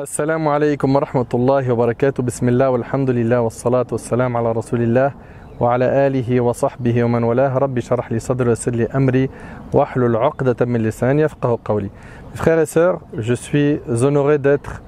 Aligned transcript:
السلام 0.00 0.48
عليكم 0.48 0.96
ورحمة 0.96 1.26
الله 1.34 1.72
وبركاته 1.72 2.22
بسم 2.22 2.48
الله 2.48 2.70
والحمد 2.70 3.10
لله 3.10 3.40
والصلاة 3.40 3.86
والسلام 3.92 4.36
على 4.36 4.52
رسول 4.52 4.82
الله 4.82 5.12
وعلى 5.60 6.06
آله 6.06 6.40
وصحبه 6.40 7.04
ومن 7.04 7.22
والاه 7.24 7.58
ربي 7.58 7.80
شرح 7.80 8.12
لي 8.12 8.18
صدري 8.18 8.48
ويسر 8.48 8.72
لي 8.72 8.86
أمري 8.86 9.28
واحلل 9.72 10.16
عقدة 10.16 10.66
من 10.66 10.80
لساني 10.82 11.22
يفقه 11.22 11.58
قولي 11.64 11.90
Frères 12.34 12.58
et 12.58 12.64
sœurs, 12.64 13.00
je 13.18 13.34
suis 13.34 13.80
honoré 14.02 14.38
d'être 14.38 14.82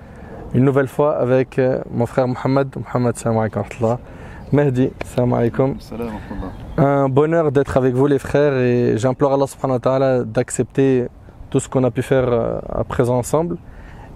une 0.54 0.64
nouvelle 0.64 0.88
fois 0.88 1.18
avec 1.18 1.58
euh, 1.58 1.82
mon 1.90 2.06
frère 2.06 2.26
Mohamed. 2.26 2.68
Mohamed, 2.74 3.16
salam 3.16 3.36
alaikum 3.36 3.60
wa 3.60 3.68
rahmatullah. 3.68 3.98
Mehdi, 4.52 4.90
salam 5.04 5.34
alaikum. 5.34 5.76
Un 6.78 7.10
bonheur 7.10 7.52
d'être 7.52 7.76
avec 7.76 7.92
vous 7.94 8.06
les 8.06 8.18
frères 8.18 8.54
et 8.54 8.96
j'implore 8.96 9.34
Allah 9.34 9.46
subhanahu 9.46 9.76
wa 9.76 9.80
ta'ala 9.80 10.24
d'accepter 10.24 11.08
tout 11.50 11.60
ce 11.60 11.68
qu'on 11.68 11.84
a 11.84 11.90
pu 11.90 12.00
faire 12.00 12.26
euh, 12.26 12.58
à 12.70 12.84
présent 12.84 13.18
ensemble. 13.18 13.58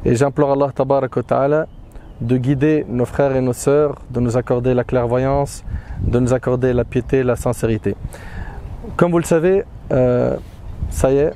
Et 0.05 0.15
j'implore 0.15 0.53
Allah 0.53 0.71
ta'ala 0.73 1.67
de 2.21 2.37
guider 2.37 2.85
nos 2.89 3.05
frères 3.05 3.35
et 3.37 3.41
nos 3.41 3.53
sœurs, 3.53 3.97
de 4.11 4.21
nous 4.21 4.37
accorder 4.37 4.75
la 4.75 4.85
clairvoyance, 4.85 5.65
de 6.03 6.19
nous 6.19 6.33
accorder 6.33 6.73
la 6.73 6.85
piété, 6.85 7.23
la 7.23 7.37
sincérité. 7.37 7.97
Comme 8.97 9.13
vous 9.13 9.19
le 9.19 9.25
savez, 9.25 9.65
euh, 9.93 10.37
ça 10.91 11.13
y 11.13 11.17
est, 11.19 11.33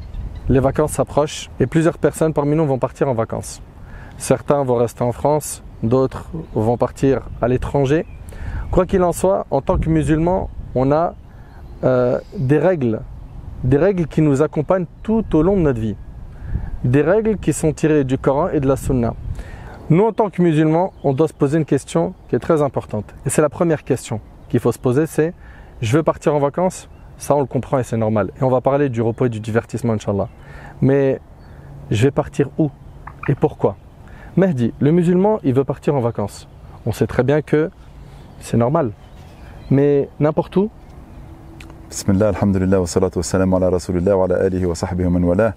les 0.48 0.61
vacances 0.61 0.93
s'approchent 0.93 1.51
et 1.61 1.67
plusieurs 1.67 1.98
personnes 1.98 2.33
parmi 2.33 2.56
nous 2.56 2.67
vont 2.67 2.79
partir 2.79 3.09
en 3.09 3.15
vacances. 3.15 3.62
Certains 4.19 4.62
vont 4.65 4.77
rester 4.77 5.03
en 5.03 5.12
France, 5.12 5.62
d'autres 5.83 6.31
vont 6.55 6.77
partir 6.77 7.23
à 7.41 7.48
l'étranger. 7.48 8.06
Quoi 8.70 8.87
qu'il 8.87 9.03
en 9.03 9.12
soit, 9.12 9.47
en 9.51 9.61
tant 9.61 9.79
que 9.79 9.89
musulmans, 9.89 10.51
on 10.75 10.91
a 10.92 11.15
euh, 11.84 12.19
des 12.37 12.59
règles, 12.59 13.01
des 13.65 13.77
règles 13.77 14.06
qui 14.06 14.23
nous 14.23 14.42
accompagnent 14.42 14.87
tout 15.03 15.25
au 15.37 15.42
long 15.42 15.56
de 15.56 15.62
notre 15.62 15.81
vie. 15.81 15.97
Des 16.85 17.03
règles 17.03 17.39
qui 17.39 17.53
sont 17.53 17.73
tirées 17.73 18.05
du 18.05 18.19
Coran 18.19 18.49
et 18.49 18.59
de 18.59 18.67
la 18.67 18.77
Sunna. 18.77 19.15
Nous, 19.89 20.05
en 20.05 20.13
tant 20.13 20.31
que 20.31 20.43
musulmans, 20.43 20.93
on 21.05 21.13
doit 21.13 21.29
se 21.29 21.33
poser 21.33 21.59
une 21.59 21.65
question 21.65 22.15
qui 22.29 22.35
est 22.35 22.41
très 22.41 22.61
importante. 22.61 23.15
Et 23.25 23.31
c'est 23.31 23.43
la 23.43 23.48
première 23.48 23.84
question 23.84 24.20
qu'il 24.48 24.59
faut 24.59 24.73
se 24.73 24.79
poser, 24.79 25.06
c'est 25.06 25.33
je 25.81 25.97
veux 25.97 26.03
partir 26.03 26.34
en 26.34 26.39
vacances? 26.39 26.89
Ça, 27.19 27.37
on 27.37 27.41
le 27.41 27.47
comprend 27.47 27.79
et 27.79 27.84
c'est 27.84 27.97
normal. 27.97 28.31
Et 28.41 28.43
on 28.43 28.48
va 28.48 28.61
parler 28.61 28.89
du 28.89 29.01
repos 29.01 29.27
et 29.27 29.29
du 29.29 29.39
divertissement, 29.39 29.93
Inch'Allah. 29.93 30.29
Mais 30.81 31.21
je 31.91 32.03
vais 32.05 32.11
partir 32.11 32.48
où 32.59 32.71
Et 33.28 33.37
pourquoi? 33.37 33.77
Mehdi, 34.37 34.73
le 34.81 34.91
musulman, 34.91 35.39
il 35.45 35.55
veut 35.55 35.65
partir 35.65 35.95
en 35.95 36.01
vacances. 36.01 36.49
On 36.87 36.93
sait 36.93 37.06
très 37.06 37.23
bien 37.23 37.43
que 37.43 37.71
c'est 38.41 38.56
normal. 38.56 38.91
Mais 39.71 40.09
n'importe 40.19 40.56
où, 40.56 40.71
Bismillah, 41.89 42.31
alhamdulillah, 42.31 42.81
wa 42.81 42.87
salatu 42.87 43.19
wa 43.19 43.23
salam 43.23 43.55
ala 43.55 43.71
rasulillah 43.71 44.17
wa 44.17 44.25
ala 44.25 44.37
alihi 44.37 44.65
wa 44.65 44.75
sahbihi 44.75 45.06
wa 45.06 45.21
man 45.21 45.53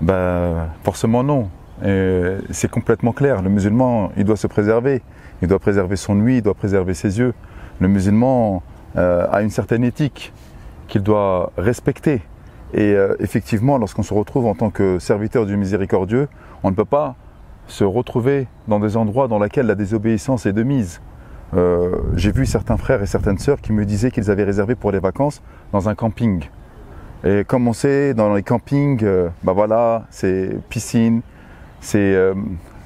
Bah, 0.00 0.68
forcément 0.82 1.22
non. 1.22 1.48
Et 1.84 2.36
C'est 2.50 2.70
complètement 2.70 3.12
clair. 3.12 3.42
Le 3.42 3.50
musulman, 3.50 4.12
il 4.16 4.24
doit 4.24 4.36
se 4.36 4.46
préserver. 4.46 5.02
Il 5.42 5.48
doit 5.48 5.58
préserver 5.58 5.96
son 5.96 6.14
nuit, 6.14 6.38
il 6.38 6.42
doit 6.42 6.54
préserver 6.54 6.94
ses 6.94 7.18
yeux. 7.18 7.32
Le 7.80 7.88
musulman 7.88 8.62
euh, 8.96 9.26
a 9.30 9.42
une 9.42 9.50
certaine 9.50 9.84
éthique 9.84 10.32
qu'il 10.88 11.02
doit 11.02 11.52
respecter. 11.56 12.22
Et 12.74 12.94
euh, 12.94 13.14
effectivement, 13.20 13.78
lorsqu'on 13.78 14.02
se 14.02 14.12
retrouve 14.12 14.46
en 14.46 14.54
tant 14.54 14.70
que 14.70 14.98
serviteur 14.98 15.46
du 15.46 15.56
miséricordieux, 15.56 16.28
on 16.62 16.70
ne 16.70 16.76
peut 16.76 16.84
pas 16.84 17.16
se 17.66 17.84
retrouver 17.84 18.48
dans 18.68 18.80
des 18.80 18.96
endroits 18.96 19.28
dans 19.28 19.38
lesquels 19.38 19.66
la 19.66 19.74
désobéissance 19.74 20.44
est 20.44 20.52
de 20.52 20.62
mise. 20.62 21.00
Euh, 21.56 21.96
J'ai 22.14 22.32
vu 22.32 22.46
certains 22.46 22.76
frères 22.76 23.02
et 23.02 23.06
certaines 23.06 23.38
sœurs 23.38 23.60
qui 23.60 23.72
me 23.72 23.84
disaient 23.84 24.10
qu'ils 24.10 24.30
avaient 24.30 24.44
réservé 24.44 24.74
pour 24.74 24.92
les 24.92 25.00
vacances 25.00 25.42
dans 25.72 25.88
un 25.88 25.94
camping. 25.94 26.44
Et 27.24 27.44
comme 27.44 27.68
on 27.68 27.72
sait, 27.72 28.14
dans 28.14 28.34
les 28.34 28.42
campings, 28.42 29.00
euh, 29.02 29.28
bah 29.42 29.52
voilà, 29.52 30.04
c'est 30.10 30.56
piscine, 30.70 31.20
c'est 31.80 31.98
euh, 32.14 32.34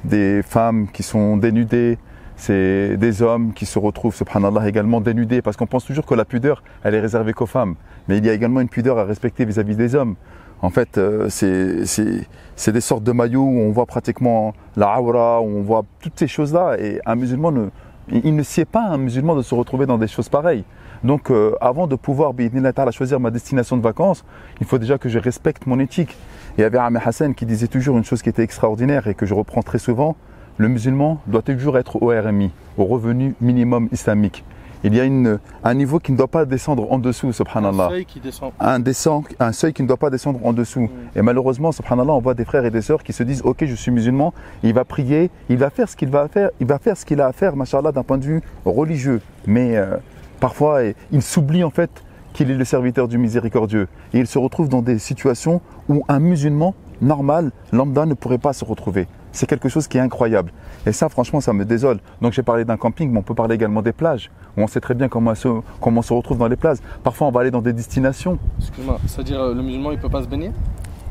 des 0.04 0.42
femmes 0.42 0.88
qui 0.92 1.04
sont 1.04 1.36
dénudées, 1.36 1.98
c'est 2.36 2.96
des 2.96 3.22
hommes 3.22 3.52
qui 3.52 3.64
se 3.64 3.78
retrouvent, 3.78 4.14
subhanallah, 4.14 4.68
également 4.68 5.00
dénudés, 5.00 5.40
parce 5.40 5.56
qu'on 5.56 5.66
pense 5.68 5.84
toujours 5.84 6.04
que 6.04 6.14
la 6.14 6.24
pudeur, 6.24 6.64
elle 6.82 6.94
est 6.96 7.00
réservée 7.00 7.32
qu'aux 7.32 7.46
femmes. 7.46 7.76
Mais 8.08 8.18
il 8.18 8.26
y 8.26 8.28
a 8.28 8.32
également 8.32 8.60
une 8.60 8.68
pudeur 8.68 8.98
à 8.98 9.04
respecter 9.04 9.44
vis-à-vis 9.44 9.76
des 9.76 9.94
hommes. 9.94 10.16
En 10.62 10.70
fait, 10.70 10.98
euh, 10.98 11.28
c'est- 11.28 12.72
des 12.72 12.80
sortes 12.80 13.04
de 13.04 13.12
maillots 13.12 13.42
où 13.44 13.58
on 13.60 13.70
voit 13.70 13.86
pratiquement 13.86 14.52
la 14.76 15.00
aura, 15.00 15.40
où 15.42 15.46
on 15.46 15.62
voit 15.62 15.84
toutes 16.00 16.18
ces 16.18 16.26
choses-là. 16.26 16.76
Et 16.80 17.00
un 17.06 17.14
musulman, 17.14 17.52
ne, 17.52 17.66
il 18.10 18.34
ne 18.34 18.42
sied 18.42 18.64
pas 18.64 18.82
à 18.82 18.94
un 18.94 18.98
musulman 18.98 19.36
de 19.36 19.42
se 19.42 19.54
retrouver 19.54 19.86
dans 19.86 19.98
des 19.98 20.08
choses 20.08 20.28
pareilles. 20.28 20.64
Donc, 21.04 21.30
euh, 21.30 21.54
avant 21.60 21.86
de 21.86 21.94
pouvoir, 21.94 22.32
ta'ala, 22.74 22.90
choisir 22.90 23.20
ma 23.20 23.30
destination 23.30 23.76
de 23.76 23.82
vacances, 23.82 24.24
il 24.60 24.66
faut 24.66 24.78
déjà 24.78 24.98
que 24.98 25.08
je 25.08 25.18
respecte 25.18 25.66
mon 25.66 25.78
éthique. 25.78 26.16
Et 26.56 26.60
il 26.60 26.62
y 26.62 26.64
avait 26.64 26.78
Ahmed 26.78 27.02
Hassan 27.04 27.34
qui 27.34 27.46
disait 27.46 27.68
toujours 27.68 27.96
une 27.98 28.04
chose 28.04 28.22
qui 28.22 28.28
était 28.28 28.42
extraordinaire 28.42 29.06
et 29.06 29.14
que 29.14 29.26
je 29.26 29.34
reprends 29.34 29.62
très 29.62 29.78
souvent 29.78 30.16
le 30.56 30.68
musulman 30.68 31.20
doit 31.26 31.42
toujours 31.42 31.78
être 31.78 32.00
au 32.02 32.08
RMI, 32.08 32.50
au 32.78 32.84
revenu 32.84 33.34
minimum 33.40 33.88
islamique. 33.92 34.44
Il 34.86 34.94
y 34.94 35.00
a 35.00 35.04
une, 35.04 35.38
un 35.64 35.74
niveau 35.74 35.98
qui 35.98 36.12
ne 36.12 36.16
doit 36.18 36.28
pas 36.28 36.44
descendre 36.44 36.92
en 36.92 36.98
dessous, 36.98 37.32
subhanallah. 37.32 38.04
qui 38.06 38.20
descend. 38.20 38.52
Un, 38.60 38.78
descend, 38.78 39.24
un 39.40 39.52
seuil 39.52 39.72
qui 39.72 39.82
ne 39.82 39.88
doit 39.88 39.96
pas 39.96 40.10
descendre 40.10 40.40
en 40.44 40.52
dessous. 40.52 40.90
Et 41.16 41.22
malheureusement, 41.22 41.72
subhanallah, 41.72 42.12
on 42.12 42.20
voit 42.20 42.34
des 42.34 42.44
frères 42.44 42.66
et 42.66 42.70
des 42.70 42.82
sœurs 42.82 43.02
qui 43.02 43.14
se 43.14 43.22
disent 43.22 43.40
Ok, 43.44 43.64
je 43.64 43.74
suis 43.74 43.90
musulman, 43.90 44.34
il 44.62 44.74
va 44.74 44.84
prier, 44.84 45.30
il 45.48 45.56
va 45.56 45.70
faire 45.70 45.88
ce 45.88 45.96
qu'il 45.96 46.10
va 46.10 46.28
faire, 46.28 46.50
il 46.60 46.66
va 46.66 46.78
faire 46.78 46.98
ce 46.98 47.06
qu'il 47.06 47.22
a 47.22 47.26
à 47.28 47.32
faire, 47.32 47.56
machallah, 47.56 47.92
d'un 47.92 48.02
point 48.02 48.18
de 48.18 48.24
vue 48.24 48.42
religieux. 48.66 49.22
Mais 49.46 49.74
euh, 49.78 49.96
parfois, 50.44 50.82
il 51.10 51.22
s'oublie 51.22 51.64
en 51.64 51.70
fait 51.70 51.90
qu'il 52.34 52.50
est 52.50 52.54
le 52.54 52.66
serviteur 52.66 53.08
du 53.08 53.16
miséricordieux. 53.16 53.88
Et 54.12 54.18
il 54.18 54.26
se 54.26 54.38
retrouve 54.38 54.68
dans 54.68 54.82
des 54.82 54.98
situations 54.98 55.62
où 55.88 56.04
un 56.06 56.18
musulman 56.18 56.74
normal, 57.00 57.50
lambda, 57.72 58.04
ne 58.04 58.12
pourrait 58.12 58.36
pas 58.36 58.52
se 58.52 58.62
retrouver. 58.62 59.08
C'est 59.32 59.46
quelque 59.46 59.70
chose 59.70 59.88
qui 59.88 59.96
est 59.96 60.02
incroyable. 60.02 60.52
Et 60.84 60.92
ça, 60.92 61.08
franchement, 61.08 61.40
ça 61.40 61.54
me 61.54 61.64
désole. 61.64 61.98
Donc 62.20 62.34
j'ai 62.34 62.42
parlé 62.42 62.66
d'un 62.66 62.76
camping, 62.76 63.10
mais 63.10 63.20
on 63.20 63.22
peut 63.22 63.34
parler 63.34 63.54
également 63.54 63.80
des 63.80 63.94
plages, 63.94 64.30
où 64.58 64.60
on 64.60 64.66
sait 64.66 64.80
très 64.80 64.92
bien 64.92 65.08
comment, 65.08 65.34
se- 65.34 65.62
comment 65.80 66.00
on 66.00 66.02
se 66.02 66.12
retrouve 66.12 66.36
dans 66.36 66.48
les 66.48 66.56
plages. 66.56 66.76
Parfois, 67.02 67.26
on 67.28 67.30
va 67.30 67.40
aller 67.40 67.50
dans 67.50 67.62
des 67.62 67.72
destinations. 67.72 68.38
Excuse-moi, 68.58 68.98
c'est-à-dire 69.06 69.40
euh, 69.40 69.54
le 69.54 69.62
musulman, 69.62 69.92
il 69.92 69.98
peut 69.98 70.10
pas 70.10 70.22
se 70.22 70.28
baigner? 70.28 70.50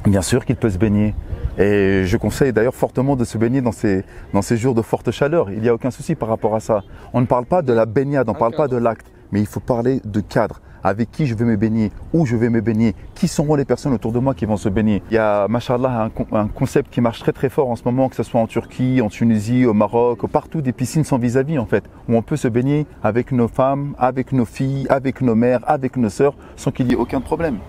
Bien 0.06 0.22
sûr 0.22 0.46
qu'il 0.46 0.58
peut 0.58 0.70
se 0.70 0.78
baigner. 0.78 1.16
Et 1.58 2.04
je 2.06 2.18
conseille 2.18 2.54
d'ailleurs 2.54 2.76
fortement 2.76 3.16
de 3.16 3.24
se 3.24 3.40
baigner 3.40 3.62
dans 3.62 3.72
ces, 3.72 4.04
dans 4.32 4.44
ces 4.44 4.58
jours 4.58 4.76
de 4.76 4.84
forte 4.84 5.10
chaleur. 5.10 5.50
Il 5.50 5.62
n'y 5.62 5.70
a 5.70 5.74
aucun 5.74 5.90
souci 5.90 6.14
par 6.14 6.30
rapport 6.30 6.54
à 6.54 6.60
ça. 6.60 6.84
On 7.14 7.22
ne 7.22 7.26
parle 7.26 7.46
pas 7.46 7.64
de 7.64 7.74
la 7.74 7.88
baignade, 7.88 8.30
on 8.30 8.34
ne 8.34 8.38
parle 8.38 8.54
pas 8.56 8.68
de 8.68 8.78
l'acte, 8.78 9.08
mais 9.34 9.42
il 9.42 9.48
faut 9.48 9.60
parler 9.60 10.00
de 10.06 10.22
cadre. 10.22 10.62
Avec 10.86 11.12
qui 11.12 11.28
je 11.28 11.34
vais 11.34 11.46
me 11.46 11.56
baigner, 11.56 11.94
où 12.14 12.26
je 12.26 12.36
vais 12.36 12.50
me 12.50 12.60
baigner, 12.60 12.94
qui 13.16 13.30
seront 13.30 13.56
les 13.56 13.64
personnes 13.64 13.94
autour 13.94 14.12
de 14.12 14.20
moi 14.20 14.34
qui 14.34 14.46
vont 14.46 14.58
se 14.58 14.68
baigner. 14.68 15.02
Il 15.10 15.14
y 15.14 15.18
a, 15.18 15.48
machallah, 15.48 16.04
un, 16.04 16.10
con- 16.10 16.28
un 16.34 16.50
concept 16.50 16.92
qui 16.94 17.00
marche 17.00 17.22
très 17.22 17.32
très 17.32 17.48
fort 17.48 17.70
en 17.70 17.78
ce 17.78 17.84
moment, 17.86 18.10
que 18.10 18.18
ce 18.18 18.24
soit 18.24 18.42
en 18.42 18.48
Turquie, 18.48 19.00
en 19.02 19.08
Tunisie, 19.08 19.66
au 19.66 19.74
Maroc, 19.74 20.28
partout 20.30 20.62
des 20.62 20.74
piscines 20.74 21.06
sans 21.06 21.18
vis-à-vis 21.18 21.58
en 21.58 21.66
fait, 21.66 21.86
où 22.10 22.18
on 22.18 22.22
peut 22.22 22.36
se 22.36 22.50
baigner 22.50 22.86
avec 23.02 23.32
nos 23.32 23.48
femmes, 23.48 23.96
avec 23.98 24.34
nos 24.34 24.44
filles, 24.44 24.86
avec 24.90 25.22
nos 25.22 25.36
mères, 25.36 25.62
avec 25.68 25.96
nos 25.96 26.10
sœurs, 26.10 26.36
sans 26.58 26.72
qu'il 26.72 26.90
y 26.90 26.92
ait 26.92 26.98
aucun 26.98 27.22
problème. 27.22 27.60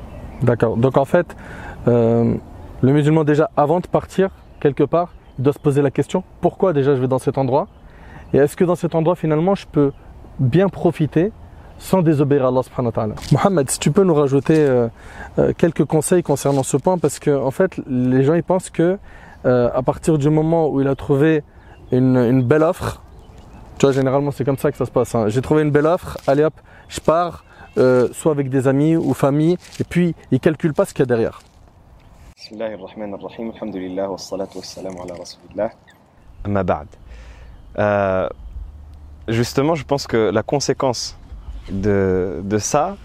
D'accord. 0.43 0.77
Donc 0.77 0.97
en 0.97 1.05
fait, 1.05 1.37
euh, 1.87 2.35
le 2.83 2.93
musulman 2.93 3.23
déjà 3.23 3.49
avant 3.57 3.79
de 3.79 3.87
partir 3.87 4.31
quelque 4.59 4.83
part, 4.83 5.15
il 5.39 5.45
doit 5.45 5.53
se 5.53 5.61
poser 5.61 5.83
la 5.83 5.93
question 5.93 6.25
pourquoi 6.41 6.73
déjà 6.73 6.97
je 6.97 7.01
vais 7.01 7.09
dans 7.09 7.21
cet 7.21 7.39
endroit? 7.39 7.69
Et 8.33 8.39
est-ce 8.39 8.57
que 8.57 8.65
dans 8.65 8.75
cet 8.75 8.97
endroit 8.97 9.15
finalement 9.15 9.55
je 9.55 9.67
peux 9.71 9.93
bien 10.41 10.69
profiter 10.69 11.31
sans 11.79 12.03
désobéir 12.03 12.45
à 12.45 12.49
Allah 12.49 12.62
subhanahu 12.62 12.87
wa 12.87 12.93
ta'ala. 12.93 13.15
Mohamed, 13.33 13.71
si 13.71 13.79
tu 13.79 13.91
peux 13.91 14.05
nous 14.05 14.15
rajouter 14.15 14.57
euh, 14.57 14.89
euh, 15.39 15.53
quelques 15.57 15.85
conseils 15.85 16.23
concernant 16.23 16.62
ce 16.62 16.77
point, 16.77 16.99
parce 16.99 17.19
que 17.19 17.31
en 17.31 17.51
fait, 17.51 17.81
les 17.87 18.23
gens 18.25 18.35
ils 18.35 18.43
pensent 18.43 18.71
que 18.71 18.99
euh, 19.45 19.71
à 19.75 19.83
partir 19.83 20.19
du 20.19 20.31
moment 20.31 20.69
où 20.69 20.81
il 20.81 20.89
a 20.89 20.95
trouvé 20.95 21.43
une, 21.93 22.17
une 22.17 22.43
belle 22.43 22.62
offre, 22.62 23.03
tu 23.79 23.87
vois, 23.87 23.93
généralement 23.93 24.31
c'est 24.31 24.45
comme 24.45 24.59
ça 24.59 24.71
que 24.71 24.77
ça 24.77 24.87
se 24.87 24.91
passe. 24.91 25.15
Hein. 25.15 25.29
J'ai 25.29 25.43
trouvé 25.43 25.62
une 25.62 25.71
belle 25.71 25.87
offre, 25.87 26.17
allez 26.27 26.45
hop, 26.45 26.55
je 26.89 27.01
pars, 27.01 27.45
soit 28.12 28.33
avec 28.33 28.49
des 28.49 28.69
amis 28.69 28.97
ou 28.97 29.12
famille, 29.15 29.56
et 29.81 29.85
puis 29.85 30.15
ils 30.31 30.41
calculent 30.41 30.75
pas 30.75 30.85
ce 30.85 30.95
qu'il 30.95 31.01
y 31.01 31.03
a 31.03 31.06
derrière. 31.06 31.41
Justement, 39.29 39.75
je 39.75 39.85
pense 39.85 40.06
que 40.06 40.31
la 40.31 40.43
conséquence 40.43 41.17
de, 41.70 42.40
de 42.43 42.58
ça, 42.58 42.96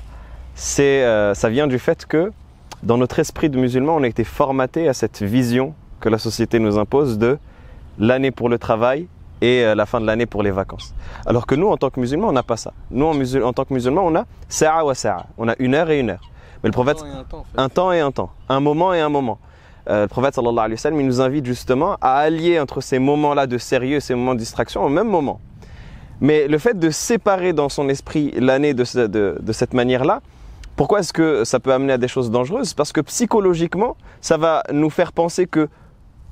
c'est, 0.56 1.03
euh, 1.03 1.33
ça 1.33 1.50
vient 1.50 1.67
du 1.67 1.79
fait 1.79 2.06
que 2.06 2.31
dans 2.83 2.97
notre 2.97 3.19
esprit 3.19 3.50
de 3.50 3.57
musulman, 3.57 3.95
on 3.97 4.03
a 4.03 4.07
été 4.07 4.23
formaté 4.23 4.88
à 4.88 4.94
cette 4.94 5.21
vision 5.21 5.73
que 6.00 6.09
la 6.09 6.17
société 6.17 6.59
nous 6.59 6.77
impose 6.77 7.17
de 7.17 7.38
l'année 7.97 8.31
pour 8.31 8.47
le 8.50 8.57
travail 8.57 9.07
et 9.41 9.63
euh, 9.63 9.75
la 9.75 9.85
fin 9.85 10.00
de 10.01 10.06
l'année 10.06 10.25
pour 10.25 10.44
les 10.44 10.51
vacances. 10.51 10.94
Alors 11.25 11.45
que 11.45 11.56
nous, 11.56 11.67
en 11.67 11.77
tant 11.77 11.89
que 11.89 12.00
musulmans, 12.00 12.27
on 12.29 12.31
n'a 12.33 12.44
pas 12.44 12.57
ça. 12.57 12.73
Nous, 12.91 13.06
en, 13.06 13.13
musul- 13.13 13.44
en 13.44 13.53
tant 13.53 13.65
que 13.65 13.73
musulmans, 13.73 14.03
on 14.06 14.15
a 14.15 14.25
sa'a 14.47 14.83
wa 14.83 14.95
sa'a. 14.95 15.25
On 15.38 15.47
a 15.50 15.56
une 15.59 15.75
heure 15.75 15.89
et 15.89 16.00
une 16.00 16.09
heure. 16.11 16.29
Mais 16.63 16.67
le 16.69 16.73
prophète, 16.73 16.97
un 17.56 17.69
temps 17.69 17.91
et 17.91 18.00
un 18.01 18.11
temps, 18.11 18.31
un 18.50 18.59
moment 18.59 18.94
et 18.94 19.00
un 19.00 19.09
moment. 19.09 19.39
Euh, 19.89 20.03
le 20.03 20.07
prophète 20.09 20.35
sallallahu 20.35 20.57
alayhi 20.59 20.73
wa 20.73 20.77
sallam, 20.77 21.00
il 21.00 21.06
nous 21.07 21.21
invite 21.21 21.45
justement 21.45 21.95
à 22.01 22.15
allier 22.17 22.59
entre 22.59 22.81
ces 22.81 23.00
moments-là 23.00 23.47
de 23.47 23.57
sérieux, 23.57 24.01
ces 24.01 24.13
moments 24.13 24.33
de 24.35 24.39
distraction 24.39 24.83
au 24.83 24.89
même 24.89 25.07
moment. 25.07 25.39
Mais 26.21 26.48
le 26.48 26.57
fait 26.57 26.77
de 26.77 26.89
séparer 26.89 27.54
dans 27.54 27.69
son 27.69 27.88
esprit 27.89 28.31
l'année 28.38 28.74
de, 28.74 28.83
ce- 28.83 29.07
de- 29.07 29.38
de 29.39 29.51
cette 29.54 29.74
manière-là, 29.74 30.21
pourquoi 30.75 31.00
est-ce 31.00 31.13
que 31.13 31.44
ça 31.44 31.60
peut 31.60 31.74
amener 31.74 31.94
à 31.94 31.98
des 31.98 32.07
choses 32.07 32.31
dangereuses? 32.31 32.74
Parce 32.74 32.92
que 32.92 33.01
psychologiquement, 33.01 33.95
ça 34.21 34.38
va 34.38 34.63
nous 34.71 34.89
faire 34.89 35.12
penser 35.12 35.45
que 35.48 35.68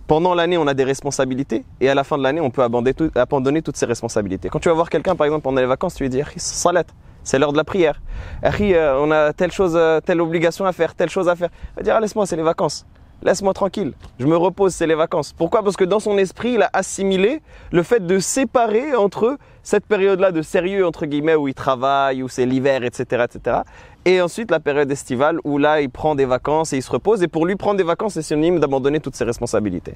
pendant 0.08 0.34
l'année, 0.34 0.58
on 0.58 0.68
a 0.68 0.74
des 0.74 0.86
responsabilités 0.86 1.66
et 1.82 1.90
à 1.90 1.96
la 1.96 2.04
fin 2.06 2.18
de 2.18 2.24
l'année, 2.24 2.40
on 2.40 2.50
peut 2.50 2.64
abandonner, 2.64 2.94
tout- 2.94 3.12
abandonner 3.16 3.62
toutes 3.62 3.76
ces 3.78 3.86
responsabilités. 3.86 4.48
Quand 4.50 4.60
tu 4.60 4.70
vas 4.70 4.76
voir 4.76 4.90
quelqu'un, 4.90 5.16
par 5.16 5.26
exemple, 5.26 5.44
pendant 5.44 5.60
les 5.60 5.68
vacances, 5.68 5.96
tu 5.96 6.04
lui 6.04 6.10
dis 6.10 6.22
salat, 6.38 6.84
c'est 7.24 7.40
l'heure 7.40 7.52
de 7.52 7.58
la 7.58 7.66
prière. 7.66 8.02
Euh, 8.46 8.98
on 9.02 9.12
a 9.12 9.34
telle 9.34 9.52
chose, 9.52 9.74
euh, 9.76 10.00
telle 10.00 10.22
obligation 10.22 10.66
à 10.66 10.72
faire, 10.72 10.96
telle 10.96 11.10
chose 11.10 11.28
à 11.28 11.36
faire. 11.36 11.50
Il 11.74 11.78
va 11.78 11.84
dire 11.84 11.96
ah, 11.98 12.00
Laisse-moi, 12.00 12.26
c'est 12.26 12.38
les 12.38 12.44
vacances. 12.44 12.86
Laisse-moi 13.24 13.54
tranquille. 13.54 13.94
Je 14.20 14.28
me 14.28 14.38
repose, 14.38 14.74
c'est 14.74 14.88
les 14.88 14.96
vacances. 14.96 15.34
Pourquoi? 15.34 15.64
Parce 15.64 15.76
que 15.76 15.84
dans 15.84 16.00
son 16.00 16.18
esprit, 16.18 16.54
il 16.54 16.62
a 16.62 16.70
assimilé 16.74 17.42
le 17.72 17.84
fait 17.84 18.06
de 18.06 18.20
séparer 18.20 18.96
entre 18.96 19.38
cette 19.64 19.86
période-là 19.86 20.32
de 20.32 20.42
sérieux, 20.42 20.86
entre 20.86 21.06
guillemets, 21.06 21.36
où 21.36 21.48
il 21.48 21.54
travaille, 21.54 22.24
où 22.24 22.30
c'est 22.30 22.46
l'hiver, 22.46 22.84
etc., 22.84 23.26
etc., 23.26 23.58
et 24.06 24.22
ensuite 24.22 24.52
la 24.52 24.62
période 24.62 24.90
estivale 24.90 25.38
où 25.44 25.58
là, 25.58 25.82
il 25.82 25.90
prend 25.90 26.16
des 26.16 26.24
vacances 26.24 26.72
et 26.72 26.78
il 26.78 26.82
se 26.82 26.90
repose. 26.90 27.22
Et 27.24 27.28
pour 27.28 27.46
lui, 27.46 27.58
prendre 27.58 27.76
des 27.76 27.84
vacances, 27.84 28.14
c'est 28.14 28.22
synonyme 28.22 28.58
d'abandonner 28.58 29.02
toutes 29.02 29.18
ses 29.18 29.26
responsabilités. 29.26 29.96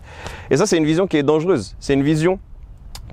Et 0.49 0.57
ça, 0.57 0.65
c'est 0.65 0.75
une 0.75 0.85
vision 0.85 1.07
qui 1.07 1.15
est 1.15 1.23
dangereuse. 1.23 1.77
C'est 1.79 1.93
une 1.93 2.03
vision 2.03 2.37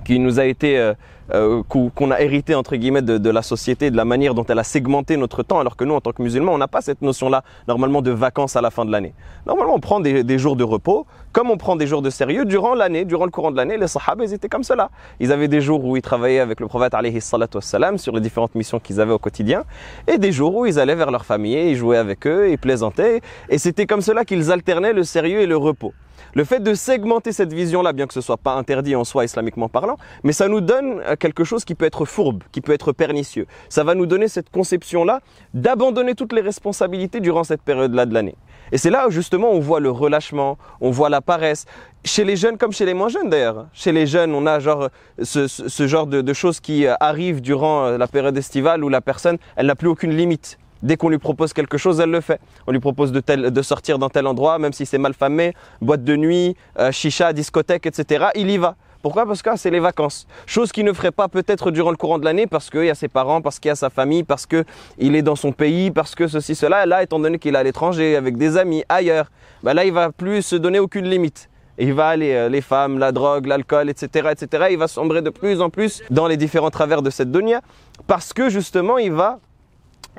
qui 0.03 0.19
nous 0.19 0.41
a 0.41 0.45
été, 0.45 0.77
euh, 0.77 0.93
euh, 1.33 1.63
qu'o- 1.67 1.91
qu'on 1.93 2.11
a 2.11 2.19
hérité 2.21 2.55
entre 2.55 2.75
guillemets 2.75 3.01
de, 3.01 3.17
de 3.17 3.29
la 3.29 3.41
société, 3.41 3.91
de 3.91 3.97
la 3.97 4.05
manière 4.05 4.33
dont 4.33 4.45
elle 4.45 4.59
a 4.59 4.63
segmenté 4.63 5.17
notre 5.17 5.43
temps, 5.43 5.59
alors 5.59 5.75
que 5.75 5.83
nous, 5.83 5.93
en 5.93 6.01
tant 6.01 6.11
que 6.11 6.21
musulmans, 6.21 6.53
on 6.53 6.57
n'a 6.57 6.67
pas 6.67 6.81
cette 6.81 7.01
notion-là 7.01 7.43
normalement 7.67 8.01
de 8.01 8.11
vacances 8.11 8.55
à 8.55 8.61
la 8.61 8.71
fin 8.71 8.85
de 8.85 8.91
l'année. 8.91 9.13
Normalement, 9.45 9.75
on 9.75 9.79
prend 9.79 9.99
des, 9.99 10.23
des 10.23 10.37
jours 10.39 10.55
de 10.55 10.63
repos, 10.63 11.05
comme 11.31 11.49
on 11.49 11.57
prend 11.57 11.75
des 11.75 11.87
jours 11.87 12.01
de 12.01 12.09
sérieux 12.09 12.45
durant 12.45 12.73
l'année, 12.73 13.05
durant 13.05 13.25
le 13.25 13.31
courant 13.31 13.51
de 13.51 13.57
l'année. 13.57 13.77
Les 13.77 13.87
sahaba, 13.87 14.23
ils 14.23 14.33
étaient 14.33 14.49
comme 14.49 14.63
cela. 14.63 14.89
Ils 15.19 15.31
avaient 15.31 15.47
des 15.47 15.61
jours 15.61 15.83
où 15.85 15.95
ils 15.95 16.01
travaillaient 16.01 16.39
avec 16.39 16.59
le 16.59 16.67
prophète 16.67 16.93
alayhi 16.93 17.19
wassalam 17.53 17.97
sur 17.97 18.13
les 18.13 18.21
différentes 18.21 18.55
missions 18.55 18.79
qu'ils 18.79 18.99
avaient 18.99 19.13
au 19.13 19.19
quotidien, 19.19 19.63
et 20.07 20.17
des 20.17 20.31
jours 20.31 20.55
où 20.55 20.65
ils 20.65 20.79
allaient 20.79 20.95
vers 20.95 21.11
leur 21.11 21.25
famille, 21.25 21.71
ils 21.71 21.75
jouaient 21.75 21.97
avec 21.97 22.25
eux, 22.25 22.49
ils 22.49 22.57
plaisantaient, 22.57 23.21
et 23.49 23.57
c'était 23.57 23.85
comme 23.85 24.01
cela 24.01 24.25
qu'ils 24.25 24.51
alternaient 24.51 24.93
le 24.93 25.03
sérieux 25.03 25.41
et 25.41 25.45
le 25.45 25.57
repos. 25.57 25.93
Le 26.33 26.43
fait 26.43 26.59
de 26.59 26.73
segmenter 26.73 27.31
cette 27.31 27.53
vision-là, 27.53 27.93
bien 27.93 28.07
que 28.07 28.13
ce 28.13 28.21
soit 28.21 28.37
pas 28.37 28.53
interdit 28.53 28.95
en 28.95 29.03
soi 29.03 29.25
islamiquement 29.25 29.69
parlant, 29.69 29.97
mais 30.23 30.33
ça 30.33 30.47
nous 30.47 30.61
donne 30.61 31.01
euh, 31.05 31.15
quelque 31.15 31.43
chose 31.43 31.65
qui 31.65 31.75
peut 31.75 31.85
être 31.85 32.05
fourbe, 32.05 32.43
qui 32.51 32.61
peut 32.61 32.73
être 32.73 32.91
pernicieux. 32.91 33.47
Ça 33.69 33.83
va 33.83 33.95
nous 33.95 34.05
donner 34.05 34.27
cette 34.27 34.49
conception-là 34.49 35.21
d'abandonner 35.53 36.15
toutes 36.15 36.33
les 36.33 36.41
responsabilités 36.41 37.19
durant 37.19 37.43
cette 37.43 37.61
période-là 37.61 38.05
de 38.05 38.13
l'année. 38.13 38.35
Et 38.71 38.77
c'est 38.77 38.89
là 38.89 39.07
où 39.07 39.11
justement 39.11 39.49
on 39.49 39.59
voit 39.59 39.79
le 39.79 39.89
relâchement, 39.89 40.57
on 40.79 40.91
voit 40.91 41.09
la 41.09 41.21
paresse, 41.21 41.65
chez 42.05 42.23
les 42.23 42.35
jeunes 42.35 42.57
comme 42.57 42.71
chez 42.71 42.85
les 42.85 42.93
moins 42.93 43.09
jeunes 43.09 43.29
d'ailleurs. 43.29 43.67
Chez 43.73 43.91
les 43.91 44.05
jeunes, 44.05 44.33
on 44.33 44.45
a 44.45 44.59
genre 44.59 44.89
ce, 45.21 45.87
genre 45.87 46.07
de, 46.07 46.21
de 46.21 46.33
choses 46.33 46.59
qui 46.59 46.85
euh, 46.85 46.93
arrivent 46.99 47.41
durant 47.41 47.85
euh, 47.85 47.97
la 47.97 48.07
période 48.07 48.37
estivale 48.37 48.83
où 48.83 48.89
la 48.89 49.01
personne, 49.01 49.37
elle 49.55 49.67
n'a 49.67 49.75
plus 49.75 49.87
aucune 49.87 50.15
limite. 50.15 50.57
Dès 50.81 50.97
qu'on 50.97 51.09
lui 51.09 51.17
propose 51.17 51.53
quelque 51.53 51.77
chose, 51.77 51.99
elle 51.99 52.11
le 52.11 52.21
fait. 52.21 52.39
On 52.67 52.71
lui 52.71 52.79
propose 52.79 53.11
de, 53.11 53.61
sortir 53.61 53.99
dans 53.99 54.09
tel 54.09 54.27
endroit, 54.27 54.59
même 54.59 54.73
si 54.73 54.85
c'est 54.85 54.97
mal 54.97 55.13
famé, 55.13 55.53
boîte 55.81 56.03
de 56.03 56.15
nuit, 56.15 56.55
euh, 56.79 56.91
chicha, 56.91 57.33
discothèque, 57.33 57.85
etc. 57.85 58.27
Il 58.35 58.49
y 58.49 58.57
va. 58.57 58.75
Pourquoi? 59.01 59.25
Parce 59.25 59.41
que 59.41 59.49
ah, 59.49 59.57
c'est 59.57 59.69
les 59.69 59.79
vacances. 59.79 60.27
Chose 60.45 60.71
qu'il 60.71 60.83
ne 60.83 60.91
ferait 60.91 61.11
pas 61.11 61.29
peut-être 61.29 61.71
durant 61.71 61.91
le 61.91 61.95
courant 61.95 62.19
de 62.19 62.25
l'année 62.25 62.47
parce 62.47 62.69
qu'il 62.69 62.83
y 62.83 62.89
a 62.89 62.95
ses 62.95 63.07
parents, 63.07 63.41
parce 63.41 63.59
qu'il 63.59 63.69
y 63.69 63.71
a 63.71 63.75
sa 63.75 63.89
famille, 63.89 64.23
parce 64.23 64.45
qu'il 64.45 65.15
est 65.15 65.21
dans 65.21 65.37
son 65.37 65.53
pays, 65.53 65.89
parce 65.91 66.15
que 66.15 66.27
ceci, 66.27 66.53
cela. 66.53 66.85
Là, 66.85 67.01
étant 67.03 67.19
donné 67.19 67.39
qu'il 67.39 67.55
est 67.55 67.57
à 67.57 67.63
l'étranger, 67.63 68.17
avec 68.17 68.37
des 68.37 68.57
amis, 68.57 68.83
ailleurs, 68.89 69.31
bah 69.63 69.73
là, 69.73 69.85
il 69.85 69.93
va 69.93 70.11
plus 70.11 70.41
se 70.41 70.55
donner 70.57 70.79
aucune 70.79 71.09
limite. 71.09 71.49
Il 71.77 71.93
va 71.93 72.09
aller, 72.09 72.33
euh, 72.33 72.49
les 72.49 72.59
femmes, 72.59 72.99
la 72.99 73.13
drogue, 73.13 73.45
l'alcool, 73.45 73.89
etc., 73.89 74.29
etc. 74.31 74.67
Il 74.71 74.77
va 74.77 74.89
sombrer 74.89 75.21
de 75.21 75.29
plus 75.29 75.61
en 75.61 75.69
plus 75.69 76.03
dans 76.09 76.27
les 76.27 76.35
différents 76.35 76.71
travers 76.71 77.01
de 77.01 77.09
cette 77.09 77.31
dunya 77.31 77.61
parce 78.05 78.33
que 78.33 78.49
justement, 78.49 78.97
il 78.97 79.13
va 79.13 79.39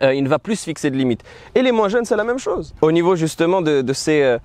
euh, 0.02 0.14
il 0.14 0.22
ne 0.24 0.28
va 0.28 0.38
plus 0.38 0.56
se 0.56 0.64
fixer 0.64 0.90
de 0.90 0.96
limites. 0.96 1.22
Et 1.54 1.62
les 1.62 1.72
moins 1.72 1.88
jeunes, 1.88 2.04
c'est 2.04 2.16
la 2.16 2.24
même 2.24 2.38
chose. 2.38 2.74
Au 2.80 2.92
niveau 2.92 3.16
justement 3.16 3.62
de, 3.62 3.82
de 3.82 3.92
ces, 3.92 4.22
euh, 4.22 4.38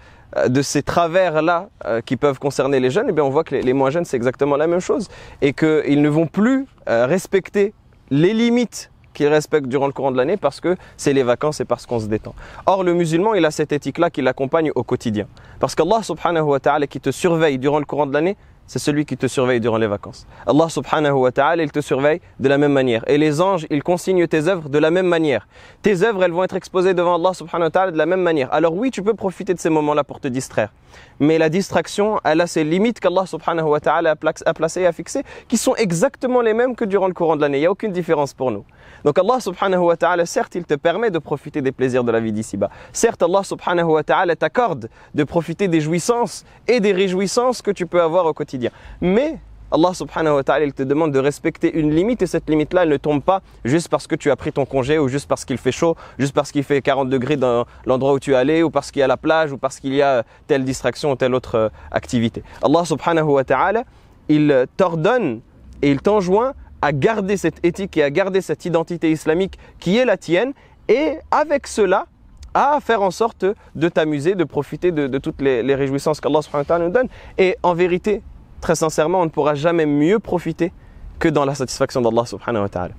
de 0.49 0.61
ces 0.61 0.83
travers-là 0.83 1.69
euh, 1.85 2.01
qui 2.01 2.17
peuvent 2.17 2.39
concerner 2.39 2.79
les 2.79 2.89
jeunes, 2.89 3.07
eh 3.09 3.11
bien, 3.11 3.23
on 3.23 3.29
voit 3.29 3.43
que 3.43 3.55
les, 3.55 3.61
les 3.61 3.73
moins 3.73 3.89
jeunes, 3.89 4.05
c'est 4.05 4.17
exactement 4.17 4.57
la 4.57 4.67
même 4.67 4.81
chose. 4.81 5.07
Et 5.41 5.53
qu'ils 5.53 6.01
ne 6.01 6.09
vont 6.09 6.27
plus 6.27 6.65
euh, 6.89 7.05
respecter 7.05 7.73
les 8.09 8.33
limites 8.33 8.91
qu'ils 9.13 9.27
respectent 9.27 9.67
durant 9.67 9.87
le 9.87 9.93
courant 9.93 10.11
de 10.11 10.17
l'année 10.17 10.35
parce 10.35 10.59
que 10.59 10.75
c'est 10.97 11.13
les 11.13 11.23
vacances 11.23 11.61
et 11.61 11.65
parce 11.65 11.85
qu'on 11.85 11.99
se 11.99 12.07
détend. 12.07 12.35
Or, 12.65 12.83
le 12.83 12.93
musulman, 12.93 13.33
il 13.33 13.45
a 13.45 13.51
cette 13.51 13.71
éthique-là 13.71 14.09
qui 14.09 14.21
l'accompagne 14.21 14.71
au 14.75 14.83
quotidien. 14.83 15.25
Parce 15.59 15.73
qu'Allah 15.73 16.03
subhanahu 16.03 16.43
wa 16.43 16.59
ta'ala 16.59 16.85
qui 16.85 16.99
te 16.99 17.11
surveille 17.11 17.57
durant 17.57 17.79
le 17.79 17.85
courant 17.85 18.05
de 18.05 18.13
l'année, 18.13 18.35
c'est 18.67 18.79
celui 18.79 19.05
qui 19.05 19.17
te 19.17 19.27
surveille 19.27 19.59
durant 19.59 19.77
les 19.77 19.87
vacances. 19.87 20.25
Allah 20.47 20.69
subhanahu 20.69 21.13
wa 21.13 21.31
ta'ala, 21.31 21.63
il 21.63 21.71
te 21.71 21.81
surveille 21.81 22.21
de 22.39 22.49
la 22.49 22.57
même 22.57 22.71
manière. 22.71 23.03
Et 23.07 23.17
les 23.17 23.41
anges, 23.41 23.67
ils 23.69 23.83
consignent 23.83 24.27
tes 24.27 24.47
œuvres 24.47 24.69
de 24.69 24.79
la 24.79 24.91
même 24.91 25.07
manière. 25.07 25.47
Tes 25.81 26.03
œuvres, 26.03 26.23
elles 26.23 26.31
vont 26.31 26.43
être 26.43 26.55
exposées 26.55 26.93
devant 26.93 27.15
Allah 27.15 27.33
subhanahu 27.33 27.67
wa 27.67 27.71
ta'ala 27.71 27.91
de 27.91 27.97
la 27.97 28.05
même 28.05 28.21
manière. 28.21 28.53
Alors 28.53 28.73
oui, 28.73 28.91
tu 28.91 29.03
peux 29.03 29.13
profiter 29.13 29.53
de 29.53 29.59
ces 29.59 29.69
moments-là 29.69 30.03
pour 30.03 30.19
te 30.19 30.27
distraire. 30.27 30.71
Mais 31.19 31.37
la 31.37 31.49
distraction, 31.49 32.19
elle 32.23 32.41
a 32.41 32.47
ses 32.47 32.63
limites 32.63 32.99
qu'Allah 32.99 33.25
subhanahu 33.25 33.67
wa 33.67 33.79
ta'ala 33.79 34.11
a 34.11 34.15
pla- 34.15 34.31
a 34.45 34.53
placées 34.53 34.81
et 34.81 34.87
a 34.87 34.91
fixées, 34.91 35.23
qui 35.47 35.57
sont 35.57 35.75
exactement 35.75 36.41
les 36.41 36.53
mêmes 36.53 36.75
que 36.75 36.85
durant 36.85 37.07
le 37.07 37.13
courant 37.13 37.35
de 37.35 37.41
l'année. 37.41 37.57
Il 37.57 37.61
n'y 37.61 37.67
a 37.67 37.71
aucune 37.71 37.91
différence 37.91 38.33
pour 38.33 38.51
nous. 38.51 38.65
Donc 39.03 39.19
Allah 39.19 39.39
subhanahu 39.39 39.81
wa 39.81 39.97
ta'ala, 39.97 40.25
certes, 40.25 40.55
il 40.55 40.63
te 40.63 40.73
permet 40.75 41.11
de 41.11 41.19
profiter 41.19 41.61
des 41.61 41.71
plaisirs 41.71 42.03
de 42.03 42.11
la 42.11 42.19
vie 42.19 42.31
d'ici-bas. 42.31 42.69
Certes, 42.91 43.21
Allah 43.21 43.43
subhanahu 43.43 43.91
wa 43.91 44.03
ta'ala 44.03 44.35
t'accorde 44.35 44.89
de 45.13 45.23
profiter 45.23 45.67
des 45.67 45.81
jouissances 45.81 46.45
et 46.67 46.79
des 46.79 46.93
réjouissances 46.93 47.61
que 47.61 47.71
tu 47.71 47.85
peux 47.85 48.01
avoir 48.01 48.25
au 48.25 48.33
quotidien. 48.33 48.54
Mais 49.01 49.39
Allah 49.71 49.93
subhanahu 49.93 50.35
wa 50.35 50.43
ta'ala, 50.43 50.63
il 50.65 50.73
te 50.73 50.83
demande 50.83 51.11
de 51.11 51.19
respecter 51.19 51.73
une 51.73 51.93
limite 51.93 52.21
et 52.21 52.27
cette 52.27 52.49
limite-là, 52.49 52.83
elle 52.83 52.89
ne 52.89 52.97
tombe 52.97 53.21
pas 53.21 53.41
juste 53.65 53.89
parce 53.89 54.05
que 54.05 54.15
tu 54.15 54.29
as 54.29 54.35
pris 54.35 54.51
ton 54.51 54.65
congé 54.65 54.99
ou 54.99 55.07
juste 55.07 55.27
parce 55.27 55.43
qu'il 55.43 55.57
fait 55.57 55.71
chaud, 55.71 55.95
juste 56.19 56.33
parce 56.33 56.51
qu'il 56.51 56.63
fait 56.63 56.81
40 56.81 57.09
degrés 57.09 57.35
dans 57.35 57.65
l'endroit 57.85 58.13
où 58.13 58.19
tu 58.19 58.33
es 58.33 58.35
allé 58.35 58.61
ou 58.61 58.69
parce 58.69 58.91
qu'il 58.91 58.99
y 58.99 59.03
a 59.03 59.07
la 59.07 59.17
plage 59.17 59.51
ou 59.51 59.57
parce 59.57 59.79
qu'il 59.79 59.93
y 59.93 60.01
a 60.01 60.23
telle 60.47 60.63
distraction 60.63 61.11
ou 61.11 61.15
telle 61.15 61.33
autre 61.33 61.55
euh, 61.55 61.69
activité. 61.91 62.43
Allah 62.63 62.85
subhanahu 62.85 63.25
wa 63.25 63.43
ta'ala, 63.43 63.83
il 64.29 64.51
euh, 64.51 64.65
t'ordonne 64.77 65.41
et 65.81 65.91
il 65.91 65.99
t'enjoint 65.99 66.53
à 66.81 66.91
garder 66.91 67.35
cette 67.35 67.65
éthique 67.65 67.97
et 67.97 68.03
à 68.03 68.11
garder 68.11 68.41
cette 68.41 68.65
identité 68.65 69.11
islamique 69.11 69.57
qui 69.79 69.97
est 69.97 70.05
la 70.05 70.17
tienne 70.17 70.53
et 70.87 71.17
avec 71.31 71.65
cela 71.65 72.05
à 72.53 72.79
faire 72.79 73.01
en 73.01 73.11
sorte 73.11 73.45
de 73.75 73.89
t'amuser, 73.89 74.35
de 74.35 74.43
profiter 74.45 74.91
de, 74.91 75.17
toutes 75.17 75.41
les, 75.41 75.63
les 75.63 75.75
réjouissances 75.75 76.21
qu'Allah 76.21 76.39
nous 76.79 76.89
donne. 76.89 77.09
Et 77.37 77.57
en 77.63 77.73
vérité, 77.73 78.21
très 78.65 78.73
sincèrement, 78.73 79.21
on 79.21 79.25
ne 79.25 79.29
pourra 79.29 79.53
jamais 79.53 79.85
mieux 79.85 80.17
profiter 80.17 80.73
que 81.19 81.29
dans 81.29 81.45
la 81.45 81.53
satisfaction 81.53 82.01
d'Allah 82.01 82.25
subhanahu 82.25 82.63
wa 82.63 82.69
ta'ala. 82.69 82.95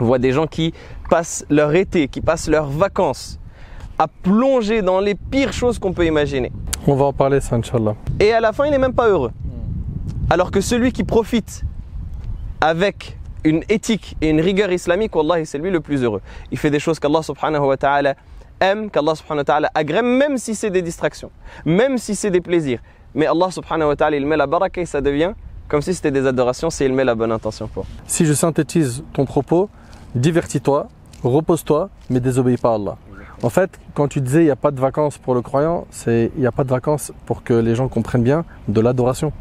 On 0.00 0.06
voit 0.06 0.18
des 0.18 0.32
gens 0.32 0.46
qui 0.46 0.72
passent 1.10 1.44
leur 1.50 1.74
été, 1.74 2.08
qui 2.08 2.22
passent 2.22 2.48
leurs 2.48 2.70
vacances 2.70 3.38
à 3.98 4.08
plonger 4.08 4.80
dans 4.80 5.00
les 5.00 5.14
pires 5.14 5.52
choses 5.52 5.78
qu'on 5.78 5.92
peut 5.92 6.06
imaginer. 6.06 6.50
On 6.86 6.94
va 6.94 7.04
en 7.04 7.12
parler 7.12 7.40
ça, 7.42 7.56
Inch'Allah. 7.56 7.94
Et 8.18 8.32
à 8.32 8.40
la 8.40 8.54
fin, 8.54 8.64
il 8.64 8.70
n'est 8.70 8.78
même 8.78 8.94
pas 8.94 9.06
heureux. 9.06 9.32
Alors 10.30 10.50
que 10.50 10.62
celui 10.62 10.92
qui 10.92 11.04
profite 11.04 11.62
avec 12.62 13.18
une 13.44 13.64
éthique 13.68 14.16
et 14.22 14.30
une 14.30 14.40
rigueur 14.40 14.72
islamique, 14.72 15.14
Wallahi, 15.14 15.44
c'est 15.44 15.58
lui 15.58 15.70
le 15.70 15.80
plus 15.80 16.04
heureux. 16.04 16.22
Il 16.50 16.56
fait 16.56 16.70
des 16.70 16.80
choses 16.80 16.98
qu'Allah 16.98 17.22
subhanahu 17.22 17.66
wa 17.66 17.76
ta'ala 17.76 18.14
aime, 18.60 18.88
qu'Allah 18.88 19.14
subhanahu 19.14 19.40
wa 19.40 19.44
ta'ala 19.44 19.70
agrée, 19.74 20.00
même 20.00 20.38
si 20.38 20.54
c'est 20.54 20.70
des 20.70 20.80
distractions, 20.80 21.30
même 21.66 21.98
si 21.98 22.14
c'est 22.14 22.30
des 22.30 22.40
plaisirs. 22.40 22.80
Mais 23.16 23.26
Allah 23.26 23.50
subhanahu 23.50 23.88
wa 23.88 23.96
ta'ala, 23.96 24.16
il 24.18 24.26
met 24.26 24.36
la 24.36 24.46
baraka 24.46 24.82
et 24.82 24.84
ça 24.86 25.00
devient 25.00 25.32
comme 25.68 25.80
si 25.80 25.94
c'était 25.94 26.10
des 26.10 26.26
adorations, 26.26 26.68
si 26.70 26.84
il 26.84 26.92
met 26.92 27.02
la 27.02 27.14
bonne 27.14 27.32
intention 27.32 27.66
pour. 27.66 27.86
Si 28.06 28.26
je 28.26 28.34
synthétise 28.34 29.02
ton 29.14 29.24
propos, 29.24 29.68
divertis-toi, 30.14 30.86
repose-toi, 31.24 31.88
mais 32.10 32.20
désobéis 32.20 32.58
pas 32.58 32.72
à 32.72 32.74
Allah. 32.74 32.96
En 33.42 33.48
fait, 33.48 33.70
quand 33.94 34.06
tu 34.06 34.20
disais 34.20 34.42
il 34.42 34.44
n'y 34.44 34.50
a 34.50 34.56
pas 34.56 34.70
de 34.70 34.80
vacances 34.80 35.16
pour 35.16 35.34
le 35.34 35.40
croyant, 35.40 35.86
c'est 35.90 36.30
il 36.36 36.40
n'y 36.40 36.46
a 36.46 36.52
pas 36.52 36.64
de 36.64 36.68
vacances 36.68 37.10
pour 37.24 37.42
que 37.42 37.54
les 37.54 37.74
gens 37.74 37.88
comprennent 37.88 38.22
bien 38.22 38.44
de 38.68 38.80
l'adoration. 38.82 39.32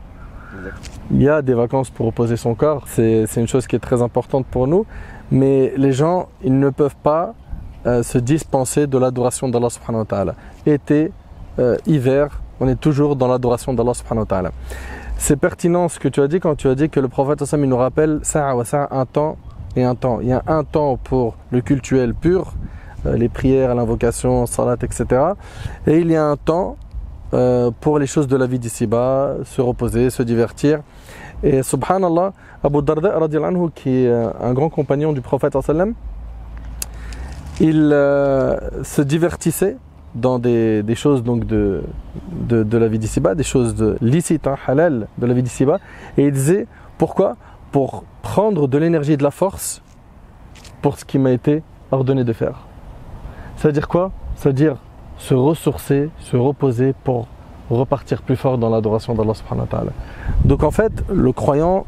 Il 1.11 1.21
y 1.21 1.27
a 1.27 1.41
des 1.41 1.53
vacances 1.53 1.89
pour 1.89 2.05
reposer 2.05 2.37
son 2.37 2.55
corps, 2.55 2.83
c'est 2.87 3.25
c'est 3.27 3.41
une 3.41 3.47
chose 3.47 3.67
qui 3.67 3.75
est 3.75 3.79
très 3.79 4.01
importante 4.01 4.45
pour 4.45 4.67
nous, 4.67 4.85
mais 5.31 5.73
les 5.75 5.91
gens, 5.91 6.29
ils 6.43 6.57
ne 6.57 6.69
peuvent 6.69 6.95
pas 7.03 7.33
euh, 7.85 8.03
se 8.03 8.17
dispenser 8.17 8.87
de 8.87 8.97
l'adoration 8.97 9.49
d'Allah 9.49 9.69
subhanahu 9.69 10.03
wa 10.03 10.05
ta'ala. 10.05 10.35
Été, 10.65 11.11
euh, 11.59 11.75
hiver, 11.85 12.41
on 12.59 12.67
est 12.67 12.79
toujours 12.79 13.15
dans 13.15 13.27
l'adoration 13.27 13.73
d'Allah 13.73 13.93
subhanahu 13.93 14.23
wa 14.23 14.25
ta'ala. 14.25 14.51
C'est 15.17 15.37
pertinent 15.37 15.87
ce 15.87 15.99
que 15.99 16.07
tu 16.07 16.21
as 16.21 16.27
dit 16.27 16.39
quand 16.39 16.55
tu 16.55 16.67
as 16.67 16.75
dit 16.75 16.89
que 16.89 16.99
le 16.99 17.07
prophète 17.07 17.43
il 17.51 17.59
nous 17.61 17.77
rappelle 17.77 18.19
ça 18.23 18.49
un 18.91 19.05
temps 19.05 19.37
et 19.75 19.83
un 19.83 19.95
temps. 19.95 20.19
Il 20.21 20.27
y 20.27 20.33
a 20.33 20.43
un 20.47 20.63
temps 20.63 20.97
pour 20.97 21.35
le 21.51 21.61
cultuel 21.61 22.13
pur, 22.13 22.53
euh, 23.05 23.17
les 23.17 23.29
prières, 23.29 23.75
l'invocation, 23.75 24.45
salat, 24.45 24.77
etc. 24.81 25.21
Et 25.87 25.99
il 25.99 26.11
y 26.11 26.15
a 26.15 26.25
un 26.25 26.37
temps 26.37 26.77
euh, 27.33 27.71
pour 27.81 27.99
les 27.99 28.07
choses 28.07 28.27
de 28.27 28.35
la 28.35 28.45
vie 28.45 28.59
d'ici-bas, 28.59 29.35
se 29.43 29.61
reposer, 29.61 30.09
se 30.09 30.23
divertir. 30.23 30.81
Et 31.43 31.63
subhanallah, 31.63 32.33
Abu 32.63 32.81
Darda 32.81 33.17
anhu, 33.17 33.69
qui 33.73 34.03
est 34.03 34.07
euh, 34.07 34.29
un 34.41 34.53
grand 34.53 34.69
compagnon 34.69 35.13
du 35.13 35.21
prophète 35.21 35.57
il 37.61 37.89
se 38.83 39.01
divertissait 39.01 39.77
dans 40.15 40.39
des, 40.39 40.83
choses 40.95 41.23
donc 41.23 41.45
de, 41.45 41.83
de, 42.49 42.77
la 42.77 42.87
vie 42.87 42.99
d'ici-bas, 42.99 43.35
des 43.35 43.43
choses 43.43 43.75
de, 43.75 43.97
licites, 44.01 44.47
hein, 44.47 44.55
halal 44.65 45.07
de 45.17 45.25
la 45.25 45.33
vie 45.33 45.43
d'ici-bas. 45.43 45.79
Et 46.17 46.25
il 46.25 46.31
disait, 46.31 46.67
pourquoi? 46.97 47.35
Pour 47.71 48.05
prendre 48.21 48.67
de 48.67 48.77
l'énergie 48.77 49.13
et 49.13 49.17
de 49.17 49.23
la 49.23 49.31
force 49.31 49.81
pour 50.81 50.97
ce 50.97 51.05
qui 51.05 51.19
m'a 51.19 51.31
été 51.31 51.63
ordonné 51.91 52.23
de 52.23 52.33
faire. 52.33 52.65
C'est-à-dire 53.57 53.87
quoi? 53.87 54.11
C'est-à-dire 54.35 54.77
se 55.17 55.33
ressourcer, 55.33 56.09
se 56.19 56.37
reposer 56.37 56.93
pour 57.03 57.27
repartir 57.69 58.21
plus 58.21 58.35
fort 58.35 58.57
dans 58.57 58.69
l'adoration 58.69 59.15
d'Allah 59.15 59.33
subhanahu. 59.33 59.67
Donc 60.43 60.63
en 60.63 60.71
fait, 60.71 60.91
le 61.09 61.31
croyant, 61.31 61.85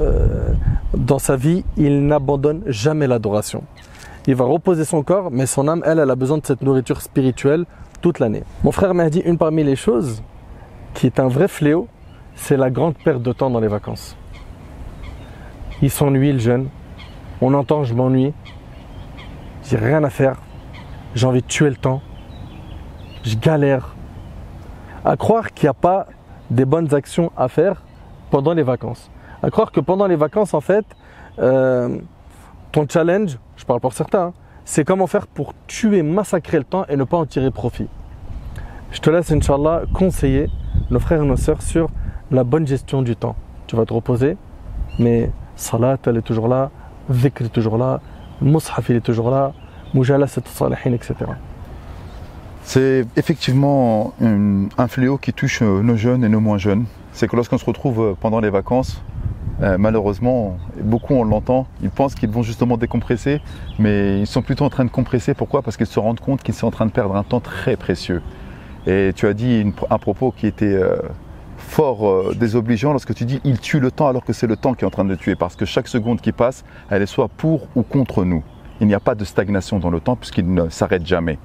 euh, 0.00 0.52
dans 0.96 1.18
sa 1.18 1.36
vie, 1.36 1.64
il 1.76 2.06
n'abandonne 2.06 2.62
jamais 2.66 3.06
l'adoration. 3.06 3.62
Il 4.28 4.34
va 4.34 4.44
reposer 4.44 4.84
son 4.84 5.02
corps, 5.02 5.30
mais 5.30 5.46
son 5.46 5.68
âme, 5.68 5.82
elle, 5.86 5.98
elle 5.98 6.10
a 6.10 6.14
besoin 6.14 6.36
de 6.36 6.44
cette 6.44 6.60
nourriture 6.60 7.00
spirituelle 7.00 7.64
toute 8.02 8.18
l'année. 8.18 8.42
Mon 8.62 8.72
frère 8.72 8.92
m'a 8.92 9.08
dit 9.08 9.20
une 9.20 9.38
parmi 9.38 9.64
les 9.64 9.74
choses 9.74 10.22
qui 10.92 11.06
est 11.06 11.18
un 11.18 11.28
vrai 11.28 11.48
fléau, 11.48 11.88
c'est 12.34 12.58
la 12.58 12.68
grande 12.68 12.94
perte 12.98 13.22
de 13.22 13.32
temps 13.32 13.48
dans 13.48 13.58
les 13.58 13.68
vacances. 13.68 14.18
Il 15.80 15.90
s'ennuie, 15.90 16.30
le 16.30 16.40
jeune. 16.40 16.68
On 17.40 17.54
entend, 17.54 17.84
je 17.84 17.94
m'ennuie. 17.94 18.34
J'ai 19.64 19.78
rien 19.78 20.04
à 20.04 20.10
faire. 20.10 20.36
J'ai 21.14 21.26
envie 21.26 21.40
de 21.40 21.46
tuer 21.46 21.70
le 21.70 21.76
temps. 21.76 22.02
Je 23.22 23.34
galère. 23.34 23.96
À 25.06 25.16
croire 25.16 25.54
qu'il 25.54 25.64
n'y 25.64 25.70
a 25.70 25.74
pas 25.74 26.06
des 26.50 26.66
bonnes 26.66 26.94
actions 26.94 27.32
à 27.34 27.48
faire 27.48 27.82
pendant 28.30 28.52
les 28.52 28.62
vacances. 28.62 29.10
À 29.42 29.50
croire 29.50 29.72
que 29.72 29.80
pendant 29.80 30.06
les 30.06 30.16
vacances, 30.16 30.52
en 30.52 30.60
fait, 30.60 30.84
euh, 31.38 31.98
ton 32.72 32.86
challenge, 32.88 33.38
je 33.56 33.64
parle 33.64 33.80
pour 33.80 33.92
certains, 33.92 34.26
hein, 34.26 34.32
c'est 34.64 34.84
comment 34.84 35.06
faire 35.06 35.26
pour 35.26 35.54
tuer, 35.66 36.02
massacrer 36.02 36.58
le 36.58 36.64
temps 36.64 36.84
et 36.88 36.96
ne 36.96 37.04
pas 37.04 37.16
en 37.16 37.26
tirer 37.26 37.50
profit. 37.50 37.88
Je 38.92 39.00
te 39.00 39.10
laisse, 39.10 39.30
Inch'Allah, 39.30 39.82
conseiller 39.92 40.48
nos 40.90 41.00
frères 41.00 41.22
et 41.22 41.26
nos 41.26 41.36
sœurs 41.36 41.62
sur 41.62 41.88
la 42.30 42.44
bonne 42.44 42.66
gestion 42.66 43.02
du 43.02 43.16
temps. 43.16 43.36
Tu 43.66 43.76
vas 43.76 43.84
te 43.84 43.92
reposer, 43.92 44.36
mais 44.98 45.30
salat, 45.56 45.96
elle 46.06 46.18
est 46.18 46.22
toujours 46.22 46.48
là, 46.48 46.70
dhikr 47.08 47.44
est 47.44 47.48
toujours 47.48 47.78
là, 47.78 48.00
mushaf, 48.40 48.88
il 48.88 48.96
est 48.96 49.00
toujours 49.00 49.30
là, 49.30 49.52
mujalasat 49.94 50.42
salihin, 50.46 50.92
etc. 50.92 51.14
C'est 52.62 53.06
effectivement 53.16 54.12
un, 54.22 54.68
un 54.76 54.88
fléau 54.88 55.16
qui 55.16 55.32
touche 55.32 55.62
euh, 55.62 55.82
nos 55.82 55.96
jeunes 55.96 56.24
et 56.24 56.28
nos 56.28 56.40
moins 56.40 56.58
jeunes. 56.58 56.84
C'est 57.12 57.26
que 57.26 57.36
lorsqu'on 57.36 57.56
se 57.56 57.64
retrouve 57.64 58.00
euh, 58.00 58.14
pendant 58.20 58.40
les 58.40 58.50
vacances, 58.50 59.02
euh, 59.60 59.76
malheureusement, 59.78 60.56
beaucoup 60.80 61.14
on 61.14 61.24
l'entend, 61.24 61.66
ils 61.82 61.90
pensent 61.90 62.14
qu'ils 62.14 62.30
vont 62.30 62.42
justement 62.42 62.76
décompresser, 62.76 63.40
mais 63.78 64.20
ils 64.20 64.26
sont 64.26 64.42
plutôt 64.42 64.64
en 64.64 64.70
train 64.70 64.84
de 64.84 64.90
compresser. 64.90 65.34
Pourquoi? 65.34 65.62
Parce 65.62 65.76
qu'ils 65.76 65.86
se 65.86 65.98
rendent 65.98 66.20
compte 66.20 66.42
qu'ils 66.42 66.54
sont 66.54 66.68
en 66.68 66.70
train 66.70 66.86
de 66.86 66.92
perdre 66.92 67.16
un 67.16 67.24
temps 67.24 67.40
très 67.40 67.76
précieux. 67.76 68.22
Et 68.86 69.12
tu 69.14 69.26
as 69.26 69.34
dit 69.34 69.72
un 69.90 69.98
propos 69.98 70.30
qui 70.30 70.46
était 70.46 70.66
euh, 70.66 70.96
fort 71.56 72.08
euh, 72.08 72.34
désobligeant 72.38 72.92
lorsque 72.92 73.14
tu 73.14 73.24
dis 73.24 73.40
il 73.44 73.58
tue 73.58 73.80
le 73.80 73.90
temps 73.90 74.06
alors 74.06 74.24
que 74.24 74.32
c'est 74.32 74.46
le 74.46 74.56
temps 74.56 74.74
qui 74.74 74.84
est 74.84 74.86
en 74.86 74.90
train 74.90 75.04
de 75.04 75.10
le 75.10 75.16
tuer. 75.16 75.34
Parce 75.34 75.56
que 75.56 75.64
chaque 75.64 75.88
seconde 75.88 76.20
qui 76.20 76.32
passe, 76.32 76.64
elle 76.88 77.02
est 77.02 77.06
soit 77.06 77.28
pour 77.28 77.66
ou 77.74 77.82
contre 77.82 78.24
nous. 78.24 78.44
Il 78.80 78.86
n'y 78.86 78.94
a 78.94 79.00
pas 79.00 79.16
de 79.16 79.24
stagnation 79.24 79.80
dans 79.80 79.90
le 79.90 79.98
temps 79.98 80.14
puisqu'il 80.14 80.52
ne 80.54 80.68
s'arrête 80.68 81.04
jamais. 81.04 81.38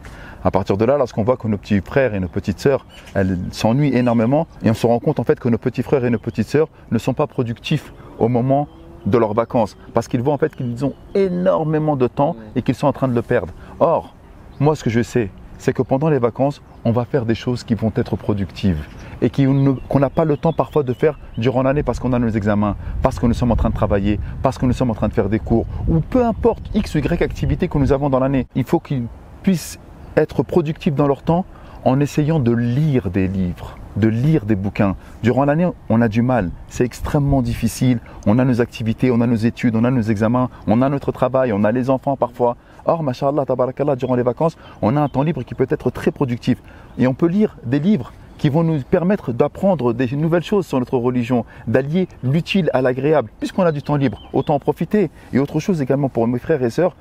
À 0.46 0.52
partir 0.52 0.78
de 0.78 0.86
là, 0.86 0.98
lorsqu'on 0.98 1.24
voit 1.24 1.38
que 1.38 1.48
nos 1.48 1.58
petits 1.58 1.82
frères 1.82 2.14
et 2.14 2.20
nos 2.20 2.28
petites 2.28 2.60
sœurs, 2.60 2.86
elles 3.16 3.40
s'ennuient 3.52 3.96
énormément 3.96 4.46
et 4.64 4.70
on 4.70 4.74
se 4.74 4.86
rend 4.86 5.00
compte 5.00 5.20
en 5.20 5.24
fait 5.24 5.40
que 5.40 5.50
nos 5.50 5.58
petits 5.58 5.84
frères 5.84 6.06
et 6.06 6.10
nos 6.10 6.20
petites 6.20 6.48
sœurs 6.48 6.68
ne 6.92 6.98
sont 7.00 7.14
pas 7.14 7.28
productifs 7.28 7.94
au 8.20 8.28
moment 8.28 8.68
de 9.06 9.18
leurs 9.18 9.34
vacances 9.34 9.78
parce 9.94 10.08
qu'ils 10.08 10.22
voient 10.22 10.34
en 10.34 10.38
fait 10.38 10.56
qu'ils 10.56 10.86
ont 10.86 10.94
énormément 11.14 11.96
de 11.96 12.08
temps 12.08 12.36
et 12.56 12.62
qu'ils 12.62 12.76
sont 12.76 12.88
en 12.88 12.94
train 12.94 13.08
de 13.08 13.16
le 13.16 13.22
perdre. 13.22 13.54
Or, 13.80 14.14
moi 14.60 14.76
ce 14.76 14.84
que 14.84 14.90
je 14.90 15.02
sais, 15.02 15.30
c'est 15.58 15.74
que 15.74 15.82
pendant 15.82 16.10
les 16.10 16.20
vacances, 16.20 16.62
on 16.86 16.92
va 16.92 17.06
faire 17.06 17.26
des 17.26 17.36
choses 17.36 17.64
qui 17.64 17.76
vont 17.76 17.92
être 17.96 18.16
productives 18.18 18.86
et 19.22 19.30
qu'on 19.30 20.00
n'a 20.00 20.10
pas 20.10 20.26
le 20.26 20.36
temps 20.36 20.52
parfois 20.52 20.84
de 20.84 20.92
faire 20.92 21.18
durant 21.38 21.64
l'année 21.64 21.84
parce 21.84 22.00
qu'on 22.00 22.12
a 22.12 22.20
nos 22.20 22.30
examens, 22.30 22.76
parce 23.02 23.20
que 23.20 23.26
nous 23.26 23.34
sommes 23.34 23.52
en 23.52 23.56
train 23.56 23.70
de 23.70 23.74
travailler, 23.76 24.20
parce 24.42 24.58
que 24.58 24.66
nous 24.66 24.74
sommes 24.74 24.92
en 24.92 24.96
train 24.96 25.08
de 25.08 25.14
faire 25.14 25.30
des 25.30 25.40
cours, 25.40 25.66
ou 25.88 26.02
peu 26.02 26.26
importe 26.26 26.70
X 26.74 26.96
ou 26.96 26.98
Y 26.98 27.22
activité 27.22 27.70
que 27.70 27.78
nous 27.78 27.94
avons 27.94 28.10
dans 28.10 28.20
l'année. 28.20 28.48
Il 28.56 28.66
faut 28.66 28.80
qu'ils 28.80 29.06
puissent 29.42 29.80
être 30.18 30.44
productifs 30.44 30.94
dans 30.94 31.08
leur 31.08 31.24
temps 31.24 31.46
en 31.86 32.02
essayant 32.02 32.40
de 32.40 32.52
lire 32.52 33.10
des 33.10 33.30
livres, 33.30 33.78
de 33.98 34.08
lire 34.08 34.46
des 34.46 34.56
bouquins. 34.56 34.96
Durant 35.22 35.46
l'année, 35.46 35.68
on 35.90 36.02
a 36.02 36.08
du 36.08 36.22
mal, 36.22 36.50
c'est 36.68 36.86
extrêmement 36.86 37.42
difficile. 37.42 38.00
On 38.26 38.40
a 38.40 38.46
nos 38.46 38.62
activités, 38.62 39.12
on 39.12 39.22
a 39.22 39.28
nos 39.28 39.36
études, 39.36 39.76
on 39.76 39.84
a 39.84 39.92
nos 39.92 40.02
examens, 40.02 40.50
on 40.68 40.82
a 40.82 40.90
notre 40.90 41.12
travail, 41.12 41.54
on 41.54 41.64
a 41.64 41.72
les 41.72 41.90
enfants 41.90 42.18
parfois. 42.18 42.56
Or, 42.86 43.04
mashallah, 43.04 43.46
tabarakallah, 43.46 43.96
durant 43.96 44.16
les 44.16 44.24
vacances, 44.24 44.58
on 44.82 44.98
a 44.98 45.02
un 45.02 45.10
temps 45.10 45.24
libre 45.24 45.44
qui 45.44 45.56
peut 45.56 45.68
être 45.70 45.90
très 45.90 46.12
productif. 46.12 46.58
Et 46.98 47.08
on 47.08 47.14
peut 47.14 47.28
lire 47.28 47.58
des 47.66 47.80
livres 47.80 48.12
qui 48.38 48.50
vont 48.50 48.64
nous 48.64 48.82
permettre 48.82 49.32
d'apprendre 49.32 49.94
des 49.94 50.08
nouvelles 50.16 50.44
choses 50.44 50.66
sur 50.66 50.80
notre 50.80 50.98
religion, 50.98 51.46
d'allier 51.68 52.08
l'utile 52.24 52.70
à 52.74 52.82
l'agréable. 52.82 53.30
Puisqu'on 53.40 53.64
a 53.64 53.72
du 53.72 53.82
temps 53.82 53.96
libre, 53.96 54.24
autant 54.34 54.56
en 54.56 54.60
profiter. 54.60 55.12
Et 55.32 55.40
autre 55.40 55.60
chose 55.60 55.82
également 55.82 56.10
pour 56.10 56.28
mes 56.28 56.40
frères 56.40 56.62
et 56.62 56.70
sœurs 56.70 56.96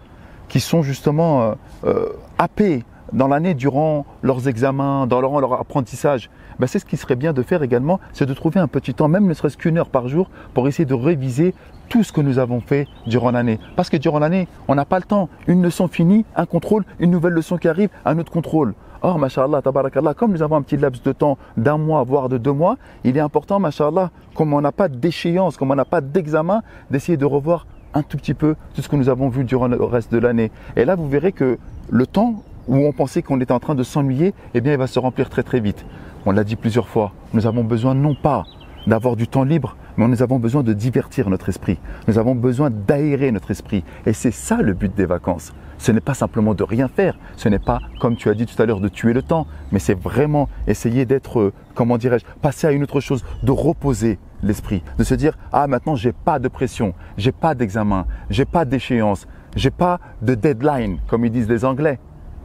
qui 0.49 0.61
sont 0.61 0.83
justement 0.83 1.43
euh, 1.43 1.55
euh, 1.85 2.09
happés 2.39 2.85
dans 3.13 3.27
l'année 3.27 3.55
durant 3.55 4.05
leurs 4.23 4.49
examens, 4.49 5.07
dans 5.07 5.21
leur, 5.21 5.41
leur 5.41 5.55
apprentissage. 5.55 6.31
Ben, 6.59 6.67
c'est 6.67 6.79
ce 6.79 6.85
qui 6.85 6.97
serait 6.97 7.17
bien 7.17 7.33
de 7.33 7.43
faire 7.43 7.63
également, 7.63 8.01
c'est 8.13 8.27
de 8.27 8.35
trouver 8.35 8.61
un 8.61 8.69
petit 8.69 8.95
temps, 8.95 9.09
même 9.09 9.27
ne 9.27 9.35
serait-ce 9.35 9.57
qu'une 9.57 9.79
heure 9.79 9.89
par 9.89 10.09
jour, 10.09 10.31
pour 10.55 10.69
essayer 10.69 10.85
de 10.85 10.95
réviser 10.95 11.55
tout 11.89 12.03
ce 12.03 12.13
que 12.13 12.21
nous 12.21 12.39
avons 12.39 12.61
fait 12.61 12.87
durant 13.07 13.31
l'année. 13.31 13.59
Parce 13.77 13.91
que 13.91 13.97
durant 13.97 14.19
l'année, 14.19 14.49
on 14.69 14.75
n'a 14.75 14.85
pas 14.85 14.99
le 14.99 15.05
temps. 15.05 15.29
Une 15.47 15.63
leçon 15.63 15.89
finie, 15.89 16.25
un 16.37 16.47
contrôle, 16.47 16.85
une 17.01 17.11
nouvelle 17.11 17.35
leçon 17.35 17.59
qui 17.59 17.69
arrive, 17.69 17.91
un 18.05 18.19
autre 18.19 18.33
contrôle. 18.33 18.75
Or, 19.03 19.19
mashallah, 19.19 19.63
tabarakallah, 19.63 20.15
comme 20.15 20.31
nous 20.31 20.43
avons 20.43 20.57
un 20.57 20.63
petit 20.63 20.77
laps 20.77 21.03
de 21.03 21.13
temps 21.13 21.37
d'un 21.57 21.77
mois, 21.77 22.05
voire 22.05 22.29
de 22.29 22.39
deux 22.39 22.53
mois, 22.53 22.77
il 23.03 23.17
est 23.17 23.21
important, 23.21 23.59
mashallah, 23.59 24.11
comme 24.35 24.55
on 24.55 24.61
n'a 24.61 24.71
pas 24.71 24.89
d'échéance, 24.89 25.57
comme 25.57 25.73
on 25.73 25.75
n'a 25.75 25.85
pas 25.85 26.01
d'examen, 26.01 26.63
d'essayer 26.91 27.19
de 27.19 27.25
revoir 27.25 27.67
un 27.95 28.03
tout 28.03 28.17
petit 28.17 28.33
peu 28.33 28.55
tout 28.75 28.81
ce 28.81 28.89
que 28.89 28.97
nous 28.97 29.09
avons 29.09 29.29
vu 29.29 29.45
durant 29.45 29.67
le 29.67 29.83
reste 29.83 30.13
de 30.13 30.19
l'année. 30.19 30.51
Et 30.77 30.85
là, 30.85 30.95
vous 30.95 31.09
verrez 31.09 31.33
que 31.33 31.59
le 31.91 32.07
temps 32.07 32.43
où 32.73 32.87
on 32.87 32.93
pensait 32.93 33.21
qu'on 33.21 33.39
était 33.39 33.53
en 33.53 33.61
train 33.61 33.75
de 33.75 33.83
s'ennuyer, 33.83 34.33
eh 34.55 34.63
bien, 34.63 34.73
il 34.73 34.79
va 34.79 34.87
se 34.87 34.99
remplir 34.99 35.29
très 35.29 35.43
très 35.43 35.61
vite. 35.61 35.85
On 36.25 36.33
l'a 36.33 36.43
dit 36.43 36.57
plusieurs 36.57 36.89
fois, 36.89 37.13
nous 37.35 37.47
avons 37.47 37.65
besoin 37.65 37.95
non 37.95 38.15
pas 38.15 38.45
d'avoir 38.87 39.15
du 39.15 39.29
temps 39.29 39.45
libre, 39.45 39.77
mais 39.99 40.09
nous 40.09 40.23
avons 40.23 40.39
besoin 40.39 40.63
de 40.63 40.73
divertir 40.73 41.29
notre 41.29 41.51
esprit. 41.51 41.79
Nous 42.09 42.19
avons 42.19 42.35
besoin 42.35 42.71
d'aérer 42.71 43.31
notre 43.31 43.51
esprit. 43.51 43.85
Et 44.07 44.15
c'est 44.15 44.31
ça 44.31 44.63
le 44.63 44.73
but 44.73 44.95
des 44.95 45.05
vacances. 45.05 45.53
Ce 45.77 45.93
n'est 45.93 46.01
pas 46.01 46.15
simplement 46.15 46.55
de 46.55 46.63
rien 46.63 46.89
faire, 46.89 47.19
ce 47.37 47.51
n'est 47.51 47.59
pas, 47.59 47.81
comme 48.01 48.17
tu 48.17 48.31
as 48.31 48.35
dit 48.35 48.47
tout 48.47 48.61
à 48.63 48.65
l'heure, 48.65 48.81
de 48.81 48.89
tuer 48.89 49.13
le 49.13 49.21
temps, 49.21 49.47
mais 49.71 49.79
c'est 49.79 49.99
vraiment 49.99 50.49
essayer 50.67 51.05
d'être, 51.05 51.41
euh, 51.41 51.53
comment 51.75 51.99
dirais-je, 51.99 52.25
passer 52.41 52.67
à 52.69 52.73
une 52.73 52.85
autre 52.85 53.01
chose, 53.01 53.23
de 53.43 53.51
reposer 53.51 54.19
l'esprit, 54.43 54.83
de 54.97 55.05
se 55.05 55.15
dire, 55.15 55.37
ah 55.53 55.67
maintenant 55.67 55.97
j'ai 55.97 56.13
pas 56.13 56.39
de 56.39 56.49
pression, 56.49 56.95
j'ai 57.19 57.33
pas 57.33 57.55
d'examen, 57.55 58.07
j'ai 58.31 58.45
pas 58.45 58.65
d'échéance, 58.65 59.27
j'ai 59.57 59.71
pas 59.71 60.01
de 60.23 60.35
deadline, 60.35 60.99
comme 61.09 61.25
ils 61.25 61.33
disent 61.33 61.49
les 61.49 61.65
Anglais. 61.65 61.99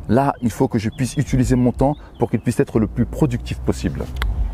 Là, 0.10 0.34
il 0.42 0.50
faut 0.50 0.68
que 0.68 0.80
je 0.80 0.90
puisse 0.90 1.16
utiliser 1.18 1.56
mon 1.56 1.72
temps 1.72 1.96
pour 2.20 2.30
qu'il 2.30 2.40
puisse 2.40 2.60
être 2.60 2.80
le 2.80 2.88
plus 2.88 3.06
productif 3.06 3.60
possible. 3.60 4.06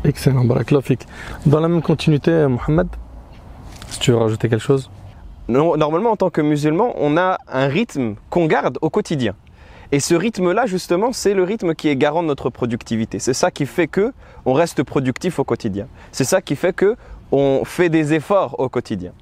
Excellent, 0.04 0.44
barakallah 0.44 0.82
fik. 0.82 1.06
Dans 1.46 1.60
la 1.60 1.68
même 1.68 1.82
continuité, 1.82 2.46
Mohamed, 2.46 2.88
si 3.88 4.00
tu 4.00 4.10
veux 4.10 4.18
rajouter 4.18 4.48
quelque 4.48 4.62
chose 4.62 4.90
Non, 5.48 5.76
Normalement, 5.76 6.10
en 6.10 6.16
tant 6.16 6.30
que 6.30 6.40
musulman, 6.40 6.92
on 6.96 7.16
a 7.16 7.38
un 7.50 7.66
rythme 7.68 8.14
qu'on 8.30 8.46
garde 8.46 8.78
au 8.82 8.90
quotidien. 8.90 9.34
Et 9.92 10.00
ce 10.00 10.14
rythme-là, 10.14 10.66
justement, 10.66 11.12
c'est 11.12 11.34
le 11.34 11.44
rythme 11.44 11.74
qui 11.74 11.88
est 11.88 11.96
garant 11.96 12.22
de 12.22 12.28
notre 12.28 12.50
productivité. 12.50 13.18
C'est 13.18 13.34
ça 13.34 13.50
qui 13.50 13.64
fait 13.64 13.86
que 13.86 14.12
on 14.44 14.52
reste 14.52 14.82
productif 14.82 15.38
au 15.38 15.44
quotidien. 15.44 15.86
C'est 16.10 16.24
ça 16.24 16.42
qui 16.42 16.56
fait 16.56 16.72
que 16.72 16.96
on 17.30 17.64
fait 17.64 17.88
des 17.88 18.12
efforts 18.12 18.58
au 18.58 18.68
quotidien. 18.68 19.12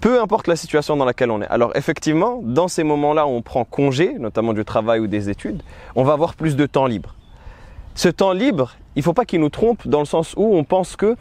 Peu 0.00 0.18
importe 0.18 0.46
la 0.46 0.56
situation 0.56 0.96
dans 0.96 1.04
laquelle 1.04 1.30
on 1.30 1.42
est. 1.42 1.48
Alors 1.48 1.76
effectivement, 1.76 2.40
dans 2.42 2.68
ces 2.68 2.84
moments-là 2.84 3.26
où 3.26 3.30
on 3.30 3.42
prend 3.42 3.64
congé, 3.64 4.14
notamment 4.18 4.54
du 4.54 4.64
travail 4.64 5.00
ou 5.00 5.06
des 5.06 5.28
études, 5.28 5.62
on 5.94 6.04
va 6.04 6.14
avoir 6.14 6.34
plus 6.34 6.56
de 6.56 6.64
temps 6.64 6.86
libre. 6.86 7.14
Ce 7.94 8.08
temps 8.08 8.32
libre, 8.32 8.76
il 8.96 9.00
ne 9.00 9.04
faut 9.04 9.12
pas 9.12 9.26
qu'il 9.26 9.40
nous 9.40 9.50
trompe 9.50 9.86
dans 9.86 9.98
le 9.98 10.06
sens 10.06 10.32
où 10.38 10.56
on 10.56 10.64
pense 10.64 10.96
que 10.96 11.16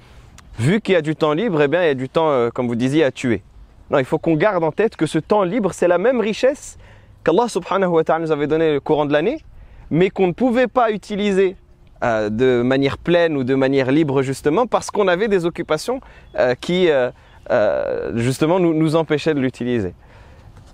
vu 0.57 0.79
qu'il 0.79 0.93
y 0.93 0.95
a 0.95 1.01
du 1.01 1.17
temps 1.17 1.33
libre, 1.33 1.61
eh 1.61 1.67
bien 1.67 1.83
il 1.83 1.87
y 1.87 1.89
a 1.89 1.93
du 1.93 2.07
temps, 2.07 2.29
euh, 2.29 2.51
comme 2.51 2.67
vous 2.67 2.75
disiez, 2.75 3.03
à 3.03 3.11
tuer. 3.11 3.43
Non, 3.91 3.99
il 3.99 4.05
faut 4.05 4.17
qu'on 4.17 4.35
garde 4.35 4.63
en 4.63 4.71
tête 4.71 4.95
que 4.95 5.07
ce 5.07 5.19
temps 5.19 5.43
libre, 5.43 5.73
c'est 5.73 5.89
la 5.89 5.97
même 5.97 6.21
richesse 6.21 6.77
qu'Allah 7.25 7.49
subhanahu 7.49 7.89
wa 7.89 8.03
ta'ala 8.05 8.23
nous 8.23 8.31
avait 8.31 8.47
donné 8.47 8.71
le 8.71 8.79
courant 8.79 9.05
de 9.05 9.11
l'année, 9.11 9.43
mais 9.91 10.09
qu'on 10.09 10.27
ne 10.27 10.31
pouvait 10.31 10.67
pas 10.67 10.91
utiliser 10.91 11.57
euh, 12.01 12.29
de 12.29 12.61
manière 12.61 12.97
pleine 12.97 13.35
ou 13.35 13.43
de 13.43 13.55
manière 13.55 13.91
libre 13.91 14.21
justement 14.21 14.67
parce 14.67 14.89
qu'on 14.89 15.09
avait 15.09 15.27
des 15.27 15.45
occupations 15.45 15.99
euh, 16.37 16.55
qui 16.55 16.87
euh, 17.51 18.11
justement 18.15 18.59
nous, 18.59 18.73
nous 18.73 18.95
empêchaient 18.95 19.33
de 19.33 19.39
l'utiliser. 19.39 19.93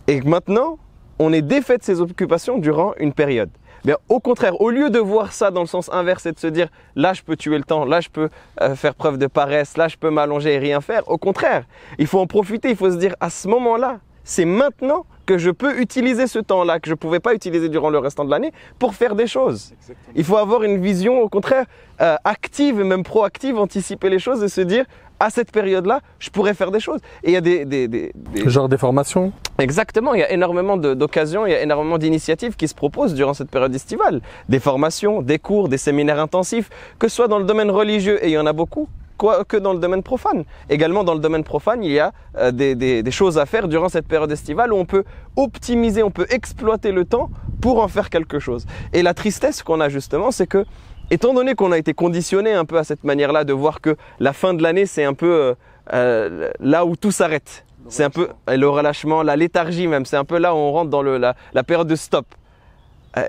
Et 0.07 0.21
maintenant, 0.21 0.77
on 1.19 1.33
est 1.33 1.41
défait 1.41 1.77
de 1.77 1.83
ces 1.83 2.01
occupations 2.01 2.57
durant 2.57 2.93
une 2.97 3.13
période. 3.13 3.49
Bien, 3.83 3.97
au 4.09 4.19
contraire, 4.19 4.59
au 4.61 4.71
lieu 4.71 4.89
de 4.89 4.97
voir 4.97 5.31
ça 5.31 5.51
dans 5.51 5.61
le 5.61 5.67
sens 5.67 5.91
inverse 5.93 6.25
et 6.25 6.31
de 6.31 6.39
se 6.39 6.47
dire 6.47 6.69
là 6.95 7.13
je 7.13 7.21
peux 7.21 7.35
tuer 7.35 7.57
le 7.57 7.63
temps, 7.63 7.85
là 7.85 8.01
je 8.01 8.09
peux 8.09 8.29
euh, 8.61 8.75
faire 8.75 8.95
preuve 8.95 9.19
de 9.19 9.27
paresse, 9.27 9.77
là 9.77 9.87
je 9.87 9.95
peux 9.95 10.09
m'allonger 10.09 10.55
et 10.55 10.57
rien 10.57 10.81
faire, 10.81 11.07
au 11.07 11.19
contraire, 11.19 11.65
il 11.99 12.07
faut 12.07 12.19
en 12.19 12.25
profiter, 12.25 12.71
il 12.71 12.75
faut 12.75 12.89
se 12.89 12.97
dire 12.97 13.15
à 13.19 13.29
ce 13.29 13.47
moment-là, 13.47 13.99
c'est 14.23 14.45
maintenant 14.45 15.05
que 15.25 15.37
je 15.37 15.49
peux 15.51 15.79
utiliser 15.79 16.27
ce 16.27 16.39
temps-là, 16.39 16.79
que 16.79 16.87
je 16.87 16.93
ne 16.93 16.97
pouvais 16.97 17.19
pas 17.19 17.33
utiliser 17.33 17.69
durant 17.69 17.89
le 17.89 17.97
restant 17.99 18.25
de 18.25 18.31
l'année, 18.31 18.51
pour 18.79 18.93
faire 18.95 19.15
des 19.15 19.27
choses. 19.27 19.73
Il 20.15 20.23
faut 20.23 20.37
avoir 20.37 20.63
une 20.63 20.79
vision, 20.81 21.21
au 21.21 21.29
contraire, 21.29 21.65
euh, 22.01 22.15
active 22.23 22.79
et 22.79 22.83
même 22.83 23.03
proactive, 23.03 23.57
anticiper 23.57 24.09
les 24.09 24.19
choses 24.19 24.43
et 24.43 24.49
se 24.49 24.61
dire, 24.61 24.85
à 25.19 25.29
cette 25.29 25.51
période-là, 25.51 26.01
je 26.19 26.29
pourrais 26.29 26.53
faire 26.53 26.71
des 26.71 26.81
choses. 26.81 26.99
Et 27.23 27.29
il 27.29 27.33
y 27.33 27.37
a 27.37 27.41
des, 27.41 27.63
des- 27.63 27.87
des- 27.87 28.11
des- 28.15 28.49
Genre 28.49 28.67
des 28.67 28.77
formations 28.77 29.31
Exactement, 29.57 30.13
il 30.13 30.19
y 30.19 30.23
a 30.23 30.31
énormément 30.31 30.75
d'occasions, 30.75 31.45
il 31.45 31.51
y 31.51 31.55
a 31.55 31.61
énormément 31.61 31.97
d'initiatives 31.97 32.57
qui 32.57 32.67
se 32.67 32.75
proposent 32.75 33.13
durant 33.13 33.33
cette 33.33 33.49
période 33.49 33.73
estivale. 33.73 34.21
Des 34.49 34.59
formations, 34.59 35.21
des 35.21 35.39
cours, 35.39 35.69
des 35.69 35.77
séminaires 35.77 36.19
intensifs, 36.19 36.69
que 36.99 37.07
ce 37.07 37.15
soit 37.15 37.29
dans 37.29 37.39
le 37.39 37.45
domaine 37.45 37.71
religieux, 37.71 38.19
et 38.23 38.27
il 38.27 38.33
y 38.33 38.37
en 38.37 38.45
a 38.45 38.51
beaucoup, 38.51 38.89
quoi, 39.17 39.43
que 39.45 39.57
dans 39.57 39.73
le 39.73 39.79
domaine 39.79 40.03
profane. 40.03 40.43
Également 40.69 41.03
dans 41.03 41.13
le 41.13 41.19
domaine 41.19 41.43
profane, 41.43 41.83
il 41.83 41.91
y 41.91 41.99
a 41.99 42.11
euh, 42.37 42.51
des, 42.51 42.75
des- 42.75 43.03
des 43.03 43.11
choses 43.11 43.37
à 43.37 43.45
faire 43.45 43.67
durant 43.67 43.89
cette 43.89 44.07
période 44.07 44.31
estivale 44.31 44.73
où 44.73 44.77
on 44.77 44.85
peut 44.85 45.03
optimiser, 45.35 46.03
on 46.03 46.11
peut 46.11 46.27
exploiter 46.29 46.91
le 46.91 47.05
temps 47.05 47.29
pour 47.61 47.81
en 47.81 47.87
faire 47.87 48.09
quelque 48.09 48.39
chose. 48.39 48.65
Et 48.93 49.01
la 49.03 49.13
tristesse 49.13 49.63
qu'on 49.63 49.79
a 49.81 49.89
justement, 49.89 50.31
c'est 50.31 50.47
que, 50.47 50.65
étant 51.11 51.33
donné 51.33 51.55
qu'on 51.55 51.71
a 51.71 51.77
été 51.77 51.93
conditionné 51.93 52.53
un 52.53 52.65
peu 52.65 52.77
à 52.77 52.83
cette 52.83 53.03
manière-là 53.03 53.43
de 53.43 53.53
voir 53.53 53.81
que 53.81 53.95
la 54.19 54.33
fin 54.33 54.53
de 54.53 54.61
l'année, 54.63 54.85
c'est 54.85 55.03
un 55.03 55.13
peu 55.13 55.31
euh, 55.31 55.53
euh, 55.93 56.49
là 56.59 56.85
où 56.85 56.95
tout 56.95 57.11
s'arrête. 57.11 57.65
C'est 57.87 58.03
un 58.03 58.09
peu 58.09 58.29
le 58.47 58.67
relâchement, 58.67 59.21
la 59.21 59.35
léthargie 59.35 59.87
même. 59.87 60.05
C'est 60.05 60.17
un 60.17 60.25
peu 60.25 60.39
là 60.39 60.55
où 60.55 60.57
on 60.57 60.71
rentre 60.71 60.89
dans 60.89 61.03
le, 61.03 61.17
la, 61.19 61.35
la 61.53 61.63
période 61.63 61.87
de 61.87 61.95
stop. 61.95 62.25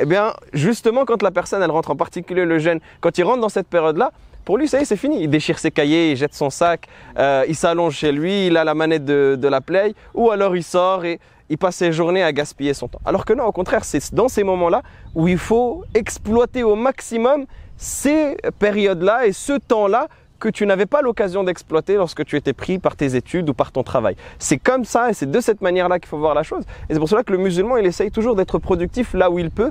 Eh 0.01 0.07
bien, 0.07 0.33
justement, 0.55 1.05
quand 1.05 1.23
la 1.23 1.31
personne, 1.31 1.63
elle 1.63 1.71
rentre, 1.71 1.91
en 1.91 1.97
particulier 1.97 2.45
le 2.45 2.59
jeune, 2.59 2.81
quand 3.01 3.19
il 3.19 3.23
rentre 3.25 3.41
dans 3.41 3.51
cette 3.51 3.69
période-là, 3.69 4.11
pour 4.47 4.59
lui, 4.59 4.69
ça 4.69 4.79
y 4.79 4.83
est, 4.83 4.85
c'est 4.85 4.97
fini. 4.97 5.23
Il 5.23 5.29
déchire 5.29 5.59
ses 5.59 5.73
cahiers, 5.73 6.13
il 6.13 6.17
jette 6.17 6.33
son 6.33 6.51
sac, 6.51 6.87
euh, 7.19 7.45
il 7.49 7.57
s'allonge 7.57 7.97
chez 7.97 8.13
lui, 8.13 8.47
il 8.47 8.57
a 8.57 8.63
la 8.63 8.75
manette 8.75 9.05
de, 9.05 9.37
de 9.39 9.49
la 9.49 9.61
Play, 9.61 9.93
ou 10.15 10.31
alors 10.31 10.57
il 10.57 10.63
sort 10.63 11.05
et 11.05 11.19
il 11.51 11.59
passe 11.59 11.77
ses 11.77 11.93
journées 11.93 12.23
à 12.23 12.33
gaspiller 12.33 12.73
son 12.73 12.87
temps. 12.87 13.01
Alors 13.05 13.25
que 13.25 13.33
non, 13.33 13.45
au 13.45 13.53
contraire, 13.53 13.85
c'est 13.85 14.15
dans 14.15 14.29
ces 14.29 14.45
moments-là 14.45 14.83
où 15.17 15.27
il 15.27 15.37
faut 15.37 15.85
exploiter 15.95 16.63
au 16.63 16.77
maximum 16.77 17.47
ces 17.77 18.37
périodes-là 18.61 19.27
et 19.27 19.33
ce 19.33 19.55
temps-là 19.55 20.07
que 20.39 20.49
tu 20.49 20.67
n'avais 20.67 20.87
pas 20.87 21.03
l'occasion 21.03 21.45
d'exploiter 21.45 21.95
lorsque 21.95 22.25
tu 22.25 22.37
étais 22.37 22.53
pris 22.53 22.79
par 22.79 22.97
tes 22.97 23.17
études 23.17 23.49
ou 23.49 23.55
par 23.55 23.73
ton 23.73 23.83
travail. 23.83 24.17
C'est 24.39 24.59
comme 24.59 24.85
ça 24.85 25.11
et 25.11 25.15
c'est 25.15 25.31
de 25.31 25.41
cette 25.41 25.61
manière-là 25.61 25.99
qu'il 25.99 26.09
faut 26.09 26.19
voir 26.19 26.35
la 26.35 26.43
chose. 26.43 26.65
Et 26.89 26.95
c'est 26.95 26.99
pour 26.99 27.09
cela 27.09 27.23
que 27.23 27.33
le 27.33 27.39
musulman, 27.39 27.77
il 27.77 27.87
essaye 27.87 28.11
toujours 28.11 28.37
d'être 28.37 28.59
productif 28.59 29.15
là 29.15 29.31
où 29.31 29.39
il 29.39 29.51
peut. 29.51 29.71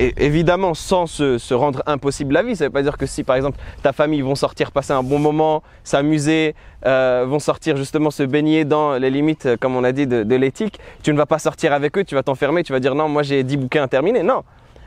Et 0.00 0.14
évidemment, 0.18 0.74
sans 0.74 1.06
se, 1.06 1.54
rendre 1.54 1.82
impossible 1.86 2.32
la 2.32 2.42
vie. 2.42 2.54
Ça 2.54 2.64
ne 2.64 2.68
veut 2.68 2.72
pas 2.72 2.82
dire 2.82 2.96
que 2.96 3.06
si, 3.06 3.24
par 3.24 3.34
exemple, 3.34 3.58
ta 3.82 3.92
famille 3.92 4.20
vont 4.20 4.36
sortir 4.36 4.70
passer 4.70 4.92
un 4.92 5.02
bon 5.02 5.18
moment, 5.18 5.62
s'amuser, 5.82 6.54
euh, 6.86 7.24
vont 7.26 7.40
sortir 7.40 7.76
justement 7.76 8.10
se 8.10 8.22
baigner 8.22 8.64
dans 8.64 8.94
les 8.94 9.10
limites, 9.10 9.46
euh, 9.46 9.56
comme 9.58 9.74
on 9.74 9.82
a 9.82 9.90
dit, 9.90 10.06
de, 10.06 10.22
de 10.22 10.36
l'éthique, 10.36 10.78
tu 11.02 11.12
ne 11.12 11.18
vas 11.18 11.26
pas 11.26 11.40
sortir 11.40 11.72
avec 11.72 11.98
eux, 11.98 12.04
tu 12.04 12.14
vas 12.14 12.22
t'enfermer, 12.22 12.62
tu 12.62 12.72
vas 12.72 12.80
dire 12.80 12.94
non, 12.94 13.08
moi 13.08 13.24
j'ai 13.24 13.42
10 13.42 13.56
bouquins 13.56 13.82
à 13.82 13.88
terminer. 13.88 14.22
Non. 14.22 14.44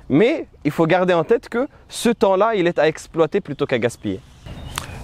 Mais 0.10 0.48
il 0.64 0.72
faut 0.72 0.86
garder 0.86 1.14
en 1.14 1.24
tête 1.24 1.50
que 1.50 1.68
ce 1.90 2.10
temps-là, 2.10 2.56
il 2.56 2.68
est 2.68 2.80
à 2.80 2.88
exploiter 2.88 3.42
plutôt 3.42 3.66
qu'à 3.66 3.80
gaspiller. 3.80 4.20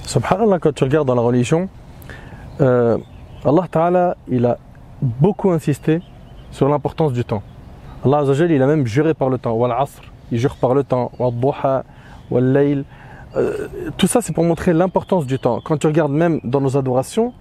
Subhanallah, 0.07 0.59
quand 0.59 0.73
tu 0.73 0.85
regardes 0.85 1.05
dans 1.05 1.15
la 1.15 1.21
religion, 1.21 1.67
euh, 2.61 2.97
Allah 3.43 3.65
Ta'ala, 3.69 4.15
il 4.29 4.45
a 4.45 4.57
beaucoup 5.01 5.51
insisté 5.51 6.01
sur 6.49 6.69
l'importance 6.69 7.11
du 7.11 7.25
temps. 7.25 7.43
Allah 8.05 8.19
Azzawajal, 8.19 8.51
il 8.51 8.61
a 8.61 8.67
même 8.67 8.87
juré 8.87 9.13
par 9.13 9.29
le 9.29 9.37
temps. 9.37 9.51
Wal 9.51 9.73
asr, 9.73 10.01
il 10.31 10.39
jure 10.39 10.55
par 10.55 10.73
le 10.73 10.85
temps. 10.85 11.11
Wal 11.19 11.33
duha, 11.33 11.83
wal 12.31 12.53
layl. 12.53 12.85
Euh, 13.35 13.67
tout 13.97 14.07
ça, 14.07 14.21
c'est 14.21 14.31
pour 14.31 14.45
montrer 14.45 14.71
l'importance 14.71 15.25
du 15.25 15.39
temps. 15.39 15.59
Quand 15.61 15.75
tu 15.75 15.87
regardes 15.87 16.13
même 16.13 16.39
dans 16.45 16.61
nos 16.61 16.77
adorations, 16.77 17.33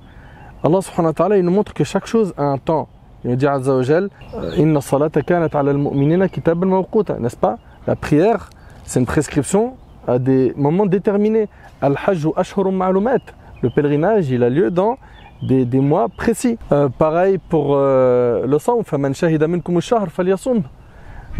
Allah 0.64 0.80
subhanahu 0.80 1.14
wa 1.16 1.36
il 1.38 1.44
nous 1.44 1.52
montre 1.52 1.72
que 1.72 1.84
chaque 1.84 2.06
chose 2.06 2.34
a 2.36 2.42
un 2.42 2.58
temps. 2.58 2.88
Il 3.22 3.30
nous 3.30 3.36
dit 3.36 3.46
Azzawajal, 3.46 4.08
Inna 4.56 4.80
salata 4.80 5.20
al-mu'minina 5.52 6.28
kitaban 6.28 6.66
mawquta. 6.66 7.20
N'est-ce 7.20 7.36
pas? 7.36 7.58
La 7.86 7.94
prière, 7.94 8.50
c'est 8.82 8.98
une 8.98 9.06
prescription 9.06 9.76
à 10.08 10.18
des 10.18 10.52
moments 10.56 10.86
déterminés. 10.86 11.48
Al-Hajj 11.80 12.28
ashhurum 12.36 12.76
ma'lumat. 12.76 13.20
Le 13.62 13.70
pèlerinage, 13.70 14.30
il 14.30 14.42
a 14.42 14.50
lieu 14.50 14.70
dans 14.70 14.98
des, 15.42 15.64
des 15.64 15.80
mois 15.80 16.08
précis. 16.08 16.58
Euh, 16.72 16.88
pareil 16.88 17.38
pour 17.38 17.74
euh, 17.74 18.46
le 18.46 18.58
sang, 18.58 18.82
faman. 18.82 19.12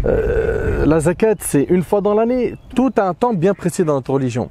Euh, 0.05 0.85
la 0.85 0.99
zakat, 0.99 1.35
c'est 1.39 1.63
une 1.63 1.83
fois 1.83 2.01
dans 2.01 2.13
l'année. 2.13 2.55
Tout 2.75 2.91
a 2.97 3.07
un 3.07 3.13
temps 3.13 3.33
bien 3.33 3.53
précis 3.53 3.83
dans 3.83 3.95
notre 3.95 4.11
religion. 4.13 4.49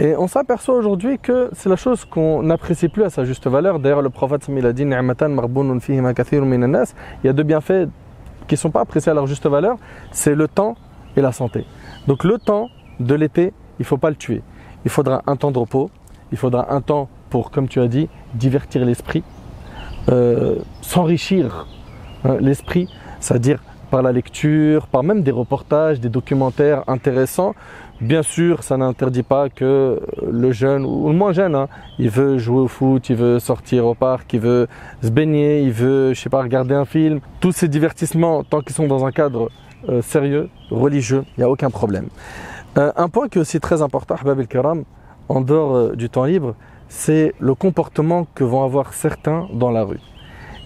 Et 0.00 0.16
on 0.16 0.28
s'aperçoit 0.28 0.76
aujourd'hui 0.76 1.18
que 1.18 1.50
c'est 1.52 1.68
la 1.68 1.76
chose 1.76 2.04
qu'on 2.04 2.42
n'apprécie 2.42 2.88
plus 2.88 3.02
à 3.02 3.10
sa 3.10 3.24
juste 3.24 3.46
valeur. 3.48 3.80
D'ailleurs, 3.80 4.02
le 4.02 4.10
prophète 4.10 4.48
a 4.48 4.72
dit. 4.72 4.82
Il 4.82 4.90
y 7.24 7.28
a 7.28 7.32
deux 7.32 7.42
bienfaits 7.42 7.88
qui 8.46 8.54
ne 8.54 8.58
sont 8.58 8.70
pas 8.70 8.80
appréciés 8.80 9.10
à 9.10 9.14
leur 9.14 9.26
juste 9.26 9.46
valeur 9.46 9.76
c'est 10.12 10.34
le 10.34 10.48
temps 10.48 10.76
et 11.16 11.20
la 11.20 11.32
santé. 11.32 11.66
Donc, 12.06 12.24
le 12.24 12.38
temps 12.38 12.68
de 13.00 13.14
l'été, 13.14 13.52
il 13.78 13.82
ne 13.82 13.84
faut 13.84 13.98
pas 13.98 14.10
le 14.10 14.16
tuer. 14.16 14.42
Il 14.88 14.90
faudra 14.90 15.22
un 15.26 15.36
temps 15.36 15.50
de 15.50 15.58
repos, 15.58 15.90
il 16.32 16.38
faudra 16.38 16.72
un 16.72 16.80
temps 16.80 17.10
pour, 17.28 17.50
comme 17.50 17.68
tu 17.68 17.78
as 17.78 17.88
dit, 17.88 18.08
divertir 18.32 18.86
l'esprit, 18.86 19.22
euh, 20.08 20.56
s'enrichir 20.80 21.66
hein, 22.24 22.38
l'esprit, 22.40 22.88
c'est-à-dire 23.20 23.60
par 23.90 24.00
la 24.00 24.12
lecture, 24.12 24.86
par 24.86 25.02
même 25.02 25.22
des 25.22 25.30
reportages, 25.30 26.00
des 26.00 26.08
documentaires 26.08 26.84
intéressants. 26.86 27.54
Bien 28.00 28.22
sûr, 28.22 28.62
ça 28.62 28.78
n'interdit 28.78 29.22
pas 29.22 29.50
que 29.50 30.00
le 30.26 30.52
jeune 30.52 30.86
ou 30.86 31.08
le 31.08 31.14
moins 31.14 31.32
jeune, 31.32 31.54
hein, 31.54 31.68
il 31.98 32.08
veut 32.08 32.38
jouer 32.38 32.60
au 32.60 32.68
foot, 32.68 33.10
il 33.10 33.16
veut 33.16 33.38
sortir 33.40 33.84
au 33.84 33.94
parc, 33.94 34.32
il 34.32 34.40
veut 34.40 34.68
se 35.02 35.10
baigner, 35.10 35.60
il 35.60 35.72
veut, 35.72 36.14
je 36.14 36.18
sais 36.18 36.30
pas, 36.30 36.40
regarder 36.40 36.74
un 36.74 36.86
film. 36.86 37.20
Tous 37.40 37.52
ces 37.52 37.68
divertissements, 37.68 38.42
tant 38.42 38.62
qu'ils 38.62 38.74
sont 38.74 38.86
dans 38.86 39.04
un 39.04 39.12
cadre 39.12 39.50
euh, 39.90 40.00
sérieux, 40.00 40.48
religieux, 40.70 41.24
il 41.36 41.40
n'y 41.40 41.44
a 41.44 41.50
aucun 41.50 41.68
problème. 41.68 42.08
Euh, 42.78 42.92
un 42.96 43.08
point 43.08 43.28
qui 43.28 43.38
est 43.38 43.40
aussi 43.40 43.58
très 43.58 43.82
important, 43.82 44.14
en 45.28 45.40
dehors 45.40 45.74
euh, 45.74 45.96
du 45.96 46.08
temps 46.08 46.24
libre, 46.24 46.54
c'est 46.88 47.34
le 47.40 47.54
comportement 47.54 48.26
que 48.36 48.44
vont 48.44 48.62
avoir 48.62 48.92
certains 48.92 49.48
dans 49.52 49.70
la 49.70 49.82
rue. 49.82 50.00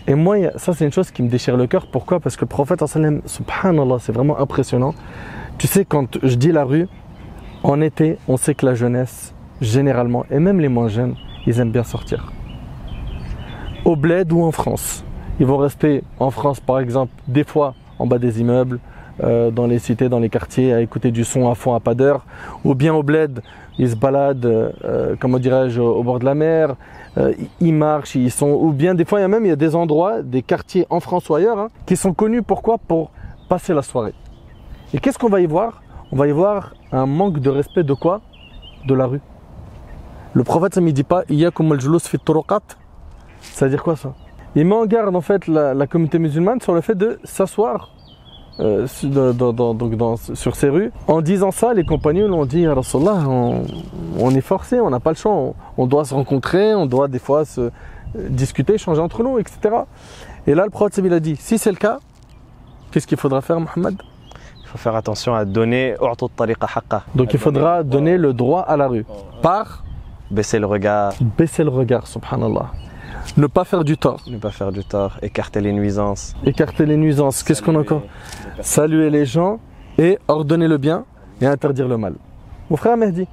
Et 0.07 0.15
moi, 0.15 0.37
ça 0.57 0.75
c'est 0.75 0.85
une 0.85 0.93
chose 0.93 1.11
qui 1.11 1.23
me 1.23 1.29
déchire 1.29 1.57
le 1.57 1.67
cœur. 1.67 1.87
Pourquoi? 1.87 2.21
Parce 2.21 2.37
que 2.37 2.43
le 2.43 2.49
prophète, 2.49 2.85
subhanallah, 3.25 3.97
c'est 4.01 4.13
vraiment 4.13 4.39
impressionnant. 4.39 4.95
Tu 5.57 5.67
sais, 5.67 5.85
quand 5.87 6.19
je 6.23 6.35
dis 6.35 6.53
la 6.53 6.65
rue, 6.65 6.87
en 7.63 7.81
été, 7.81 8.19
on 8.29 8.37
sait 8.37 8.55
que 8.55 8.67
la 8.67 8.75
jeunesse, 8.75 9.33
généralement, 9.61 10.27
et 10.31 10.39
même 10.39 10.61
les 10.61 10.69
moins 10.69 10.89
jeunes, 10.89 11.15
ils 11.47 11.61
aiment 11.61 11.71
bien 11.71 11.85
sortir. 11.85 12.31
Au 13.85 13.97
bled 13.97 14.33
ou 14.33 14.43
en 14.43 14.53
France. 14.53 15.05
Ils 15.41 15.47
vont 15.47 15.57
rester 15.57 16.05
en 16.19 16.31
France, 16.31 16.61
par 16.61 16.79
exemple, 16.79 17.13
des 17.27 17.45
fois 17.45 17.75
en 17.99 18.07
bas 18.07 18.19
des 18.19 18.41
immeubles, 18.41 18.81
euh, 19.23 19.51
dans 19.51 19.67
les 19.67 19.79
cités, 19.79 20.09
dans 20.09 20.19
les 20.19 20.29
quartiers, 20.29 20.73
à 20.73 20.81
écouter 20.81 21.11
du 21.11 21.25
son 21.25 21.51
à 21.51 21.55
fond 21.55 21.75
à 21.75 21.81
pas 21.81 21.95
d'heure. 21.95 22.25
Ou 22.65 22.75
bien 22.75 22.95
au 22.95 23.03
bled, 23.03 23.43
ils 23.79 23.91
se 23.91 23.97
baladent, 23.97 24.45
euh, 24.47 25.17
comment 25.19 25.39
dirais-je, 25.39 25.81
au 25.81 26.03
bord 26.03 26.19
de 26.19 26.25
la 26.25 26.35
mer, 26.35 26.77
euh, 27.19 27.33
ils 27.61 27.75
marchent, 27.75 28.15
ils 28.15 28.31
sont. 28.31 28.51
Ou 28.51 28.73
bien 28.73 28.95
des 28.95 29.05
fois, 29.05 29.19
il 29.21 29.23
y 29.23 29.25
a 29.25 29.29
même 29.29 29.45
il 29.45 29.49
y 29.49 29.53
a 29.53 29.57
des 29.57 29.75
endroits, 29.75 30.23
des 30.23 30.43
quartiers 30.43 30.87
en 30.91 31.01
France 31.01 31.29
ou 31.29 31.35
ailleurs, 31.35 31.59
hein, 31.59 31.69
qui 31.87 31.97
sont 31.97 32.15
connus 32.15 32.43
pourquoi? 32.43 32.79
Pour 32.79 33.11
passer 33.49 33.75
la 33.75 33.83
soirée. 33.83 34.15
Et 34.95 34.99
qu'est-ce 34.99 35.19
qu'on 35.19 35.29
va 35.29 35.41
y 35.41 35.47
voir? 35.47 35.83
On 36.11 36.17
va 36.17 36.27
y 36.27 36.33
voir 36.33 36.75
un 36.93 37.07
manque 37.07 37.39
de 37.39 37.51
respect 37.51 37.85
de 37.85 37.95
quoi? 37.95 38.21
De 38.87 38.95
la 38.95 39.07
rue. 39.07 39.21
Le 40.35 40.45
prophète, 40.45 40.75
ça 40.75 40.81
ne 40.81 40.91
dit 40.91 41.03
pas. 41.03 41.25
Ça 43.41 43.65
veut 43.65 43.71
dire 43.71 43.83
quoi 43.83 43.97
ça? 43.97 44.15
Il 44.55 44.67
met 44.67 44.75
en 44.75 44.85
garde 44.85 45.17
en 45.17 45.21
fait 45.23 45.47
la, 45.47 45.73
la 45.73 45.87
communauté 45.87 46.19
musulmane 46.19 46.61
sur 46.61 46.75
le 46.75 46.83
fait 46.83 46.95
de 46.95 47.19
s'asseoir 47.25 47.91
euh, 48.61 48.87
sur- 48.87 49.09
dans- 49.35 50.17
sur 50.17 50.55
ces 50.57 50.69
rues. 50.69 50.93
En 51.09 51.21
disant 51.23 51.51
ça, 51.51 51.73
les 51.75 51.85
compagnons 51.85 52.29
l'ont 52.29 52.45
dit 52.47 52.67
Rasulallah, 52.67 53.25
on, 53.29 53.63
on 54.19 54.31
est 54.31 54.41
forcé, 54.43 54.81
on 54.81 54.91
n'a 54.91 55.01
pas 55.01 55.11
le 55.11 55.17
choix, 55.17 55.33
on, 55.33 55.55
on 55.79 55.87
doit 55.87 56.05
se 56.05 56.15
rencontrer, 56.15 56.75
on 56.75 56.87
doit 56.87 57.09
des 57.09 57.19
fois 57.19 57.45
se 57.45 57.61
euh, 57.61 57.71
discuter, 58.15 58.75
échanger 58.75 59.01
entre 59.01 59.23
nous, 59.23 59.39
etc. 59.39 59.59
Et 60.47 60.55
là, 60.55 60.65
le 60.65 60.71
prophète 60.71 61.01
il 61.05 61.13
a 61.13 61.21
dit, 61.21 61.37
si 61.37 61.57
c'est 61.59 61.71
le 61.71 61.77
cas, 61.77 61.99
qu'est-ce 62.91 63.07
qu'il 63.07 63.17
faudra 63.19 63.41
faire, 63.41 63.59
Mohamed 63.59 63.97
Il 64.61 64.67
faut 64.69 64.79
faire 64.79 64.97
attention 64.97 65.35
à 65.35 65.45
donner. 65.45 65.95
Donc 67.15 67.33
il 67.33 67.39
faudra 67.39 67.83
donner 67.83 68.17
le 68.19 68.33
droit 68.35 68.61
à 68.63 68.77
la 68.77 68.87
rue 68.89 69.07
par 69.41 69.83
Baisser 70.31 70.59
le 70.59 70.65
regard, 70.67 71.13
baisser 71.37 71.63
le 71.63 71.69
regard, 71.69 72.07
subhanallah. 72.07 72.71
Ne 73.37 73.47
pas 73.47 73.65
faire 73.65 73.85
du 73.85 73.97
tort, 73.97 74.21
ne 74.27 74.37
pas 74.39 74.51
faire 74.51 74.73
du 74.73 74.85
tort, 74.85 75.19
écarter 75.23 75.61
les 75.61 75.73
nuisances. 75.73 76.35
écarter 76.45 76.85
les 76.87 76.97
nuisances. 76.97 77.43
Qu'est-ce 77.43 77.63
qu'on 77.63 77.77
a 77.77 77.81
encore 77.81 78.03
Saluer 78.61 79.11
les 79.11 79.25
gens 79.27 79.59
et 79.99 80.19
ordonner 80.29 80.69
le 80.69 80.77
bien 80.79 81.05
et 81.41 81.47
interdire 81.47 81.89
le 81.89 81.97
mal. 81.97 82.15
Mon 82.71 82.77
frère 82.77 82.97
Mehdi, 82.97 83.27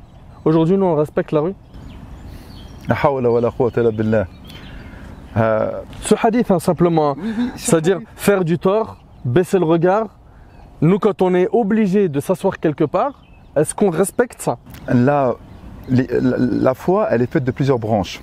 aujourd'hui 0.45 0.77
nous 0.77 0.85
on 0.85 0.95
respecte 0.95 1.31
la 1.31 1.41
rue. 1.41 1.53
Euh, 5.37 5.71
Ce 6.01 6.15
hadith, 6.21 6.49
hein, 6.51 6.59
simplement, 6.59 7.15
c'est-à-dire 7.55 7.99
faire 8.15 8.43
du 8.43 8.57
tort, 8.57 8.97
baisser 9.25 9.59
le 9.59 9.65
regard. 9.65 10.07
Nous, 10.81 10.97
quand 10.97 11.21
on 11.21 11.33
est 11.35 11.47
obligé 11.51 12.09
de 12.09 12.19
s'asseoir 12.19 12.59
quelque 12.59 12.85
part, 12.85 13.23
est-ce 13.55 13.75
qu'on 13.75 13.89
respecte 13.91 14.41
ça? 14.41 14.57
La, 14.87 15.35
les- 15.89 16.07
la, 16.09 16.37
la 16.39 16.73
foi, 16.73 17.07
elle 17.11 17.21
est 17.21 17.31
faite 17.31 17.43
de 17.43 17.51
plusieurs 17.51 17.77
branches. 17.79 18.21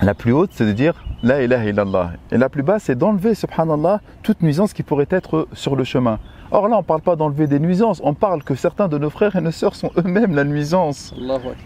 La 0.00 0.14
plus 0.14 0.32
haute, 0.32 0.50
c'est 0.52 0.66
de 0.66 0.72
dire 0.72 1.04
La 1.22 1.42
ilaha 1.42 1.64
illallah. 1.64 2.12
Et 2.32 2.38
la 2.38 2.48
plus 2.48 2.62
basse, 2.62 2.84
c'est 2.84 2.96
d'enlever, 2.96 3.34
subhanallah, 3.34 4.00
toute 4.22 4.42
nuisance 4.42 4.72
qui 4.72 4.82
pourrait 4.82 5.06
être 5.10 5.48
sur 5.52 5.76
le 5.76 5.84
chemin. 5.84 6.18
Or 6.50 6.68
là, 6.68 6.76
on 6.76 6.80
ne 6.80 6.84
parle 6.84 7.00
pas 7.00 7.16
d'enlever 7.16 7.46
des 7.46 7.58
nuisances, 7.58 8.00
on 8.04 8.14
parle 8.14 8.42
que 8.42 8.54
certains 8.54 8.88
de 8.88 8.98
nos 8.98 9.10
frères 9.10 9.34
et 9.36 9.40
nos 9.40 9.50
sœurs 9.50 9.74
sont 9.74 9.90
eux-mêmes 9.96 10.34
la 10.34 10.44
nuisance. 10.44 11.14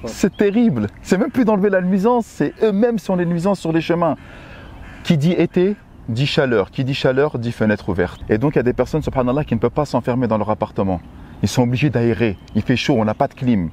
C'est 0.05 0.37
terrible. 0.37 0.87
C'est 1.03 1.19
même 1.19 1.31
plus 1.31 1.45
d'enlever 1.45 1.71
la 1.71 1.81
nuisance, 1.81 2.27
c'est 2.27 2.55
eux-mêmes 2.63 2.99
sont 2.99 3.17
les 3.17 3.27
nuisances 3.27 3.61
sur 3.61 3.73
les 3.73 3.81
chemins. 3.81 4.17
Qui 5.05 5.17
dit 5.17 5.33
été, 5.33 5.77
dit 6.09 6.27
chaleur. 6.27 6.71
Qui 6.71 6.85
dit 6.85 6.95
chaleur, 6.95 7.39
dit 7.39 7.53
fenêtre 7.53 7.89
ouverte. 7.89 8.21
Et 8.29 8.39
donc, 8.39 8.55
il 8.55 8.59
y 8.59 8.61
a 8.61 8.65
des 8.65 8.73
personnes, 8.73 9.03
subhanallah, 9.03 9.45
qui 9.45 9.55
ne 9.55 9.61
peuvent 9.61 9.71
pas 9.71 9.85
s'enfermer 9.85 10.29
dans 10.29 10.39
leur 10.39 10.51
appartement. 10.51 11.01
Ils 11.43 11.49
sont 11.49 11.63
obligés 11.63 11.91
d'aérer. 11.91 12.37
Il 12.55 12.63
fait 12.63 12.77
chaud, 12.77 12.97
on 12.99 13.05
n'a 13.05 13.15
pas 13.15 13.29
de 13.29 13.35
clim. 13.35 13.71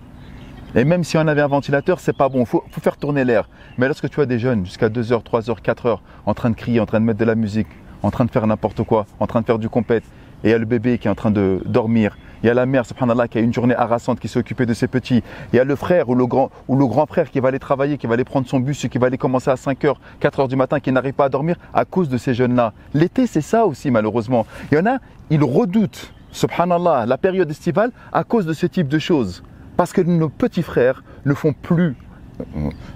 Et 0.78 0.84
même 0.84 1.06
si 1.06 1.18
on 1.18 1.26
avait 1.26 1.42
un 1.42 1.48
ventilateur, 1.48 2.02
c'est 2.02 2.16
pas 2.16 2.28
bon. 2.28 2.42
Il 2.42 2.46
faut, 2.46 2.64
faire 2.82 2.98
tourner 2.98 3.24
l'air. 3.24 3.48
Mais 3.78 3.88
lorsque 3.88 4.10
tu 4.10 4.20
as 4.20 4.26
des 4.26 4.40
jeunes 4.40 4.66
jusqu'à 4.66 4.90
2h, 4.90 5.24
3h, 5.24 5.62
4h, 5.62 6.00
en 6.26 6.34
train 6.34 6.50
de 6.50 6.56
crier, 6.56 6.82
en 6.82 6.86
train 6.86 7.00
de 7.00 7.06
mettre 7.06 7.20
de 7.20 7.26
la 7.26 7.36
musique, 7.36 7.68
en 8.04 8.12
train 8.12 8.26
de 8.26 8.32
faire 8.32 8.46
n'importe 8.46 8.84
quoi, 8.84 9.06
en 9.22 9.26
train 9.26 9.40
de 9.40 9.46
faire 9.46 9.58
du 9.58 9.70
compète, 9.70 10.04
et 10.44 10.50
il 10.50 10.52
y 10.52 10.54
a 10.54 10.58
le 10.58 10.66
bébé 10.66 10.98
qui 10.98 11.08
est 11.08 11.12
en 11.12 11.16
train 11.16 11.32
de 11.32 11.62
dormir, 11.66 12.18
il 12.44 12.48
y 12.48 12.50
a 12.50 12.54
la 12.54 12.66
mère, 12.66 12.86
subhanallah, 12.86 13.30
qui 13.30 13.38
a 13.38 13.42
une 13.42 13.54
journée 13.54 13.74
harassante, 13.74 14.20
qui 14.20 14.28
s'est 14.28 14.38
occupée 14.38 14.66
de 14.66 14.74
ses 14.74 14.88
petits, 14.88 15.24
il 15.54 15.56
y 15.56 15.60
a 15.60 15.64
le 15.64 15.76
frère 15.78 16.10
ou 16.10 16.16
le, 16.16 16.28
grand, 16.28 16.52
ou 16.68 16.76
le 16.76 16.86
grand 16.86 17.06
frère 17.06 17.32
qui 17.32 17.40
va 17.40 17.48
aller 17.48 17.58
travailler, 17.58 17.98
qui 17.98 18.06
va 18.06 18.16
aller 18.16 18.26
prendre 18.26 18.46
son 18.46 18.60
bus, 18.60 18.86
qui 18.88 18.98
va 18.98 19.08
aller 19.08 19.18
commencer 19.18 19.50
à 19.50 19.56
5h, 19.56 19.96
4h 20.22 20.50
du 20.50 20.58
matin, 20.58 20.82
qui 20.82 20.92
n'arrive 20.92 21.14
pas 21.14 21.26
à 21.26 21.30
dormir 21.30 21.56
à 21.74 21.86
cause 21.86 22.10
de 22.10 22.18
ces 22.18 22.34
jeunes-là. 22.34 22.74
L'été, 22.94 23.28
c'est 23.28 23.42
ça 23.42 23.66
aussi, 23.66 23.90
malheureusement. 23.92 24.46
Il 24.72 24.78
y 24.78 24.82
en 24.82 24.86
a, 24.86 24.98
ils 25.30 25.44
redoutent, 25.44 26.14
subhanallah, 26.32 27.06
la 27.06 27.18
période 27.18 27.50
estivale 27.50 27.92
à 28.12 28.26
cause 28.26 28.46
de 28.46 28.54
ce 28.54 28.66
type 28.66 28.90
de 28.90 29.00
choses. 29.00 29.42
Parce 29.78 29.94
que 29.94 30.02
nos 30.02 30.30
petits 30.30 30.64
frères 30.64 31.04
ne 31.26 31.34
font 31.34 31.54
plus, 31.54 31.96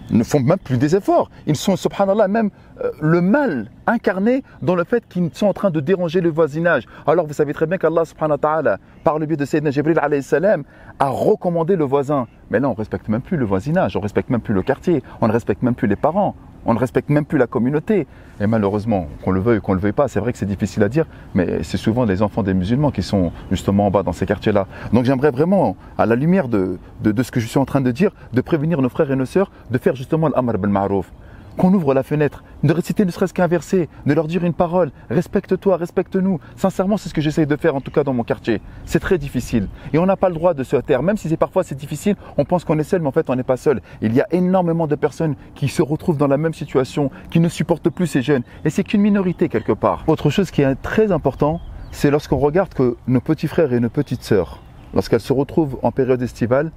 ne 0.09 0.23
font 0.23 0.39
même 0.39 0.57
plus 0.57 0.77
des 0.77 0.95
efforts. 0.95 1.29
Ils 1.45 1.55
sont, 1.55 1.75
subhanallah, 1.75 2.27
même 2.27 2.49
euh, 2.81 2.91
le 3.01 3.21
mal 3.21 3.69
incarné 3.87 4.43
dans 4.61 4.75
le 4.75 4.83
fait 4.83 5.07
qu'ils 5.07 5.29
sont 5.33 5.47
en 5.47 5.53
train 5.53 5.71
de 5.71 5.79
déranger 5.79 6.21
le 6.21 6.29
voisinage. 6.29 6.85
Alors 7.05 7.25
vous 7.27 7.33
savez 7.33 7.53
très 7.53 7.65
bien 7.65 7.77
qu'Allah, 7.77 8.05
subhanahu 8.05 8.31
wa 8.31 8.37
ta'ala, 8.37 8.77
par 9.03 9.19
le 9.19 9.25
biais 9.25 9.37
de 9.37 9.45
Sayyidina 9.45 9.71
Jibril, 9.71 9.99
a 9.99 11.09
recommandé 11.09 11.75
le 11.75 11.83
voisin. 11.83 12.27
Mais 12.49 12.59
là, 12.59 12.69
on 12.69 12.71
ne 12.71 12.77
respecte 12.77 13.07
même 13.09 13.21
plus 13.21 13.37
le 13.37 13.45
voisinage, 13.45 13.95
on 13.95 13.99
ne 13.99 14.03
respecte 14.03 14.29
même 14.29 14.41
plus 14.41 14.53
le 14.53 14.61
quartier, 14.61 15.03
on 15.21 15.27
ne 15.27 15.33
respecte 15.33 15.61
même 15.63 15.75
plus 15.75 15.87
les 15.87 15.95
parents, 15.95 16.35
on 16.65 16.73
ne 16.73 16.79
respecte 16.79 17.09
même 17.09 17.25
plus 17.25 17.37
la 17.37 17.47
communauté. 17.47 18.07
Et 18.41 18.47
malheureusement, 18.47 19.07
qu'on 19.23 19.31
le 19.31 19.39
veuille 19.39 19.57
ou 19.57 19.61
qu'on 19.61 19.73
ne 19.73 19.77
le 19.77 19.81
veuille 19.81 19.91
pas, 19.91 20.07
c'est 20.07 20.19
vrai 20.19 20.31
que 20.31 20.37
c'est 20.37 20.45
difficile 20.45 20.83
à 20.83 20.89
dire, 20.89 21.05
mais 21.33 21.63
c'est 21.63 21.77
souvent 21.77 22.05
les 22.05 22.21
enfants 22.21 22.43
des 22.43 22.53
musulmans 22.53 22.91
qui 22.91 23.03
sont 23.03 23.31
justement 23.51 23.87
en 23.87 23.91
bas 23.91 24.03
dans 24.03 24.13
ces 24.13 24.25
quartiers-là. 24.25 24.67
Donc 24.93 25.05
j'aimerais 25.05 25.31
vraiment, 25.31 25.75
à 25.97 26.05
la 26.05 26.15
lumière 26.15 26.47
de, 26.47 26.77
de, 27.03 27.23
ce 27.23 27.31
que 27.31 27.39
je 27.39 27.47
suis 27.47 27.59
en 27.59 27.65
train 27.65 27.81
de 27.81 27.91
dire, 27.91 28.11
de 28.33 28.41
prévenir 28.41 28.81
nos 28.81 28.89
frères 28.89 29.11
et 29.11 29.15
nos 29.15 29.25
sœurs 29.25 29.51
de 29.71 29.77
faire 29.77 29.95
justement 29.95 30.29
l'amr 30.29 30.57
bil 30.57 30.69
ma'rouf 30.69 31.11
qu'on 31.59 31.73
ouvre 31.73 31.93
la 31.93 32.03
fenêtre, 32.03 32.45
de 32.63 32.71
réciter 32.71 33.03
ne 33.03 33.11
serait-ce 33.11 33.33
qu'un 33.33 33.47
verset, 33.47 33.89
de 34.05 34.13
leur 34.13 34.27
dire 34.27 34.45
une 34.45 34.53
parole, 34.53 34.91
respecte-toi, 35.09 35.75
respecte-nous. 35.75 36.39
Sincèrement, 36.55 36.95
c'est 36.95 37.09
ce 37.09 37.13
que 37.13 37.19
j'essaye 37.19 37.45
de 37.45 37.55
faire, 37.57 37.75
en 37.75 37.81
tout 37.81 37.91
cas 37.91 38.05
dans 38.05 38.13
mon 38.13 38.23
quartier. 38.23 38.61
C'est 38.85 39.01
très 39.01 39.17
difficile. 39.17 39.67
Et 39.91 39.97
on 39.97 40.05
n'a 40.05 40.15
pas 40.15 40.29
le 40.29 40.35
droit 40.35 40.53
de 40.53 40.63
se 40.63 40.77
taire. 40.77 41.03
Même 41.03 41.17
si 41.17 41.27
c'est 41.27 41.35
parfois 41.35 41.63
c'est 41.65 41.75
difficile, 41.75 42.15
on 42.37 42.45
pense 42.45 42.63
qu'on 42.63 42.79
est 42.79 42.83
seul, 42.83 43.01
mais 43.01 43.09
en 43.09 43.11
fait 43.11 43.29
on 43.29 43.35
n'est 43.35 43.43
pas 43.43 43.57
seul. 43.57 43.81
Il 44.01 44.13
y 44.13 44.21
a 44.21 44.27
énormément 44.31 44.87
de 44.87 44.95
personnes 44.95 45.35
qui 45.53 45.67
se 45.67 45.81
retrouvent 45.81 46.17
dans 46.17 46.27
la 46.27 46.37
même 46.37 46.53
situation, 46.53 47.11
qui 47.29 47.41
ne 47.41 47.49
supportent 47.49 47.89
plus 47.89 48.07
ces 48.07 48.21
jeunes. 48.21 48.43
Et 48.63 48.69
c'est 48.69 48.85
qu'une 48.85 49.01
minorité 49.01 49.49
quelque 49.49 49.73
part. 49.73 50.05
Autre 50.07 50.29
chose 50.29 50.51
qui 50.51 50.61
est 50.61 50.75
très 50.75 51.11
important, 51.11 51.59
c'est 51.91 52.09
lorsqu'on 52.09 52.37
regarde 52.37 52.73
que 52.73 52.95
nos 53.05 53.19
petits 53.19 53.49
frères 53.49 53.73
et 53.73 53.81
nos 53.81 53.89
petites 53.89 54.23
sœurs, 54.23 54.61
lorsqu'elles 54.93 55.19
se 55.19 55.33
retrouvent 55.33 55.77
en 55.83 55.91
période 55.91 56.21
estivale, 56.21 56.71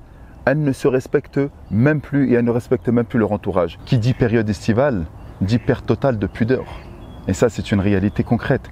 elles 0.45 0.61
ne 0.61 0.73
se 0.73 0.89
respectent 0.89 1.41
même 1.71 2.01
plus 2.01 2.31
et 2.31 2.35
elles 2.35 2.45
ne 2.45 2.51
respectent 2.51 2.89
même 2.89 3.05
plus 3.05 3.19
leur 3.19 3.33
entourage. 3.33 3.79
Qui 3.85 3.99
dit 3.99 4.15
période 4.15 4.49
estivale 4.49 5.05
dit 5.41 5.59
perte 5.59 5.87
totale 5.87 6.19
de 6.19 6.27
pudeur. 6.27 6.65
Et 7.29 7.35
ça, 7.35 7.49
c'est 7.49 7.73
une 7.73 7.81
réalité 7.81 8.23
concrète. 8.23 8.71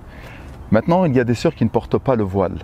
Maintenant, 0.70 1.04
il 1.04 1.14
y 1.14 1.20
a 1.20 1.24
des 1.24 1.34
sœurs 1.34 1.54
qui 1.54 1.64
ne 1.64 1.70
portent 1.70 1.98
pas 1.98 2.16
le 2.16 2.24
voile. 2.24 2.58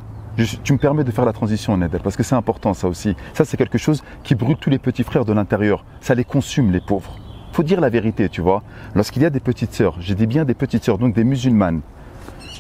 Tu 0.62 0.72
me 0.72 0.78
permets 0.78 1.04
de 1.04 1.10
faire 1.10 1.24
la 1.24 1.32
transition, 1.32 1.76
Nedel, 1.76 2.02
parce 2.02 2.16
que 2.16 2.22
c'est 2.22 2.34
important 2.34 2.74
ça 2.74 2.88
aussi. 2.88 3.16
Ça, 3.32 3.44
c'est 3.44 3.56
quelque 3.56 3.78
chose 3.78 4.04
qui 4.22 4.34
brûle 4.34 4.56
tous 4.56 4.70
les 4.70 4.78
petits 4.78 5.02
frères 5.02 5.24
de 5.24 5.32
l'intérieur. 5.32 5.84
Ça 6.00 6.14
les 6.14 6.24
consume, 6.24 6.72
les 6.72 6.80
pauvres. 6.80 7.18
faut 7.52 7.62
dire 7.62 7.80
la 7.80 7.88
vérité, 7.88 8.28
tu 8.28 8.42
vois. 8.42 8.62
Lorsqu'il 8.94 9.22
y 9.22 9.24
a 9.24 9.30
des 9.30 9.40
petites 9.40 9.72
sœurs, 9.72 9.96
j'ai 9.98 10.14
dit 10.14 10.26
bien 10.26 10.44
des 10.44 10.54
petites 10.54 10.84
sœurs, 10.84 10.98
donc 10.98 11.14
des 11.14 11.24
musulmanes, 11.24 11.80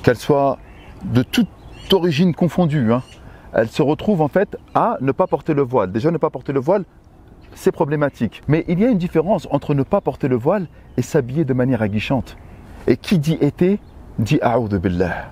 qu'elles 0.02 0.16
soient 0.16 0.58
de 1.04 1.22
toute 1.22 1.48
origine 1.92 2.34
confondue, 2.34 2.92
hein, 2.92 3.02
elle 3.56 3.68
se 3.68 3.82
retrouve 3.82 4.20
en 4.20 4.28
fait 4.28 4.56
à 4.74 4.98
ne 5.00 5.12
pas 5.12 5.26
porter 5.26 5.54
le 5.54 5.62
voile. 5.62 5.90
Déjà, 5.90 6.10
ne 6.10 6.18
pas 6.18 6.28
porter 6.28 6.52
le 6.52 6.60
voile, 6.60 6.84
c'est 7.54 7.72
problématique. 7.72 8.42
Mais 8.48 8.66
il 8.68 8.78
y 8.78 8.84
a 8.84 8.88
une 8.88 8.98
différence 8.98 9.48
entre 9.50 9.72
ne 9.72 9.82
pas 9.82 10.02
porter 10.02 10.28
le 10.28 10.36
voile 10.36 10.66
et 10.98 11.02
s'habiller 11.02 11.46
de 11.46 11.54
manière 11.54 11.80
aguichante. 11.80 12.36
Et 12.86 12.98
qui 12.98 13.18
dit 13.18 13.38
été, 13.40 13.80
dit 14.18 14.40
de 14.68 14.78
billah. 14.78 15.30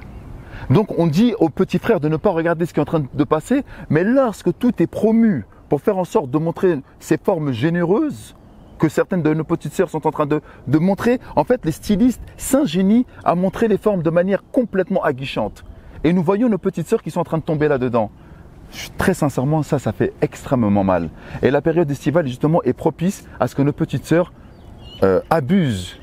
Donc 0.70 0.98
on 0.98 1.06
dit 1.06 1.34
aux 1.38 1.50
petits 1.50 1.78
frères 1.78 2.00
de 2.00 2.08
ne 2.08 2.16
pas 2.16 2.30
regarder 2.30 2.64
ce 2.64 2.72
qui 2.72 2.80
est 2.80 2.82
en 2.82 2.86
train 2.86 3.04
de 3.12 3.24
passer, 3.24 3.62
mais 3.90 4.04
lorsque 4.04 4.56
tout 4.58 4.82
est 4.82 4.86
promu 4.86 5.44
pour 5.68 5.82
faire 5.82 5.98
en 5.98 6.04
sorte 6.04 6.30
de 6.30 6.38
montrer 6.38 6.78
ces 7.00 7.18
formes 7.18 7.52
généreuses, 7.52 8.34
que 8.78 8.88
certaines 8.88 9.22
de 9.22 9.34
nos 9.34 9.44
petites 9.44 9.74
sœurs 9.74 9.90
sont 9.90 10.06
en 10.06 10.10
train 10.10 10.26
de, 10.26 10.40
de 10.66 10.78
montrer, 10.78 11.20
en 11.36 11.44
fait, 11.44 11.64
les 11.66 11.72
stylistes 11.72 12.22
s'ingénient 12.38 13.04
à 13.22 13.34
montrer 13.34 13.68
les 13.68 13.78
formes 13.78 14.02
de 14.02 14.10
manière 14.10 14.42
complètement 14.50 15.02
aguichante. 15.04 15.64
Et 16.04 16.12
nous 16.12 16.22
voyons 16.22 16.50
nos 16.50 16.58
petites 16.58 16.86
sœurs 16.86 17.02
qui 17.02 17.10
sont 17.10 17.20
en 17.20 17.24
train 17.24 17.38
de 17.38 17.42
tomber 17.42 17.66
là-dedans. 17.66 18.10
Très 18.98 19.14
sincèrement, 19.14 19.62
ça, 19.62 19.78
ça 19.78 19.92
fait 19.92 20.12
extrêmement 20.20 20.84
mal. 20.84 21.08
Et 21.42 21.50
la 21.50 21.62
période 21.62 21.90
estivale, 21.90 22.26
justement, 22.26 22.62
est 22.62 22.74
propice 22.74 23.26
à 23.40 23.48
ce 23.48 23.54
que 23.54 23.62
nos 23.62 23.72
petites 23.72 24.04
sœurs 24.04 24.32
euh, 25.02 25.20
abusent 25.30 25.98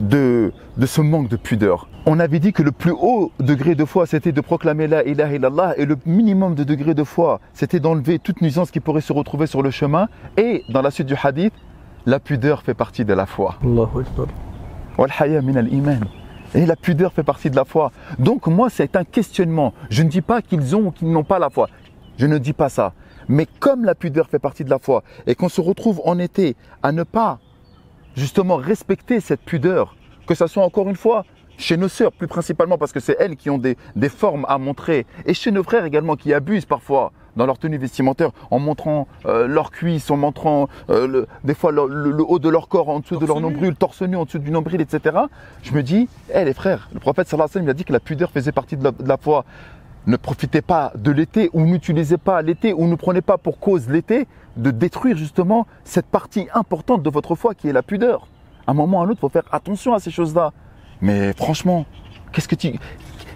de, 0.00 0.52
de 0.76 0.86
ce 0.86 1.00
manque 1.00 1.28
de 1.28 1.36
pudeur. 1.36 1.88
On 2.06 2.20
avait 2.20 2.38
dit 2.38 2.52
que 2.52 2.62
le 2.62 2.70
plus 2.70 2.92
haut 2.92 3.32
degré 3.40 3.74
de 3.74 3.84
foi, 3.84 4.06
c'était 4.06 4.32
de 4.32 4.40
proclamer 4.40 4.86
la 4.86 5.04
ilaha 5.04 5.34
illallah, 5.34 5.74
et 5.78 5.86
le 5.86 5.96
minimum 6.06 6.54
de 6.54 6.62
degré 6.62 6.94
de 6.94 7.04
foi, 7.04 7.40
c'était 7.54 7.80
d'enlever 7.80 8.18
toute 8.18 8.40
nuisance 8.40 8.70
qui 8.70 8.80
pourrait 8.80 9.00
se 9.00 9.12
retrouver 9.12 9.46
sur 9.46 9.62
le 9.62 9.70
chemin. 9.70 10.08
Et 10.36 10.62
dans 10.68 10.82
la 10.82 10.90
suite 10.90 11.06
du 11.06 11.16
hadith, 11.20 11.54
la 12.06 12.20
pudeur 12.20 12.62
fait 12.62 12.74
partie 12.74 13.04
de 13.04 13.14
la 13.14 13.26
foi. 13.26 13.56
Min 14.98 15.56
al-iman. 15.56 16.00
Et 16.54 16.66
la 16.66 16.76
pudeur 16.76 17.12
fait 17.12 17.22
partie 17.22 17.50
de 17.50 17.56
la 17.56 17.64
foi. 17.64 17.90
Donc 18.18 18.46
moi, 18.46 18.70
c'est 18.70 18.96
un 18.96 19.04
questionnement. 19.04 19.74
Je 19.90 20.02
ne 20.02 20.08
dis 20.08 20.22
pas 20.22 20.40
qu'ils 20.40 20.76
ont 20.76 20.86
ou 20.86 20.90
qu'ils 20.92 21.10
n'ont 21.10 21.24
pas 21.24 21.38
la 21.38 21.50
foi. 21.50 21.68
Je 22.16 22.26
ne 22.26 22.38
dis 22.38 22.52
pas 22.52 22.68
ça. 22.68 22.92
Mais 23.28 23.46
comme 23.58 23.84
la 23.84 23.94
pudeur 23.94 24.28
fait 24.28 24.38
partie 24.38 24.64
de 24.64 24.70
la 24.70 24.78
foi 24.78 25.02
et 25.26 25.34
qu'on 25.34 25.48
se 25.48 25.60
retrouve 25.60 26.00
en 26.04 26.18
été 26.18 26.56
à 26.82 26.92
ne 26.92 27.02
pas 27.02 27.40
justement 28.14 28.56
respecter 28.56 29.20
cette 29.20 29.40
pudeur, 29.40 29.96
que 30.26 30.34
ce 30.34 30.46
soit 30.46 30.62
encore 30.62 30.88
une 30.88 30.96
fois 30.96 31.24
chez 31.56 31.76
nos 31.76 31.88
sœurs 31.88 32.12
plus 32.12 32.26
principalement 32.28 32.78
parce 32.78 32.92
que 32.92 33.00
c'est 33.00 33.16
elles 33.18 33.36
qui 33.36 33.50
ont 33.50 33.58
des, 33.58 33.76
des, 33.96 34.08
formes 34.08 34.44
à 34.48 34.58
montrer, 34.58 35.06
et 35.24 35.34
chez 35.34 35.52
nos 35.52 35.62
frères 35.62 35.84
également 35.84 36.16
qui 36.16 36.34
abusent 36.34 36.66
parfois 36.66 37.12
dans 37.36 37.46
leur 37.46 37.58
tenue 37.58 37.78
vestimentaire 37.78 38.30
en 38.50 38.58
montrant 38.58 39.06
euh, 39.26 39.46
leurs 39.46 39.70
cuisses, 39.70 40.10
en 40.10 40.16
montrant 40.16 40.68
euh, 40.90 41.06
le, 41.06 41.26
des 41.44 41.54
fois 41.54 41.72
le, 41.72 41.86
le, 41.88 42.10
le, 42.10 42.24
haut 42.26 42.38
de 42.38 42.48
leur 42.48 42.68
corps 42.68 42.88
en 42.88 43.00
dessous 43.00 43.14
torse 43.14 43.22
de 43.22 43.26
leur 43.26 43.40
nombril, 43.40 43.74
torse 43.74 44.02
nu 44.02 44.16
en 44.16 44.24
dessous 44.24 44.38
du 44.38 44.50
nombril, 44.50 44.80
etc. 44.80 45.16
Je 45.62 45.72
me 45.72 45.82
dis, 45.82 46.08
hé 46.30 46.38
hey, 46.38 46.44
les 46.44 46.54
frères, 46.54 46.88
le 46.92 47.00
prophète 47.00 47.28
sallallahu 47.28 47.50
alayhi 47.50 47.50
wa 47.50 47.60
sallam 47.60 47.68
a 47.68 47.74
dit 47.74 47.84
que 47.84 47.92
la 47.92 48.00
pudeur 48.00 48.30
faisait 48.30 48.52
partie 48.52 48.76
de 48.76 48.84
la, 48.84 48.90
de 48.90 49.08
la 49.08 49.16
foi. 49.16 49.44
Ne 50.06 50.16
profitez 50.16 50.60
pas 50.60 50.92
de 50.96 51.10
l'été 51.10 51.48
ou 51.54 51.62
n'utilisez 51.62 52.18
pas 52.18 52.42
l'été 52.42 52.74
ou 52.74 52.86
ne 52.86 52.94
prenez 52.94 53.22
pas 53.22 53.38
pour 53.38 53.58
cause 53.58 53.88
l'été 53.88 54.26
de 54.56 54.70
détruire 54.70 55.16
justement 55.16 55.66
cette 55.84 56.06
partie 56.06 56.46
importante 56.52 57.02
de 57.02 57.10
votre 57.10 57.34
foi 57.34 57.54
qui 57.54 57.68
est 57.68 57.72
la 57.72 57.82
pudeur. 57.82 58.26
À 58.66 58.72
un 58.72 58.74
moment 58.74 58.98
ou 58.98 59.00
à 59.00 59.04
un 59.04 59.08
autre, 59.08 59.18
il 59.18 59.20
faut 59.20 59.28
faire 59.30 59.48
attention 59.50 59.94
à 59.94 60.00
ces 60.00 60.10
choses-là. 60.10 60.52
Mais 61.00 61.32
franchement, 61.32 61.86
qu'est-ce 62.32 62.48
que 62.48 62.54
tu, 62.54 62.78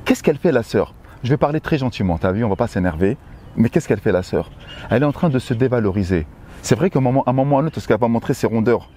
qu'est-ce 0.04 0.22
qu'elle 0.22 0.36
fait 0.38 0.52
la 0.52 0.62
sœur? 0.62 0.94
Je 1.22 1.30
vais 1.30 1.36
parler 1.36 1.60
très 1.60 1.78
gentiment. 1.78 2.18
T'as 2.18 2.32
vu, 2.32 2.44
on 2.44 2.48
va 2.48 2.56
pas 2.56 2.68
s'énerver. 2.68 3.16
Mais 3.58 3.68
qu'est-ce 3.68 3.88
qu'elle 3.88 3.98
fait 3.98 4.12
la 4.12 4.22
sœur? 4.22 4.50
Elle 4.88 5.02
est 5.02 5.06
en 5.06 5.12
train 5.12 5.30
de 5.30 5.38
se 5.40 5.52
dévaloriser. 5.52 6.26
C'est 6.62 6.76
vrai 6.76 6.90
qu'à 6.90 7.00
un 7.00 7.02
moment, 7.02 7.24
un 7.28 7.36
ou 7.36 7.56
à 7.56 7.60
un 7.60 7.66
autre, 7.66 7.76
lorsqu'elle 7.76 7.98
va 7.98 8.06
montrer 8.06 8.32
ses 8.32 8.46
rondeurs, 8.46 8.88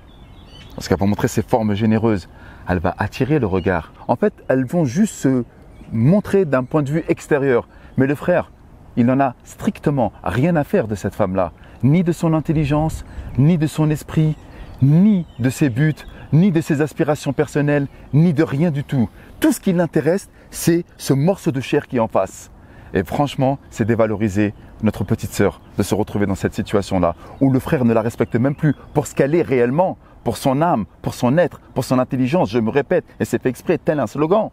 lorsqu'elle 0.75 0.99
va 0.99 1.07
montrer 1.07 1.27
ses 1.27 1.41
formes 1.41 1.73
généreuses, 1.73 2.29
elle 2.69 2.77
va 2.77 2.93
attirer 2.99 3.39
le 3.39 3.47
regard. 3.47 3.91
En 4.07 4.15
fait, 4.15 4.33
elles 4.49 4.65
vont 4.65 4.85
juste 4.85 5.15
se 5.15 5.43
montrer 5.91 6.45
d'un 6.45 6.63
point 6.63 6.83
de 6.83 6.91
vue 6.91 7.03
extérieur. 7.07 7.67
Mais 7.97 8.05
le 8.05 8.13
frère, 8.13 8.51
il 8.97 9.07
n'en 9.07 9.19
a 9.19 9.33
strictement 9.43 10.13
rien 10.23 10.55
à 10.55 10.63
faire 10.63 10.87
de 10.87 10.93
cette 10.93 11.15
femme-là, 11.15 11.53
ni 11.81 12.03
de 12.03 12.11
son 12.11 12.35
intelligence, 12.35 13.03
ni 13.39 13.57
de 13.57 13.65
son 13.65 13.89
esprit, 13.89 14.35
ni 14.83 15.25
de 15.39 15.49
ses 15.49 15.69
buts, 15.69 15.95
ni 16.33 16.51
de 16.51 16.61
ses 16.61 16.81
aspirations 16.81 17.33
personnelles, 17.33 17.87
ni 18.13 18.31
de 18.31 18.43
rien 18.43 18.69
du 18.69 18.83
tout. 18.83 19.09
Tout 19.39 19.53
ce 19.53 19.59
qui 19.59 19.73
l'intéresse, 19.73 20.29
c'est 20.51 20.85
ce 20.97 21.13
morceau 21.13 21.51
de 21.51 21.61
chair 21.61 21.87
qui 21.87 21.97
est 21.97 21.99
en 21.99 22.07
face. 22.07 22.51
Et 22.93 23.03
franchement, 23.03 23.57
c'est 23.69 23.85
dévaloriser 23.85 24.53
notre 24.83 25.03
petite 25.03 25.31
sœur 25.33 25.61
de 25.77 25.83
se 25.83 25.95
retrouver 25.95 26.25
dans 26.25 26.35
cette 26.35 26.53
situation-là, 26.53 27.15
où 27.39 27.51
le 27.51 27.59
frère 27.59 27.85
ne 27.85 27.93
la 27.93 28.01
respecte 28.01 28.35
même 28.35 28.55
plus 28.55 28.75
pour 28.93 29.07
ce 29.07 29.15
qu'elle 29.15 29.35
est 29.35 29.41
réellement, 29.41 29.97
pour 30.23 30.37
son 30.37 30.61
âme, 30.61 30.85
pour 31.01 31.13
son 31.13 31.37
être, 31.37 31.59
pour 31.73 31.83
son 31.83 31.99
intelligence, 31.99 32.49
je 32.49 32.59
me 32.59 32.69
répète, 32.69 33.05
et 33.19 33.25
c'est 33.25 33.41
fait 33.41 33.49
exprès, 33.49 33.77
tel 33.77 33.99
un 33.99 34.07
slogan. 34.07 34.49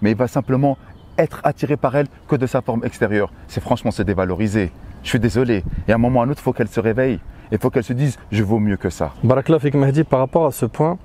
Mais 0.00 0.12
il 0.12 0.16
va 0.16 0.28
simplement 0.28 0.76
être 1.18 1.40
attiré 1.44 1.76
par 1.76 1.94
elle 1.96 2.06
que 2.26 2.36
de 2.36 2.46
sa 2.46 2.62
forme 2.62 2.84
extérieure. 2.84 3.32
C'est 3.46 3.62
franchement 3.62 3.90
se 3.90 4.02
dévaloriser. 4.02 4.72
Je 5.02 5.08
suis 5.10 5.20
désolé. 5.20 5.64
Et 5.86 5.92
à 5.92 5.96
un 5.96 5.98
moment 5.98 6.20
ou 6.20 6.22
à 6.22 6.26
un 6.26 6.30
autre, 6.30 6.40
il 6.40 6.44
faut 6.44 6.52
qu'elle 6.52 6.68
se 6.68 6.80
réveille. 6.80 7.20
Il 7.50 7.58
faut 7.58 7.70
qu'elle 7.70 7.84
se 7.84 7.92
dise, 7.92 8.18
je 8.30 8.42
vaux 8.42 8.58
mieux 8.58 8.76
que 8.76 8.88
ça. 8.88 9.12
Barakla 9.22 9.58
Fik 9.58 9.74
Mahdi, 9.74 10.04
par 10.04 10.20
rapport 10.20 10.46
à 10.46 10.52
ce 10.52 10.64
point, 10.66 10.98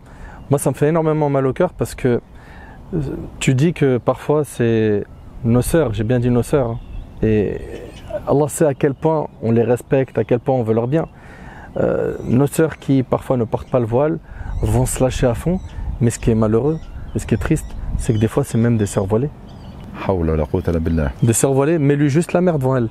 Moi, 0.49 0.59
ça 0.59 0.69
me 0.69 0.75
fait 0.75 0.87
énormément 0.87 1.29
mal 1.29 1.45
au 1.45 1.51
cœur 1.51 1.73
parce 1.73 1.93
que 1.93 2.21
euh, 2.93 3.01
tu 3.39 3.53
dis 3.53 3.73
que 3.73 3.97
parfois 3.97 4.45
c'est 4.45 5.03
nos 5.47 5.61
sœurs, 5.61 5.93
j'ai 5.93 6.03
bien 6.03 6.19
dit 6.19 6.29
nos 6.29 6.43
sœurs. 6.43 6.71
Hein. 6.71 6.79
Et 7.23 7.57
Allah 8.27 8.47
sait 8.47 8.65
à 8.65 8.73
quel 8.73 8.93
point 8.93 9.27
on 9.41 9.51
les 9.51 9.63
respecte, 9.63 10.17
à 10.17 10.23
quel 10.23 10.39
point 10.39 10.55
on 10.55 10.63
veut 10.63 10.73
leur 10.73 10.87
bien. 10.87 11.07
Euh, 11.77 12.15
nos 12.23 12.47
sœurs 12.47 12.77
qui 12.77 13.03
parfois 13.03 13.37
ne 13.37 13.43
portent 13.43 13.69
pas 13.69 13.79
le 13.79 13.85
voile 13.85 14.19
vont 14.61 14.85
se 14.85 15.03
lâcher 15.03 15.27
à 15.27 15.35
fond, 15.35 15.59
mais 16.01 16.09
ce 16.09 16.19
qui 16.19 16.31
est 16.31 16.35
malheureux 16.35 16.79
et 17.15 17.19
ce 17.19 17.25
qui 17.25 17.35
est 17.35 17.39
triste, 17.39 17.67
c'est 17.97 18.13
que 18.13 18.17
des 18.17 18.27
fois 18.27 18.43
c'est 18.43 18.57
même 18.57 18.77
des 18.77 18.85
sœurs 18.85 19.05
voilées. 19.05 19.29
Des 21.23 21.33
sœurs 21.33 21.53
voilées, 21.53 21.79
mais 21.79 21.95
lui 21.95 22.09
juste 22.09 22.33
la 22.33 22.41
merde 22.41 22.59
devant 22.59 22.75
elle. 22.75 22.89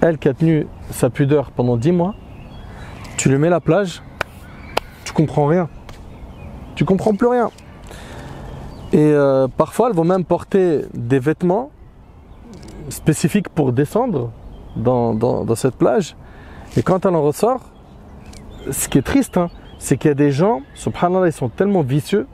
Elle 0.00 0.18
qui 0.18 0.28
a 0.28 0.34
tenu 0.34 0.66
sa 0.90 1.08
pudeur 1.08 1.50
pendant 1.50 1.76
dix 1.76 1.92
mois, 1.92 2.14
tu 3.16 3.28
lui 3.30 3.38
mets 3.38 3.48
la 3.48 3.60
plage, 3.60 4.02
tu 5.04 5.12
comprends 5.12 5.46
rien. 5.46 5.68
Tu 6.74 6.84
comprends 6.84 7.14
plus 7.14 7.28
rien. 7.28 7.50
Et 8.94 8.98
euh, 9.12 9.48
parfois, 9.48 9.88
elles 9.88 9.96
vont 9.96 10.04
même 10.04 10.24
porter 10.24 10.82
des 10.94 11.18
vêtements 11.18 11.70
spécifiques 12.88 13.48
pour 13.48 13.72
descendre 13.72 14.30
dans, 14.76 15.14
dans- 15.14 15.54
cette 15.56 15.76
plage. 15.76 16.16
Et 16.76 16.82
quand 16.82 17.04
elle 17.04 17.14
en 17.16 17.22
ressort, 17.22 17.60
ce 18.70 18.88
qui 18.88 18.98
est 18.98 19.02
triste, 19.02 19.36
hein, 19.36 19.50
c'est 19.78 19.96
qu'il 19.96 20.08
y 20.08 20.12
a 20.12 20.14
des 20.14 20.30
gens, 20.30 20.62
subhanallah, 20.74 21.26
ils 21.26 21.32
sont 21.32 21.48
tellement 21.48 21.82
vicieux 21.82 22.26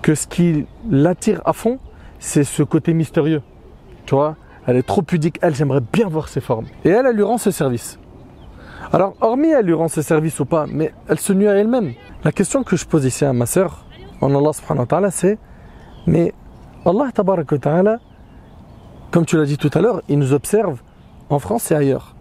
que 0.00 0.14
ce 0.14 0.26
qui 0.26 0.66
l'attire 0.88 1.40
à 1.44 1.52
fond, 1.52 1.78
c'est 2.18 2.44
ce 2.44 2.62
côté 2.62 2.94
mystérieux. 2.94 3.42
Tu 4.06 4.14
vois, 4.14 4.36
elle 4.66 4.76
est 4.76 4.86
trop 4.86 5.02
pudique. 5.02 5.38
Elle, 5.42 5.54
j'aimerais 5.54 5.80
bien 5.92 6.08
voir 6.08 6.28
ses 6.28 6.40
formes. 6.40 6.66
Et 6.84 6.90
elle, 6.90 7.06
elle 7.06 7.16
lui 7.16 7.22
rend 7.22 7.38
ce 7.38 7.50
service. 7.50 7.98
Alors, 8.92 9.14
hormis 9.20 9.48
elle 9.48 9.66
lui 9.66 9.72
rend 9.74 9.88
ce 9.88 10.02
service 10.02 10.38
ou 10.40 10.44
pas, 10.44 10.66
mais 10.70 10.92
elle 11.08 11.18
se 11.18 11.32
nuit 11.32 11.48
à 11.48 11.54
elle-même. 11.54 11.92
La 12.22 12.32
question 12.32 12.62
que 12.62 12.76
je 12.76 12.84
pose 12.86 13.04
ici 13.06 13.24
à 13.24 13.32
ma 13.32 13.46
sœur, 13.46 13.84
en 14.20 14.34
Allah 14.34 14.52
subhanahu 14.52 14.82
wa 14.82 14.86
ta'ala, 14.86 15.10
c'est 15.10 15.38
mais 16.06 16.32
Allah 16.84 17.10
comme 19.10 19.26
tu 19.26 19.36
l'as 19.36 19.44
dit 19.44 19.58
tout 19.58 19.70
à 19.74 19.80
l'heure, 19.80 20.02
il 20.08 20.18
nous 20.18 20.32
observe 20.32 20.80
en 21.30 21.38
France 21.38 21.70
et 21.70 21.74
ailleurs. 21.76 22.16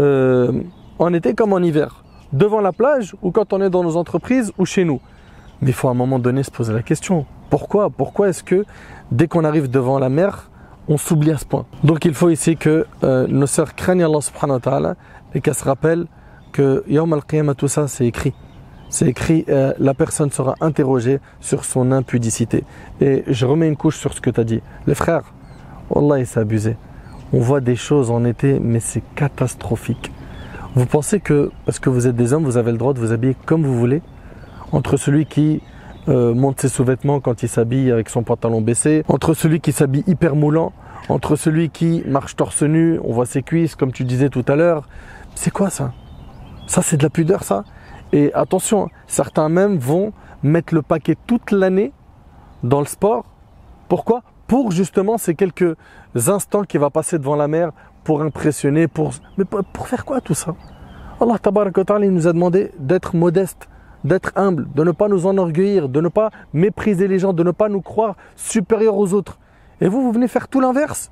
Euh, 0.00 0.50
en 0.98 1.12
été 1.12 1.34
comme 1.34 1.52
en 1.52 1.58
hiver. 1.58 2.02
Devant 2.32 2.60
la 2.60 2.72
plage 2.72 3.14
ou 3.22 3.30
quand 3.30 3.52
on 3.52 3.62
est 3.62 3.70
dans 3.70 3.84
nos 3.84 3.96
entreprises 3.96 4.52
ou 4.58 4.66
chez 4.66 4.84
nous. 4.84 5.00
Mais 5.62 5.70
il 5.70 5.74
faut 5.74 5.86
à 5.86 5.92
un 5.92 5.94
moment 5.94 6.18
donné 6.18 6.42
se 6.42 6.50
poser 6.50 6.72
la 6.72 6.82
question. 6.82 7.24
Pourquoi? 7.50 7.88
Pourquoi 7.88 8.28
est-ce 8.30 8.42
que 8.42 8.64
dès 9.12 9.28
qu'on 9.28 9.44
arrive 9.44 9.70
devant 9.70 9.98
la 9.98 10.08
mer, 10.08 10.50
on 10.88 10.96
s'oublie 10.96 11.30
à 11.30 11.38
ce 11.38 11.44
point? 11.44 11.66
Donc 11.84 12.04
il 12.04 12.14
faut 12.14 12.30
ici 12.30 12.56
que 12.56 12.84
euh, 13.04 13.26
nos 13.28 13.46
sœurs 13.46 13.76
craignent 13.76 14.04
Allah 14.04 14.20
subhanahu 14.20 14.60
et 15.34 15.40
qu'elles 15.40 15.54
se 15.54 15.64
rappellent 15.64 16.06
que 16.50 16.82
Yawm 16.88 17.12
al-Qiyamah, 17.12 17.54
tout 17.54 17.68
ça, 17.68 17.86
c'est 17.86 18.06
écrit. 18.06 18.34
C'est 18.90 19.06
écrit, 19.06 19.44
euh, 19.48 19.74
la 19.78 19.92
personne 19.92 20.30
sera 20.30 20.54
interrogée 20.60 21.20
sur 21.40 21.64
son 21.64 21.92
impudicité. 21.92 22.64
Et 23.00 23.24
je 23.26 23.44
remets 23.44 23.68
une 23.68 23.76
couche 23.76 23.98
sur 23.98 24.14
ce 24.14 24.20
que 24.20 24.30
tu 24.30 24.40
as 24.40 24.44
dit. 24.44 24.62
Les 24.86 24.94
frères, 24.94 25.32
Wallah, 25.90 26.24
c'est 26.24 26.40
abusé. 26.40 26.76
On 27.32 27.40
voit 27.40 27.60
des 27.60 27.76
choses 27.76 28.10
en 28.10 28.24
été, 28.24 28.58
mais 28.58 28.80
c'est 28.80 29.02
catastrophique. 29.14 30.10
Vous 30.74 30.86
pensez 30.86 31.20
que, 31.20 31.50
parce 31.66 31.78
que 31.78 31.90
vous 31.90 32.06
êtes 32.06 32.16
des 32.16 32.32
hommes, 32.32 32.44
vous 32.44 32.56
avez 32.56 32.72
le 32.72 32.78
droit 32.78 32.94
de 32.94 32.98
vous 32.98 33.12
habiller 33.12 33.36
comme 33.44 33.64
vous 33.64 33.78
voulez? 33.78 34.00
Entre 34.72 34.96
celui 34.96 35.26
qui 35.26 35.60
euh, 36.08 36.34
monte 36.34 36.60
ses 36.60 36.68
sous-vêtements 36.68 37.20
quand 37.20 37.42
il 37.42 37.48
s'habille 37.48 37.90
avec 37.90 38.08
son 38.08 38.22
pantalon 38.22 38.62
baissé, 38.62 39.04
entre 39.08 39.34
celui 39.34 39.60
qui 39.60 39.72
s'habille 39.72 40.04
hyper 40.06 40.34
moulant, 40.34 40.72
entre 41.10 41.36
celui 41.36 41.68
qui 41.68 42.02
marche 42.06 42.36
torse 42.36 42.62
nu, 42.62 42.98
on 43.04 43.12
voit 43.12 43.26
ses 43.26 43.42
cuisses, 43.42 43.74
comme 43.74 43.92
tu 43.92 44.04
disais 44.04 44.30
tout 44.30 44.44
à 44.48 44.56
l'heure. 44.56 44.88
C'est 45.34 45.50
quoi 45.50 45.68
ça? 45.68 45.92
Ça, 46.66 46.80
c'est 46.80 46.96
de 46.96 47.02
la 47.02 47.10
pudeur, 47.10 47.44
ça? 47.44 47.64
Et 48.12 48.32
attention, 48.32 48.88
certains 49.06 49.48
même 49.48 49.76
vont 49.76 50.12
mettre 50.42 50.74
le 50.74 50.82
paquet 50.82 51.16
toute 51.26 51.50
l'année 51.50 51.92
dans 52.62 52.80
le 52.80 52.86
sport. 52.86 53.24
Pourquoi? 53.88 54.22
Pour 54.46 54.70
justement 54.72 55.18
ces 55.18 55.34
quelques 55.34 55.76
instants 56.14 56.64
qu'il 56.64 56.80
va 56.80 56.90
passer 56.90 57.18
devant 57.18 57.36
la 57.36 57.48
mer 57.48 57.72
pour 58.04 58.22
impressionner, 58.22 58.88
pour... 58.88 59.12
Mais 59.36 59.44
pour 59.44 59.88
faire 59.88 60.04
quoi 60.04 60.20
tout 60.20 60.34
ça? 60.34 60.54
Allah 61.20 61.38
ta'ala, 61.38 62.06
nous 62.06 62.26
a 62.26 62.32
demandé 62.32 62.70
d'être 62.78 63.14
modeste, 63.14 63.68
d'être 64.04 64.32
humble, 64.36 64.68
de 64.72 64.84
ne 64.84 64.92
pas 64.92 65.08
nous 65.08 65.26
enorgueillir, 65.26 65.88
de 65.88 66.00
ne 66.00 66.08
pas 66.08 66.30
mépriser 66.52 67.08
les 67.08 67.18
gens, 67.18 67.32
de 67.32 67.42
ne 67.42 67.50
pas 67.50 67.68
nous 67.68 67.82
croire 67.82 68.16
supérieurs 68.36 68.96
aux 68.96 69.12
autres. 69.12 69.38
Et 69.80 69.88
vous, 69.88 70.00
vous 70.02 70.12
venez 70.12 70.28
faire 70.28 70.48
tout 70.48 70.60
l'inverse? 70.60 71.10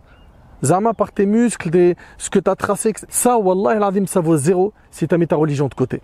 Zama 0.64 0.94
par 0.94 1.12
tes 1.12 1.26
muscles, 1.26 1.94
ce 2.16 2.30
que 2.30 2.38
tu 2.38 2.48
as 2.48 2.56
tracé, 2.56 2.94
ça, 3.08 3.36
Wallah 3.36 3.90
ça 4.06 4.20
vaut 4.20 4.38
zéro 4.38 4.72
si 4.90 5.06
tu 5.06 5.14
as 5.14 5.18
mis 5.18 5.26
ta 5.26 5.36
religion 5.36 5.68
de 5.68 5.74
côté. 5.74 6.00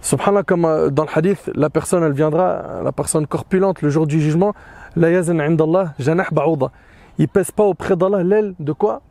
Subhanallah, 0.00 0.42
comme 0.42 0.64
euh, 0.64 0.90
dans 0.90 1.04
le 1.04 1.08
hadith, 1.14 1.50
la 1.54 1.70
personne, 1.70 2.02
elle 2.02 2.12
viendra, 2.12 2.82
la 2.82 2.92
personne 2.92 3.26
corpulente, 3.26 3.82
le 3.82 3.90
jour 3.90 4.06
du 4.06 4.20
jugement, 4.20 4.54
la 4.96 5.10
yazan 5.10 5.38
indallah, 5.38 5.94
janah 5.98 6.26
ba'ouda. 6.32 6.70
Il 7.18 7.28
pèse 7.28 7.50
pas 7.50 7.64
auprès 7.64 7.96
d'Allah 7.96 8.22
l'aile 8.22 8.54
de 8.58 8.72
quoi? 8.72 9.02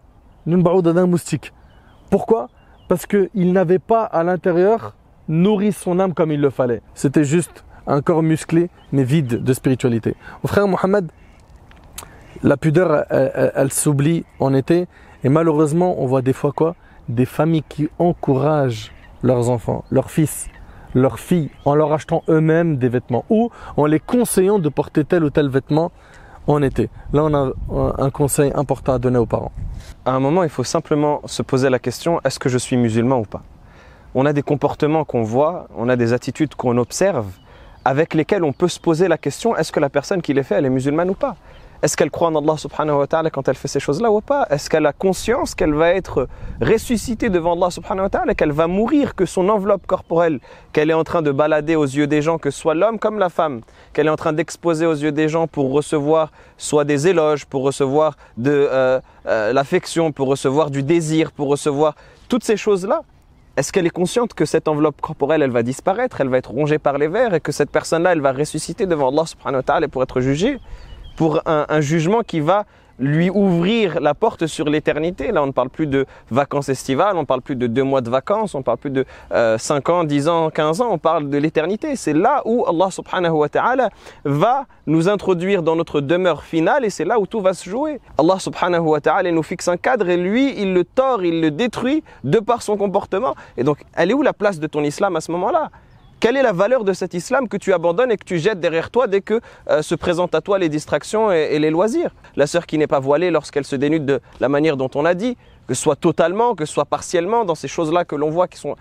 D'une 0.47 0.63
ba'ouda 0.63 0.93
d'un 0.93 1.06
moustique. 1.06 1.54
Pourquoi? 2.10 2.49
Parce 2.88 3.06
qu'il 3.06 3.54
n'avait 3.54 3.80
pas 3.80 4.04
à 4.04 4.23
l'intérieur 4.23 4.95
nourri 5.28 5.71
son 5.71 5.99
âme 5.99 6.13
comme 6.13 6.32
il 6.32 6.41
le 6.41 6.49
fallait. 6.49 6.82
C'était 6.95 7.23
juste 7.23 7.63
un 7.86 8.02
corps 8.02 8.23
musclé, 8.23 8.69
mais 8.91 9.04
vide 9.04 9.43
de 9.43 9.54
spiritualité. 9.54 10.15
Mon 10.43 10.47
frère 10.47 10.67
Mohamed, 10.67 11.12
la 12.41 12.58
pudeur, 12.58 13.06
elle, 13.10 13.71
s'oublie 13.71 14.25
en 14.39 14.54
été. 14.54 14.88
Et 15.23 15.30
malheureusement, 15.30 16.02
on 16.02 16.08
voit 16.08 16.21
des 16.21 16.34
fois 16.34 16.52
quoi? 16.52 16.75
Des 17.10 17.25
familles 17.25 17.63
qui 17.67 17.89
encouragent 17.99 18.91
leurs 19.21 19.49
enfants, 19.49 19.84
leurs 19.91 20.10
fils, 20.10 20.47
leurs 20.95 21.19
filles, 21.19 21.49
en 21.65 21.75
leur 21.75 21.91
achetant 21.93 22.23
eux-mêmes 22.30 22.78
des 22.78 22.89
vêtements 22.89 23.25
ou 23.30 23.49
en 23.78 23.86
les 23.86 23.99
conseillant 23.99 24.60
de 24.60 24.69
porter 24.69 25.04
tel 25.06 25.23
ou 25.23 25.30
tel 25.30 25.47
vêtement 25.49 25.91
en 26.47 26.62
été. 26.63 26.89
Là, 27.13 27.23
on 27.25 27.34
a 27.34 27.52
un- 28.04 28.10
conseil 28.10 28.52
important 28.56 28.93
à 28.93 28.99
donner 28.99 29.19
aux 29.19 29.25
parents. 29.28 29.52
À 30.06 30.12
un 30.12 30.19
moment, 30.19 30.43
il 30.43 30.49
faut 30.49 30.63
simplement 30.63 31.21
se 31.25 31.43
poser 31.43 31.69
la 31.69 31.78
question 31.80 32.19
est-ce 32.23 32.39
que 32.39 32.49
je 32.49 32.58
suis 32.58 32.75
musulman 32.78 33.19
ou 33.19 33.25
pas? 33.25 33.43
On 34.15 34.25
a 34.25 34.34
des 34.34 34.41
comportements 34.41 35.06
qu'on 35.06 35.21
voit, 35.21 35.67
on 35.78 35.88
a 35.89 35.95
des 35.95 36.12
attitudes 36.13 36.56
qu'on 36.56 36.78
observe, 36.78 37.28
avec 37.86 38.15
lesquelles 38.15 38.43
on 38.43 38.52
peut 38.54 38.67
se 38.67 38.80
poser 38.80 39.08
la 39.08 39.17
question 39.19 39.56
est-ce 39.56 39.71
que 39.71 39.80
la 39.80 39.89
personne 39.89 40.21
qui 40.23 40.34
les 40.34 40.41
fait, 40.43 40.56
elle 40.56 40.65
est 40.65 40.69
musulmane 40.71 41.12
ou 41.12 41.13
pas? 41.13 41.36
Est-ce 41.82 41.96
qu'elle 41.96 42.12
croit 42.12 42.28
en 42.28 42.36
Allah 42.36 42.58
subhanahu 42.58 42.98
wa 42.98 43.08
ta'ala 43.08 43.30
quand 43.30 43.48
elle 43.48 43.56
fait 43.56 43.70
ces 43.70 43.80
choses-là 43.80 44.12
ou 44.12 44.20
pas? 44.20 44.46
Est-ce 44.50 44.70
qu'elle 44.70 44.86
a 44.86 44.92
conscience 44.92 45.56
qu'elle 45.56 45.74
va 45.74 45.92
être 45.92 46.28
ressuscitée 46.60 47.30
devant 47.30 47.54
Allah 47.54 47.70
subhanahu 47.70 48.04
wa 48.04 48.10
ta'ala, 48.10 48.36
qu'elle 48.36 48.52
va 48.52 48.68
mourir, 48.68 49.15
que 49.15 49.26
son 49.26 49.48
enveloppe 49.48 49.88
corporelle, 49.88 50.42
qu'elle 50.74 50.89
est 50.89 50.94
en 50.94 51.06
train 51.06 51.22
de 51.22 51.32
balader 51.32 51.78
aux 51.78 51.86
yeux 51.86 52.06
des 52.06 52.22
gens, 52.22 52.38
que 52.38 52.52
soit 52.52 52.76
l'homme 52.76 53.00
comme 53.00 53.18
la 53.18 53.30
femme, 53.30 53.62
qu'elle 53.94 54.08
est 54.08 54.12
en 54.12 54.18
train 54.18 54.34
d'exposer 54.34 54.86
aux 54.86 54.94
yeux 54.94 55.13
des 55.13 55.30
gens 55.30 55.48
pour 55.48 55.72
recevoir 55.72 56.34
soit 56.58 56.84
des 56.84 57.08
éloges, 57.08 57.46
pour 57.46 57.63
recevoir 57.63 58.18
de 58.36 58.52
euh, 58.52 59.00
euh, 59.26 59.54
l'affection, 59.54 60.12
pour 60.12 60.28
recevoir 60.28 60.72
du 60.72 60.84
désir, 60.84 61.32
pour 61.32 61.48
recevoir 61.48 61.96
toutes 62.28 62.44
ces 62.44 62.58
choses-là? 62.58 63.04
Est-ce 63.56 63.72
qu'elle 63.72 63.86
est 63.86 63.89
consciente 63.89 64.34
que 64.34 64.46
cette 64.46 64.68
enveloppe 64.68 65.00
corporelle, 65.00 65.42
elle 65.42 65.52
va 65.52 65.63
disparaître, 65.63 66.20
elle 66.20 66.30
va 66.30 66.38
être 66.38 66.52
rongée 66.52 66.78
par 66.78 66.98
les 66.98 67.08
vers 67.08 67.34
et 67.34 67.39
que 67.39 67.52
cette 67.52 67.72
personne-là, 67.72 68.12
elle 68.12 68.22
va 68.22 68.34
ressusciter 68.34 68.86
devant 68.86 69.10
Allah 69.10 69.26
subhanahu 69.26 69.60
wa 69.60 69.63
ta'ala 69.63 69.88
pour 69.88 70.04
être 70.04 70.20
jugée? 70.20 70.60
Pour 71.19 71.41
un, 71.45 71.82
jugement 71.82 72.21
qui 72.21 72.39
va 72.39 72.63
lui 72.97 73.29
ouvrir 73.29 73.99
la 73.99 74.13
porte 74.13 74.47
sur 74.47 74.69
l'éternité. 74.69 75.34
Là, 75.34 75.43
on 75.43 75.47
ne 75.47 75.51
parle 75.51 75.69
plus 75.69 75.86
de 75.86 76.05
vacances 76.32 76.69
estivales, 76.69 77.17
on 77.17 77.21
ne 77.21 77.25
parle 77.25 77.41
plus 77.41 77.58
de 77.58 77.67
deux 77.67 77.84
mois 77.84 77.99
de 77.99 78.10
vacances, 78.10 78.55
on 78.55 78.60
ne 78.60 78.63
parle 78.63 78.77
plus 78.77 78.89
de 78.89 79.03
euh, 79.34 79.58
5 79.58 79.89
ans, 79.89 80.03
10 80.05 80.29
ans, 80.29 80.49
15 80.49 80.79
ans, 80.79 80.88
on 80.91 80.97
parle 80.97 81.29
de 81.29 81.38
l'éternité. 81.38 81.97
C'est 81.97 82.13
là 82.13 82.41
où 82.45 82.65
Allah 82.65 82.89
subhanahu 82.89 83.34
wa 83.34 83.49
ta'ala 83.49 83.89
va 84.23 84.65
nous 84.88 85.10
introduire 85.10 85.62
dans 85.62 85.75
notre 85.75 85.99
demeure 85.99 86.43
finale 86.43 86.86
et 86.86 86.89
c'est 86.89 87.03
là 87.03 87.19
où 87.19 87.27
tout 87.27 87.41
va 87.41 87.53
se 87.53 87.69
jouer. 87.69 87.99
Allah 88.17 88.39
subhanahu 88.39 88.88
wa 88.88 89.01
ta'ala 89.01 89.29
nous 89.29 89.43
fixe 89.43 89.67
un 89.67 89.75
cadre 89.75 90.08
et 90.08 90.15
lui, 90.15 90.53
il 90.58 90.73
le 90.73 90.86
tord, 90.86 91.21
il 91.25 91.41
le 91.41 91.51
détruit 91.51 92.01
de 92.23 92.39
par 92.39 92.62
son 92.62 92.77
comportement. 92.77 93.36
Et 93.58 93.65
donc, 93.65 93.79
elle 93.93 94.12
est 94.12 94.13
où 94.13 94.21
la 94.21 94.32
place 94.32 94.58
de 94.58 94.67
ton 94.67 94.86
islam 94.86 95.17
à 95.17 95.21
ce 95.21 95.34
moment-là? 95.34 95.69
Quelle 96.19 96.36
est 96.38 96.43
la 96.43 96.51
valeur 96.51 96.84
de 96.84 96.93
cet 96.93 97.13
islam 97.13 97.47
que 97.47 97.58
tu 97.58 97.73
abandonnes 97.73 98.12
et 98.12 98.17
que 98.17 98.25
tu 98.25 98.39
jettes 98.39 98.60
derrière 98.60 98.89
toi 98.89 99.08
dès 99.08 99.21
que 99.21 99.39
euh, 99.69 99.82
se 99.82 99.95
présentent 99.95 100.36
à 100.36 100.41
toi 100.41 100.60
les 100.60 100.69
distractions 100.69 101.32
et, 101.32 101.58
les 101.60 101.69
loisirs? 101.69 102.12
La 102.36 102.47
sœur 102.47 102.65
qui 102.65 102.77
n'est 102.77 102.88
pas 102.88 102.99
voilée 102.99 103.32
lorsqu'elle 103.32 103.65
se 103.65 103.75
dénude 103.75 104.05
de 104.05 104.21
la 104.39 104.49
manière 104.49 104.77
dont 104.77 104.89
on 104.95 105.05
a 105.05 105.13
dit, 105.13 105.38
que 105.67 105.73
ce 105.73 105.82
soit 105.82 105.95
totalement, 105.95 106.55
que 106.55 106.65
ce 106.65 106.73
soit 106.73 106.86
partiellement, 106.86 107.45
dans 107.45 107.55
ces 107.55 107.67
choses-là 107.67 108.05
que 108.05 108.15
l'on 108.15 108.29
voit 108.29 108.47
qui 108.47 108.58
sont 108.58 108.75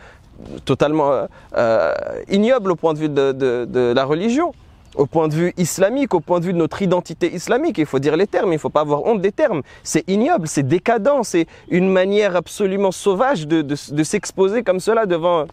totalement 0.65 1.13
euh, 1.13 1.27
euh, 1.57 1.95
ignobles 2.29 2.73
au 2.73 2.77
point 2.77 2.95
de 2.95 2.99
vue 2.99 3.09
de, 3.09 3.93
la 3.93 4.05
religion, 4.05 4.53
au 4.95 5.07
point 5.07 5.29
de 5.29 5.35
vue 5.35 5.53
islamique, 5.57 6.15
au 6.15 6.21
point 6.21 6.41
de 6.41 6.47
vue 6.47 6.53
de 6.53 6.59
notre 6.59 6.83
identité 6.83 7.33
islamique. 7.35 7.79
Il 7.79 7.87
faut 7.87 7.99
dire 7.99 8.17
les 8.17 8.27
termes, 8.27 8.51
il 8.51 8.57
ne 8.57 8.61
faut 8.61 8.71
pas 8.71 8.81
avoir 8.81 9.05
honte 9.05 9.21
des 9.21 9.33
termes. 9.33 9.63
C'est 9.83 10.09
ignoble, 10.09 10.49
c'est 10.49 10.67
décadent, 10.67 11.23
c'est 11.23 11.47
une 11.69 11.91
manière 11.91 12.37
absolument 12.37 12.91
sauvage 12.91 13.47
de 13.47 14.03
s'exposer 14.03 14.63
comme 14.63 14.81
cela 14.81 15.07
devant 15.07 15.47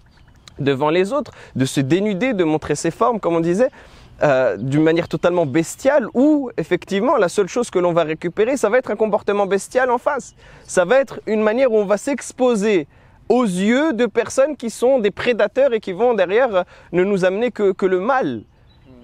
devant 0.60 0.90
les 0.90 1.14
autres, 1.14 1.32
de 1.56 1.66
se 1.66 1.80
dénuder, 1.82 2.34
de 2.34 2.44
montrer 2.44 2.76
ses 2.76 2.92
formes, 2.92 3.20
comme 3.20 3.36
on 3.36 3.40
disait, 3.42 3.70
euh, 4.24 4.56
d'une 4.56 4.84
manière 4.84 5.10
totalement 5.10 5.46
bestiale, 5.46 6.08
où 6.14 6.50
effectivement 6.56 7.18
la 7.18 7.28
seule 7.28 7.50
chose 7.50 7.70
que 7.70 7.80
l'on 7.80 7.92
va 7.92 8.04
récupérer, 8.04 8.56
ça 8.56 8.70
va 8.70 8.78
être 8.78 8.90
un 8.90 8.96
comportement 8.96 9.46
bestial 9.46 9.92
en 9.92 9.98
face. 9.98 10.36
Ça 10.66 10.86
va 10.86 11.00
être 11.00 11.20
une 11.28 11.42
manière 11.42 11.72
où 11.72 11.78
on 11.78 11.86
va 11.86 11.98
s'exposer 11.98 12.88
aux 13.28 13.44
yeux 13.44 13.92
de 13.92 14.06
personnes 14.06 14.56
qui 14.56 14.70
sont 14.70 15.00
des 15.00 15.12
prédateurs 15.12 15.74
et 15.74 15.82
qui 15.82 15.92
vont 15.92 16.14
derrière 16.14 16.56
euh, 16.56 16.64
ne 16.94 17.04
nous 17.04 17.26
amener 17.26 17.52
que, 17.52 17.74
que 17.74 17.86
le 17.86 18.00
mal. 18.00 18.44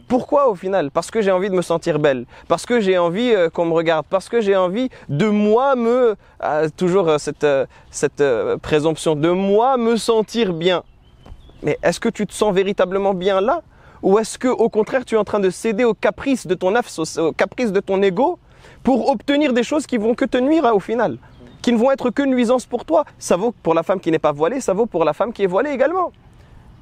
Pourquoi 0.07 0.47
au 0.47 0.55
final? 0.55 0.91
Parce 0.91 1.11
que 1.11 1.21
j'ai 1.21 1.31
envie 1.31 1.49
de 1.49 1.55
me 1.55 1.61
sentir 1.61 1.99
belle, 1.99 2.25
parce 2.47 2.65
que 2.65 2.79
j'ai 2.79 2.97
envie 2.97 3.33
euh, 3.33 3.49
qu'on 3.49 3.65
me 3.65 3.73
regarde, 3.73 4.05
parce 4.09 4.29
que 4.29 4.39
j'ai 4.39 4.55
envie 4.55 4.89
de 5.09 5.27
moi 5.27 5.75
me, 5.75 6.15
euh, 6.43 6.69
toujours 6.77 7.19
cette, 7.19 7.47
cette 7.89 8.23
présomption, 8.61 9.15
de 9.15 9.29
moi 9.29 9.75
me 9.77 9.97
sentir 9.97 10.53
bien. 10.53 10.83
Mais 11.63 11.78
est-ce 11.84 12.00
que 12.00 12.10
tu 12.10 12.26
te 12.26 12.34
sens 12.34 12.54
véritablement 12.54 13.13
bien 13.13 13.41
là? 13.41 13.62
Ou 14.02 14.17
est-ce 14.17 14.38
que 14.38 14.47
au 14.47 14.69
contraire 14.69 15.06
tu 15.06 15.15
es 15.15 15.17
en 15.17 15.24
train 15.24 15.39
de 15.39 15.50
céder 15.50 15.84
aux 15.84 15.93
caprices 15.93 16.47
de 16.47 16.56
ton 16.56 16.71
nafs, 16.71 16.97
de 16.97 17.80
ton 17.80 18.02
ego 18.02 18.39
pour 18.84 19.10
obtenir 19.10 19.54
des 19.54 19.63
choses 19.63 19.86
qui 19.86 19.97
vont 19.97 20.15
que 20.15 20.26
te 20.26 20.38
nuire 20.38 20.65
hein, 20.65 20.71
au 20.74 20.80
final? 20.80 21.17
Qui 21.62 21.71
ne 21.71 21.78
vont 21.78 21.91
être 21.91 22.10
que 22.10 22.24
nuisances 22.24 22.65
pour 22.65 22.86
toi. 22.86 23.06
Ça 23.19 23.38
vaut 23.38 23.54
pour 23.63 23.76
la 23.76 23.84
femme 23.84 24.00
qui 24.00 24.10
n'est 24.10 24.19
pas 24.19 24.32
voilée, 24.32 24.60
ça 24.62 24.74
vaut 24.74 24.88
pour 24.88 25.06
la 25.06 25.13
femme 25.13 25.32
qui 25.32 25.43
est 25.43 25.47
voilée 25.47 25.71
également 25.71 26.12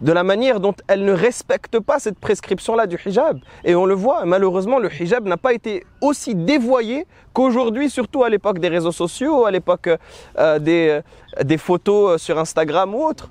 de 0.01 0.11
la 0.11 0.23
manière 0.23 0.59
dont 0.59 0.73
elle 0.87 1.03
ne 1.03 1.11
respecte 1.11 1.79
pas 1.79 1.99
cette 1.99 2.17
prescription-là 2.19 2.87
du 2.87 2.99
hijab. 3.05 3.39
Et 3.63 3.75
on 3.75 3.85
le 3.85 3.93
voit, 3.93 4.25
malheureusement, 4.25 4.79
le 4.79 4.89
hijab 4.91 5.27
n'a 5.27 5.37
pas 5.37 5.53
été 5.53 5.85
aussi 6.01 6.35
dévoyé 6.35 7.05
qu'aujourd'hui, 7.33 7.89
surtout 7.89 8.23
à 8.23 8.29
l'époque 8.29 8.59
des 8.59 8.69
réseaux 8.69 8.91
sociaux, 8.91 9.45
à 9.45 9.51
l'époque 9.51 9.89
euh, 10.37 10.59
des, 10.59 11.01
euh, 11.37 11.43
des 11.43 11.57
photos 11.57 12.11
euh, 12.11 12.17
sur 12.17 12.37
Instagram 12.39 12.95
ou 12.95 13.03
autre. 13.03 13.29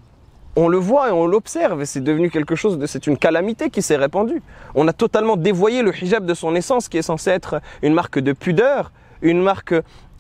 On 0.61 0.67
le 0.67 0.79
voit 0.79 1.11
et 1.11 1.13
on 1.13 1.29
l'observe 1.29 1.83
et 1.83 1.87
c'est 1.87 2.01
devenu 2.01 2.31
quelque 2.31 2.57
chose 2.57 2.79
de, 2.79 2.87
c'est 2.87 3.07
une 3.07 3.17
calamité 3.17 3.71
qui 3.71 3.81
s'est 3.81 3.95
répandue. 3.95 4.43
On 4.75 4.89
a 4.89 4.93
totalement 4.93 5.37
dévoyé 5.37 5.83
le 5.83 5.97
hijab 5.97 6.27
de 6.27 6.35
son 6.35 6.57
essence 6.57 6.89
qui 6.89 6.99
est 6.99 7.03
censé 7.03 7.31
être 7.31 7.61
une 7.81 7.95
marque 7.95 8.19
de 8.19 8.33
pudeur, 8.33 8.91
une 9.23 9.41
marque 9.41 9.73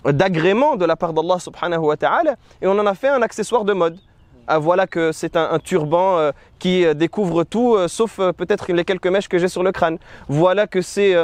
d'agrément 0.04 0.76
de 0.76 0.84
la 0.84 0.94
part 0.94 1.12
d'Allah 1.12 1.40
subhanahu 1.40 1.80
wa 1.80 1.96
ta'ala 1.96 2.36
et 2.62 2.68
on 2.68 2.78
en 2.78 2.86
a 2.86 2.94
fait 2.94 3.08
un 3.08 3.20
accessoire 3.20 3.64
de 3.64 3.72
mode. 3.72 3.98
Ah, 4.46 4.60
voilà 4.60 4.86
que 4.86 5.10
c'est 5.10 5.36
un, 5.36 5.58
turban 5.58 6.18
euh, 6.18 6.30
qui 6.60 6.86
euh, 6.86 6.94
découvre 6.94 7.42
tout, 7.42 7.74
euh, 7.74 7.88
sauf 7.88 8.20
peut-être 8.36 8.72
les 8.72 8.84
quelques 8.84 9.08
mèches 9.08 9.28
que 9.28 9.38
j'ai 9.38 9.48
sur 9.48 9.64
le 9.64 9.72
crâne. 9.72 9.98
Voilà 10.28 10.68
que 10.68 10.82
c'est 10.82 11.16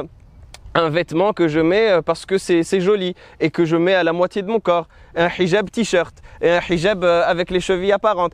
un 0.75 0.89
vêtement 0.91 1.33
que 1.33 1.47
je 1.47 1.61
mets 1.61 2.03
parce 2.05 2.27
que 2.27 2.37
c'est 2.37 2.81
joli 2.81 3.15
et 3.39 3.51
que 3.51 3.65
je 3.65 3.77
mets 3.77 3.95
à 3.95 4.03
la 4.03 4.13
moitié 4.13 4.43
de 4.43 4.49
mon 4.49 4.59
corps. 4.59 4.89
Un 5.15 5.29
hijab 5.29 5.71
t-shirt 5.71 6.17
un 6.43 6.61
hijab 6.69 7.05
avec 7.05 7.51
les 7.51 7.61
chevilles 7.61 7.93
apparentes. 7.93 8.33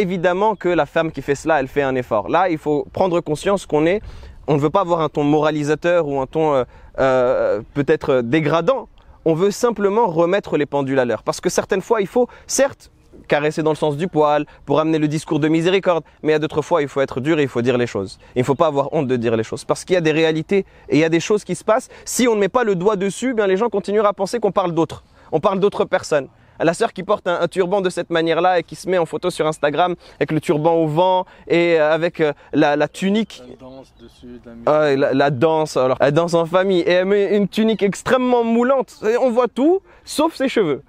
Évidemment 0.00 0.56
que 0.56 0.70
la 0.70 0.86
femme 0.86 1.12
qui 1.12 1.20
fait 1.20 1.34
cela, 1.34 1.60
elle 1.60 1.68
fait 1.68 1.82
un 1.82 1.94
effort. 1.94 2.30
Là, 2.30 2.48
il 2.48 2.56
faut 2.56 2.86
prendre 2.90 3.20
conscience 3.20 3.66
qu'on 3.66 3.84
est, 3.84 4.00
on 4.46 4.54
ne 4.54 4.58
veut 4.58 4.70
pas 4.70 4.80
avoir 4.80 5.02
un 5.02 5.10
ton 5.10 5.24
moralisateur 5.24 6.08
ou 6.08 6.18
un 6.22 6.26
ton 6.26 6.54
euh, 6.54 6.64
euh, 6.98 7.60
peut-être 7.74 8.22
dégradant. 8.22 8.88
On 9.26 9.34
veut 9.34 9.50
simplement 9.50 10.06
remettre 10.06 10.56
les 10.56 10.64
pendules 10.64 10.98
à 10.98 11.04
l'heure. 11.04 11.22
Parce 11.22 11.42
que 11.42 11.50
certaines 11.50 11.82
fois, 11.82 12.00
il 12.00 12.06
faut, 12.06 12.28
certes, 12.46 12.90
caresser 13.28 13.62
dans 13.62 13.72
le 13.72 13.76
sens 13.76 13.98
du 13.98 14.08
poil, 14.08 14.46
pour 14.64 14.80
amener 14.80 14.98
le 14.98 15.06
discours 15.06 15.38
de 15.38 15.48
miséricorde. 15.48 16.02
Mais 16.22 16.32
à 16.32 16.38
d'autres 16.38 16.62
fois, 16.62 16.80
il 16.80 16.88
faut 16.88 17.02
être 17.02 17.20
dur 17.20 17.38
et 17.38 17.42
il 17.42 17.48
faut 17.48 17.60
dire 17.60 17.76
les 17.76 17.86
choses. 17.86 18.18
Il 18.36 18.38
ne 18.38 18.44
faut 18.44 18.54
pas 18.54 18.68
avoir 18.68 18.94
honte 18.94 19.06
de 19.06 19.16
dire 19.16 19.36
les 19.36 19.44
choses. 19.44 19.66
Parce 19.66 19.84
qu'il 19.84 19.92
y 19.92 19.98
a 19.98 20.00
des 20.00 20.12
réalités 20.12 20.64
et 20.88 20.96
il 20.96 20.98
y 21.00 21.04
a 21.04 21.10
des 21.10 21.20
choses 21.20 21.44
qui 21.44 21.54
se 21.54 21.62
passent. 21.62 21.90
Si 22.06 22.26
on 22.26 22.36
ne 22.36 22.40
met 22.40 22.48
pas 22.48 22.64
le 22.64 22.74
doigt 22.74 22.96
dessus, 22.96 23.34
bien 23.34 23.46
les 23.46 23.58
gens 23.58 23.68
continueront 23.68 24.08
à 24.08 24.14
penser 24.14 24.40
qu'on 24.40 24.50
parle 24.50 24.72
d'autres. 24.72 25.04
On 25.30 25.40
parle 25.40 25.60
d'autres 25.60 25.84
personnes. 25.84 26.28
La 26.62 26.74
sœur 26.74 26.92
qui 26.92 27.02
porte 27.02 27.26
un, 27.26 27.40
un 27.40 27.48
turban 27.48 27.80
de 27.80 27.90
cette 27.90 28.10
manière-là 28.10 28.58
et 28.58 28.62
qui 28.62 28.76
se 28.76 28.88
met 28.88 28.98
en 28.98 29.06
photo 29.06 29.30
sur 29.30 29.46
Instagram 29.46 29.94
avec 30.16 30.32
le 30.32 30.40
turban 30.40 30.74
au 30.74 30.86
vent 30.86 31.24
et 31.48 31.80
euh, 31.80 31.92
avec 31.92 32.20
euh, 32.20 32.32
la, 32.52 32.76
la 32.76 32.88
tunique 32.88 33.42
Elle 33.48 33.56
danse 33.56 33.92
dessus, 34.00 34.40
la 34.66 34.72
ah, 34.72 34.96
la, 34.96 35.14
la 35.14 35.30
danse, 35.30 35.76
alors 35.76 35.96
elle 36.00 36.12
danse 36.12 36.34
en 36.34 36.46
famille 36.46 36.80
et 36.80 36.90
elle 36.90 37.06
met 37.06 37.36
une 37.36 37.48
tunique 37.48 37.82
extrêmement 37.82 38.44
moulante. 38.44 38.96
Et 39.08 39.16
on 39.16 39.30
voit 39.30 39.48
tout, 39.48 39.80
sauf 40.04 40.34
ses 40.34 40.48
cheveux. 40.48 40.82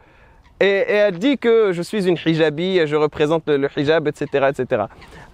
Et, 0.60 0.66
et 0.66 0.94
elle 0.94 1.18
dit 1.18 1.38
que 1.38 1.72
je 1.72 1.82
suis 1.82 2.08
une 2.08 2.18
hijabi, 2.24 2.86
je 2.86 2.96
représente 2.96 3.48
le, 3.48 3.58
le 3.58 3.70
hijab, 3.76 4.08
etc., 4.08 4.50
etc. 4.50 4.84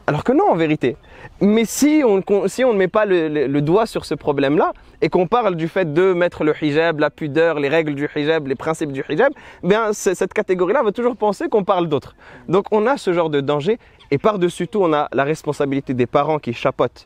Alors 0.10 0.24
que 0.24 0.32
non, 0.32 0.50
en 0.50 0.56
vérité. 0.56 0.96
Mais 1.42 1.66
si 1.66 2.02
on, 2.06 2.16
ne 2.18 2.78
met 2.78 2.88
pas 2.88 3.06
le, 3.06 3.60
doigt 3.60 3.86
sur 3.86 4.06
ce 4.06 4.16
problème-là 4.16 4.72
et 5.02 5.10
qu'on 5.10 5.28
parle 5.28 5.56
du 5.56 5.68
fait 5.68 5.94
de 5.94 6.14
mettre 6.14 6.46
le 6.46 6.54
hijab, 6.62 7.00
la 7.00 7.10
pudeur, 7.10 7.60
les 7.60 7.68
règles 7.68 7.94
du 7.94 8.10
hijab, 8.16 8.48
les 8.48 8.56
principes 8.56 8.94
du 8.94 9.04
hijab, 9.10 9.34
bien 9.64 9.92
cette 9.92 10.34
catégorie-là 10.34 10.82
va 10.82 10.94
toujours 10.94 11.18
penser 11.18 11.50
qu'on 11.50 11.66
parle 11.66 11.90
d'autres. 11.90 12.16
Donc 12.48 12.68
on 12.72 12.88
a 12.88 12.96
ce 12.96 13.12
genre 13.12 13.30
de 13.30 13.42
danger 13.42 13.80
et 14.10 14.18
par-dessus 14.18 14.70
tout, 14.70 14.82
on 14.82 14.94
a 14.94 15.10
la 15.12 15.26
responsabilité 15.26 15.94
des 15.94 16.06
parents 16.06 16.40
qui 16.40 16.54
chapotent 16.54 17.06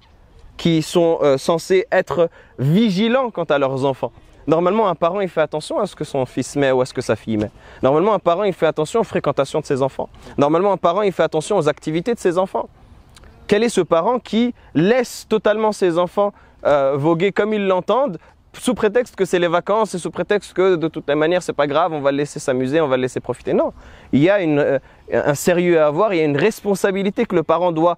qui 0.58 0.84
sont 0.84 1.18
euh, 1.24 1.40
censés 1.40 1.88
être 1.92 2.30
vigilants 2.60 3.32
quant 3.32 3.46
à 3.46 3.58
leurs 3.58 3.84
enfants. 3.84 4.12
Normalement, 4.46 4.88
un 4.88 4.96
parent, 4.96 5.22
il 5.22 5.30
fait 5.30 5.42
attention 5.42 5.80
à 5.80 5.88
ce 5.88 5.96
que 5.96 6.04
son 6.04 6.26
fils 6.28 6.56
met 6.56 6.72
ou 6.72 6.82
à 6.82 6.86
ce 6.86 6.94
que 6.94 7.02
sa 7.02 7.16
fille 7.16 7.38
met. 7.38 7.50
Normalement, 7.82 8.14
un 8.14 8.20
parent, 8.20 8.44
il 8.44 8.54
fait 8.54 8.68
attention 8.68 9.00
aux 9.00 9.04
fréquentations 9.04 9.60
de 9.60 9.66
ses 9.66 9.82
enfants. 9.82 10.10
Normalement, 10.38 10.72
un 10.72 10.78
parent, 10.78 11.02
il 11.02 11.12
fait 11.12 11.24
attention 11.24 11.58
aux 11.58 11.68
activités 11.68 12.14
de 12.14 12.20
ses 12.20 12.38
enfants. 12.38 12.70
Quel 13.52 13.64
est 13.66 13.70
ce 13.70 13.82
parent 13.82 14.18
qui 14.18 14.56
laisse 14.76 15.26
totalement 15.28 15.74
ses 15.74 15.98
enfants 15.98 16.32
euh, 16.66 16.96
voguer 16.96 17.34
comme 17.34 17.54
ils 17.54 17.68
l'entendent 17.68 18.18
sous 18.54 18.74
prétexte 18.74 19.18
que 19.18 19.26
c'est 19.26 19.40
les 19.40 19.50
vacances 19.50 19.94
et 19.94 19.98
sous 19.98 20.10
prétexte 20.10 20.54
que 20.54 20.76
de 20.76 20.88
toute 20.88 21.10
manière 21.10 21.44
c'est 21.44 21.52
pas 21.52 21.68
grave, 21.68 21.92
on 21.92 22.00
va 22.00 22.12
le 22.14 22.18
laisser 22.20 22.40
s'amuser, 22.40 22.80
on 22.80 22.88
va 22.88 22.96
le 22.96 23.02
laisser 23.02 23.20
profiter? 23.20 23.52
Non, 23.52 23.74
il 24.14 24.22
y 24.22 24.30
a 24.30 24.38
euh, 24.38 24.80
un 25.12 25.34
sérieux 25.34 25.82
à 25.82 25.88
avoir, 25.88 26.14
il 26.14 26.20
y 26.20 26.22
a 26.22 26.24
une 26.24 26.38
responsabilité 26.38 27.26
que 27.26 27.36
le 27.36 27.44
parent 27.44 27.74
doit 27.74 27.98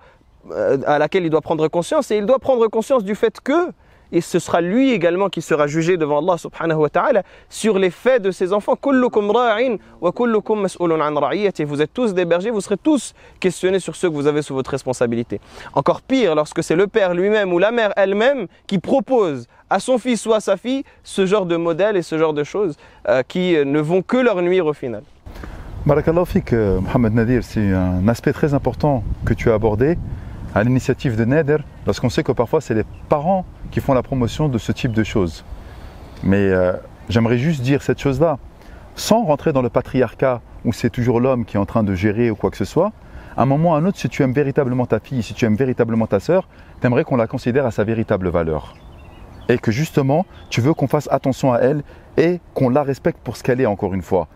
euh, 0.50 0.80
à 0.88 0.98
laquelle 0.98 1.24
il 1.24 1.30
doit 1.30 1.42
prendre 1.42 1.68
conscience 1.68 2.10
et 2.10 2.18
il 2.18 2.26
doit 2.26 2.39
prendre 2.39 2.68
conscience 2.68 3.04
du 3.04 3.13
fait 3.13 3.39
que 3.39 3.70
et 4.13 4.21
ce 4.21 4.39
sera 4.39 4.62
lui 4.62 4.91
également 4.91 5.28
qui 5.28 5.41
sera 5.41 5.67
jugé 5.67 5.97
devant 5.97 6.19
Allah 6.19 6.38
subhanahu 6.38 6.78
wa 6.78 6.89
ta'ala 6.89 7.23
sur 7.49 7.80
les 7.80 7.89
faits 7.89 8.21
de 8.21 8.32
ses 8.32 8.54
enfants. 8.54 8.78
Ra'iyati. 11.17 11.63
Vous 11.63 11.82
êtes 11.82 11.93
tous 11.93 12.13
des 12.13 12.26
bergers, 12.26 12.52
vous 12.52 12.62
serez 12.62 12.78
tous 12.78 13.13
questionnés 13.39 13.80
sur 13.80 13.95
ceux 13.95 14.10
que 14.10 14.13
vous 14.13 14.28
avez 14.28 14.43
sous 14.43 14.54
votre 14.54 14.69
responsabilité. 14.69 15.41
Encore 15.73 16.02
pire 16.02 16.36
lorsque 16.36 16.63
c'est 16.63 16.76
le 16.76 16.88
père 16.88 17.13
lui-même 17.15 17.52
ou 17.52 17.60
la 17.60 17.71
mère 17.71 17.91
elle-même 17.97 18.47
qui 18.67 18.78
propose 18.78 19.47
à 19.69 19.80
son 19.80 19.97
fils 19.97 20.26
ou 20.28 20.34
à 20.34 20.39
sa 20.39 20.56
fille 20.58 20.84
ce 21.04 21.26
genre 21.26 21.47
de 21.47 21.56
modèle 21.56 21.97
et 21.97 22.04
ce 22.04 22.17
genre 22.19 22.34
de 22.34 22.43
choses 22.43 22.78
euh, 23.10 23.23
qui 23.28 23.56
ne 23.65 23.80
vont 23.80 24.04
que 24.04 24.17
leur 24.17 24.41
nuire 24.43 24.67
au 24.67 24.73
final. 24.73 25.02
Barakallahu 25.86 26.26
fik, 26.26 26.54
euh, 26.54 26.80
Mohamed 26.80 27.13
Nadir, 27.13 27.43
c'est 27.43 27.73
un 27.73 28.08
aspect 28.08 28.32
très 28.32 28.54
important 28.54 29.04
que 29.26 29.34
tu 29.34 29.49
as 29.49 29.56
abordé 29.56 29.97
à 30.56 30.63
l'initiative 30.63 31.16
de 31.16 31.26
Nader, 31.26 31.58
lorsqu'on 31.86 32.10
sait 32.10 32.24
que 32.24 32.32
parfois 32.32 32.62
c'est 32.62 32.74
les 32.74 32.84
parents 33.10 33.46
qui 33.72 33.80
font 33.80 33.94
la 33.94 34.04
promotion 34.04 34.50
de 34.50 34.58
ce 34.58 34.72
type 34.72 34.92
de 34.92 35.04
choses. 35.04 35.44
Mais 36.24 36.38
euh, 36.38 36.74
j'aimerais 37.10 37.38
juste 37.38 37.62
dire 37.62 37.82
cette 37.82 38.00
chose-là, 38.00 38.38
sans 38.96 39.24
rentrer 39.24 39.52
dans 39.52 39.62
le 39.62 39.70
patriarcat 39.70 40.42
où 40.66 40.72
c'est 40.72 40.89
toujours 40.89 41.20
l'homme 41.20 41.46
qui 41.46 41.58
est 41.58 41.60
en 41.60 41.66
train 41.66 41.84
de 41.84 41.96
gérer 41.96 42.30
ou 42.30 42.36
quoi 42.36 42.52
que 42.52 42.58
ce 42.58 42.66
soit. 42.66 42.92
À 43.36 43.42
un 43.42 43.46
moment 43.46 43.72
ou 43.72 43.74
à 43.74 43.78
un 43.78 43.86
autre, 43.86 43.98
si 43.98 44.10
tu 44.10 44.22
aimes 44.22 44.34
véritablement 44.34 44.86
ta 44.86 45.00
fille, 45.00 45.24
si 45.24 45.34
tu 45.34 45.46
aimes 45.46 45.56
véritablement 45.56 46.06
ta 46.06 46.20
sœur, 46.20 46.48
t'aimerais 46.82 47.04
qu'on 47.04 47.16
la 47.16 47.28
considère 47.28 47.66
à 47.66 47.72
sa 47.72 47.84
véritable 47.84 48.30
valeur. 48.30 48.76
Et 49.50 49.58
que 49.58 49.72
justement, 49.72 50.26
tu 50.50 50.62
veux 50.62 50.74
qu'on 50.74 50.88
fasse 50.88 51.10
attention 51.12 51.52
à 51.52 51.58
elle 51.58 51.84
et 52.16 52.39
qu'on 52.54 52.70
la 52.70 52.84
respecte 52.84 53.20
pour 53.24 53.36
ce 53.36 53.44
qu'elle 53.44 53.60
est 53.60 53.66
encore 53.66 53.94
une 53.94 54.04
fois. 54.04 54.28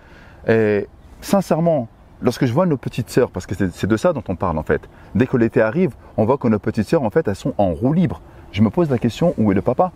Et 0.48 0.88
sincèrement, 1.22 1.88
lorsque 2.22 2.46
je 2.46 2.54
vois 2.54 2.66
nos 2.66 2.78
petites 2.78 3.10
sœurs, 3.10 3.30
parce 3.32 3.46
que 3.46 3.56
c'est 3.56 3.88
de 3.88 3.98
ça 3.98 4.14
dont 4.14 4.24
on 4.28 4.36
parle 4.36 4.58
en 4.58 4.64
fait, 4.64 4.82
dès 5.16 5.28
que 5.28 5.38
l'été 5.38 5.62
arrive, 5.62 5.94
on 6.18 6.26
voit 6.26 6.38
que 6.38 6.48
nos 6.48 6.60
petites 6.60 6.88
sœurs 6.88 7.04
en 7.04 7.10
fait 7.10 7.28
elles 7.28 7.36
sont 7.36 7.54
en 7.58 7.74
roue 7.74 7.94
libre. 7.94 8.22
Je 8.52 8.62
me 8.62 8.70
pose 8.70 8.90
la 8.90 8.98
question 8.98 9.34
où 9.38 9.52
est 9.52 9.56
le 9.56 9.62
papa? 9.62 9.92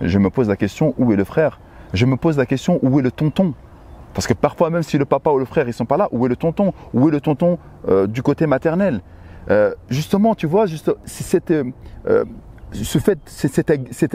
Je 0.00 0.18
me 0.18 0.30
pose 0.30 0.48
la 0.48 0.56
question 0.56 0.94
où 0.98 1.12
est 1.12 1.16
le 1.16 1.24
frère? 1.24 1.60
Je 1.92 2.06
me 2.06 2.16
pose 2.16 2.36
la 2.36 2.46
question 2.46 2.78
où 2.82 2.98
est 2.98 3.02
le 3.02 3.10
tonton? 3.10 3.54
Parce 4.12 4.26
que 4.26 4.34
parfois 4.34 4.70
même 4.70 4.82
si 4.82 4.98
le 4.98 5.04
papa 5.04 5.30
ou 5.30 5.38
le 5.38 5.44
frère 5.44 5.66
ils 5.68 5.72
sont 5.72 5.86
pas 5.86 5.96
là, 5.96 6.08
où 6.12 6.26
est 6.26 6.28
le 6.28 6.36
tonton? 6.36 6.72
Où 6.92 7.08
est 7.08 7.12
le 7.12 7.20
tonton 7.20 7.58
euh, 7.88 8.06
du 8.06 8.22
côté 8.22 8.46
maternel? 8.46 9.00
Euh, 9.50 9.74
Justement, 9.90 10.34
tu 10.34 10.46
vois, 10.46 10.66
juste, 10.66 10.90
cette, 11.04 11.50
euh, 11.50 12.24
ce 12.74 12.98
fait, 12.98 13.18
cet, 13.26 13.60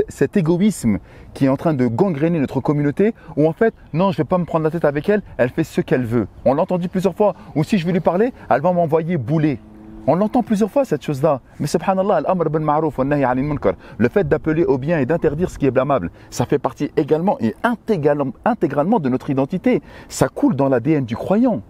cet- 0.10 0.38
égoïsme 0.38 1.00
qui 1.34 1.45
est 1.45 1.50
en 1.50 1.56
train 1.58 1.74
de 1.74 1.88
gangréner 1.88 2.39
notre 2.39 2.60
communauté, 2.60 3.13
où 3.38 3.48
en 3.48 3.54
fait, 3.54 3.74
non, 3.93 4.12
je 4.12 4.17
vais 4.17 4.24
pas 4.26 4.38
me 4.38 4.45
prendre 4.45 4.63
la 4.65 4.72
tête 4.72 4.86
avec 4.86 5.08
elle, 5.10 5.22
elle 5.38 5.50
fait 5.50 5.63
ce 5.63 5.82
qu'elle 5.82 6.06
veut. 6.06 6.28
On 6.45 6.54
l'a 6.54 6.63
entendu 6.63 6.89
plusieurs 6.89 7.15
fois. 7.15 7.36
Ou 7.56 7.63
si 7.63 7.78
je 7.78 7.86
vais 7.86 7.93
lui 7.93 8.00
parler, 8.00 8.34
elle 8.50 8.62
va 8.62 8.72
m'envoyer 8.74 9.17
bouler. 9.17 9.60
On 10.08 10.15
l'entend 10.15 10.43
plusieurs 10.43 10.72
fois 10.72 10.86
cette 10.86 11.04
chose-là. 11.04 11.41
Mais 11.60 11.67
subhanallah, 11.67 12.22
bin. 12.22 12.80
Le 13.98 14.10
fait 14.10 14.28
d'appeler 14.28 14.63
au 14.63 14.78
bien 14.78 15.00
et 15.00 15.06
d'interdire 15.06 15.50
ce 15.50 15.58
qui 15.60 15.65
est 15.67 15.72
blâmable, 15.72 16.10
ça 16.30 16.45
fait 16.45 16.58
partie 16.58 16.89
également 16.98 17.38
et 17.39 17.54
intégralement 17.63 19.00
de 19.00 19.10
notre 19.10 19.30
identité. 19.30 19.82
Ça 20.08 20.28
coule 20.30 20.56
dans 20.56 20.67
l'ADN 20.69 21.06
du 21.06 21.15
croyant. 21.15 21.62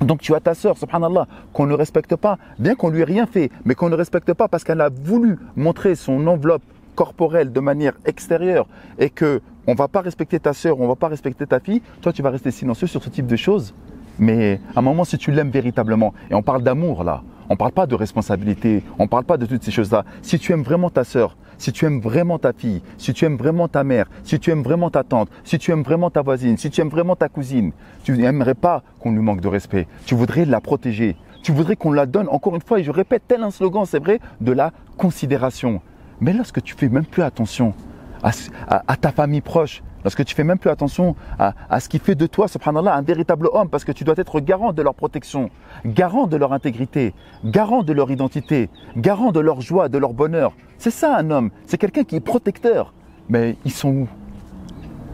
Donc 0.00 0.20
tu 0.20 0.34
as 0.34 0.40
ta 0.40 0.54
sœur, 0.54 0.78
subhanallah, 0.78 1.26
qu'on 1.52 1.66
ne 1.66 1.74
respecte 1.74 2.14
pas, 2.14 2.38
bien 2.58 2.74
qu'on 2.74 2.88
lui 2.88 3.00
ait 3.00 3.04
rien 3.04 3.26
fait, 3.26 3.50
mais 3.64 3.74
qu'on 3.74 3.88
ne 3.88 3.96
respecte 3.96 4.32
pas 4.32 4.46
parce 4.46 4.62
qu'elle 4.62 4.80
a 4.80 4.90
voulu 4.90 5.38
montrer 5.56 5.94
son 5.96 6.26
enveloppe 6.26 6.62
corporelle 6.94 7.52
de 7.52 7.60
manière 7.60 7.94
extérieure 8.04 8.66
et 8.98 9.10
que 9.10 9.40
on 9.66 9.74
va 9.74 9.88
pas 9.88 10.00
respecter 10.00 10.40
ta 10.40 10.52
sœur, 10.52 10.80
on 10.80 10.88
va 10.88 10.96
pas 10.96 11.08
respecter 11.08 11.46
ta 11.46 11.60
fille, 11.60 11.82
toi 12.00 12.12
tu 12.12 12.22
vas 12.22 12.30
rester 12.30 12.50
silencieux 12.50 12.86
sur 12.86 13.02
ce 13.02 13.08
type 13.08 13.26
de 13.26 13.36
choses. 13.36 13.74
Mais 14.18 14.60
à 14.74 14.80
un 14.80 14.82
moment, 14.82 15.04
si 15.04 15.16
tu 15.18 15.30
l'aimes 15.30 15.50
véritablement, 15.50 16.12
et 16.30 16.34
on 16.34 16.42
parle 16.42 16.62
d'amour 16.62 17.04
là, 17.04 17.22
on 17.48 17.56
parle 17.56 17.72
pas 17.72 17.86
de 17.86 17.94
responsabilité, 17.94 18.82
on 18.98 19.06
parle 19.06 19.24
pas 19.24 19.36
de 19.36 19.46
toutes 19.46 19.62
ces 19.62 19.70
choses-là. 19.70 20.04
Si 20.22 20.38
tu 20.38 20.52
aimes 20.52 20.62
vraiment 20.62 20.90
ta 20.90 21.04
sœur, 21.04 21.36
si 21.56 21.72
tu 21.72 21.84
aimes 21.86 22.00
vraiment 22.00 22.38
ta 22.38 22.52
fille, 22.52 22.82
si 22.98 23.12
tu 23.12 23.24
aimes 23.24 23.36
vraiment 23.36 23.68
ta 23.68 23.84
mère, 23.84 24.06
si 24.22 24.38
tu 24.38 24.50
aimes 24.50 24.62
vraiment 24.62 24.90
ta 24.90 25.02
tante, 25.02 25.28
si 25.44 25.58
tu 25.58 25.72
aimes 25.72 25.82
vraiment 25.82 26.10
ta 26.10 26.22
voisine, 26.22 26.56
si 26.56 26.70
tu 26.70 26.80
aimes 26.80 26.88
vraiment 26.88 27.16
ta 27.16 27.28
cousine, 27.28 27.72
tu 28.04 28.16
n'aimerais 28.16 28.54
pas 28.54 28.82
qu'on 29.00 29.12
lui 29.12 29.20
manque 29.20 29.40
de 29.40 29.48
respect. 29.48 29.86
Tu 30.06 30.14
voudrais 30.14 30.44
la 30.44 30.60
protéger. 30.60 31.16
Tu 31.42 31.52
voudrais 31.52 31.76
qu'on 31.76 31.92
la 31.92 32.06
donne, 32.06 32.28
encore 32.28 32.54
une 32.54 32.60
fois, 32.60 32.80
et 32.80 32.84
je 32.84 32.90
répète, 32.90 33.22
tel 33.26 33.42
un 33.42 33.50
slogan, 33.50 33.84
c'est 33.86 33.98
vrai, 33.98 34.20
de 34.40 34.52
la 34.52 34.72
considération. 34.96 35.80
Mais 36.20 36.32
lorsque 36.32 36.62
tu 36.62 36.74
fais 36.74 36.88
même 36.88 37.06
plus 37.06 37.22
attention 37.22 37.74
à 38.22 38.96
ta 38.96 39.12
famille 39.12 39.40
proche, 39.40 39.82
lorsque 40.08 40.24
tu 40.24 40.34
fais 40.34 40.42
même 40.42 40.58
plus 40.58 40.70
attention 40.70 41.16
à, 41.38 41.52
à 41.68 41.80
ce 41.80 41.88
qui 41.90 41.98
fait 41.98 42.14
de 42.14 42.26
toi, 42.26 42.48
subhanallah, 42.48 42.94
un 42.94 43.02
véritable 43.02 43.46
homme, 43.52 43.68
parce 43.68 43.84
que 43.84 43.92
tu 43.92 44.04
dois 44.04 44.14
être 44.16 44.40
garant 44.40 44.72
de 44.72 44.80
leur 44.80 44.94
protection, 44.94 45.50
garant 45.84 46.26
de 46.26 46.38
leur 46.38 46.54
intégrité, 46.54 47.12
garant 47.44 47.82
de 47.82 47.92
leur 47.92 48.10
identité, 48.10 48.70
garant 48.96 49.32
de 49.32 49.40
leur 49.40 49.60
joie, 49.60 49.90
de 49.90 49.98
leur 49.98 50.14
bonheur. 50.14 50.54
C'est 50.78 50.90
ça 50.90 51.14
un 51.14 51.30
homme, 51.30 51.50
c'est 51.66 51.76
quelqu'un 51.76 52.04
qui 52.04 52.16
est 52.16 52.20
protecteur. 52.20 52.94
Mais 53.28 53.56
ils 53.66 53.70
sont 53.70 53.90
où? 53.90 54.08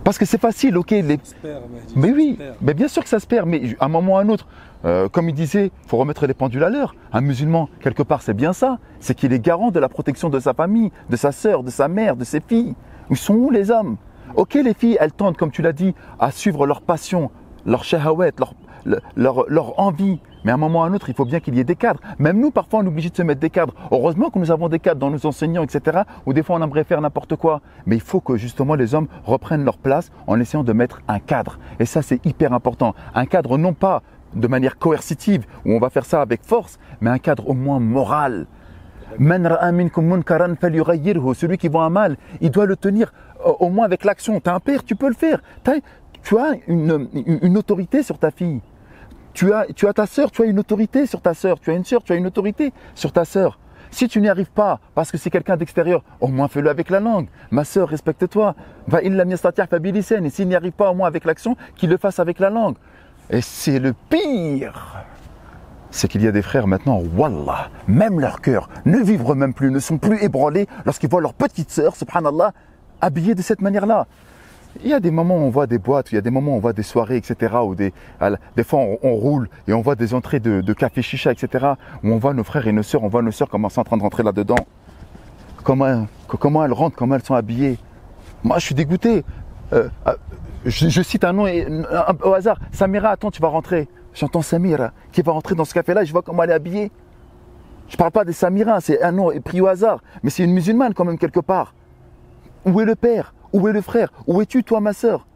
Parce 0.05 0.16
que 0.16 0.26
c'est 0.26 0.40
facile, 0.40 0.78
ok, 0.78 0.92
les, 0.92 1.18
mais 1.97 2.12
oui, 2.12 2.38
mais 2.61 2.74
bien 2.74 2.86
sûr 2.86 3.03
que 3.03 3.09
ça 3.09 3.18
se 3.18 3.26
perd, 3.26 3.49
mais 3.49 3.74
à 3.80 3.86
un 3.86 3.88
moment 3.88 4.12
ou 4.12 4.16
à 4.18 4.20
un 4.20 4.28
autre, 4.28 4.47
euh, 4.84 5.09
comme 5.09 5.28
il 5.28 5.34
disait, 5.34 5.72
faut 5.88 5.97
remettre 5.97 6.24
les 6.28 6.34
pendules 6.34 6.62
à 6.62 6.70
l'heure. 6.70 6.95
Un 7.12 7.20
musulman, 7.20 7.68
quelque 7.80 8.05
part, 8.05 8.22
c'est 8.22 8.34
bien 8.34 8.53
ça. 8.53 8.78
C'est 9.01 9.16
qu'il 9.16 9.32
est 9.32 9.40
garant 9.40 9.72
de 9.72 9.80
la 9.80 9.88
protection 9.88 10.30
de 10.30 10.38
sa 10.38 10.55
famille, 10.55 10.92
de 11.11 11.16
sa 11.16 11.32
sœur, 11.32 11.64
de 11.64 11.70
sa 11.70 11.88
mère, 11.88 12.14
de 12.14 12.22
ses 12.22 12.38
filles. 12.38 12.76
Où 13.11 13.16
sont 13.16 13.34
où 13.34 13.51
les 13.51 13.72
hommes? 13.72 13.97
Ok, 14.37 14.55
les 14.55 14.74
filles, 14.74 14.97
elles 15.01 15.12
tentent, 15.12 15.37
comme 15.37 15.53
tu 15.53 15.62
l'as 15.62 15.72
dit, 15.72 15.95
à 16.18 16.32
suivre 16.32 16.66
leur 16.66 16.82
passion, 16.82 17.30
leur 17.66 17.85
shahawet, 17.85 18.32
leur, 19.14 19.45
leur, 19.49 19.78
envie. 19.78 20.18
Mais 20.45 20.51
à 20.51 20.55
un 20.55 20.59
moment 20.59 20.80
ou 20.80 20.82
à 20.82 20.87
un 20.87 20.93
autre, 20.93 21.09
il 21.09 21.14
faut 21.14 21.24
bien 21.24 21.39
qu'il 21.39 21.55
y 21.55 21.61
ait 21.61 21.64
des 21.64 21.76
cadres. 21.76 22.01
Même 22.18 22.41
nous, 22.41 22.51
parfois, 22.51 22.80
on 22.80 22.85
est 22.85 22.89
obligé 22.89 23.11
de 23.11 23.16
se 23.16 23.22
mettre 23.22 23.41
des 23.41 23.49
cadres. 23.49 23.74
Heureusement 23.93 24.30
que 24.30 24.41
nous 24.41 24.51
avons 24.51 24.68
des 24.68 24.80
cadres 24.80 24.99
dans 24.99 25.11
nos 25.11 25.24
enseignants, 25.24 25.62
etc. 25.62 26.03
Ou 26.26 26.32
des 26.32 26.43
fois, 26.43 26.57
on 26.57 26.62
aimerait 26.62 26.82
faire 26.82 27.01
n'importe 27.01 27.37
quoi. 27.37 27.61
Mais 27.87 27.95
il 27.95 28.03
faut 28.03 28.20
que 28.20 28.37
justement 28.37 28.74
les 28.74 28.97
hommes 28.97 29.07
reprennent 29.24 29.64
leur 29.64 29.78
place 29.78 30.11
en 30.26 30.41
essayant 30.41 30.64
de 30.64 30.72
mettre 30.72 31.01
un 31.07 31.20
cadre. 31.20 31.61
Et 31.78 31.87
ça, 31.87 32.03
c'est 32.03 32.26
hyper 32.26 32.53
important. 32.53 32.97
Un 33.14 33.26
cadre 33.26 33.57
non 33.57 33.72
pas 33.72 34.03
de 34.35 34.49
manière 34.49 34.78
coercitive, 34.78 35.47
où 35.64 35.72
on 35.72 35.78
va 35.78 35.91
faire 35.91 36.05
ça 36.05 36.20
avec 36.20 36.43
force, 36.43 36.80
mais 37.01 37.11
un 37.11 37.18
cadre 37.18 37.49
au 37.49 37.55
moins 37.55 37.78
moral. 37.78 38.47
Celui 41.35 41.59
qui 41.59 41.69
voit 41.69 41.85
un 41.85 41.91
mal, 41.91 42.17
il 42.41 42.51
doit 42.51 42.67
le 42.67 42.77
tenir 42.77 43.12
euh, 43.45 43.53
au 43.61 43.71
moins 43.71 43.85
avec 43.85 44.05
l'action. 44.05 44.41
Tu 44.41 44.51
un 44.51 44.61
père, 44.61 44.85
tu 44.85 44.97
peux 44.97 45.09
le 45.09 45.15
faire. 45.15 45.41
Tu 46.23 46.39
as 46.39 46.53
une, 46.67 47.57
autorité 47.57 48.03
sur 48.03 48.19
ta 48.19 48.31
fille. 48.31 48.61
Tu 49.33 49.53
as, 49.53 49.67
tu 49.75 49.87
as 49.87 49.93
ta 49.93 50.07
sœur, 50.07 50.31
tu 50.31 50.43
as 50.43 50.47
une 50.47 50.59
autorité 50.59 51.07
sur 51.07 51.21
ta 51.21 51.35
sœur. 51.35 51.61
Tu 51.61 51.71
as 51.71 51.75
une 51.75 51.85
sœur, 51.85 52.03
tu 52.03 52.12
as 52.12 52.17
une 52.17 52.27
autorité 52.27 52.73
sur 52.95 53.12
ta 53.12 53.25
sœur. 53.25 53.59
Si 53.91 54.09
tu 54.09 54.21
n'y 54.21 54.29
arrives 54.29 54.51
pas, 54.51 54.81
parce 54.95 55.12
que 55.12 55.19
c'est 55.19 55.31
quelqu'un 55.31 55.57
d'extérieur, 55.57 56.03
au 56.21 56.27
moins 56.27 56.49
fais-le 56.49 56.69
avec 56.69 56.91
la 56.91 56.99
langue. 56.99 57.29
Ma 57.51 57.65
sœur, 57.65 57.89
respecte-toi. 57.89 58.57
Va 58.89 59.03
il 59.03 59.23
bilisani. 59.81 60.27
Et 60.27 60.31
s'il 60.31 60.49
n'y 60.49 60.57
arrive 60.57 60.73
pas, 60.73 60.91
au 60.91 60.95
moins 60.95 61.07
avec 61.07 61.25
l'action, 61.25 61.57
qu'il 61.77 61.91
le 61.91 61.97
fasse 61.97 62.19
avec 62.19 62.41
la 62.41 62.51
langue. 62.51 62.77
Et 63.31 63.41
c'est 63.41 63.79
le 63.79 63.95
pire 64.09 65.05
c'est 65.95 66.09
qu'il 66.09 66.22
y 66.22 66.26
a 66.26 66.32
des 66.32 66.42
frères 66.42 66.66
maintenant, 66.66 67.01
wallah, 67.16 67.70
même 67.86 68.18
leur 68.18 68.40
cœur 68.40 68.68
ne 68.84 68.99
vibrent 68.99 69.36
même 69.36 69.55
plus, 69.55 69.70
ne 69.70 69.78
sont 69.78 69.97
plus 69.97 70.20
ébranlés 70.22 70.66
lorsqu'ils 70.84 71.09
voient 71.09 71.20
leur 71.20 71.34
petite 71.34 71.70
sœur, 71.70 71.95
subhanallah, 71.95 72.53
habillée 73.01 73.36
de 73.36 73.42
cette 73.42 73.61
manière-là. 73.61 74.09
Il 74.82 74.90
y 74.90 74.92
a 74.92 74.99
des 74.99 75.12
moments 75.12 75.36
où 75.36 75.42
on 75.42 75.51
voit 75.51 75.68
des 75.68 75.78
boîtes, 75.78 76.11
il 76.11 76.16
y 76.16 76.18
a 76.18 76.20
des 76.20 76.30
moments 76.30 76.55
où 76.55 76.57
on 76.57 76.61
voit 76.61 76.72
des 76.72 76.82
soirées, 76.82 77.16
etc. 77.16 77.55
Des, 77.76 77.92
des 78.57 78.64
fois 78.64 78.80
on, 78.80 79.14
roule 79.14 79.49
et 79.68 79.72
on 79.72 79.82
voit 79.82 79.95
des 79.95 80.14
entrées 80.14 80.40
de, 80.40 80.72
café 80.72 81.01
chicha, 81.01 81.30
etc. 81.30 81.64
Où 82.03 82.11
on 82.11 82.18
voit 82.18 82.34
nos 82.34 82.42
frères 82.42 82.66
et 82.66 82.72
nos 82.72 82.82
sœurs, 82.82 83.05
on 83.05 83.09
voit 83.09 83.22
nos 83.22 83.30
sœurs 83.30 83.49
commencer 83.49 83.78
en 83.78 83.84
train 83.84 83.97
de 83.97 84.03
rentrer 84.03 84.24
là-dedans. 84.24 84.66
Comment, 85.62 86.09
comment 86.26 86.64
elles 86.64 86.72
rentrent, 86.72 86.97
comment 86.97 87.14
elles 87.14 87.22
sont 87.22 87.34
habillées. 87.34 87.78
Moi, 88.42 88.59
je 88.59 88.64
suis 88.64 88.74
dégoûté. 88.74 89.24
Euh, 89.72 89.88
euh, 90.09 90.14
je, 90.64 91.03
cite 91.03 91.22
un 91.22 91.32
nom 91.32 91.47
au 92.24 92.34
hasard. 92.34 92.59
Samira, 92.72 93.11
attends, 93.11 93.30
tu 93.30 93.40
vas 93.40 93.49
rentrer. 93.49 93.88
J'entends 94.15 94.43
Samira 94.43 94.93
qui 95.12 95.23
va 95.23 95.33
rentrer 95.33 95.55
dans 95.55 95.65
ce 95.65 95.75
café-là 95.75 96.03
et 96.03 96.07
je 96.07 96.12
vois 96.12 96.23
comment 96.23 96.45
elle 96.45 96.51
est 96.51 96.55
habillée. 96.55 96.93
Je 97.89 97.97
parle 97.97 98.12
pas 98.12 98.25
des 98.25 98.33
Samira, 98.33 98.81
c'est 98.81 99.03
un 99.03 99.12
nom 99.12 99.31
pris 99.45 99.61
au 99.61 99.67
hasard. 99.67 100.01
Mais 100.23 100.31
c'est 100.31 100.45
une 100.45 100.53
musulmane 100.53 100.95
quand 100.95 101.05
même 101.05 101.19
quelque 101.19 101.41
part. 101.41 101.75
Où 102.65 102.81
est 102.81 102.85
le 102.85 102.95
père? 102.95 103.35
Où 103.53 103.69
est 103.69 103.73
le 103.73 103.83
frère? 103.83 104.11
Où 104.27 104.41
es-tu, 104.41 104.65
toi, 104.65 104.81
ma 104.81 104.93
sœur? 104.93 105.27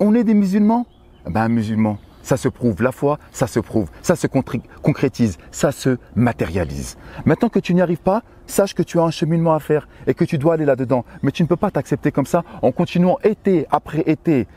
On 0.00 0.14
est 0.14 0.24
des 0.24 0.34
musulmans? 0.34 0.86
Ben, 1.26 1.42
un 1.42 1.48
musulman, 1.48 1.98
ça 2.22 2.36
se 2.36 2.48
prouve. 2.48 2.82
La 2.82 2.90
foi, 2.90 3.18
ça 3.30 3.46
se 3.46 3.60
prouve. 3.60 3.88
Ça 4.02 4.16
se 4.16 4.26
concrétise. 4.26 5.38
Ça 5.52 5.70
se 5.70 5.98
matérialise. 6.16 6.96
Maintenant 7.24 7.48
que 7.48 7.60
tu 7.60 7.74
n'y 7.74 7.82
arrives 7.82 8.02
pas, 8.02 8.22
sache 8.46 8.74
que 8.74 8.82
tu 8.82 8.98
as 8.98 9.04
un 9.04 9.10
cheminement 9.10 9.54
à 9.54 9.60
faire 9.60 9.86
et 10.06 10.14
que 10.14 10.24
tu 10.24 10.38
dois 10.38 10.54
aller 10.54 10.64
là-dedans. 10.64 11.04
Mais 11.22 11.30
tu 11.30 11.42
ne 11.42 11.48
peux 11.48 11.56
pas 11.56 11.70
t'accepter 11.70 12.10
comme 12.10 12.26
ça 12.26 12.42
en 12.62 12.72
continuant 12.72 13.18
été 13.22 13.66
après 13.70 14.02
été, 14.06 14.48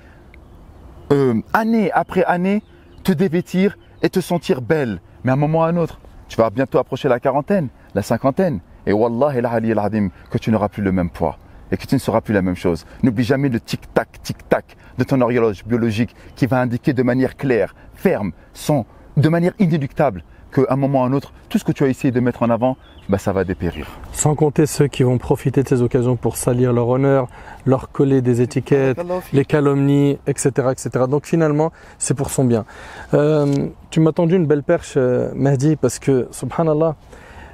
euh, 1.11 1.35
année 1.53 1.91
après 1.91 2.23
année, 2.23 2.63
te 3.05 3.11
dévêtir 3.11 3.77
et 4.01 4.09
te 4.09 4.19
sentir 4.19 4.61
belle. 4.61 4.99
Mais 5.23 5.29
à 5.31 5.33
un 5.33 5.37
moment 5.37 5.59
ou 5.59 5.63
à 5.63 5.67
un 5.67 5.77
autre, 5.77 5.99
tu 6.27 6.37
vas 6.37 6.49
bientôt 6.49 6.79
approcher 6.79 7.07
la 7.07 7.19
quarantaine, 7.19 7.69
la 7.93 8.01
cinquantaine. 8.01 8.59
Et 8.87 8.93
Wallah 8.93 9.37
el 9.37 9.45
Ali 9.45 9.71
el 9.71 9.79
Adim, 9.79 10.09
que 10.31 10.39
tu 10.39 10.51
n'auras 10.51 10.69
plus 10.69 10.83
le 10.83 10.91
même 10.91 11.11
poids 11.11 11.37
et 11.71 11.77
que 11.77 11.85
tu 11.85 11.95
ne 11.95 11.99
seras 11.99 12.21
plus 12.21 12.33
la 12.33 12.41
même 12.41 12.55
chose. 12.55 12.85
N'oublie 13.03 13.23
jamais 13.23 13.49
le 13.49 13.59
tic-tac, 13.59 14.21
tic-tac 14.23 14.75
de 14.97 15.03
ton 15.03 15.21
horloge 15.21 15.65
biologique 15.65 16.15
qui 16.35 16.47
va 16.47 16.59
indiquer 16.59 16.93
de 16.93 17.03
manière 17.03 17.37
claire, 17.37 17.75
ferme, 17.93 18.31
sans, 18.53 18.85
de 19.17 19.29
manière 19.29 19.53
inéluctable, 19.59 20.23
qu'à 20.53 20.61
un 20.69 20.75
moment 20.75 21.01
ou 21.01 21.03
à 21.03 21.07
un 21.07 21.13
autre, 21.13 21.33
tout 21.49 21.57
ce 21.57 21.63
que 21.63 21.71
tu 21.71 21.83
as 21.83 21.87
essayé 21.87 22.11
de 22.11 22.19
mettre 22.19 22.43
en 22.43 22.49
avant, 22.49 22.77
bah, 23.09 23.17
ça 23.17 23.33
va 23.33 23.43
dépérir. 23.43 23.87
Sans 24.13 24.35
compter 24.35 24.65
ceux 24.65 24.87
qui 24.87 25.03
vont 25.03 25.17
profiter 25.17 25.63
de 25.63 25.67
ces 25.67 25.81
occasions 25.81 26.15
pour 26.15 26.37
salir 26.37 26.73
leur 26.73 26.87
honneur, 26.87 27.27
leur 27.65 27.91
coller 27.91 28.21
des 28.21 28.41
étiquettes, 28.41 28.99
les 29.33 29.45
calomnies, 29.45 30.17
etc. 30.27 30.69
etc. 30.71 31.05
Donc 31.09 31.25
finalement, 31.25 31.71
c'est 31.97 32.13
pour 32.13 32.29
son 32.29 32.45
bien. 32.45 32.65
Euh, 33.13 33.67
tu 33.89 33.99
m'as 33.99 34.11
tendu 34.11 34.35
une 34.35 34.45
belle 34.45 34.63
perche, 34.63 34.93
euh, 34.97 35.31
Mahdi, 35.35 35.75
parce 35.75 35.99
que, 35.99 36.27
subhanallah, 36.31 36.95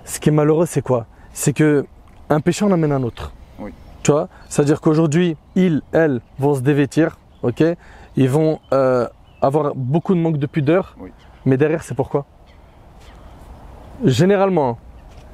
ce 0.05 0.20
qui 0.20 0.30
est 0.30 0.32
malheureux, 0.34 0.66
c'est 0.66 0.82
quoi? 0.82 1.05
C'est 1.34 1.53
que 1.53 1.86
un 2.30 2.39
péché 2.39 2.66
en 2.66 2.72
amène 2.72 2.91
un 2.91 3.03
autre. 3.03 3.34
Oui. 3.59 3.72
Tu 4.03 4.12
vois? 4.12 4.28
C'est-à-dire 4.49 4.82
qu'aujourd'hui, 4.82 5.38
ils, 5.55 5.82
elles, 5.91 6.22
vont 6.39 6.55
se 6.55 6.62
dévêtir, 6.62 7.18
ok? 7.43 7.64
Ils 8.16 8.30
vont 8.30 8.59
euh, 8.74 9.07
avoir 9.41 9.74
beaucoup 9.76 10.14
de 10.14 10.20
manque 10.20 10.38
de 10.38 10.47
pudeur, 10.47 10.95
Oui. 10.99 11.12
mais 11.45 11.57
derrière, 11.57 11.84
c'est 11.84 11.95
pourquoi? 11.95 12.26
Généralement, 14.03 14.78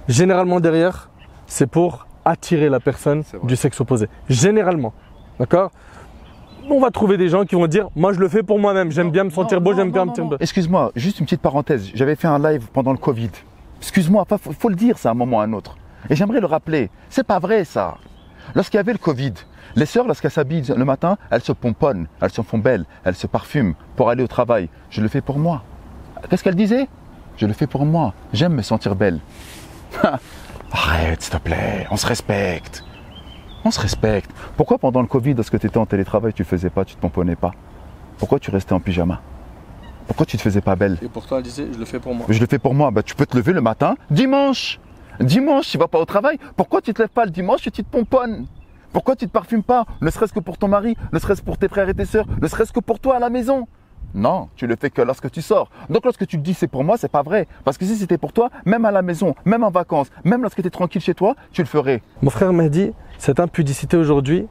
généralement 0.07 0.59
derrière, 0.59 1.09
c'est 1.45 1.67
pour 1.67 2.06
attirer 2.27 2.69
la 2.69 2.79
personne 2.79 3.23
du 3.43 3.55
sexe 3.55 3.79
opposé. 3.79 4.07
Généralement. 4.29 4.93
D'accord? 5.39 5.71
On 6.69 6.79
va 6.79 6.91
trouver 6.91 7.15
des 7.15 7.29
gens 7.29 7.45
qui 7.45 7.55
vont 7.55 7.67
dire 7.67 7.87
Moi, 7.95 8.11
je 8.11 8.19
le 8.19 8.27
fais 8.27 8.43
pour 8.43 8.59
moi-même. 8.59 8.91
J'aime 8.91 9.11
bien 9.11 9.23
me 9.23 9.29
sentir 9.29 9.59
Non, 9.59 9.63
beau, 9.63 9.73
j'aime 9.75 9.91
bien 9.91 10.03
me 10.03 10.09
sentir 10.09 10.25
beau. 10.25 10.37
Excuse-moi, 10.39 10.91
juste 10.95 11.19
une 11.19 11.25
petite 11.25 11.41
parenthèse. 11.41 11.89
J'avais 11.93 12.15
fait 12.15 12.27
un 12.27 12.39
live 12.39 12.67
pendant 12.73 12.91
le 12.91 12.97
Covid. 12.97 13.29
Excuse-moi, 13.79 14.25
il 14.29 14.37
faut, 14.37 14.51
faut 14.51 14.69
le 14.69 14.75
dire 14.75 14.97
ça 14.97 15.09
à 15.09 15.11
un 15.13 15.15
moment 15.15 15.37
ou 15.37 15.39
à 15.39 15.43
un 15.43 15.53
autre. 15.53 15.77
Et 16.09 16.15
j'aimerais 16.15 16.41
le 16.41 16.47
rappeler. 16.47 16.89
C'est 17.09 17.25
pas 17.25 17.39
vrai 17.39 17.63
ça. 17.63 17.95
Lorsqu'il 18.55 18.77
y 18.77 18.79
avait 18.79 18.91
le 18.91 18.97
Covid, 18.97 19.33
les 19.75 19.85
sœurs, 19.85 20.07
lorsqu'elles 20.07 20.31
s'habillent 20.31 20.73
le 20.75 20.85
matin, 20.85 21.17
elles 21.29 21.41
se 21.41 21.51
pomponnent, 21.51 22.07
elles 22.21 22.31
se 22.31 22.41
font 22.41 22.57
belles, 22.57 22.85
elles 23.03 23.15
se 23.15 23.27
parfument 23.27 23.73
pour 23.95 24.09
aller 24.09 24.23
au 24.23 24.27
travail. 24.27 24.69
Je 24.89 25.01
le 25.01 25.07
fais 25.07 25.21
pour 25.21 25.37
moi. 25.37 25.63
Qu'est-ce 26.29 26.43
qu'elle 26.43 26.55
disait 26.55 26.87
Je 27.37 27.45
le 27.45 27.53
fais 27.53 27.67
pour 27.67 27.85
moi. 27.85 28.13
J'aime 28.33 28.53
me 28.53 28.61
sentir 28.61 28.95
belle. 28.95 29.19
Arrête, 30.71 31.21
s'il 31.21 31.33
te 31.33 31.37
plaît. 31.37 31.87
On 31.91 31.97
se 31.97 32.05
respecte. 32.05 32.83
On 33.63 33.71
se 33.71 33.79
respecte. 33.79 34.31
Pourquoi 34.55 34.77
pendant 34.77 35.01
le 35.01 35.07
Covid, 35.07 35.33
lorsque 35.33 35.59
tu 35.59 35.67
étais 35.67 35.77
en 35.77 35.85
télétravail, 35.85 36.33
tu 36.33 36.41
ne 36.43 36.47
faisais 36.47 36.69
pas, 36.69 36.85
tu 36.85 36.95
te 36.95 37.01
pomponnais 37.01 37.35
pas? 37.35 37.51
Pourquoi 38.17 38.39
tu 38.39 38.51
restais 38.51 38.73
en 38.73 38.79
pyjama? 38.79 39.21
Pourquoi 40.07 40.25
tu 40.25 40.35
ne 40.35 40.39
te 40.39 40.43
faisais 40.43 40.61
pas 40.61 40.75
belle? 40.75 40.97
Et 41.01 41.09
pourtant, 41.09 41.37
elle 41.37 41.43
disait 41.43 41.67
Je 41.73 41.77
le 41.79 41.85
fais 41.85 41.99
pour 41.99 42.13
moi. 42.15 42.25
je 42.29 42.39
le 42.39 42.45
fais 42.47 42.59
pour 42.59 42.73
moi. 42.73 42.91
Bah, 42.91 43.03
tu 43.03 43.15
peux 43.15 43.25
te 43.25 43.35
lever 43.35 43.53
le 43.53 43.61
matin, 43.61 43.95
dimanche. 44.09 44.79
Dimanche, 45.19 45.69
tu 45.69 45.77
vas 45.77 45.87
pas 45.87 45.99
au 45.99 46.05
travail. 46.05 46.37
Pourquoi 46.55 46.81
tu 46.81 46.93
te 46.93 47.01
lèves 47.01 47.09
pas 47.09 47.25
le 47.25 47.31
dimanche 47.31 47.65
et 47.67 47.71
tu 47.71 47.83
te 47.83 47.89
pomponnes 47.89 48.45
Pourquoi 48.93 49.15
tu 49.15 49.25
te 49.25 49.31
parfumes 49.31 49.63
pas? 49.63 49.85
Ne 50.01 50.09
serait-ce 50.11 50.31
que 50.33 50.39
pour 50.39 50.57
ton 50.57 50.67
mari, 50.67 50.95
ne 51.11 51.19
serait-ce 51.19 51.41
pour 51.41 51.57
tes 51.57 51.67
frères 51.67 51.89
et 51.89 51.93
tes 51.93 52.05
sœurs, 52.05 52.25
ne 52.41 52.47
serait-ce 52.47 52.71
que 52.71 52.79
pour 52.79 52.99
toi 52.99 53.15
à 53.17 53.19
la 53.19 53.29
maison. 53.29 53.67
Non, 54.17 54.49
tu 54.55 54.65
le 54.65 54.75
fais 54.75 54.89
que 54.89 55.03
lorsque 55.03 55.29
tu 55.29 55.43
sors. 55.43 55.69
Donc 55.91 56.03
lorsque 56.03 56.25
tu 56.25 56.37
te 56.39 56.43
dis 56.43 56.55
c'est 56.55 56.67
pour 56.67 56.83
moi, 56.83 56.97
c'est 56.97 57.07
pas 57.07 57.21
vrai. 57.21 57.47
Parce 57.63 57.77
que 57.77 57.85
si 57.85 57.95
c'était 57.95 58.17
pour 58.17 58.33
toi, 58.33 58.49
même 58.65 58.83
à 58.83 58.89
la 58.89 59.03
maison, 59.03 59.35
même 59.45 59.63
en 59.63 59.69
vacances, 59.69 60.07
même 60.23 60.41
lorsque 60.41 60.59
tu 60.59 60.67
es 60.67 60.71
tranquille 60.71 61.03
chez 61.03 61.13
toi, 61.13 61.35
tu 61.51 61.61
le 61.61 61.67
ferais. 61.67 62.01
Mon 62.23 62.31
frère 62.31 62.51
Mehdi, 62.51 62.93
cette 63.19 63.39
impudicité 63.39 63.95
aujourd'hui, 63.95 64.47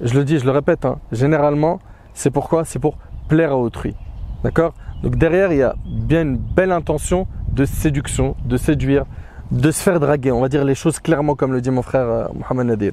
je 0.00 0.12
le 0.14 0.24
dis, 0.24 0.40
je 0.40 0.44
le 0.44 0.50
répète, 0.50 0.84
hein, 0.84 0.98
généralement, 1.12 1.78
c'est 2.14 2.32
pourquoi 2.32 2.64
C'est 2.64 2.80
pour 2.80 2.98
plaire 3.28 3.52
à 3.52 3.56
autrui. 3.56 3.94
D'accord? 4.42 4.74
Donc 5.04 5.14
derrière, 5.14 5.52
il 5.52 5.58
y 5.58 5.62
a 5.62 5.76
bien 5.86 6.22
une 6.22 6.36
belle 6.36 6.72
intention 6.72 7.28
de 7.52 7.64
séduction, 7.64 8.34
de 8.44 8.56
séduire, 8.56 9.04
de 9.52 9.70
se 9.70 9.80
faire 9.80 10.00
draguer. 10.00 10.32
On 10.32 10.40
va 10.40 10.48
dire 10.48 10.64
les 10.64 10.74
choses 10.74 10.98
clairement 10.98 11.36
comme 11.36 11.52
le 11.52 11.60
dit 11.60 11.70
mon 11.70 11.82
frère 11.82 12.08
euh, 12.08 12.26
Mohamed 12.34 12.66
Nadir. 12.66 12.92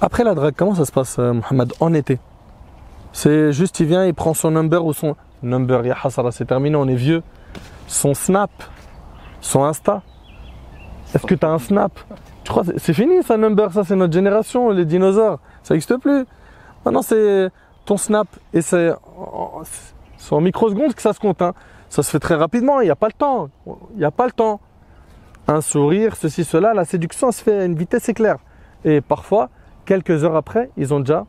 Après 0.00 0.22
la 0.22 0.36
drague, 0.36 0.54
comment 0.56 0.76
ça 0.76 0.84
se 0.84 0.92
passe, 0.92 1.18
euh, 1.18 1.32
Mohamed, 1.32 1.72
en 1.80 1.94
été? 1.94 2.20
C'est 3.12 3.52
juste, 3.52 3.80
il 3.80 3.86
vient, 3.86 4.06
il 4.06 4.14
prend 4.14 4.34
son 4.34 4.50
number 4.52 4.84
ou 4.84 4.92
son 4.92 5.16
number, 5.42 5.84
ya 5.86 5.96
c'est 6.30 6.44
terminé, 6.46 6.76
on 6.76 6.86
est 6.86 6.94
vieux. 6.94 7.22
Son 7.86 8.14
snap, 8.14 8.50
son 9.40 9.64
Insta. 9.64 10.02
Est-ce 11.14 11.26
que 11.26 11.34
tu 11.34 11.44
as 11.44 11.50
un 11.50 11.58
snap? 11.58 11.92
Tu 12.44 12.50
crois, 12.50 12.62
c'est- 12.76 12.92
fini 12.92 13.22
ça, 13.22 13.36
number, 13.36 13.72
ça 13.72 13.82
c'est 13.84 13.96
notre 13.96 14.12
génération, 14.12 14.70
les 14.70 14.84
dinosaures, 14.84 15.40
ça 15.62 15.74
n'existe 15.74 15.96
plus. 15.96 16.24
Maintenant 16.84 17.02
c'est 17.02 17.50
ton 17.84 17.96
snap 17.96 18.28
et 18.52 18.62
c'est 18.62 18.92
en- 19.18 19.62
c'est 20.16 20.32
en 20.34 20.40
microsecondes 20.40 20.94
que 20.94 21.02
ça 21.02 21.12
se 21.12 21.18
compte. 21.20 21.42
hein. 21.42 21.54
Ça 21.88 22.04
se 22.04 22.10
fait 22.10 22.20
très 22.20 22.36
rapidement, 22.36 22.80
il 22.80 22.84
n'y 22.84 22.90
a 22.90 22.96
pas 22.96 23.08
le 23.08 23.12
temps. 23.14 23.48
Il 23.66 23.98
n'y 23.98 24.04
a 24.04 24.12
pas 24.12 24.26
le 24.26 24.32
temps. 24.32 24.60
Un 25.48 25.60
sourire, 25.60 26.14
ceci, 26.14 26.44
cela, 26.44 26.72
la 26.74 26.84
séduction 26.84 27.32
se 27.32 27.42
fait 27.42 27.58
à 27.58 27.64
une 27.64 27.74
vitesse 27.74 28.08
éclair. 28.08 28.36
Et 28.84 29.00
parfois, 29.00 29.48
quelques 29.84 30.22
heures 30.22 30.36
après, 30.36 30.70
ils 30.76 30.94
ont 30.94 31.00
déjà 31.00 31.26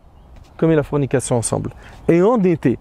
commis 0.58 0.76
la 0.76 0.84
fornication 0.84 1.38
ensemble. 1.38 1.72
Et 2.08 2.22
en 2.22 2.42
été, 2.44 2.78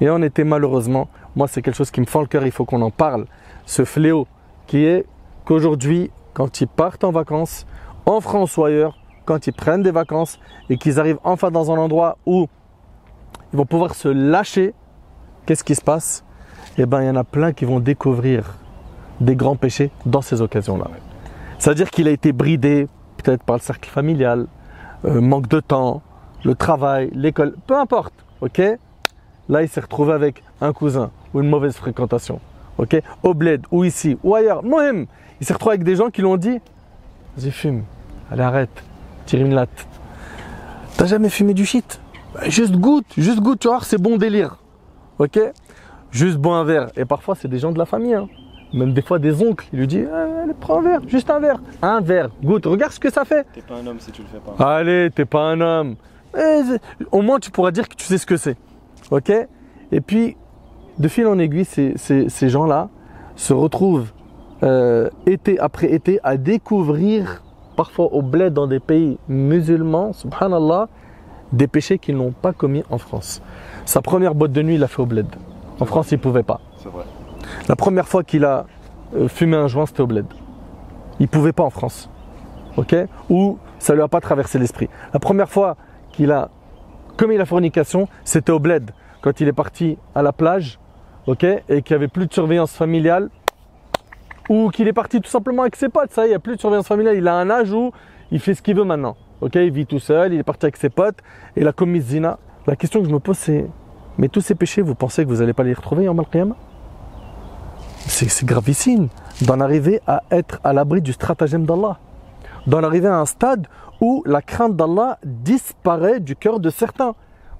et 0.00 0.10
en 0.10 0.22
été 0.22 0.44
malheureusement, 0.44 1.08
moi 1.36 1.48
c'est 1.48 1.62
quelque 1.62 1.76
chose 1.76 1.90
qui 1.90 2.00
me 2.00 2.06
fend 2.06 2.20
le 2.20 2.26
cœur, 2.26 2.44
il 2.44 2.52
faut 2.52 2.64
qu'on 2.64 2.82
en 2.82 2.90
parle. 2.90 3.26
Ce 3.66 3.84
fléau 3.84 4.26
qui 4.66 4.84
est 4.84 5.06
qu'aujourd'hui, 5.44 6.10
quand 6.34 6.60
ils 6.60 6.68
partent 6.68 7.04
en 7.04 7.10
vacances, 7.10 7.66
en 8.06 8.20
France 8.20 8.56
ou 8.56 8.64
ailleurs, 8.64 8.98
quand 9.24 9.46
ils 9.46 9.52
prennent 9.52 9.82
des 9.82 9.90
vacances 9.90 10.38
et 10.70 10.78
qu'ils 10.78 10.98
arrivent 10.98 11.18
enfin 11.24 11.50
dans 11.50 11.70
un 11.70 11.76
endroit 11.76 12.16
où 12.26 12.48
ils 13.52 13.56
vont 13.56 13.66
pouvoir 13.66 13.94
se 13.94 14.08
lâcher, 14.08 14.72
qu'est-ce 15.46 15.64
qui 15.64 15.74
se 15.74 15.82
passe? 15.82 16.24
Eh 16.78 16.86
bien, 16.86 17.02
il 17.02 17.06
y 17.06 17.10
en 17.10 17.16
a 17.16 17.24
plein 17.24 17.52
qui 17.52 17.64
vont 17.64 17.80
découvrir 17.80 18.54
des 19.20 19.34
grands 19.34 19.56
péchés 19.56 19.90
dans 20.06 20.22
ces 20.22 20.40
occasions-là. 20.40 20.86
C'est-à-dire 21.58 21.90
qu'il 21.90 22.06
a 22.08 22.10
été 22.10 22.32
bridé 22.32 22.88
peut-être 23.16 23.42
par 23.42 23.56
le 23.56 23.62
cercle 23.62 23.90
familial, 23.90 24.46
euh, 25.04 25.20
manque 25.20 25.48
de 25.48 25.60
temps, 25.60 26.02
le 26.44 26.54
travail, 26.54 27.10
l'école, 27.14 27.54
peu 27.66 27.76
importe, 27.76 28.14
ok? 28.40 28.60
Là, 29.48 29.62
il 29.62 29.68
s'est 29.68 29.80
retrouvé 29.80 30.12
avec 30.12 30.42
un 30.60 30.72
cousin 30.72 31.10
ou 31.34 31.40
une 31.40 31.48
mauvaise 31.48 31.74
fréquentation, 31.76 32.40
ok? 32.78 33.00
Au 33.22 33.34
bled, 33.34 33.62
ou 33.70 33.84
ici, 33.84 34.18
ou 34.22 34.34
ailleurs, 34.34 34.62
Mohem 34.62 35.06
Il 35.40 35.46
s'est 35.46 35.52
retrouvé 35.54 35.74
avec 35.74 35.84
des 35.84 35.96
gens 35.96 36.10
qui 36.10 36.20
lui 36.20 36.28
ont 36.28 36.36
dit 36.36 36.58
Vas-y, 37.36 37.50
fume, 37.50 37.84
allez, 38.30 38.42
arrête, 38.42 38.82
tire 39.26 39.40
une 39.40 39.54
latte. 39.54 39.86
T'as 40.96 41.06
jamais 41.06 41.28
fumé 41.28 41.54
du 41.54 41.64
shit? 41.64 42.00
Bah, 42.34 42.48
Juste 42.48 42.76
goûte, 42.76 43.06
juste 43.16 43.40
goûte, 43.40 43.60
tu 43.60 43.68
voir, 43.68 43.84
c'est 43.84 44.00
bon 44.00 44.16
délire, 44.16 44.56
ok? 45.18 45.38
Juste 46.10 46.36
bois 46.38 46.56
un 46.56 46.64
verre. 46.64 46.88
Et 46.96 47.04
parfois, 47.04 47.34
c'est 47.34 47.48
des 47.48 47.58
gens 47.58 47.70
de 47.72 47.78
la 47.78 47.84
famille, 47.84 48.14
hein. 48.14 48.28
même 48.72 48.92
des 48.94 49.02
fois 49.02 49.18
des 49.18 49.42
oncles. 49.42 49.66
Il 49.72 49.78
lui 49.80 49.86
dit 49.86 50.00
Eh, 50.00 50.42
Allez, 50.42 50.54
prends 50.58 50.78
un 50.80 50.82
verre, 50.82 51.00
juste 51.06 51.28
un 51.30 51.38
verre. 51.38 51.60
Un 51.82 52.00
verre, 52.00 52.30
goûte, 52.42 52.66
regarde 52.66 52.92
ce 52.92 53.00
que 53.00 53.10
ça 53.12 53.24
fait. 53.24 53.46
T'es 53.52 53.60
pas 53.60 53.74
un 53.74 53.86
homme 53.86 54.00
si 54.00 54.10
tu 54.10 54.22
le 54.22 54.28
fais 54.28 54.38
pas. 54.38 54.76
Allez, 54.76 55.10
t'es 55.14 55.24
pas 55.26 55.42
un 55.42 55.60
homme. 55.60 55.96
Eh, 56.36 56.60
au 57.12 57.22
moins, 57.22 57.38
tu 57.38 57.50
pourras 57.50 57.70
dire 57.70 57.88
que 57.88 57.94
tu 57.94 58.04
sais 58.04 58.18
ce 58.18 58.26
que 58.26 58.36
c'est. 58.36 58.56
Ok? 59.10 59.32
Et 59.92 60.00
puis, 60.00 60.36
de 60.98 61.08
fil 61.08 61.26
en 61.26 61.38
aiguille, 61.38 61.64
ces, 61.64 61.92
ces- 61.96 62.28
ces 62.28 62.48
gens-là 62.48 62.88
se 63.36 63.52
retrouvent 63.52 64.10
euh, 64.64 65.08
été 65.26 65.58
après 65.60 65.92
été 65.92 66.18
à 66.24 66.36
découvrir, 66.36 67.42
parfois 67.76 68.06
au 68.12 68.22
bled 68.22 68.52
dans 68.52 68.66
des 68.66 68.80
pays 68.80 69.18
musulmans, 69.28 70.12
subhanallah, 70.12 70.88
des 71.52 71.68
péchés 71.68 71.98
qu'ils 71.98 72.16
n'ont 72.16 72.32
pas 72.32 72.52
commis 72.52 72.82
en 72.90 72.98
France. 72.98 73.40
Sa 73.86 74.02
première 74.02 74.34
boîte 74.34 74.52
de 74.52 74.60
nuit, 74.62 74.74
il 74.74 74.80
l'a 74.80 74.88
fait 74.88 75.00
au 75.00 75.06
bled. 75.06 75.26
En 75.80 75.84
France, 75.84 76.10
il 76.10 76.16
ne 76.16 76.20
pouvait 76.22 76.42
pas. 76.42 76.60
C'est 76.82 76.88
vrai. 76.90 77.04
La 77.68 77.76
première 77.76 78.08
fois 78.08 78.24
qu'il 78.24 78.44
a 78.44 78.66
euh, 79.16 79.28
fumé 79.28 79.56
un 79.56 79.68
joint, 79.68 79.86
c'était 79.86 80.00
au 80.02 80.06
bled. 80.08 80.26
Il 81.20 81.28
pouvait 81.28 81.52
pas 81.52 81.62
en 81.62 81.70
France. 81.70 82.10
Ok? 82.76 82.94
Ou 83.30 83.58
ça 83.78 83.94
lui 83.94 84.02
a 84.02 84.08
pas 84.08 84.20
traversé 84.20 84.58
l'esprit. 84.58 84.88
La 85.14 85.20
première 85.20 85.48
fois 85.48 85.76
qu'il 86.18 86.32
a 86.32 86.50
commis 87.16 87.36
la 87.36 87.46
fornication, 87.46 88.08
c'était 88.24 88.50
au 88.50 88.58
bled. 88.58 88.90
Quand 89.22 89.40
il 89.40 89.46
est 89.46 89.52
parti 89.52 89.96
à 90.16 90.22
la 90.22 90.32
plage, 90.32 90.80
ok 91.28 91.44
Et 91.44 91.82
qu'il 91.82 91.94
n'y 91.94 92.02
avait 92.02 92.08
plus 92.08 92.26
de 92.26 92.32
surveillance 92.32 92.72
familiale. 92.72 93.30
Ou 94.48 94.70
qu'il 94.70 94.88
est 94.88 94.92
parti 94.92 95.20
tout 95.20 95.30
simplement 95.30 95.62
avec 95.62 95.76
ses 95.76 95.88
potes. 95.88 96.10
Ça, 96.10 96.26
il 96.26 96.30
n'y 96.30 96.34
a 96.34 96.40
plus 96.40 96.56
de 96.56 96.60
surveillance 96.60 96.88
familiale. 96.88 97.16
Il 97.16 97.28
a 97.28 97.34
un 97.34 97.48
âge 97.50 97.72
où 97.72 97.92
il 98.32 98.40
fait 98.40 98.54
ce 98.54 98.62
qu'il 98.62 98.74
veut 98.74 98.84
maintenant. 98.84 99.16
Il 99.54 99.70
vit 99.70 99.86
tout 99.86 100.00
seul, 100.00 100.32
il 100.32 100.40
est 100.40 100.42
parti 100.42 100.66
avec 100.66 100.76
ses 100.76 100.88
potes 100.88 101.18
et 101.56 101.60
il 101.60 101.68
a 101.68 101.72
commis 101.72 102.00
zina. 102.00 102.38
La 102.66 102.74
question 102.74 103.00
que 103.00 103.08
je 103.08 103.12
me 103.12 103.20
pose, 103.20 103.38
c'est 103.38 103.64
mais 104.18 104.28
tous 104.28 104.40
ces 104.40 104.56
péchés, 104.56 104.82
vous 104.82 104.96
pensez 104.96 105.24
que 105.24 105.28
vous 105.28 105.36
n'allez 105.36 105.52
pas 105.52 105.62
les 105.62 105.74
retrouver 105.74 106.08
en 106.08 106.16
c'est 108.08 108.28
c'est 108.28 108.46
gravissime 108.46 109.08
d'en 109.42 109.60
arriver 109.60 110.00
à 110.08 110.24
être 110.32 110.58
à 110.64 110.72
l'abri 110.72 111.00
du 111.00 111.12
stratagème 111.12 111.64
d'Allah. 111.66 111.98
D'en 112.68 112.82
arriver 112.84 113.08
à 113.08 113.18
un 113.18 113.24
stade 113.24 113.66
où 114.02 114.22
la 114.26 114.42
crainte 114.42 114.76
d'Allah 114.76 115.18
disparaît 115.24 116.20
du 116.20 116.36
cœur 116.36 116.60
de 116.60 116.68
certains. 116.68 117.14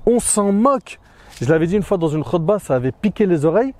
On 0.04 0.20
s'en 0.20 0.52
moque. 0.52 1.00
Je 1.40 1.48
l'avais 1.48 1.66
dit 1.66 1.76
une 1.76 1.82
fois 1.82 1.96
dans 1.96 2.08
une 2.08 2.22
khutbah, 2.22 2.58
ça 2.58 2.74
avait 2.74 2.92
piqué 2.92 3.24
les 3.24 3.46
oreilles. 3.46 3.72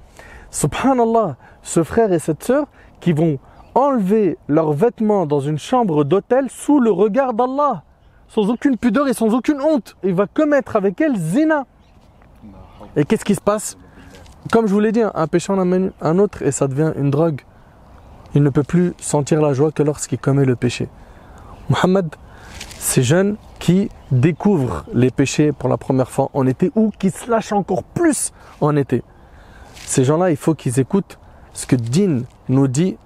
Subhanallah, 0.51 1.37
ce 1.62 1.83
frère 1.83 2.14
et 2.14 2.18
cette 2.18 2.43
sœur 2.43 2.66
qui 3.01 3.12
vont 3.12 3.39
enlever 3.74 4.39
leurs 4.49 4.72
vêtements 4.72 5.26
dans 5.26 5.41
une 5.41 5.59
chambre 5.59 6.03
d'hôtel 6.03 6.49
sous 6.49 6.81
le 6.81 6.91
regard 6.91 7.35
d'Allah, 7.35 7.83
sans 8.29 8.49
aucune 8.49 8.79
pudeur 8.79 9.07
et 9.07 9.12
sans 9.12 9.35
aucune 9.35 9.61
honte. 9.61 9.97
Il 10.03 10.14
va 10.14 10.26
commettre 10.26 10.76
avec 10.76 10.99
elle 10.99 11.16
zina. 11.16 11.66
Et 12.97 13.05
qu'est-ce 13.05 13.26
qui 13.26 13.35
se 13.35 13.43
passe? 13.43 13.76
Comme 14.51 14.66
je 14.66 14.72
vous 14.72 14.81
l'ai 14.81 14.93
dit, 14.93 15.03
un 15.03 15.26
péché 15.26 15.53
en 15.53 15.59
amène 15.59 15.93
un 16.01 16.18
autre 16.18 16.41
et 16.41 16.53
ça 16.53 16.68
devient 16.68 16.95
une 16.97 17.11
drogue. 17.11 17.43
Il 18.35 18.43
ne 18.43 18.49
peut 18.49 18.62
plus 18.62 18.95
sentir 18.97 19.43
la 19.43 19.53
joie 19.53 19.72
que 19.72 19.83
lorsqu'il 19.83 20.18
commet 20.18 20.47
le 20.47 20.57
péché. 20.57 20.89
Mohammed, 21.69 22.07
ces 22.79 23.03
jeunes 23.03 23.37
qui 23.59 23.91
découvrent 24.11 24.85
les 24.95 25.11
péchés 25.11 25.53
pour 25.53 25.69
la 25.69 25.77
première 25.77 26.11
fois 26.11 26.31
en 26.33 26.47
été 26.47 26.71
ou 26.75 26.91
qui 26.99 27.11
se 27.11 27.31
lâchent 27.31 27.53
encore 27.53 27.83
plus 27.83 28.33
en 28.61 28.77
été. 28.77 29.03
Ces 29.75 30.05
gens-là, 30.05 30.31
il 30.31 30.37
faut 30.37 30.55
qu'ils 30.55 30.81
écoutent 30.81 31.19
ce 31.53 31.66
que 31.66 31.77
Din 31.77 32.23
nous 32.49 32.69
dit 32.69 32.97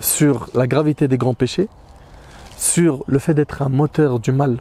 sur 0.00 0.48
la 0.54 0.66
gravité 0.66 1.08
des 1.08 1.16
grands 1.16 1.34
péchés, 1.34 1.68
sur 2.56 3.04
le 3.06 3.18
fait 3.18 3.34
d'être 3.34 3.62
un 3.62 3.68
moteur 3.68 4.18
du 4.18 4.32
mal. 4.32 4.58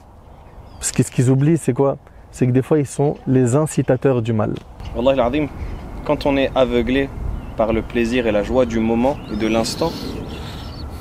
Parce 0.80 0.92
que 0.92 1.04
ce 1.04 1.12
qu'ils 1.12 1.30
oublient, 1.30 1.58
c'est 1.58 1.74
quoi? 1.74 1.98
C'est 2.32 2.48
que 2.48 2.52
des 2.52 2.62
fois, 2.62 2.80
ils 2.80 2.88
sont 2.88 3.18
les 3.28 3.56
incitateurs 3.56 4.22
du 4.22 4.34
mal. 4.34 4.54
Quand 6.06 6.26
on 6.26 6.38
est 6.38 6.52
aveuglé 6.56 7.10
par 7.58 7.74
le 7.74 7.82
plaisir 7.82 8.28
et 8.28 8.32
la 8.32 8.44
joie 8.44 8.66
du 8.66 8.80
moment 8.80 9.18
et 9.32 9.36
de 9.36 9.48
l'instant, 9.48 9.92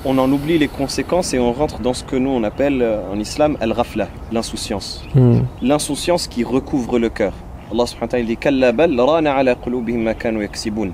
on 0.04 0.16
en 0.18 0.30
oublie 0.32 0.58
les 0.58 0.68
conséquences 0.68 1.34
et 1.34 1.38
on 1.38 1.52
rentre 1.52 1.80
dans 1.80 1.94
ce 1.94 2.04
que 2.04 2.16
nous 2.16 2.30
on 2.30 2.42
appelle 2.42 2.80
euh, 2.82 3.12
en 3.12 3.18
islam 3.18 3.56
al-ghafla, 3.60 4.08
l'insouciance. 4.32 5.04
Hmm. 5.14 5.40
L'insouciance 5.62 6.26
qui 6.26 6.44
recouvre 6.44 6.98
le 6.98 7.08
cœur. 7.08 7.32
Allah 7.70 7.86
subhanahu 7.86 8.36
wa 8.36 10.14
ta'ala 10.14 10.34
dit. 10.34 10.92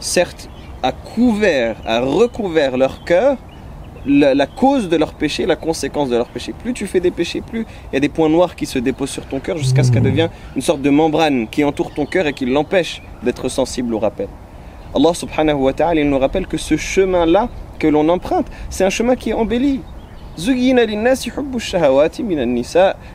Certes, 0.00 0.48
a 0.82 0.92
couvert, 0.92 1.76
a 1.84 2.00
recouvert 2.00 2.76
leur 2.76 3.04
cœur 3.04 3.36
la, 4.06 4.34
la 4.34 4.46
cause 4.46 4.88
de 4.88 4.96
leur 4.96 5.12
péché, 5.12 5.44
la 5.44 5.56
conséquence 5.56 6.08
de 6.08 6.16
leur 6.16 6.28
péché. 6.28 6.54
Plus 6.62 6.72
tu 6.72 6.86
fais 6.86 7.00
des 7.00 7.10
péchés, 7.10 7.40
plus 7.40 7.66
il 7.92 7.94
y 7.94 7.96
a 7.96 8.00
des 8.00 8.08
points 8.08 8.28
noirs 8.28 8.54
qui 8.56 8.64
se 8.64 8.78
déposent 8.78 9.10
sur 9.10 9.26
ton 9.26 9.40
cœur 9.40 9.58
jusqu'à 9.58 9.82
ce 9.82 9.92
qu'elle 9.92 10.02
devienne 10.02 10.30
une 10.56 10.62
sorte 10.62 10.80
de 10.80 10.90
membrane 10.90 11.48
qui 11.48 11.64
entoure 11.64 11.92
ton 11.92 12.06
cœur 12.06 12.26
et 12.26 12.32
qui 12.32 12.46
l'empêche 12.46 13.02
d'être 13.22 13.48
sensible 13.48 13.92
au 13.94 13.98
rappel. 13.98 14.28
Allah 14.94 15.12
subhanahu 15.12 15.56
wa 15.56 15.72
ta'ala 15.72 16.00
il 16.00 16.08
nous 16.08 16.18
rappelle 16.18 16.46
que 16.46 16.56
ce 16.56 16.76
chemin-là 16.76 17.48
que 17.78 17.86
l'on 17.86 18.08
emprunte, 18.08 18.46
c'est 18.70 18.84
un 18.84 18.90
chemin 18.90 19.16
qui 19.16 19.30
est 19.30 19.34
embelli. 19.34 19.80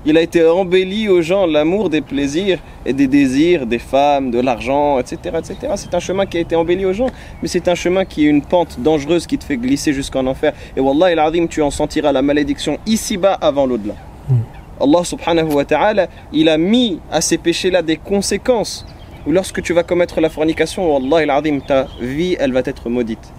Il 0.05 0.17
a 0.17 0.21
été 0.21 0.45
embelli 0.45 1.07
aux 1.07 1.21
gens 1.21 1.45
l'amour 1.45 1.89
des 1.89 2.01
plaisirs 2.01 2.59
et 2.85 2.91
des 2.91 3.07
désirs 3.07 3.65
des 3.65 3.79
femmes, 3.79 4.29
de 4.29 4.41
l'argent, 4.41 4.99
etc. 4.99 5.37
etc. 5.39 5.55
C'est 5.77 5.93
un 5.93 6.01
chemin 6.01 6.25
qui 6.25 6.35
a 6.35 6.41
été 6.41 6.57
embelli 6.57 6.85
aux 6.85 6.91
gens, 6.91 7.09
mais 7.41 7.47
c'est 7.47 7.69
un 7.69 7.75
chemin 7.75 8.03
qui 8.03 8.25
est 8.25 8.29
une 8.29 8.41
pente 8.41 8.77
dangereuse 8.81 9.25
qui 9.25 9.37
te 9.37 9.45
fait 9.45 9.55
glisser 9.55 9.93
jusqu'en 9.93 10.27
enfer. 10.27 10.51
Et 10.75 10.81
Wallah 10.81 11.29
il 11.33 11.47
tu 11.47 11.61
en 11.61 11.71
sentiras 11.71 12.11
la 12.11 12.21
malédiction 12.21 12.77
ici-bas 12.85 13.37
avant 13.39 13.65
l'au-delà. 13.65 13.95
Allah 14.81 15.03
subhanahu 15.05 15.53
wa 15.53 15.63
ta'ala, 15.63 16.07
il 16.33 16.49
a 16.49 16.57
mis 16.57 16.99
à 17.09 17.21
ces 17.21 17.37
péchés-là 17.37 17.81
des 17.83 17.95
conséquences. 17.95 18.85
Lorsque 19.25 19.61
tu 19.61 19.71
vas 19.71 19.83
commettre 19.83 20.19
la 20.19 20.29
fornication, 20.29 20.93
Wallah 20.93 21.39
il 21.45 21.61
ta 21.61 21.87
vie, 22.01 22.35
elle 22.37 22.51
va 22.51 22.63
être 22.65 22.89
maudite. 22.89 23.31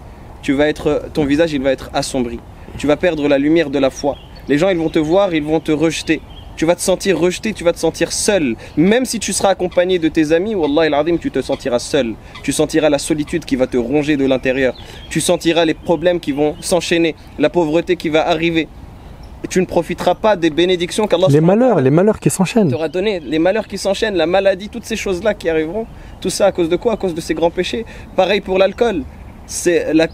Tu 0.44 0.52
vas 0.52 0.68
être, 0.68 1.04
ton 1.14 1.24
visage, 1.24 1.54
il 1.54 1.62
va 1.62 1.72
être 1.72 1.88
assombri. 1.94 2.38
Tu 2.76 2.86
vas 2.86 2.96
perdre 2.96 3.28
la 3.28 3.38
lumière 3.38 3.70
de 3.70 3.78
la 3.78 3.88
foi. 3.88 4.16
Les 4.46 4.58
gens, 4.58 4.68
ils 4.68 4.76
vont 4.76 4.90
te 4.90 4.98
voir, 4.98 5.32
ils 5.34 5.42
vont 5.42 5.58
te 5.58 5.72
rejeter. 5.72 6.20
Tu 6.54 6.66
vas 6.66 6.74
te 6.74 6.82
sentir 6.82 7.18
rejeté, 7.18 7.54
tu 7.54 7.64
vas 7.64 7.72
te 7.72 7.78
sentir 7.78 8.12
seul. 8.12 8.54
Même 8.76 9.06
si 9.06 9.18
tu 9.18 9.32
seras 9.32 9.48
accompagné 9.48 9.98
de 9.98 10.08
tes 10.08 10.32
amis, 10.32 10.54
Wallah 10.54 11.02
il 11.06 11.18
tu 11.18 11.30
te 11.30 11.40
sentiras 11.40 11.78
seul. 11.78 12.14
Tu 12.42 12.52
sentiras 12.52 12.90
la 12.90 12.98
solitude 12.98 13.46
qui 13.46 13.56
va 13.56 13.66
te 13.66 13.78
ronger 13.78 14.18
de 14.18 14.26
l'intérieur. 14.26 14.76
Tu 15.08 15.22
sentiras 15.22 15.64
les 15.64 15.72
problèmes 15.72 16.20
qui 16.20 16.32
vont 16.32 16.56
s'enchaîner, 16.60 17.14
la 17.38 17.48
pauvreté 17.48 17.96
qui 17.96 18.10
va 18.10 18.28
arriver. 18.28 18.68
Et 19.44 19.48
tu 19.48 19.62
ne 19.62 19.66
profiteras 19.66 20.14
pas 20.14 20.36
des 20.36 20.50
bénédictions 20.50 21.06
qu'Allah 21.06 21.28
Les 21.30 21.40
malheurs, 21.40 21.80
les 21.80 21.90
malheurs 21.90 22.20
qui 22.20 22.28
s'enchaînent. 22.28 22.70
t'aura 22.70 22.90
donné, 22.90 23.18
les 23.20 23.38
malheurs 23.38 23.66
qui 23.66 23.78
s'enchaînent, 23.78 24.16
la 24.16 24.26
maladie, 24.26 24.68
toutes 24.68 24.84
ces 24.84 24.96
choses-là 24.96 25.32
qui 25.32 25.48
arriveront. 25.48 25.86
Tout 26.20 26.30
ça 26.30 26.44
à 26.44 26.52
cause 26.52 26.68
de 26.68 26.76
quoi? 26.76 26.92
À 26.92 26.96
cause 26.98 27.14
de 27.14 27.20
ces 27.22 27.32
grands 27.32 27.50
péchés. 27.50 27.86
Pareil 28.14 28.42
pour 28.42 28.58
l'alcool. 28.58 29.04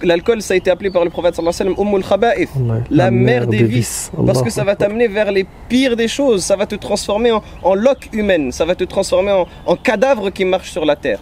L'alcool, 0.03 0.43
ça 0.43 0.55
a 0.55 0.57
été 0.57 0.71
appelé 0.71 0.91
par 0.91 1.05
le 1.05 1.11
prophète 1.11 1.37
sallallahu 1.37 1.55
alayhi 1.61 1.71
wa 1.71 1.77
sallam 1.77 1.89
Ummul 1.89 2.05
Khaba'ith, 2.05 2.51
la, 2.91 3.11
mère 3.11 3.47
des 3.47 3.63
vices. 3.63 4.11
Parce 4.27 4.43
que 4.43 4.51
ça 4.51 4.65
va 4.65 4.77
t'amener 4.77 5.09
vers 5.09 5.31
les 5.31 5.47
pires 5.69 5.97
des 5.97 6.09
choses. 6.09 6.43
Ça 6.43 6.57
va 6.57 6.67
te 6.67 6.75
transformer 6.75 7.33
en, 7.33 7.43
en 7.63 7.75
loque 7.75 8.09
humaine. 8.13 8.53
Ça 8.53 8.65
va 8.65 8.75
te 8.75 8.85
transformer 8.85 9.33
en, 9.33 9.47
en 9.67 9.77
cadavre 9.77 10.31
qui 10.31 10.45
marche 10.45 10.71
sur 10.71 10.85
la 10.85 10.97
terre. 10.97 11.21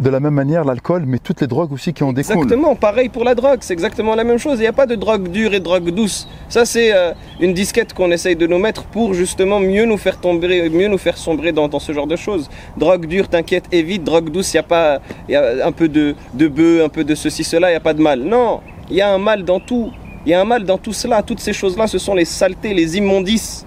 De 0.00 0.10
la 0.10 0.20
même 0.20 0.34
manière 0.34 0.64
l'alcool, 0.64 1.04
mais 1.06 1.18
toutes 1.18 1.40
les 1.40 1.46
drogues 1.46 1.72
aussi 1.72 1.92
qui 1.92 2.02
en 2.02 2.12
découlent. 2.12 2.36
Exactement, 2.36 2.74
pareil 2.74 3.08
pour 3.08 3.24
la 3.24 3.34
drogue, 3.34 3.58
c'est 3.60 3.72
exactement 3.72 4.14
la 4.14 4.24
même 4.24 4.38
chose. 4.38 4.58
Il 4.58 4.62
n'y 4.62 4.66
a 4.66 4.72
pas 4.72 4.86
de 4.86 4.94
drogue 4.94 5.28
dure 5.28 5.54
et 5.54 5.58
de 5.58 5.64
drogue 5.64 5.90
douce. 5.90 6.26
Ça, 6.48 6.64
c'est 6.64 6.94
euh, 6.94 7.12
une 7.40 7.54
disquette 7.54 7.92
qu'on 7.92 8.10
essaye 8.10 8.36
de 8.36 8.46
nous 8.46 8.58
mettre 8.58 8.84
pour 8.84 9.14
justement 9.14 9.60
mieux 9.60 9.84
nous 9.84 9.98
faire 9.98 10.18
tomber, 10.18 10.68
mieux 10.70 10.88
nous 10.88 10.98
faire 10.98 11.16
sombrer 11.16 11.52
dans, 11.52 11.78
ce 11.78 11.92
genre 11.92 12.06
de 12.06 12.16
choses. 12.16 12.48
Drogue 12.76 13.06
dure, 13.06 13.28
t'inquiète, 13.28 13.64
évite. 13.72 14.04
Drogue 14.04 14.30
douce, 14.30 14.52
il 14.54 14.56
y 14.56 14.60
a 14.60 14.64
pas, 14.64 15.00
y 15.28 15.34
a 15.34 15.66
un 15.66 15.72
peu 15.72 15.88
de, 15.88 16.14
de 16.34 16.48
bœuf, 16.48 16.84
un 16.84 16.88
peu 16.88 17.04
de 17.04 17.14
ceci, 17.14 17.44
cela, 17.44 17.68
il 17.68 17.72
n'y 17.72 17.76
a 17.76 17.80
pas 17.80 17.94
de 17.94 18.02
mal. 18.02 18.20
Non, 18.20 18.60
il 18.90 18.96
y 18.96 19.00
a 19.00 19.12
un 19.12 19.18
mal 19.18 19.44
dans 19.44 19.60
tout. 19.60 19.90
Il 20.24 20.30
y 20.30 20.34
a 20.34 20.40
un 20.40 20.44
mal 20.44 20.64
dans 20.64 20.78
tout 20.78 20.92
cela. 20.92 21.22
Toutes 21.22 21.40
ces 21.40 21.52
choses-là, 21.52 21.86
ce 21.86 21.98
sont 21.98 22.14
les 22.14 22.24
saletés, 22.24 22.74
les 22.74 22.96
immondices 22.96 23.66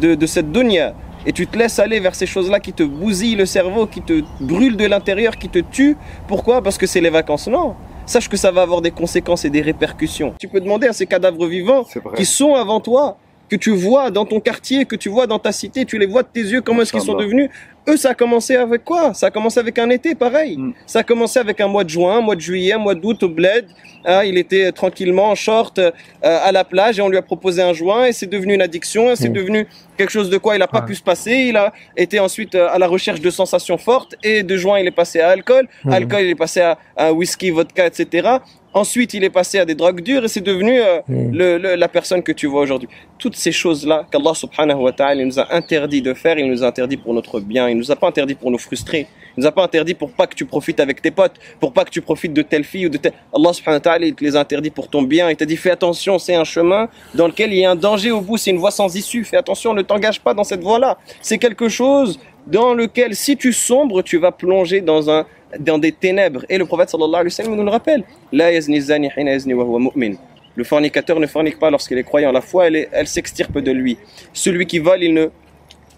de, 0.00 0.14
de 0.14 0.26
cette 0.26 0.50
dunya. 0.50 0.94
Et 1.26 1.32
tu 1.32 1.46
te 1.46 1.58
laisses 1.58 1.78
aller 1.78 2.00
vers 2.00 2.14
ces 2.14 2.26
choses-là 2.26 2.60
qui 2.60 2.72
te 2.72 2.82
bousillent 2.82 3.36
le 3.36 3.46
cerveau, 3.46 3.86
qui 3.86 4.00
te 4.00 4.22
brûlent 4.40 4.76
de 4.76 4.86
l'intérieur, 4.86 5.36
qui 5.36 5.48
te 5.48 5.58
tuent. 5.58 5.96
Pourquoi? 6.26 6.62
Parce 6.62 6.78
que 6.78 6.86
c'est 6.86 7.00
les 7.00 7.10
vacances. 7.10 7.46
Non. 7.46 7.74
Sache 8.06 8.28
que 8.28 8.36
ça 8.36 8.50
va 8.50 8.62
avoir 8.62 8.80
des 8.80 8.90
conséquences 8.90 9.44
et 9.44 9.50
des 9.50 9.60
répercussions. 9.60 10.34
Tu 10.40 10.48
peux 10.48 10.60
demander 10.60 10.88
à 10.88 10.92
ces 10.92 11.06
cadavres 11.06 11.46
vivants 11.46 11.84
qui 12.16 12.24
sont 12.24 12.54
avant 12.54 12.80
toi, 12.80 13.18
que 13.50 13.56
tu 13.56 13.70
vois 13.70 14.10
dans 14.10 14.24
ton 14.24 14.40
quartier, 14.40 14.84
que 14.84 14.96
tu 14.96 15.08
vois 15.08 15.26
dans 15.26 15.38
ta 15.38 15.52
cité, 15.52 15.84
tu 15.84 15.98
les 15.98 16.06
vois 16.06 16.22
de 16.22 16.28
tes 16.32 16.40
yeux, 16.40 16.60
comment 16.60 16.82
est-ce 16.82 16.92
qu'ils 16.92 17.02
sont 17.02 17.16
devenus? 17.16 17.50
Eux, 17.88 17.96
ça 17.96 18.10
a 18.10 18.14
commencé 18.14 18.56
avec 18.56 18.84
quoi? 18.84 19.12
Ça 19.12 19.26
a 19.26 19.30
commencé 19.30 19.58
avec 19.58 19.78
un 19.78 19.90
été, 19.90 20.14
pareil. 20.14 20.56
Mm. 20.56 20.74
Ça 20.86 21.00
a 21.00 21.02
commencé 21.02 21.38
avec 21.38 21.60
un 21.60 21.66
mois 21.66 21.82
de 21.82 21.88
juin, 21.88 22.18
un 22.18 22.20
mois 22.20 22.36
de 22.36 22.40
juillet, 22.40 22.72
un 22.72 22.78
mois 22.78 22.94
d'août 22.94 23.22
au 23.24 23.28
bled. 23.28 23.66
Ah, 24.04 24.24
il 24.24 24.38
était 24.38 24.72
tranquillement 24.72 25.28
en 25.30 25.34
short 25.34 25.78
euh, 25.78 25.90
à 26.22 26.52
la 26.52 26.64
plage 26.64 26.98
et 26.98 27.02
on 27.02 27.08
lui 27.08 27.18
a 27.18 27.22
proposé 27.22 27.60
un 27.62 27.72
joint 27.74 28.06
et 28.06 28.12
c'est 28.12 28.26
devenu 28.26 28.54
une 28.54 28.62
addiction, 28.62 29.14
c'est 29.14 29.28
Mm. 29.28 29.32
devenu 29.34 29.66
quelque 29.98 30.10
chose 30.10 30.30
de 30.30 30.38
quoi 30.38 30.56
il 30.56 30.60
n'a 30.60 30.68
pas 30.68 30.80
Ouais. 30.80 30.86
pu 30.86 30.94
se 30.94 31.02
passer. 31.02 31.32
Il 31.32 31.56
a 31.56 31.72
été 31.96 32.18
ensuite 32.18 32.54
euh, 32.54 32.68
à 32.70 32.78
la 32.78 32.86
recherche 32.86 33.20
de 33.20 33.28
sensations 33.30 33.76
fortes 33.76 34.14
et 34.22 34.42
de 34.42 34.56
joint 34.56 34.78
il 34.78 34.86
est 34.86 34.90
passé 35.02 35.20
à 35.20 35.28
alcool, 35.28 35.68
Mhm. 35.84 35.92
alcool 35.92 36.22
il 36.22 36.30
est 36.30 36.34
passé 36.34 36.60
à, 36.60 36.78
à 36.96 37.12
whisky, 37.12 37.50
vodka, 37.50 37.86
etc. 37.86 38.28
Ensuite 38.72 39.14
il 39.14 39.24
est 39.24 39.30
passé 39.30 39.58
à 39.58 39.64
des 39.64 39.74
drogues 39.74 40.00
dures 40.00 40.24
et 40.24 40.28
c'est 40.28 40.40
devenu 40.52 40.80
euh, 40.80 41.00
le- 41.08 41.58
le- 41.58 41.74
la 41.74 41.88
personne 41.88 42.22
que 42.22 42.32
tu 42.32 42.46
vois 42.46 42.62
aujourd'hui. 42.62 42.88
Toutes 43.18 43.36
ces 43.36 43.52
choses-là 43.52 44.06
qu'Allah 44.10 44.32
subhanahu 44.34 44.80
wa 44.80 44.92
ta'ala 44.92 45.24
nous 45.24 45.38
a 45.40 45.52
interdit 45.54 46.00
de 46.02 46.14
faire, 46.14 46.38
il 46.38 46.46
nous 46.50 46.62
a 46.64 46.68
interdit 46.68 46.96
pour 46.96 47.12
notre 47.12 47.40
bien, 47.40 47.68
il 47.68 47.76
nous 47.76 47.90
a 47.90 47.96
pas 47.96 48.06
interdit 48.08 48.34
pour 48.36 48.50
nous 48.50 48.58
frustrer. 48.58 49.06
Il 49.36 49.40
nous 49.42 49.46
a 49.46 49.52
pas 49.52 49.62
interdit 49.64 49.94
pour 49.94 50.10
pas 50.12 50.26
que 50.26 50.34
tu 50.34 50.44
profites 50.44 50.80
avec 50.80 51.00
tes 51.02 51.10
potes, 51.10 51.34
pour 51.60 51.72
pas 51.72 51.84
que 51.84 51.90
tu 51.90 52.00
profites 52.00 52.32
de 52.32 52.42
telle 52.42 52.64
fille 52.64 52.86
ou 52.86 52.88
de 52.88 52.98
telle. 52.98 53.12
Allah 53.34 53.52
subhanahu 53.52 53.76
wa 53.78 53.80
ta'ala 53.80 54.06
il 54.06 54.14
te 54.14 54.24
les 54.24 54.36
a 54.36 54.40
interdits 54.40 54.70
pour 54.70 54.88
ton 54.88 55.02
bien. 55.02 55.30
Il 55.30 55.36
t'a 55.36 55.44
dit 55.46 55.56
fais 55.56 55.70
attention, 55.70 56.18
c'est 56.18 56.34
un 56.34 56.44
chemin 56.44 56.88
dans 57.14 57.26
lequel 57.26 57.52
il 57.52 57.58
y 57.60 57.64
a 57.64 57.70
un 57.70 57.76
danger 57.76 58.10
au 58.10 58.20
bout, 58.20 58.36
c'est 58.36 58.50
une 58.50 58.58
voie 58.58 58.70
sans 58.70 58.94
issue. 58.96 59.24
Fais 59.24 59.36
attention, 59.36 59.72
ne 59.74 59.82
t'engage 59.82 60.20
pas 60.20 60.34
dans 60.34 60.44
cette 60.44 60.62
voie-là. 60.62 60.98
C'est 61.22 61.38
quelque 61.38 61.68
chose 61.68 62.18
dans 62.46 62.74
lequel 62.74 63.14
si 63.14 63.36
tu 63.36 63.52
sombres, 63.52 64.02
tu 64.02 64.18
vas 64.18 64.32
plonger 64.32 64.80
dans 64.80 65.10
un 65.10 65.26
dans 65.58 65.78
des 65.78 65.92
ténèbres. 65.92 66.44
Et 66.48 66.58
le 66.58 66.64
prophète 66.64 66.90
sallallahu 66.90 67.14
alayhi 67.22 67.26
wa 67.26 67.30
sallam 67.30 67.54
nous 67.56 67.64
le 67.64 67.70
rappelle. 67.70 68.04
La 68.32 68.52
yazni 68.52 68.80
zani 68.80 69.10
hina 69.16 69.32
yazni 69.32 69.52
wa 69.54 69.64
huwa 69.64 69.80
mu'min. 69.80 70.12
Le 70.56 70.64
fornicateur 70.64 71.18
ne 71.20 71.26
fornique 71.26 71.58
pas 71.58 71.70
lorsqu'il 71.70 71.98
est 71.98 72.02
croyant. 72.04 72.32
La 72.32 72.40
foi, 72.40 72.66
elle, 72.66 72.88
elle 72.92 73.06
s'extirpe 73.06 73.58
de 73.58 73.70
lui. 73.72 73.96
Celui 74.32 74.66
qui 74.66 74.78
vole, 74.78 75.02
il 75.02 75.14
ne, 75.14 75.26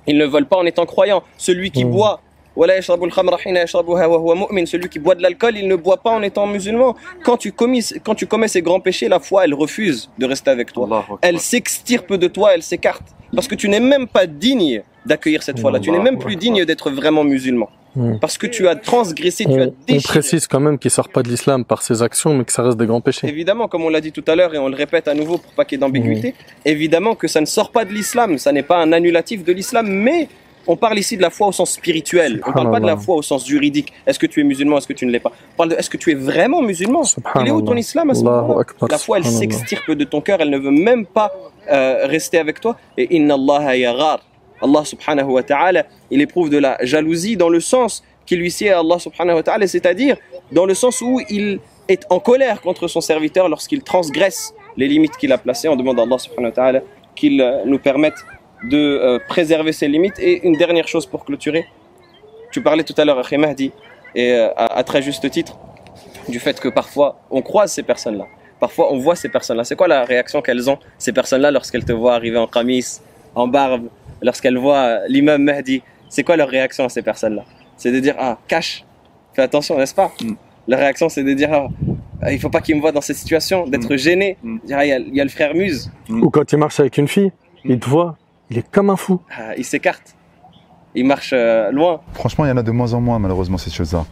il 0.07 0.17
ne 0.19 0.25
vole 0.27 0.47
pas 0.47 0.57
en 0.57 0.67
étant 0.67 0.87
croyant. 0.87 1.23
Celui 1.39 1.71
qui 1.71 1.85
Mm. 1.85 1.91
boit, 1.91 2.21
Celui 4.67 4.89
qui 4.89 4.99
boit 4.99 5.15
de 5.15 5.23
l'alcool, 5.23 5.57
il 5.57 5.69
ne 5.69 5.77
boit 5.77 5.99
pas 5.99 6.11
en 6.11 6.23
étant 6.23 6.47
musulman. 6.47 6.97
Quand 7.25 7.37
tu, 7.37 7.53
commis, 7.53 7.85
quand 8.05 8.15
tu 8.15 8.27
commets 8.27 8.49
ces 8.49 8.63
grands 8.63 8.81
péchés, 8.81 9.09
la 9.09 9.21
foi, 9.21 9.45
elle 9.45 9.55
refuse 9.55 10.11
de 10.19 10.27
rester 10.27 10.51
avec 10.51 10.73
toi. 10.73 11.05
Elle 11.23 11.39
s'extirpe 11.39 12.15
de 12.15 12.29
toi, 12.29 12.55
elle 12.55 12.63
s'écarte. 12.63 13.05
Parce 13.35 13.49
que 13.49 13.55
tu 13.55 13.69
n'es 13.69 13.81
même 13.81 14.07
pas 14.07 14.27
digne 14.27 14.83
d'accueillir 15.07 15.43
cette 15.43 15.59
foi-là. 15.59 15.81
Tu 15.81 15.91
n'es 15.91 15.99
même 15.99 16.19
plus 16.19 16.37
digne 16.37 16.65
d'être 16.65 16.91
vraiment 16.91 17.25
musulman. 17.25 17.69
Mm. 17.95 18.19
Parce 18.21 18.39
que 18.39 18.47
tu 18.47 18.69
as 18.69 18.77
transgressé, 18.77 19.45
tu 19.45 19.53
as 19.53 19.55
On, 19.55 19.69
on 19.69 19.75
déchiré. 19.87 20.03
précise 20.03 20.47
quand 20.47 20.61
même 20.61 20.79
qu'il 20.79 20.91
sort 20.91 21.09
pas 21.09 21.23
de 21.23 21.29
l'islam 21.29 21.65
par 21.65 21.83
ses 21.83 22.03
actions, 22.03 22.35
mais 22.35 22.45
que 22.45 22.53
ça 22.53 22.63
reste 22.63 22.79
des 22.79 22.87
grands 22.87 23.01
péchés. 23.01 23.27
Évidemment, 23.29 23.69
comme 23.69 23.83
on 23.85 23.89
l'a 23.91 24.01
dit 24.01 24.13
tout 24.13 24.25
à 24.27 24.35
l'heure 24.35 24.55
et 24.55 24.59
on 24.59 24.69
le 24.69 24.77
répète 24.77 25.09
à 25.09 25.15
nouveau 25.15 25.39
pour 25.39 25.53
pas 25.53 25.65
qu'il 25.65 25.77
y 25.77 25.79
ait 25.79 25.81
d'ambiguïté, 25.81 26.35
évidemment 26.65 27.15
que 27.15 27.29
ça 27.29 27.41
ne 27.41 27.47
sort 27.47 27.71
pas 27.71 27.85
de 27.85 27.93
l'islam, 27.93 28.39
ça 28.39 28.53
n'est 28.53 28.63
pas 28.63 28.79
un 28.79 28.93
annulatif 28.93 29.45
de 29.45 29.53
l'islam, 29.53 29.89
mais 29.89 30.29
on 30.67 30.77
parle 30.77 30.99
ici 30.99 31.17
de 31.17 31.23
la 31.23 31.31
foi 31.31 31.49
au 31.49 31.53
sens 31.53 31.73
spirituel. 31.73 32.41
On 32.47 32.53
parle 32.53 32.71
pas 32.71 32.81
de 32.81 32.87
la 32.87 32.97
foi 32.97 33.17
au 33.17 33.23
sens 33.23 33.47
juridique. 33.47 33.93
Est-ce 34.07 34.19
que 34.19 34.27
tu 34.27 34.41
es 34.41 34.45
musulman, 34.45 34.79
est-ce 34.79 34.87
que 34.87 34.93
tu 34.93 35.07
ne 35.07 35.11
l'es 35.11 35.21
pas? 35.21 35.33
On 35.55 35.57
parle 35.57 35.71
de 35.71 35.75
est-ce 35.77 35.91
que 35.91 35.97
tu 35.97 36.11
es 36.13 36.15
vraiment 36.15 36.63
musulman? 36.63 37.03
Il 37.41 37.49
est 37.49 37.51
où 37.51 37.63
ton 37.63 37.77
islam 37.77 38.11
à 38.11 38.15
ce 38.15 38.21
Akbar, 38.21 38.89
La 38.89 38.99
foi, 38.99 39.19
elle 39.19 39.25
s'extirpe 39.25 39.93
de 39.93 40.05
ton 40.05 40.21
cœur, 40.21 40.39
elle 40.41 40.51
ne 40.51 40.59
veut 40.59 40.71
même 40.71 41.07
pas 41.07 41.33
euh, 41.71 42.07
rester 42.07 42.39
avec 42.39 42.61
toi. 42.61 42.77
Et 42.97 43.17
inna 43.17 43.35
Allah 43.35 43.77
yaghar. 43.77 44.21
Allah 44.61 44.85
subhanahu 44.85 45.31
wa 45.31 45.43
ta'ala, 45.43 45.87
il 46.11 46.21
éprouve 46.21 46.49
de 46.49 46.59
la 46.59 46.79
jalousie 46.83 47.37
dans 47.37 47.49
le 47.49 47.59
sens 47.59 48.05
qui 48.25 48.37
lui 48.37 48.51
sied 48.51 48.71
à 48.71 48.79
Allah 48.79 48.99
subhanahu 49.01 49.37
wa 49.37 49.43
ta'ala, 49.43 49.67
c'est-à-dire 49.67 50.17
dans 50.53 50.67
le 50.67 50.75
sens 50.75 51.01
où 51.01 51.21
il 51.29 51.59
est 51.89 52.07
en 52.11 52.21
colère 52.21 52.61
contre 52.61 52.87
son 52.87 53.01
serviteur 53.01 53.49
lorsqu'il 53.49 53.83
transgresse 53.83 54.55
les 54.77 54.87
limites 54.87 55.17
qu'il 55.17 55.33
a 55.33 55.39
placées. 55.39 55.69
On 55.69 55.75
demande 55.75 55.99
à 55.99 56.05
Allah 56.05 56.19
subhanahu 56.19 56.51
wa 56.51 56.53
ta'ala 56.53 56.81
qu'il 57.17 57.41
euh, 57.41 57.65
nous 57.67 57.79
permette 57.79 58.15
de 58.65 58.77
euh, 58.79 59.19
préserver 59.29 59.73
ces 59.73 59.89
limites. 59.89 60.19
Et 60.19 60.47
une 60.47 60.55
dernière 60.57 60.89
chose 60.89 61.07
pour 61.07 61.25
clôturer. 61.25 61.67
Tu 62.51 62.61
parlais 62.63 62.85
tout 62.85 62.95
à 62.99 63.05
l'heure, 63.05 63.19
Akhi 63.19 63.37
Mahdi, 63.39 63.73
et 64.15 64.33
euh, 64.33 64.49
à, 64.57 64.79
à 64.79 64.85
très 64.85 65.01
juste 65.03 65.29
titre, 65.31 65.59
du 66.29 66.39
fait 66.39 66.59
que 66.61 66.69
parfois 66.69 67.19
on 67.31 67.43
croise 67.43 67.73
ces 67.73 67.83
personnes-là. 67.83 68.27
Parfois 68.61 68.93
on 68.93 68.99
voit 68.99 69.17
ces 69.17 69.29
personnes-là. 69.29 69.65
C'est 69.65 69.75
quoi 69.77 69.89
la 69.89 70.05
réaction 70.05 70.43
qu'elles 70.43 70.69
ont, 70.71 70.79
ces 70.99 71.13
personnes-là, 71.13 71.51
lorsqu'elles 71.51 71.85
te 71.85 71.93
voient 71.93 72.15
arriver 72.15 72.37
en 72.39 72.47
camis, 72.47 73.01
en 73.35 73.49
barbe, 73.49 73.87
lorsqu'elles 74.21 74.59
voient 74.59 74.77
euh, 74.77 74.99
l'imam 75.09 75.43
Mahdi? 75.43 75.83
C'est 76.09 76.23
quoi 76.25 76.37
leur 76.37 76.49
réaction 76.49 76.85
à 76.85 76.89
ces 76.91 77.01
personnes-là? 77.03 77.45
C'est 77.77 77.91
de 77.91 77.99
dire 78.01 78.15
Ah, 78.19 78.39
cache, 78.47 78.85
fais 79.35 79.43
attention, 79.43 79.79
n'est-ce 79.79 79.95
pas? 79.95 80.13
Mm. 80.23 80.33
La 80.69 80.77
réaction 80.77 81.09
c'est 81.09 81.25
de 81.25 81.33
dire 81.33 81.51
Ah, 82.23 82.31
il 82.31 82.39
faut 82.39 82.51
pas 82.51 82.61
qu'il 82.61 82.77
me 82.77 82.81
voit 82.83 82.93
dans 82.93 83.01
cette 83.01 83.17
situation, 83.17 83.67
d'être 83.67 83.97
gêné. 83.97 84.37
Mm. 84.43 84.59
Dire 84.65 84.77
Ah, 84.79 84.85
il 84.85 84.89
y, 84.91 84.93
a- 84.93 84.99
il 84.99 85.15
y 85.17 85.21
a 85.21 85.25
le 85.25 85.31
frère 85.31 85.55
Muse, 85.55 85.91
Ou 86.11 86.29
quand 86.31 86.53
il 86.53 86.59
marche 86.59 86.79
avec 86.79 86.99
une 86.99 87.09
fille, 87.09 87.33
il 87.65 87.79
te 87.81 87.89
voit, 87.89 88.17
il 88.53 88.59
est 88.59 88.71
comme 88.71 88.91
un 88.91 88.97
fou. 88.97 89.21
Ah, 89.37 89.55
il 89.57 89.65
s'écarte. 89.65 90.15
Il 90.95 91.07
marche 91.07 91.33
euh, 91.35 91.71
loin. 91.73 92.01
Franchement, 92.13 92.45
il 92.45 92.49
y 92.49 92.53
en 92.53 92.57
a 92.59 92.63
de 92.63 92.71
moins 92.71 92.93
en 92.93 93.01
moins, 93.01 93.19
malheureusement, 93.19 93.57
ces 93.59 93.71
choses-là. 93.71 94.05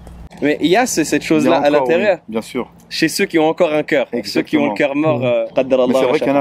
Mais 0.43 0.57
il 0.63 0.69
y 0.69 0.77
a 0.77 0.87
ce- 0.87 1.05
cette 1.05 1.23
chose-là 1.23 1.59
à 1.59 1.69
l'intérieur, 1.69 2.17
oui, 2.27 2.33
Bien 2.33 2.41
sûr. 2.41 2.71
chez 2.89 3.09
ceux 3.09 3.27
qui 3.27 3.39
ont 3.39 3.47
encore 3.47 3.73
un 3.75 3.83
cœur, 3.83 4.07
ceux 4.25 4.41
qui 4.41 4.57
ont 4.57 4.69
le 4.71 4.75
cœur 4.75 4.97
mort, 4.97 5.23
euh, 5.23 5.45
Mais 5.55 5.63
c'est 5.95 6.05
vrai 6.07 6.19
qu'il 6.19 6.29
y 6.29 6.31
en 6.31 6.37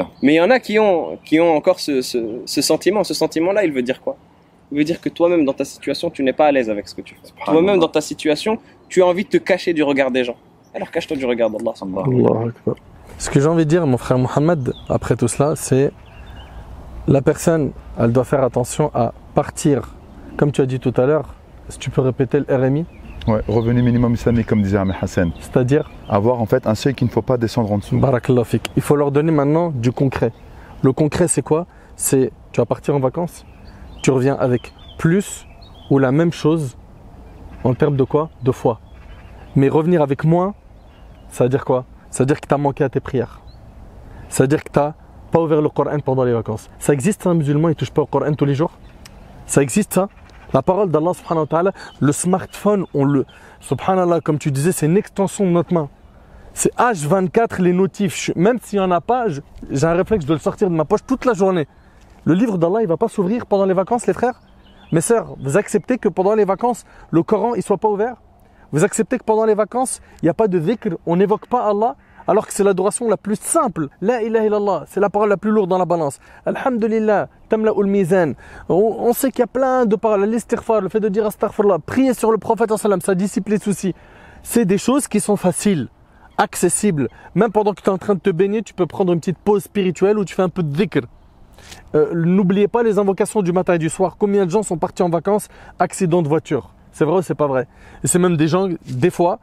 a. 0.00 0.08
Mais 0.22 0.32
il 0.32 0.36
y 0.36 0.40
en 0.40 0.50
a 0.50 0.58
qui 0.58 0.78
ont, 0.78 1.18
qui 1.22 1.38
ont 1.40 1.54
encore 1.54 1.78
ce, 1.80 2.00
ce, 2.00 2.40
ce 2.46 2.62
sentiment. 2.62 3.04
Ce 3.04 3.12
sentiment-là, 3.12 3.64
il 3.66 3.72
veut 3.72 3.82
dire 3.82 4.00
quoi? 4.00 4.16
Il 4.72 4.78
veut 4.78 4.84
dire 4.84 4.98
que 5.00 5.10
toi-même, 5.10 5.44
dans 5.44 5.52
ta 5.52 5.66
situation, 5.66 6.08
tu 6.08 6.22
n'es 6.22 6.32
pas 6.32 6.46
à 6.46 6.52
l'aise 6.52 6.70
avec 6.70 6.88
ce 6.88 6.94
que 6.94 7.02
tu 7.02 7.14
fais. 7.14 7.52
Toi-même, 7.52 7.78
dans 7.78 7.88
ta 7.88 8.00
situation, 8.00 8.58
tu 8.88 9.02
as 9.02 9.06
envie 9.06 9.24
de 9.24 9.28
te 9.28 9.36
cacher 9.36 9.74
du 9.74 9.82
regard 9.82 10.10
des 10.10 10.24
gens. 10.24 10.36
Alors 10.74 10.90
cache-toi 10.90 11.16
du 11.18 11.26
regard 11.26 11.50
d'Allah. 11.50 11.74
Ce 13.18 13.28
que 13.30 13.38
j'ai 13.40 13.46
envie 13.46 13.64
de 13.64 13.70
dire, 13.70 13.86
mon 13.86 13.98
frère 13.98 14.18
Mohamed, 14.18 14.72
après 14.88 15.14
tout 15.16 15.28
cela, 15.28 15.52
c'est 15.54 15.92
la 17.06 17.22
personne, 17.22 17.72
elle 17.98 18.12
doit 18.12 18.24
faire 18.24 18.42
attention 18.42 18.90
à 18.94 19.12
partir, 19.34 19.94
comme 20.36 20.52
tu 20.52 20.60
as 20.60 20.66
dit 20.66 20.80
tout 20.80 20.94
à 20.96 21.06
l'heure, 21.06 21.34
si 21.68 21.78
tu 21.78 21.90
peux 21.90 22.00
répéter 22.00 22.40
le 22.40 22.46
RMI, 22.54 22.86
Ouais, 23.26 23.40
revenu 23.48 23.80
minimum 23.80 24.12
islamique, 24.12 24.46
comme 24.46 24.60
disait 24.60 24.76
Ahmed 24.76 24.96
Hassan. 25.00 25.32
c'est-à-dire 25.40 25.90
Avoir 26.10 26.42
en 26.42 26.44
fait 26.44 26.66
un 26.66 26.74
seuil 26.74 26.94
qu'il 26.94 27.06
ne 27.06 27.12
faut 27.12 27.22
pas 27.22 27.38
descendre 27.38 27.72
en 27.72 27.78
dessous. 27.78 27.98
Barakallah. 27.98 28.42
Il 28.76 28.82
faut 28.82 28.96
leur 28.96 29.10
donner 29.10 29.32
maintenant 29.32 29.70
du 29.70 29.92
concret. 29.92 30.30
Le 30.82 30.92
concret, 30.92 31.26
c'est 31.26 31.40
quoi? 31.40 31.66
C'est 31.96 32.32
tu 32.52 32.60
vas 32.60 32.66
partir 32.66 32.94
en 32.94 33.00
vacances, 33.00 33.46
tu 34.02 34.10
reviens 34.10 34.34
avec 34.38 34.74
plus 34.98 35.46
ou 35.90 35.98
la 35.98 36.12
même 36.12 36.32
chose 36.34 36.76
en 37.64 37.72
termes 37.72 37.96
de 37.96 38.04
quoi? 38.04 38.28
De 38.42 38.52
foi. 38.52 38.78
Mais 39.56 39.70
revenir 39.70 40.02
avec 40.02 40.24
moins, 40.24 40.52
ça 41.30 41.44
veut 41.44 41.50
dire 41.50 41.64
quoi? 41.64 41.86
Ça 42.10 42.24
veut 42.24 42.26
dire 42.26 42.40
que 42.42 42.46
tu 42.46 42.52
as 42.54 42.58
manqué 42.58 42.84
à 42.84 42.90
tes 42.90 43.00
prières. 43.00 43.40
Ça 44.28 44.44
veut 44.44 44.48
dire 44.48 44.62
que 44.62 44.70
tu 44.70 44.78
n'as 44.78 44.92
pas 45.34 45.40
ouvert 45.40 45.60
le 45.60 45.68
Coran 45.68 45.98
pendant 45.98 46.22
les 46.22 46.32
vacances. 46.32 46.70
Ça 46.78 46.92
existe, 46.92 47.26
un 47.26 47.34
musulman, 47.34 47.70
il 47.70 47.74
touche 47.74 47.90
pas 47.90 48.02
au 48.02 48.06
Coran 48.06 48.32
tous 48.34 48.44
les 48.44 48.54
jours? 48.54 48.70
Ça 49.46 49.62
existe, 49.62 49.94
ça? 49.94 50.08
La 50.52 50.62
parole 50.62 50.92
d'Allah, 50.92 51.10
subhanahu 51.12 51.48
wa 51.50 51.72
le 51.98 52.12
smartphone, 52.12 52.86
on 52.94 53.04
le. 53.04 53.26
Subhanallah, 53.58 54.20
comme 54.20 54.38
tu 54.38 54.52
disais, 54.52 54.70
c'est 54.70 54.86
une 54.86 54.96
extension 54.96 55.44
de 55.44 55.50
notre 55.50 55.74
main. 55.74 55.88
C'est 56.52 56.72
H24 56.76 57.60
les 57.62 57.72
notifs. 57.72 58.30
Même 58.36 58.60
s'il 58.62 58.78
n'y 58.78 58.84
en 58.84 58.92
a 58.92 59.00
pas, 59.00 59.24
j'ai 59.26 59.84
un 59.84 59.94
réflexe 59.94 60.24
de 60.24 60.34
le 60.34 60.38
sortir 60.38 60.70
de 60.70 60.76
ma 60.76 60.84
poche 60.84 61.04
toute 61.04 61.24
la 61.24 61.34
journée. 61.34 61.66
Le 62.22 62.34
livre 62.34 62.56
d'Allah, 62.56 62.82
il 62.82 62.86
va 62.86 62.96
pas 62.96 63.08
s'ouvrir 63.08 63.46
pendant 63.46 63.64
les 63.64 63.74
vacances, 63.74 64.06
les 64.06 64.12
frères? 64.12 64.40
Mes 64.92 65.00
sœurs, 65.00 65.34
vous 65.42 65.56
acceptez 65.56 65.98
que 65.98 66.08
pendant 66.08 66.36
les 66.36 66.44
vacances, 66.44 66.84
le 67.10 67.24
Coran, 67.24 67.56
il 67.56 67.62
soit 67.64 67.78
pas 67.78 67.88
ouvert? 67.88 68.18
Vous 68.70 68.84
acceptez 68.84 69.18
que 69.18 69.24
pendant 69.24 69.46
les 69.46 69.56
vacances, 69.56 70.00
il 70.22 70.26
n'y 70.26 70.30
a 70.30 70.34
pas 70.34 70.46
de 70.46 70.60
dhikr, 70.60 70.90
on 71.06 71.16
n'évoque 71.16 71.48
pas 71.48 71.68
Allah? 71.68 71.96
Alors 72.26 72.46
que 72.46 72.52
c'est 72.52 72.64
l'adoration 72.64 73.08
la 73.08 73.16
plus 73.16 73.38
simple. 73.38 73.88
La 74.00 74.22
ilaha 74.22 74.46
illallah, 74.46 74.84
c'est 74.88 75.00
la 75.00 75.10
parole 75.10 75.28
la 75.28 75.36
plus 75.36 75.50
lourde 75.50 75.70
dans 75.70 75.78
la 75.78 75.84
balance. 75.84 76.18
Alhamdulillah, 76.46 77.28
tamla 77.48 77.72
ul 77.76 77.86
mizan. 77.86 78.32
On, 78.68 79.12
sait 79.12 79.30
qu'il 79.30 79.40
y 79.40 79.42
a 79.42 79.46
plein 79.46 79.86
de 79.86 79.96
paroles. 79.96 80.24
L'istighfar, 80.24 80.80
le 80.80 80.88
fait 80.88 81.00
de 81.00 81.08
dire 81.08 81.26
astaghfirullah, 81.26 81.78
prier 81.80 82.14
sur 82.14 82.32
le 82.32 82.38
prophète, 82.38 82.74
sallam, 82.76 83.00
ça 83.00 83.14
dissipe 83.14 83.48
les 83.48 83.58
soucis. 83.58 83.94
C'est 84.42 84.64
des 84.64 84.78
choses 84.78 85.08
qui 85.08 85.20
sont 85.20 85.36
faciles 85.36 85.88
accessible. 86.36 87.08
Même 87.34 87.52
pendant 87.52 87.72
que 87.72 87.80
tu 87.80 87.88
es 87.88 87.92
en 87.92 87.98
train 87.98 88.14
de 88.14 88.20
te 88.20 88.30
baigner, 88.30 88.62
tu 88.62 88.74
peux 88.74 88.86
prendre 88.86 89.12
une 89.12 89.20
petite 89.20 89.38
pause 89.38 89.62
spirituelle 89.62 90.18
où 90.18 90.24
tu 90.24 90.34
fais 90.34 90.42
un 90.42 90.48
peu 90.48 90.62
de 90.62 90.72
dhikr. 90.72 91.06
Euh, 91.94 92.12
N'oubliez 92.14 92.68
pas 92.68 92.82
les 92.82 92.98
invocations 92.98 93.42
du 93.42 93.52
matin 93.52 93.74
et 93.74 93.78
du 93.78 93.88
soir. 93.88 94.16
Combien 94.18 94.44
de 94.44 94.50
gens 94.50 94.62
sont 94.62 94.76
partis 94.76 95.02
en 95.02 95.08
vacances 95.08 95.48
Accident 95.78 96.22
de 96.22 96.28
voiture? 96.28 96.74
C'est 96.92 97.04
vrai 97.04 97.18
ou 97.18 97.22
c'est 97.22 97.34
pas 97.34 97.46
vrai? 97.46 97.66
Et 98.02 98.06
c'est 98.06 98.18
même 98.18 98.36
des 98.36 98.48
gens, 98.48 98.68
des 98.86 99.10
fois, 99.10 99.38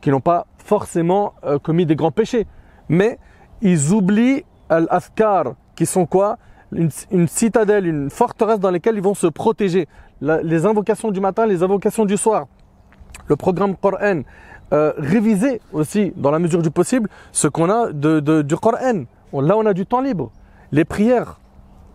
qui 0.00 0.10
n'ont 0.10 0.20
pas 0.20 0.46
forcément 0.58 1.34
euh, 1.44 1.58
commis 1.58 1.86
des 1.86 1.96
grands 1.96 2.10
péchés. 2.10 2.46
Mais 2.88 3.18
ils 3.60 3.92
oublient 3.92 4.44
al-afkar, 4.68 5.54
qui 5.74 5.86
sont 5.86 6.06
quoi? 6.06 6.38
Une, 6.72 7.26
citadelle, 7.26 7.86
une 7.86 8.10
forteresse 8.10 8.60
dans 8.60 8.70
laquelle 8.70 8.94
ils 8.94 9.02
vont 9.02 9.14
se 9.14 9.26
protéger. 9.26 9.88
Les 10.20 10.66
invocations 10.66 11.10
du 11.10 11.18
matin, 11.18 11.44
les 11.44 11.64
invocations 11.64 12.04
du 12.04 12.16
soir. 12.16 12.46
Le 13.26 13.34
programme 13.34 13.76
Coran. 13.76 14.22
Euh, 14.72 14.92
réviser 14.98 15.60
aussi, 15.72 16.12
dans 16.14 16.30
la 16.30 16.38
mesure 16.38 16.62
du 16.62 16.70
possible, 16.70 17.08
ce 17.32 17.48
qu'on 17.48 17.68
a 17.70 17.90
de, 17.90 18.42
du 18.42 18.56
Coran. 18.56 19.02
Là, 19.32 19.56
on 19.56 19.66
a 19.66 19.74
du 19.74 19.84
temps 19.84 20.00
libre. 20.00 20.30
Les 20.70 20.84
prières 20.84 21.40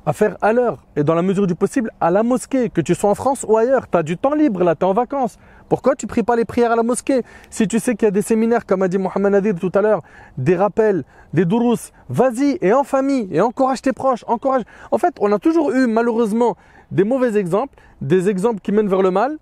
à 0.06 0.14
faire 0.14 0.38
à 0.42 0.54
l'heure 0.54 0.86
et 0.96 1.04
dans 1.04 1.16
la 1.16 1.22
mesure 1.22 1.48
du 1.48 1.56
possible 1.56 1.92
à 2.00 2.12
la 2.12 2.24
mosquée, 2.24 2.70
que 2.70 2.82
tu 2.82 2.94
sois 2.94 3.10
en 3.10 3.16
France 3.16 3.46
ou 3.48 3.58
ailleurs. 3.58 3.90
Tu 3.90 3.98
as 3.98 4.04
du 4.04 4.18
temps 4.18 4.36
libre 4.36 4.64
là, 4.64 4.76
tu 4.76 4.82
es 4.82 4.84
en 4.86 4.94
vacances. 4.94 5.38
Pourquoi 5.68 5.96
tu 5.96 6.06
pries 6.06 6.24
pas 6.24 6.36
les 6.36 6.46
prières 6.46 6.72
à 6.72 6.76
la 6.76 6.84
mosquée? 6.84 7.24
Si 7.50 7.68
tu 7.68 7.80
sais 7.80 7.96
qu'il 7.96 8.06
y 8.06 8.10
a 8.10 8.12
des 8.12 8.22
séminaires, 8.22 8.66
comme 8.66 8.84
a 8.84 8.88
dit 8.88 9.00
Mohamed 9.00 9.32
Nadir 9.32 9.56
tout 9.56 9.72
à 9.74 9.82
l'heure, 9.82 10.02
des 10.38 10.56
rappels, 10.56 11.04
des 11.34 11.46
dourous, 11.46 11.90
vas-y 12.08 12.58
et 12.62 12.72
en 12.74 12.84
famille 12.84 13.28
et 13.32 13.42
encourage 13.42 13.82
tes 13.82 13.94
proches, 13.94 14.24
encourage. 14.28 14.64
En 14.92 14.98
fait, 14.98 15.16
on 15.20 15.32
a 15.32 15.40
toujours 15.40 15.72
eu 15.72 15.88
malheureusement 15.88 16.56
des 16.92 17.04
mauvais 17.04 17.36
exemples, 17.38 17.76
des 18.02 18.30
exemples 18.30 18.60
qui 18.62 18.72
mènent 18.72 18.90
vers 18.90 19.02
le 19.02 19.12
mal 19.12 19.38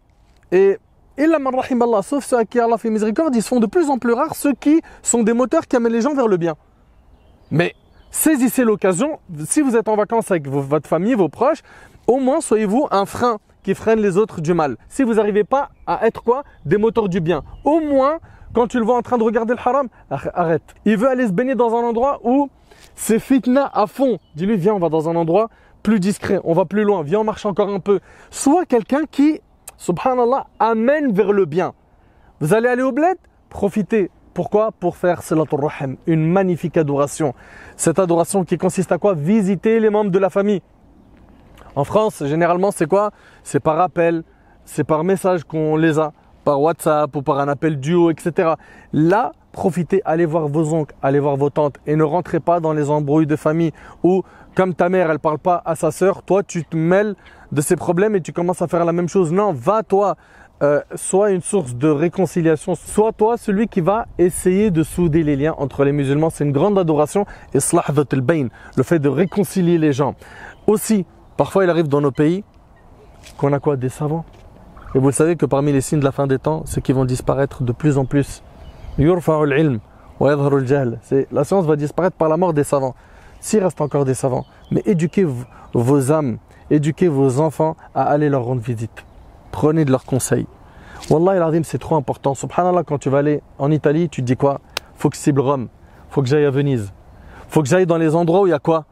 et 0.51 0.77
man 1.17 1.53
rahim 1.55 1.81
Allah, 1.81 2.01
sauf 2.01 2.25
ceux 2.25 2.37
à 2.37 2.45
qui 2.45 2.59
Allah 2.59 2.77
fait 2.77 2.89
miséricorde, 2.89 3.35
ils 3.35 3.43
se 3.43 3.47
font 3.47 3.59
de 3.59 3.67
plus 3.67 3.89
en 3.89 3.97
plus 3.97 4.13
rares 4.13 4.35
ceux 4.35 4.53
qui 4.53 4.81
sont 5.01 5.23
des 5.23 5.33
moteurs 5.33 5.67
qui 5.67 5.75
amènent 5.75 5.91
les 5.91 6.01
gens 6.01 6.13
vers 6.13 6.27
le 6.27 6.37
bien. 6.37 6.55
Mais 7.51 7.75
saisissez 8.13 8.63
l'occasion, 8.63 9.19
si 9.45 9.61
vous 9.61 9.75
êtes 9.75 9.89
en 9.89 9.95
vacances 9.95 10.29
avec 10.29 10.47
votre 10.47 10.87
famille, 10.87 11.15
vos 11.15 11.29
proches, 11.29 11.63
au 12.07 12.19
moins 12.19 12.41
soyez-vous 12.41 12.87
un 12.91 13.05
frein 13.05 13.39
qui 13.63 13.73
freine 13.73 13.99
les 13.99 14.17
autres 14.17 14.39
du 14.39 14.53
mal. 14.53 14.77
Si 14.87 15.03
vous 15.03 15.15
n'arrivez 15.15 15.43
pas 15.43 15.69
à 15.87 16.05
être 16.05 16.23
quoi? 16.23 16.43
Des 16.63 16.77
moteurs 16.77 17.09
du 17.09 17.21
bien. 17.21 17.43
Au 17.65 17.79
moins, 17.79 18.19
quand 18.53 18.67
tu 18.67 18.77
le 18.77 18.85
vois 18.85 18.97
en 18.97 19.01
train 19.01 19.17
de 19.17 19.23
regarder 19.23 19.53
le 19.53 19.59
haram, 19.59 19.87
arr- 20.11 20.29
arrête. 20.35 20.75
Il 20.85 20.97
veut 20.97 21.07
aller 21.07 21.25
se 21.25 21.31
baigner 21.31 21.55
dans 21.55 21.73
un 21.75 21.81
endroit 21.83 22.19
où 22.23 22.49
c'est 22.95 23.19
fitna 23.19 23.71
à 23.73 23.87
fond. 23.87 24.19
Dis-lui, 24.35 24.57
viens, 24.57 24.75
on 24.75 24.79
va 24.79 24.89
dans 24.89 25.09
un 25.09 25.15
endroit 25.15 25.49
plus 25.81 25.99
discret, 25.99 26.39
on 26.43 26.53
va 26.53 26.65
plus 26.65 26.83
loin, 26.83 27.01
viens, 27.01 27.19
on 27.21 27.23
marche 27.23 27.45
encore 27.45 27.69
un 27.69 27.79
peu. 27.79 27.99
Sois 28.29 28.65
quelqu'un 28.65 29.05
qui, 29.09 29.41
subhanallah, 29.77 30.45
amène 30.59 31.11
vers 31.13 31.33
le 31.33 31.45
bien. 31.45 31.73
Vous 32.39 32.53
allez 32.53 32.67
aller 32.67 32.83
au 32.83 32.91
bled? 32.91 33.17
Profitez. 33.49 34.11
Pourquoi 34.33 34.71
Pour 34.71 34.97
faire 34.97 35.21
Salatul 35.21 35.63
Rahim, 35.63 35.95
une 36.07 36.25
magnifique 36.25 36.75
adoration. 36.77 37.35
Cette 37.75 37.99
adoration 37.99 38.43
qui 38.43 38.57
consiste 38.57 38.91
à 38.91 38.97
quoi 38.97 39.13
Visiter 39.13 39.79
les 39.79 39.91
membres 39.91 40.09
de 40.09 40.17
la 40.17 40.31
famille. 40.31 40.63
En 41.75 41.83
France, 41.83 42.23
généralement, 42.25 42.71
c'est 42.71 42.87
quoi 42.87 43.11
C'est 43.43 43.59
par 43.59 43.79
appel, 43.79 44.23
c'est 44.65 44.83
par 44.83 45.03
message 45.03 45.43
qu'on 45.43 45.75
les 45.75 45.99
a, 45.99 46.13
par 46.43 46.59
WhatsApp 46.59 47.15
ou 47.15 47.21
par 47.21 47.39
un 47.39 47.47
appel 47.47 47.79
duo, 47.79 48.09
etc. 48.09 48.53
Là, 48.91 49.33
profitez, 49.51 50.01
allez 50.03 50.25
voir 50.25 50.47
vos 50.47 50.73
oncles, 50.73 50.95
allez 51.03 51.19
voir 51.19 51.37
vos 51.37 51.51
tantes 51.51 51.77
et 51.85 51.95
ne 51.95 52.03
rentrez 52.03 52.39
pas 52.39 52.59
dans 52.59 52.73
les 52.73 52.89
embrouilles 52.89 53.27
de 53.27 53.35
famille 53.35 53.71
où, 54.03 54.23
comme 54.55 54.73
ta 54.73 54.89
mère, 54.89 55.11
elle 55.11 55.19
parle 55.19 55.39
pas 55.39 55.61
à 55.63 55.75
sa 55.75 55.91
sœur, 55.91 56.23
toi, 56.23 56.41
tu 56.41 56.65
te 56.65 56.75
mêles 56.75 57.15
de 57.51 57.61
ses 57.61 57.75
problèmes 57.75 58.15
et 58.15 58.21
tu 58.21 58.33
commences 58.33 58.63
à 58.63 58.67
faire 58.67 58.83
la 58.83 58.93
même 58.93 59.09
chose. 59.09 59.31
Non, 59.31 59.53
va 59.53 59.83
toi, 59.83 60.15
euh, 60.63 60.81
sois 60.95 61.31
une 61.31 61.41
source 61.41 61.75
de 61.75 61.89
réconciliation, 61.89 62.75
sois 62.75 63.11
toi 63.11 63.37
celui 63.37 63.67
qui 63.67 63.81
va 63.81 64.05
essayer 64.17 64.71
de 64.71 64.81
souder 64.81 65.21
les 65.21 65.35
liens 65.35 65.53
entre 65.57 65.83
les 65.83 65.91
musulmans. 65.91 66.29
C'est 66.29 66.45
une 66.45 66.53
grande 66.53 66.79
adoration, 66.79 67.25
dhat 67.53 68.13
al-bayn, 68.13 68.47
le 68.77 68.83
fait 68.83 68.99
de 68.99 69.09
réconcilier 69.09 69.77
les 69.77 69.91
gens. 69.91 70.15
Aussi, 70.65 71.05
parfois 71.35 71.65
il 71.65 71.69
arrive 71.69 71.89
dans 71.89 71.99
nos 71.99 72.11
pays 72.11 72.45
qu'on 73.37 73.51
a 73.51 73.59
quoi 73.59 73.75
Des 73.75 73.89
savants. 73.89 74.23
Et 74.95 74.99
vous 74.99 75.11
savez 75.11 75.35
que 75.35 75.45
parmi 75.45 75.73
les 75.73 75.81
signes 75.81 75.99
de 75.99 76.05
la 76.05 76.13
fin 76.13 76.27
des 76.27 76.39
temps, 76.39 76.63
c'est 76.65 76.81
qu'ils 76.81 76.95
vont 76.95 77.03
disparaître 77.03 77.63
de 77.63 77.73
plus 77.73 77.97
en 77.97 78.05
plus. 78.05 78.41
La 78.97 79.19
science 81.43 81.65
va 81.65 81.75
disparaître 81.75 82.15
par 82.15 82.29
la 82.29 82.37
mort 82.37 82.53
des 82.53 82.63
savants. 82.63 82.95
S'il 83.41 83.61
reste 83.61 83.81
encore 83.81 84.05
des 84.05 84.13
savants, 84.13 84.45
mais 84.71 84.81
éduquez 84.85 85.27
vos 85.73 86.11
âmes, 86.13 86.37
éduquez 86.69 87.09
vos 87.09 87.41
enfants 87.41 87.75
à 87.93 88.03
aller 88.03 88.29
leur 88.29 88.45
rendre 88.45 88.61
visite. 88.61 89.03
Prenez 89.53 89.85
de 89.85 89.91
leurs 89.91 90.03
conseils. 90.03 90.47
Wallah 91.11 91.45
al 91.45 91.63
c'est 91.63 91.77
trop 91.77 91.95
important. 91.95 92.33
Subhanallah, 92.33 92.83
quand 92.83 92.97
tu 92.97 93.09
vas 93.09 93.19
aller 93.19 93.43
en 93.59 93.69
Italie, 93.69 94.09
tu 94.09 94.21
te 94.21 94.25
dis 94.25 94.35
quoi? 94.35 94.61
Faut 94.95 95.11
que 95.11 95.15
je 95.15 95.21
cible 95.21 95.41
Rome. 95.41 95.67
Faut 96.09 96.23
que 96.23 96.27
j'aille 96.27 96.45
à 96.45 96.49
Venise. 96.49 96.91
Faut 97.49 97.61
que 97.61 97.67
j'aille 97.69 97.85
dans 97.85 97.99
les 97.99 98.15
endroits 98.15 98.41
où 98.41 98.47
il 98.47 98.49
y 98.49 98.53
a 98.53 98.59
quoi? 98.59 98.85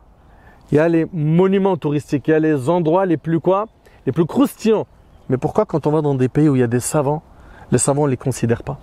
Il 0.72 0.76
y 0.76 0.80
a 0.80 0.88
les 0.88 1.08
monuments 1.12 1.78
touristiques. 1.78 2.28
Il 2.28 2.32
y 2.32 2.34
a 2.36 2.40
les 2.40 2.70
endroits 2.70 3.08
les 3.08 3.18
plus 3.18 3.40
quoi? 3.40 3.66
Les 4.06 4.12
plus 4.12 4.28
croustillants. 4.28 4.86
Mais 5.30 5.38
pourquoi 5.38 5.66
quand 5.66 5.88
on 5.88 5.92
va 5.92 6.02
dans 6.02 6.14
des 6.14 6.30
pays 6.30 6.48
où 6.48 6.56
il 6.56 6.60
y 6.60 6.64
a 6.64 6.68
des 6.68 6.80
savants, 6.80 7.24
les 7.72 7.80
savants 7.80 8.06
ne 8.06 8.12
les 8.12 8.18
considèrent 8.18 8.64
pas? 8.64 8.78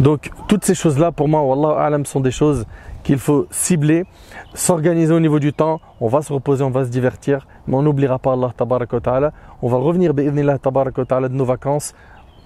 Donc, 0.00 0.30
toutes 0.48 0.64
ces 0.64 0.74
choses-là, 0.74 1.12
pour 1.12 1.28
moi, 1.28 1.42
Wallah 1.42 1.78
alam, 1.78 2.06
sont 2.06 2.20
des 2.20 2.30
choses 2.30 2.64
qu'il 3.02 3.18
faut 3.18 3.46
cibler, 3.50 4.06
s'organiser 4.54 5.12
au 5.12 5.20
niveau 5.20 5.38
du 5.38 5.52
temps. 5.52 5.82
On 6.00 6.08
va 6.08 6.22
se 6.22 6.32
reposer, 6.32 6.64
on 6.64 6.70
va 6.70 6.86
se 6.86 6.90
divertir, 6.90 7.46
mais 7.66 7.76
on 7.76 7.82
n'oubliera 7.82 8.18
pas 8.18 8.32
Allah 8.32 8.52
tabaraka 8.56 9.00
ta'ala. 9.00 9.32
On 9.62 9.68
va 9.68 9.78
revenir, 9.78 10.14
bi'idhnillah 10.14 10.58
tabaraka 10.58 11.04
ta'ala, 11.04 11.28
de 11.28 11.34
nos 11.34 11.44
vacances, 11.44 11.94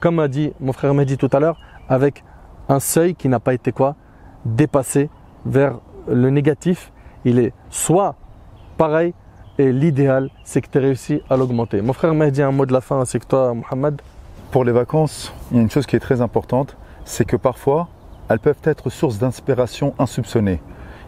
comme 0.00 0.18
a 0.18 0.28
dit 0.28 0.52
mon 0.60 0.72
frère 0.72 0.94
Mehdi 0.94 1.16
tout 1.16 1.30
à 1.32 1.40
l'heure, 1.40 1.58
avec 1.88 2.24
un 2.68 2.80
seuil 2.80 3.14
qui 3.14 3.28
n'a 3.28 3.40
pas 3.40 3.54
été 3.54 3.72
quoi 3.72 3.96
Dépassé 4.44 5.10
vers 5.44 5.78
le 6.08 6.30
négatif. 6.30 6.92
Il 7.24 7.38
est 7.38 7.52
soit 7.70 8.14
pareil, 8.76 9.14
et 9.58 9.72
l'idéal, 9.72 10.28
c'est 10.44 10.60
que 10.60 10.68
tu 10.68 10.78
aies 10.78 10.82
réussi 10.82 11.22
à 11.30 11.36
l'augmenter. 11.36 11.80
Mon 11.80 11.92
frère 11.92 12.14
Mehdi, 12.14 12.42
un 12.42 12.52
mot 12.52 12.66
de 12.66 12.72
la 12.72 12.80
fin, 12.80 13.04
c'est 13.04 13.18
que 13.18 13.26
toi, 13.26 13.54
Mohamed, 13.54 14.02
Pour 14.50 14.64
les 14.64 14.72
vacances, 14.72 15.32
il 15.50 15.56
y 15.56 15.60
a 15.60 15.62
une 15.62 15.70
chose 15.70 15.86
qui 15.86 15.96
est 15.96 16.00
très 16.00 16.20
importante, 16.20 16.76
c'est 17.04 17.24
que 17.24 17.36
parfois, 17.36 17.88
elles 18.28 18.38
peuvent 18.38 18.60
être 18.64 18.90
source 18.90 19.18
d'inspiration 19.18 19.94
insoupçonnée. 19.98 20.60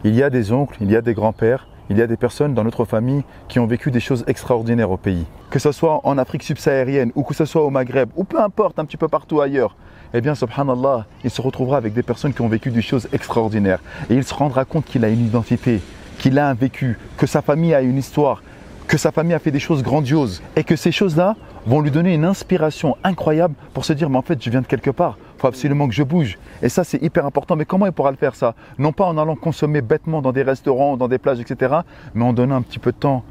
Il 0.05 0.15
y 0.15 0.23
a 0.23 0.31
des 0.31 0.53
oncles, 0.53 0.77
il 0.81 0.91
y 0.91 0.97
a 0.97 1.03
des 1.03 1.15
grands-pères, 1.15 1.67
il 1.91 1.97
y 1.97 2.03
a 2.03 2.07
des 2.07 2.17
personnes 2.17 2.55
dans 2.55 2.65
notre 2.65 2.85
famille 2.85 3.23
qui 3.49 3.59
ont 3.59 3.67
vécu 3.67 3.91
des 3.91 4.01
choses 4.01 4.25
extraordinaires 4.27 4.91
au 4.91 4.97
pays. 4.97 5.27
Que 5.51 5.59
ce 5.59 5.73
soit 5.73 6.01
en 6.05 6.19
Afrique 6.19 6.43
subsaharienne 6.43 7.13
ou 7.15 7.23
que 7.23 7.35
ce 7.35 7.45
soit 7.45 7.63
au 7.63 7.71
Maghreb 7.71 8.11
ou 8.17 8.25
peu 8.25 8.41
importe, 8.41 8.79
un 8.79 8.85
petit 8.85 8.97
peu 8.97 9.09
partout 9.09 9.41
ailleurs. 9.41 9.77
Eh 10.15 10.21
bien, 10.21 10.35
subhanallah, 10.35 11.07
il 11.25 11.31
se 11.31 11.43
retrouvera 11.43 11.77
avec 11.77 11.93
des 11.93 12.03
personnes 12.03 12.33
qui 12.33 12.41
ont 12.41 12.49
vécu 12.49 12.71
des 12.71 12.83
choses 12.83 13.09
extraordinaires. 13.13 13.81
Et 14.09 14.15
il 14.15 14.25
se 14.25 14.35
rendra 14.35 14.65
compte 14.65 14.85
qu'il 14.85 15.05
a 15.05 15.09
une 15.09 15.25
identité, 15.25 15.81
qu'il 16.19 16.39
a 16.39 16.49
un 16.49 16.55
vécu, 16.55 16.99
que 17.17 17.27
sa 17.27 17.43
famille 17.43 17.75
a 17.75 17.83
une 17.83 17.99
histoire, 17.99 18.43
que 18.87 18.97
sa 18.97 19.13
famille 19.13 19.35
a 19.35 19.39
fait 19.39 19.51
des 19.51 19.61
choses 19.61 19.83
grandioses 19.83 20.43
et 20.57 20.65
que 20.65 20.77
ces 20.77 20.93
choses-là 20.93 21.37
vont 21.67 21.83
lui 21.83 21.91
donner 21.91 22.15
une 22.15 22.25
inspiration 22.25 22.97
incroyable 23.05 23.55
pour 23.75 23.85
se 23.85 23.93
dire 23.93 24.09
mais 24.09 24.17
en 24.17 24.23
fait 24.23 24.43
je 24.43 24.49
viens 24.49 24.63
de 24.63 24.67
quelque 24.67 24.91
part, 24.91 25.19
il 25.39 25.41
faut 25.41 25.47
absolument 25.47 25.87
que 25.87 25.95
je 25.95 26.03
bouge. 26.03 26.37
Et 26.63 26.69
ça 26.69 26.83
c'est 26.83 27.01
hyper 27.01 27.25
important. 27.25 27.55
Mais 27.55 27.65
comment 27.65 27.87
il 27.87 27.93
pourra 27.93 28.11
le 28.11 28.17
faire 28.17 28.35
ça? 28.35 28.55
Non 28.79 28.93
pas 28.93 29.05
en 29.05 29.17
allant 29.17 29.37
consommer 29.37 29.83
bêtement 29.83 30.21
dans 30.21 30.33
des 30.33 30.43
restaurants, 30.43 30.97
dans 30.97 31.07
des 31.07 31.19
plages, 31.19 31.39
etc. 31.39 31.77
Mais 32.15 32.25
en 32.25 32.33
donnant 32.33 32.57
un 32.57 32.63
petit 32.63 32.81
peu 32.81 32.91
de 32.91 32.97
temps 32.97 33.23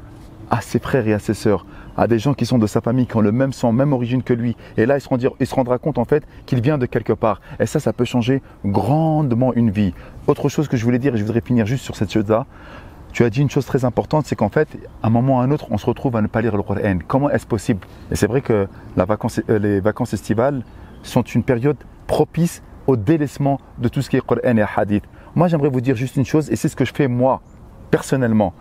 à 0.50 0.62
ses 0.62 0.78
frères 0.78 1.06
et 1.06 1.12
à 1.12 1.18
ses 1.18 1.34
sœurs, 1.34 1.66
à 1.98 2.06
des 2.06 2.18
gens 2.18 2.32
qui 2.32 2.46
sont 2.46 2.56
de 2.56 2.66
sa 2.66 2.80
famille, 2.80 3.06
qui 3.06 3.16
ont 3.16 3.20
le 3.20 3.32
même 3.32 3.52
sang, 3.52 3.72
même 3.72 3.92
origine 3.92 4.22
que 4.22 4.32
lui. 4.32 4.56
Et 4.78 4.86
là, 4.86 4.96
il 4.96 5.02
se, 5.02 5.08
rendra, 5.08 5.28
il 5.38 5.46
se 5.46 5.54
rendra 5.54 5.76
compte 5.76 5.98
en 5.98 6.06
fait 6.06 6.24
qu'il 6.46 6.62
vient 6.62 6.78
de 6.78 6.86
quelque 6.86 7.12
part. 7.12 7.42
Et 7.60 7.66
ça, 7.66 7.78
ça 7.78 7.92
peut 7.92 8.06
changer 8.06 8.40
grandement 8.64 9.52
une 9.52 9.70
vie. 9.70 9.92
Autre 10.26 10.48
chose 10.48 10.66
que 10.66 10.78
je 10.78 10.84
voulais 10.84 10.98
dire, 10.98 11.14
et 11.14 11.18
je 11.18 11.24
voudrais 11.24 11.42
finir 11.42 11.66
juste 11.66 11.84
sur 11.84 11.96
cette 11.96 12.10
chose-là, 12.10 12.46
tu 13.12 13.24
as 13.24 13.30
dit 13.30 13.42
une 13.42 13.50
chose 13.50 13.66
très 13.66 13.84
importante, 13.84 14.26
c'est 14.26 14.36
qu'en 14.36 14.48
fait, 14.48 14.68
à 15.02 15.08
un 15.08 15.10
moment 15.10 15.36
ou 15.36 15.40
à 15.40 15.42
un 15.42 15.50
autre, 15.50 15.66
on 15.70 15.76
se 15.78 15.86
retrouve 15.86 16.16
à 16.16 16.22
ne 16.22 16.26
pas 16.26 16.40
lire 16.40 16.56
le 16.56 16.62
Coran. 16.62 16.98
Comment 17.06 17.28
est-ce 17.30 17.46
possible? 17.46 17.86
Et 18.10 18.16
c'est 18.16 18.26
vrai 18.26 18.40
que 18.40 18.68
euh, 18.98 19.58
les 19.58 19.80
vacances 19.80 20.14
estivales 20.14 20.62
sont 21.02 21.22
une 21.22 21.42
période 21.42 21.76
propice 22.08 22.62
au 22.88 22.96
délaissement 22.96 23.60
de 23.78 23.88
tout 23.88 24.02
ce 24.02 24.10
qui 24.10 24.16
est 24.16 24.20
Coran 24.20 24.56
et 24.56 24.64
Hadith. 24.76 25.04
Moi, 25.36 25.46
j'aimerais 25.46 25.68
vous 25.68 25.80
dire 25.80 25.94
juste 25.94 26.16
une 26.16 26.24
chose, 26.24 26.50
et 26.50 26.56
c'est 26.56 26.68
ce 26.68 26.74
que 26.74 26.84
je 26.84 26.92
fais 26.92 27.06
moi, 27.06 27.42
personnellement. 27.92 28.54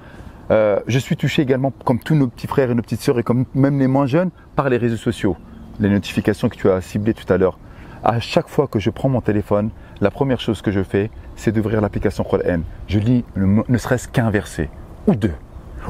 Euh, 0.51 0.79
je 0.85 0.99
suis 0.99 1.17
touché 1.17 1.41
également, 1.41 1.71
comme 1.83 1.99
tous 1.99 2.13
nos 2.13 2.27
petits 2.27 2.45
frères 2.45 2.69
et 2.69 2.75
nos 2.75 2.83
petites 2.83 3.01
sœurs, 3.01 3.17
et 3.17 3.23
comme 3.23 3.45
même 3.55 3.79
les 3.79 3.87
moins 3.87 4.05
jeunes, 4.05 4.29
par 4.55 4.69
les 4.69 4.77
réseaux 4.77 4.97
sociaux. 4.97 5.35
Les 5.79 5.89
notifications 5.89 6.49
que 6.49 6.55
tu 6.55 6.69
as 6.69 6.81
ciblées 6.81 7.13
tout 7.13 7.31
à 7.31 7.37
l'heure. 7.37 7.57
À 8.03 8.19
chaque 8.19 8.47
fois 8.47 8.67
que 8.67 8.79
je 8.79 8.89
prends 8.89 9.09
mon 9.09 9.21
téléphone, 9.21 9.69
la 10.01 10.11
première 10.11 10.39
chose 10.39 10.61
que 10.61 10.71
je 10.71 10.83
fais, 10.83 11.09
c'est 11.35 11.51
d'ouvrir 11.51 11.81
l'application 11.81 12.23
Coran. 12.23 12.59
Je 12.87 12.99
lis 12.99 13.23
le 13.33 13.63
ne 13.67 13.77
serait-ce 13.77 14.07
qu'un 14.07 14.29
verset, 14.29 14.69
ou 15.07 15.15
deux, 15.15 15.33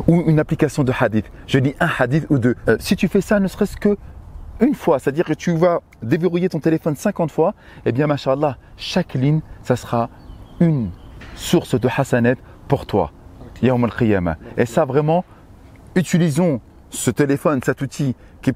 ou 0.07 0.23
une 0.27 0.39
application 0.39 0.83
de 0.83 0.93
hadith. 0.97 1.25
Je 1.47 1.57
lis 1.57 1.75
un 1.79 1.89
hadith 1.99 2.27
ou 2.29 2.37
deux. 2.37 2.55
Euh, 2.67 2.77
si 2.79 2.95
tu 2.95 3.07
fais 3.07 3.21
ça, 3.21 3.39
ne 3.39 3.47
serait-ce 3.47 3.77
que 3.77 3.97
une 4.59 4.73
fois, 4.73 4.99
c'est-à-dire 4.99 5.25
que 5.25 5.33
tu 5.33 5.55
vas 5.55 5.81
déverrouiller 6.01 6.49
ton 6.49 6.59
téléphone 6.59 6.95
50 6.95 7.31
fois, 7.31 7.53
eh 7.85 7.91
bien, 7.91 8.07
machallah, 8.07 8.57
chaque 8.75 9.13
ligne, 9.13 9.41
ça 9.63 9.75
sera 9.75 10.09
une 10.59 10.89
source 11.35 11.79
de 11.79 11.87
hasanet 11.95 12.37
pour 12.67 12.85
toi. 12.85 13.11
Yawm 13.61 13.83
al-Qiyamah. 13.83 14.37
Et 14.57 14.65
ça, 14.65 14.85
vraiment, 14.85 15.23
utilisons 15.95 16.61
ce 16.89 17.11
téléphone, 17.11 17.59
cet 17.63 17.81
outil 17.81 18.15
qui, 18.41 18.51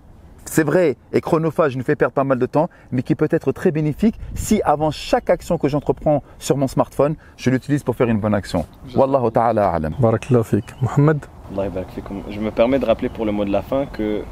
c'est 0.45 0.63
vrai, 0.63 0.97
est 1.13 1.21
chronophage, 1.21 1.77
nous 1.77 1.83
fait 1.83 1.95
perdre 1.95 2.13
pas 2.13 2.23
mal 2.23 2.39
de 2.39 2.45
temps, 2.45 2.69
mais 2.91 3.03
qui 3.03 3.15
peut 3.15 3.27
être 3.31 3.51
très 3.51 3.71
bénéfique 3.71 4.19
si 4.35 4.61
avant 4.63 4.91
chaque 4.91 5.29
action 5.29 5.57
que 5.57 5.67
j'entreprends 5.67 6.23
sur 6.39 6.57
mon 6.57 6.67
smartphone, 6.67 7.15
je 7.37 7.49
l'utilise 7.49 7.83
pour 7.83 7.95
faire 7.95 8.09
une 8.09 8.19
bonne 8.19 8.33
action. 8.33 8.65
Wallahu 8.95 9.31
ta'ala 9.31 9.69
a'lam. 9.69 9.95
Barakallahu 9.99 10.43
fik. 10.43 10.65
Mohamed 10.81 11.25
Allah. 11.57 11.83
Je 12.29 12.39
me 12.39 12.49
permets 12.51 12.79
de 12.79 12.85
rappeler 12.85 13.09
pour 13.09 13.25
le 13.25 13.31
mot 13.31 13.43
de 13.43 13.51
la 13.51 13.61
fin 13.61 13.85
que 13.85 14.23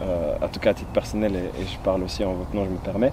en 0.00 0.48
tout 0.48 0.60
cas 0.60 0.70
à 0.70 0.74
titre 0.74 0.90
personnel, 0.92 1.34
et, 1.34 1.62
et 1.62 1.66
je 1.66 1.78
parle 1.78 2.02
aussi 2.02 2.24
en 2.24 2.34
votre 2.34 2.54
nom, 2.54 2.64
je 2.64 2.70
me 2.70 2.76
permets, 2.76 3.12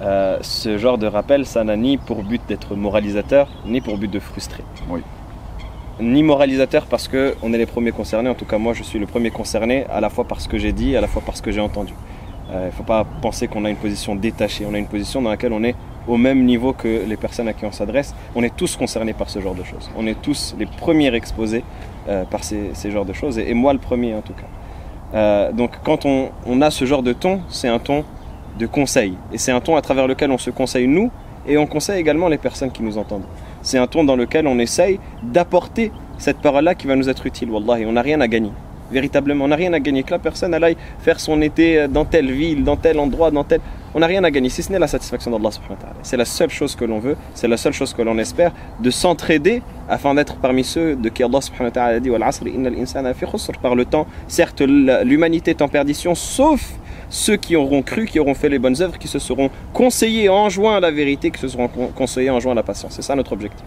euh, 0.00 0.38
ce 0.42 0.78
genre 0.78 0.98
de 0.98 1.06
rappel, 1.06 1.46
ça 1.46 1.64
n'a 1.64 1.76
ni 1.76 1.96
pour 1.96 2.22
but 2.22 2.40
d'être 2.46 2.76
moralisateur, 2.76 3.48
ni 3.66 3.80
pour 3.80 3.98
but 3.98 4.10
de 4.10 4.20
frustrer. 4.20 4.62
Oui. 4.88 5.00
Ni 6.00 6.22
moralisateur 6.22 6.86
parce 6.86 7.08
que 7.08 7.34
on 7.42 7.52
est 7.52 7.58
les 7.58 7.66
premiers 7.66 7.90
concernés, 7.90 8.30
en 8.30 8.34
tout 8.34 8.44
cas 8.44 8.58
moi 8.58 8.72
je 8.72 8.84
suis 8.84 9.00
le 9.00 9.06
premier 9.06 9.30
concerné, 9.30 9.84
à 9.90 10.00
la 10.00 10.10
fois 10.10 10.24
par 10.24 10.40
ce 10.40 10.48
que 10.48 10.56
j'ai 10.56 10.72
dit, 10.72 10.96
à 10.96 11.00
la 11.00 11.08
fois 11.08 11.22
par 11.22 11.36
ce 11.36 11.42
que 11.42 11.50
j'ai 11.50 11.60
entendu. 11.60 11.92
Il 12.50 12.66
ne 12.66 12.70
faut 12.70 12.84
pas 12.84 13.04
penser 13.20 13.46
qu'on 13.46 13.64
a 13.66 13.70
une 13.70 13.76
position 13.76 14.14
détachée, 14.14 14.64
on 14.64 14.72
a 14.72 14.78
une 14.78 14.86
position 14.86 15.20
dans 15.20 15.28
laquelle 15.28 15.52
on 15.52 15.62
est 15.64 15.74
au 16.06 16.16
même 16.16 16.44
niveau 16.46 16.72
que 16.72 17.04
les 17.06 17.16
personnes 17.18 17.48
à 17.48 17.52
qui 17.52 17.66
on 17.66 17.72
s'adresse. 17.72 18.14
On 18.34 18.42
est 18.42 18.56
tous 18.56 18.76
concernés 18.76 19.12
par 19.12 19.28
ce 19.28 19.40
genre 19.40 19.54
de 19.54 19.64
choses. 19.64 19.90
On 19.98 20.06
est 20.06 20.18
tous 20.22 20.54
les 20.58 20.64
premiers 20.64 21.12
exposés 21.14 21.62
euh, 22.08 22.24
par 22.24 22.44
ces, 22.44 22.70
ces 22.72 22.90
genres 22.90 23.04
de 23.04 23.12
choses, 23.12 23.38
et, 23.38 23.50
et 23.50 23.54
moi 23.54 23.74
le 23.74 23.78
premier 23.78 24.14
en 24.14 24.22
tout 24.22 24.32
cas. 24.32 24.46
Euh, 25.14 25.52
donc 25.52 25.72
quand 25.84 26.04
on, 26.04 26.60
a 26.60 26.70
ce 26.70 26.84
genre 26.84 27.02
de 27.02 27.12
ton, 27.12 27.40
c'est 27.48 27.68
un 27.68 27.78
ton 27.78 28.04
de 28.58 28.66
conseil. 28.66 29.14
Et 29.32 29.38
c'est 29.38 29.52
un 29.52 29.60
ton 29.60 29.76
à 29.76 29.82
travers 29.82 30.06
lequel 30.06 30.30
on 30.30 30.38
se 30.38 30.50
conseille 30.50 30.86
nous, 30.86 31.10
et 31.46 31.56
on 31.56 31.66
conseille 31.66 32.00
également 32.00 32.28
les 32.28 32.38
personnes 32.38 32.70
qui 32.70 32.82
nous 32.82 32.98
entendent. 32.98 33.24
C'est 33.62 33.78
un 33.78 33.86
ton 33.86 34.04
dans 34.04 34.16
lequel 34.16 34.46
on 34.46 34.58
essaye 34.58 35.00
d'apporter 35.22 35.92
cette 36.18 36.38
parole-là 36.38 36.74
qui 36.74 36.86
va 36.86 36.96
nous 36.96 37.08
être 37.08 37.26
utile. 37.26 37.50
Wallahi, 37.50 37.86
on 37.86 37.92
n'a 37.92 38.02
rien 38.02 38.20
à 38.20 38.28
gagner. 38.28 38.52
Véritablement, 38.90 39.44
on 39.44 39.48
n'a 39.48 39.56
rien 39.56 39.72
à 39.72 39.80
gagner. 39.80 40.02
Que 40.02 40.10
la 40.10 40.18
personne 40.18 40.54
aille 40.54 40.76
faire 41.00 41.20
son 41.20 41.40
été 41.42 41.88
dans 41.88 42.04
telle 42.04 42.30
ville, 42.30 42.64
dans 42.64 42.76
tel 42.76 42.98
endroit, 42.98 43.30
dans 43.30 43.44
tel... 43.44 43.60
On 43.94 44.00
n'a 44.00 44.06
rien 44.06 44.22
à 44.24 44.30
gagner, 44.30 44.48
si 44.50 44.62
ce 44.62 44.70
n'est 44.70 44.78
la 44.78 44.86
satisfaction 44.86 45.30
d'Allah 45.30 45.50
subhanahu. 45.50 45.78
C'est 46.02 46.16
la 46.16 46.24
seule 46.24 46.50
chose 46.50 46.76
que 46.76 46.84
l'on 46.84 46.98
veut, 46.98 47.16
c'est 47.34 47.48
la 47.48 47.56
seule 47.56 47.72
chose 47.72 47.94
que 47.94 48.02
l'on 48.02 48.18
espère, 48.18 48.52
de 48.80 48.90
s'entraider 48.90 49.62
afin 49.88 50.14
d'être 50.14 50.36
parmi 50.36 50.62
ceux 50.62 50.94
de 50.94 51.08
qui 51.08 51.22
Allah 51.22 51.40
subhanahu 51.40 51.72
a 51.74 51.98
dit 52.00 52.10
par 53.62 53.74
le 53.74 53.84
temps. 53.84 54.06
Certes, 54.28 54.60
l'humanité 54.60 55.52
est 55.52 55.62
en 55.62 55.68
perdition, 55.68 56.14
sauf 56.14 56.60
ceux 57.10 57.36
qui 57.36 57.56
auront 57.56 57.80
cru, 57.82 58.04
qui 58.04 58.20
auront 58.20 58.34
fait 58.34 58.50
les 58.50 58.58
bonnes 58.58 58.80
œuvres, 58.82 58.98
qui 58.98 59.08
se 59.08 59.18
seront 59.18 59.50
conseillés 59.72 60.28
en 60.28 60.50
joint 60.50 60.76
à 60.76 60.80
la 60.80 60.90
vérité, 60.90 61.30
qui 61.30 61.40
se 61.40 61.48
seront 61.48 61.68
con- 61.68 61.90
conseillés 61.94 62.30
en 62.30 62.40
joint 62.40 62.52
à 62.52 62.56
la 62.56 62.62
patience. 62.62 62.92
C'est 62.94 63.02
ça 63.02 63.14
notre 63.14 63.32
objectif. 63.32 63.64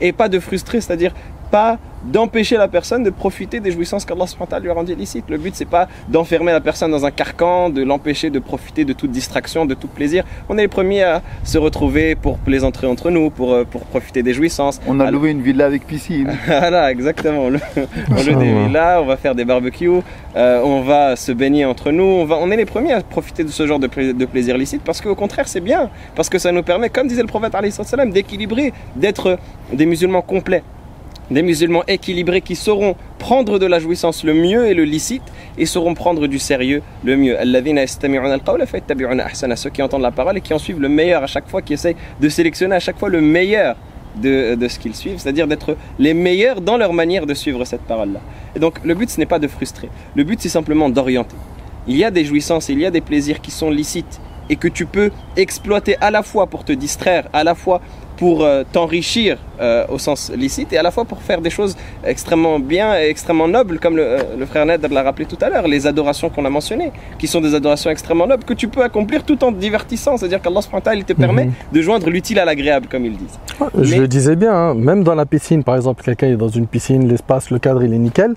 Et 0.00 0.12
pas 0.12 0.28
de 0.28 0.38
frustrer, 0.38 0.80
c'est-à-dire 0.80 1.12
pas 1.50 1.78
d'empêcher 2.04 2.56
la 2.56 2.68
personne 2.68 3.02
de 3.02 3.10
profiter 3.10 3.58
des 3.58 3.72
jouissances 3.72 4.04
qu'Allah 4.04 4.26
lui 4.62 4.70
a 4.70 4.74
rendues 4.74 4.94
licites. 4.94 5.24
Le 5.28 5.36
but, 5.38 5.54
c'est 5.56 5.64
pas 5.64 5.88
d'enfermer 6.08 6.52
la 6.52 6.60
personne 6.60 6.90
dans 6.92 7.04
un 7.06 7.10
carcan, 7.10 7.70
de 7.70 7.82
l'empêcher 7.82 8.30
de 8.30 8.38
profiter 8.38 8.84
de 8.84 8.92
toute 8.92 9.10
distraction, 9.10 9.66
de 9.66 9.74
tout 9.74 9.88
plaisir. 9.88 10.24
On 10.48 10.56
est 10.58 10.62
les 10.62 10.68
premiers 10.68 11.02
à 11.02 11.22
se 11.42 11.58
retrouver 11.58 12.14
pour 12.14 12.38
plaisanter 12.38 12.86
entre 12.86 13.10
nous, 13.10 13.30
pour, 13.30 13.52
euh, 13.52 13.64
pour 13.64 13.80
profiter 13.86 14.22
des 14.22 14.32
jouissances. 14.32 14.80
On 14.86 15.00
a 15.00 15.06
Alors- 15.06 15.20
loué 15.22 15.30
une 15.30 15.42
villa 15.42 15.66
avec 15.66 15.86
piscine. 15.86 16.30
voilà, 16.46 16.92
exactement. 16.92 17.46
On 17.46 17.50
loue 17.50 17.58
des 18.38 18.52
villas, 18.66 19.00
on 19.02 19.06
va 19.06 19.16
faire 19.16 19.34
des 19.34 19.44
barbecues, 19.44 19.90
euh, 20.36 20.60
on 20.62 20.82
va 20.82 21.16
se 21.16 21.32
baigner 21.32 21.64
entre 21.64 21.90
nous. 21.90 22.04
On, 22.04 22.24
va, 22.26 22.36
on 22.40 22.50
est 22.52 22.56
les 22.56 22.66
premiers 22.66 22.92
à 22.92 23.00
profiter 23.00 23.42
de 23.42 23.48
ce 23.50 23.66
genre 23.66 23.80
de, 23.80 23.88
pla- 23.88 24.12
de 24.12 24.24
plaisir 24.26 24.56
licite 24.56 24.82
parce 24.84 25.00
qu'au 25.00 25.16
contraire, 25.16 25.48
c'est 25.48 25.60
bien. 25.60 25.90
Parce 26.14 26.28
que 26.28 26.38
ça 26.38 26.52
nous 26.52 26.62
permet, 26.62 26.90
comme 26.90 27.08
disait 27.08 27.22
le 27.22 27.26
prophète, 27.26 27.56
d'équilibrer, 28.12 28.72
d'être 28.94 29.38
des 29.72 29.86
musulmans 29.88 30.22
complets. 30.22 30.62
Des 31.30 31.42
musulmans 31.42 31.82
équilibrés 31.86 32.40
qui 32.40 32.56
sauront 32.56 32.96
prendre 33.18 33.58
de 33.58 33.66
la 33.66 33.80
jouissance 33.80 34.24
le 34.24 34.32
mieux 34.32 34.66
et 34.66 34.72
le 34.72 34.84
licite 34.84 35.24
et 35.58 35.66
sauront 35.66 35.92
prendre 35.92 36.26
du 36.26 36.38
sérieux 36.38 36.82
le 37.04 37.16
mieux. 37.16 37.36
Ceux 39.56 39.70
qui 39.70 39.82
entendent 39.82 40.02
la 40.02 40.10
parole 40.10 40.38
et 40.38 40.40
qui 40.40 40.54
en 40.54 40.58
suivent 40.58 40.80
le 40.80 40.88
meilleur 40.88 41.22
à 41.22 41.26
chaque 41.26 41.48
fois, 41.48 41.60
qui 41.60 41.74
essayent 41.74 41.96
de 42.18 42.28
sélectionner 42.30 42.76
à 42.76 42.80
chaque 42.80 42.98
fois 42.98 43.10
le 43.10 43.20
meilleur 43.20 43.76
de, 44.16 44.54
de 44.54 44.68
ce 44.68 44.78
qu'ils 44.78 44.94
suivent, 44.94 45.18
c'est-à-dire 45.18 45.46
d'être 45.46 45.76
les 45.98 46.14
meilleurs 46.14 46.62
dans 46.62 46.78
leur 46.78 46.94
manière 46.94 47.26
de 47.26 47.34
suivre 47.34 47.64
cette 47.66 47.82
parole-là. 47.82 48.20
Et 48.56 48.58
donc 48.58 48.82
le 48.82 48.94
but 48.94 49.10
ce 49.10 49.20
n'est 49.20 49.26
pas 49.26 49.38
de 49.38 49.48
frustrer, 49.48 49.90
le 50.14 50.24
but 50.24 50.40
c'est 50.40 50.48
simplement 50.48 50.88
d'orienter. 50.88 51.36
Il 51.86 51.96
y 51.96 52.04
a 52.04 52.10
des 52.10 52.24
jouissances, 52.24 52.70
il 52.70 52.80
y 52.80 52.86
a 52.86 52.90
des 52.90 53.02
plaisirs 53.02 53.40
qui 53.40 53.50
sont 53.50 53.70
licites 53.70 54.20
et 54.50 54.56
que 54.56 54.68
tu 54.68 54.86
peux 54.86 55.10
exploiter 55.36 55.96
à 56.00 56.10
la 56.10 56.22
fois 56.22 56.46
pour 56.46 56.64
te 56.64 56.72
distraire, 56.72 57.28
à 57.32 57.44
la 57.44 57.54
fois 57.54 57.80
pour 58.18 58.42
euh, 58.44 58.64
t'enrichir 58.72 59.38
euh, 59.60 59.86
au 59.88 59.98
sens 59.98 60.30
licite 60.36 60.72
et 60.72 60.78
à 60.78 60.82
la 60.82 60.90
fois 60.90 61.04
pour 61.04 61.22
faire 61.22 61.40
des 61.40 61.50
choses 61.50 61.76
extrêmement 62.04 62.58
bien 62.58 62.98
et 63.00 63.08
extrêmement 63.08 63.46
nobles, 63.48 63.78
comme 63.78 63.96
le, 63.96 64.02
euh, 64.02 64.18
le 64.38 64.44
frère 64.44 64.66
Ned 64.66 64.86
l'a 64.90 65.02
rappelé 65.02 65.24
tout 65.26 65.38
à 65.40 65.48
l'heure, 65.48 65.66
les 65.68 65.86
adorations 65.86 66.28
qu'on 66.28 66.44
a 66.44 66.50
mentionnées, 66.50 66.90
qui 67.18 67.26
sont 67.28 67.40
des 67.40 67.54
adorations 67.54 67.90
extrêmement 67.90 68.26
nobles 68.26 68.44
que 68.44 68.54
tu 68.54 68.68
peux 68.68 68.82
accomplir 68.82 69.22
tout 69.24 69.42
en 69.44 69.52
te 69.52 69.58
divertissant, 69.58 70.16
c'est-à-dire 70.16 70.42
qu'Allah 70.42 70.60
il 70.94 71.04
te 71.04 71.12
permet 71.12 71.46
Mhm. 71.46 71.52
de 71.72 71.80
joindre 71.82 72.10
l'utile 72.10 72.38
à 72.40 72.44
l'agréable, 72.44 72.88
comme 72.90 73.04
ils 73.04 73.16
disent. 73.16 73.38
Je 73.80 73.90
Mais- 73.94 74.00
le 74.00 74.08
disais 74.08 74.36
bien, 74.36 74.52
hein, 74.52 74.74
même 74.74 75.04
dans 75.04 75.14
la 75.14 75.24
piscine, 75.26 75.62
par 75.62 75.76
exemple, 75.76 76.02
quelqu'un 76.02 76.26
est 76.28 76.36
dans 76.36 76.48
une 76.48 76.66
piscine, 76.66 77.08
l'espace, 77.08 77.50
le 77.50 77.58
cadre, 77.60 77.82
il 77.84 77.94
est 77.94 77.98
nickel, 77.98 78.34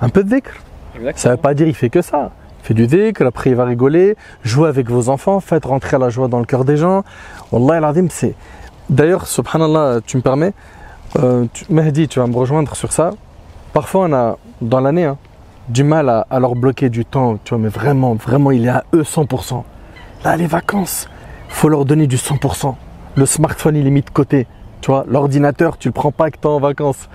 un 0.00 0.08
peu 0.10 0.22
de 0.24 0.28
dhikr. 0.28 0.50
Ça 1.14 1.30
veut 1.30 1.36
pas 1.38 1.54
dire 1.54 1.66
il 1.66 1.74
fait 1.74 1.88
que 1.88 2.02
ça. 2.02 2.32
Il 2.62 2.66
fait 2.66 2.74
du 2.74 2.86
dhikr, 2.86 3.22
après 3.26 3.50
il 3.50 3.56
va 3.56 3.64
rigoler, 3.64 4.14
jouer 4.44 4.68
avec 4.68 4.88
vos 4.90 5.08
enfants, 5.08 5.40
faites 5.40 5.64
rentrer 5.64 5.98
la 5.98 6.10
joie 6.10 6.28
dans 6.28 6.38
le 6.38 6.44
cœur 6.44 6.64
des 6.64 6.76
gens. 6.76 7.02
Wallah 7.50 7.88
al 7.88 7.94
c'est. 8.10 8.34
D'ailleurs, 8.90 9.26
subhanallah, 9.26 10.00
tu 10.04 10.16
me 10.16 10.22
permets, 10.22 10.52
euh, 11.16 11.46
tu- 11.52 11.64
Mehdi, 11.70 12.08
tu 12.08 12.18
vas 12.18 12.26
me 12.26 12.36
rejoindre 12.36 12.74
sur 12.76 12.92
ça. 12.92 13.10
Parfois, 13.72 14.06
on 14.08 14.12
a, 14.12 14.38
dans 14.60 14.80
l'année, 14.80 15.04
hein, 15.04 15.16
du 15.68 15.84
mal 15.84 16.08
à, 16.08 16.40
leur 16.40 16.54
bloquer 16.54 16.90
du 16.90 17.04
temps, 17.04 17.38
tu 17.44 17.50
vois, 17.50 17.58
mais 17.58 17.68
vraiment, 17.68 18.14
vraiment, 18.14 18.50
il 18.50 18.66
est 18.66 18.70
à 18.70 18.84
eux 18.94 19.04
100%. 19.04 19.64
Là, 20.24 20.36
les 20.36 20.46
vacances, 20.46 21.08
faut 21.48 21.68
leur 21.68 21.84
donner 21.84 22.06
du 22.06 22.16
100%. 22.16 22.76
Le 23.16 23.26
smartphone, 23.26 23.76
il 23.76 23.86
est 23.86 23.90
mis 23.90 24.02
de 24.02 24.10
côté. 24.10 24.46
Tu 24.80 24.90
vois, 24.90 25.04
l'ordinateur, 25.08 25.78
tu 25.78 25.88
le 25.88 25.92
prends 25.92 26.10
pas 26.12 26.30
que 26.30 26.38
t'es 26.38 26.46
en 26.46 26.58
vacances. 26.58 27.08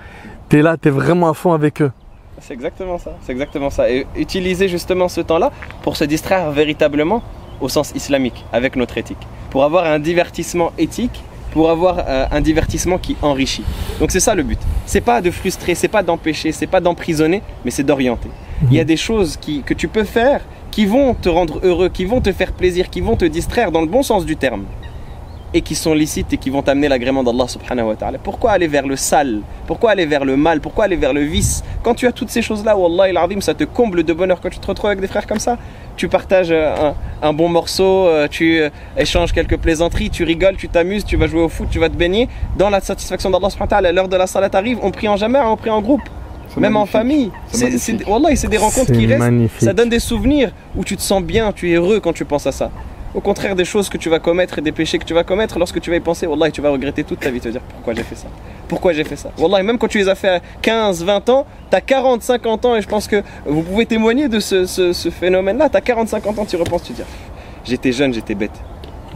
T'es 0.48 0.62
là, 0.62 0.76
t'es 0.76 0.90
vraiment 0.90 1.28
à 1.28 1.34
fond 1.34 1.52
avec 1.52 1.82
eux. 1.82 1.92
C'est 2.40 2.54
exactement 2.54 2.98
ça, 2.98 3.10
c'est 3.22 3.32
exactement 3.32 3.68
ça. 3.68 3.90
Et 3.90 4.06
utiliser 4.16 4.68
justement 4.68 5.08
ce 5.08 5.20
temps-là 5.20 5.50
pour 5.82 5.96
se 5.96 6.04
distraire 6.04 6.50
véritablement 6.50 7.22
au 7.60 7.68
sens 7.68 7.92
islamique, 7.94 8.44
avec 8.52 8.76
notre 8.76 8.96
éthique. 8.96 9.18
Pour 9.50 9.64
avoir 9.64 9.84
un 9.84 9.98
divertissement 9.98 10.72
éthique, 10.78 11.22
pour 11.50 11.70
avoir 11.70 11.98
euh, 11.98 12.26
un 12.30 12.40
divertissement 12.40 12.98
qui 12.98 13.16
enrichit. 13.22 13.64
Donc 14.00 14.10
c'est 14.10 14.20
ça 14.20 14.34
le 14.34 14.42
but. 14.42 14.58
C'est 14.86 15.00
pas 15.00 15.20
de 15.20 15.30
frustrer, 15.30 15.74
c'est 15.74 15.88
pas 15.88 16.02
d'empêcher, 16.02 16.52
c'est 16.52 16.66
pas 16.66 16.80
d'emprisonner, 16.80 17.42
mais 17.64 17.70
c'est 17.70 17.84
d'orienter. 17.84 18.30
Il 18.70 18.76
y 18.76 18.80
a 18.80 18.84
des 18.84 18.96
choses 18.96 19.36
qui, 19.36 19.62
que 19.62 19.74
tu 19.74 19.86
peux 19.86 20.04
faire 20.04 20.40
qui 20.70 20.86
vont 20.86 21.14
te 21.14 21.28
rendre 21.28 21.60
heureux, 21.64 21.88
qui 21.88 22.04
vont 22.04 22.20
te 22.20 22.30
faire 22.32 22.52
plaisir, 22.52 22.88
qui 22.90 23.00
vont 23.00 23.16
te 23.16 23.24
distraire 23.24 23.72
dans 23.72 23.80
le 23.80 23.88
bon 23.88 24.02
sens 24.02 24.24
du 24.24 24.36
terme. 24.36 24.64
Et 25.54 25.62
qui 25.62 25.74
sont 25.74 25.94
licites 25.94 26.30
et 26.34 26.36
qui 26.36 26.50
vont 26.50 26.60
t'amener 26.60 26.88
l'agrément 26.88 27.24
d'Allah 27.24 27.48
subhanahu 27.48 27.86
wa 27.88 27.96
ta'ala. 27.96 28.18
Pourquoi 28.18 28.50
aller 28.50 28.66
vers 28.66 28.86
le 28.86 28.96
sale? 28.96 29.40
Pourquoi 29.66 29.92
aller 29.92 30.04
vers 30.04 30.26
le 30.26 30.36
mal? 30.36 30.60
Pourquoi 30.60 30.84
aller 30.84 30.96
vers 30.96 31.14
le 31.14 31.22
vice? 31.22 31.64
Quand 31.82 31.94
tu 31.94 32.06
as 32.06 32.12
toutes 32.12 32.28
ces 32.28 32.42
choses-là, 32.42 32.76
Wallah 32.76 33.08
il 33.30 33.42
ça 33.42 33.54
te 33.54 33.64
comble 33.64 34.02
de 34.02 34.12
bonheur 34.12 34.40
quand 34.42 34.50
tu 34.50 34.58
te 34.58 34.66
retrouves 34.66 34.90
avec 34.90 35.00
des 35.00 35.06
frères 35.06 35.26
comme 35.26 35.38
ça. 35.38 35.56
Tu 35.96 36.06
partages 36.08 36.50
euh, 36.50 36.90
un, 37.22 37.28
un 37.28 37.32
bon 37.32 37.48
morceau, 37.48 38.06
euh, 38.08 38.28
tu 38.28 38.60
euh, 38.60 38.68
échanges 38.96 39.32
quelques 39.32 39.56
plaisanteries, 39.56 40.10
tu 40.10 40.22
rigoles, 40.22 40.56
tu 40.56 40.68
t'amuses, 40.68 41.04
tu 41.06 41.16
vas 41.16 41.26
jouer 41.26 41.40
au 41.40 41.48
foot, 41.48 41.68
tu 41.70 41.78
vas 41.78 41.88
te 41.88 41.96
baigner. 41.96 42.28
Dans 42.58 42.68
la 42.68 42.80
satisfaction 42.80 43.30
d'Allah 43.30 43.48
subhanahu 43.48 43.70
wa 43.70 43.76
ta'ala, 43.76 43.92
l'heure 43.92 44.08
de 44.08 44.16
la 44.16 44.26
salat 44.26 44.50
arrive, 44.52 44.78
on 44.82 44.90
prie 44.90 45.08
en 45.08 45.16
jamais, 45.16 45.38
on 45.40 45.56
prie 45.56 45.70
en 45.70 45.80
groupe. 45.80 46.02
Même 46.56 46.76
en 46.76 46.86
famille. 46.86 47.30
C'est 47.46 47.70
C'est, 47.72 47.78
c'est, 47.78 48.06
Wallah, 48.06 48.34
c'est 48.34 48.48
des 48.48 48.58
rencontres 48.58 48.92
qui 48.92 49.06
restent. 49.06 49.18
magnifique. 49.20 49.60
Ça 49.60 49.72
donne 49.72 49.88
des 49.88 50.00
souvenirs 50.00 50.50
où 50.76 50.84
tu 50.84 50.96
te 50.96 51.02
sens 51.02 51.22
bien, 51.22 51.52
tu 51.52 51.70
es 51.70 51.74
heureux 51.74 52.00
quand 52.00 52.12
tu 52.12 52.24
penses 52.24 52.46
à 52.46 52.52
ça. 52.52 52.70
Au 53.14 53.20
contraire 53.20 53.56
des 53.56 53.64
choses 53.64 53.88
que 53.88 53.96
tu 53.96 54.10
vas 54.10 54.18
commettre 54.18 54.58
et 54.58 54.60
des 54.62 54.70
péchés 54.72 54.98
que 54.98 55.04
tu 55.04 55.14
vas 55.14 55.24
commettre, 55.24 55.58
lorsque 55.58 55.80
tu 55.80 55.88
vas 55.90 55.96
y 55.96 56.00
penser, 56.00 56.26
Wallah, 56.26 56.50
tu 56.50 56.60
vas 56.60 56.70
regretter 56.70 57.04
toute 57.04 57.20
ta 57.20 57.30
vie, 57.30 57.40
te 57.40 57.48
dire 57.48 57.62
pourquoi 57.62 57.94
j'ai 57.94 58.02
fait 58.02 58.14
ça? 58.16 58.26
Pourquoi 58.68 58.92
j'ai 58.92 59.04
fait 59.04 59.16
ça? 59.16 59.30
Wallah, 59.38 59.62
même 59.62 59.78
quand 59.78 59.88
tu 59.88 59.96
les 59.98 60.08
as 60.08 60.14
fait 60.14 60.28
à 60.28 60.40
15, 60.60 61.04
20 61.04 61.28
ans, 61.30 61.46
tu 61.70 61.76
as 61.76 61.80
40, 61.80 62.22
50 62.22 62.64
ans 62.66 62.76
et 62.76 62.82
je 62.82 62.86
pense 62.88 63.06
que 63.08 63.22
vous 63.46 63.62
pouvez 63.62 63.86
témoigner 63.86 64.28
de 64.28 64.38
ce, 64.40 64.66
ce- 64.66 64.92
phénomène-là. 65.10 65.70
Tu 65.70 65.76
as 65.76 65.80
40, 65.80 66.08
50 66.08 66.38
ans, 66.38 66.44
tu 66.44 66.56
repenses, 66.56 66.82
tu 66.82 66.92
te 66.92 66.98
dis, 67.00 67.08
j'étais 67.64 67.92
jeune, 67.92 68.12
j'étais 68.12 68.34
bête. 68.34 68.50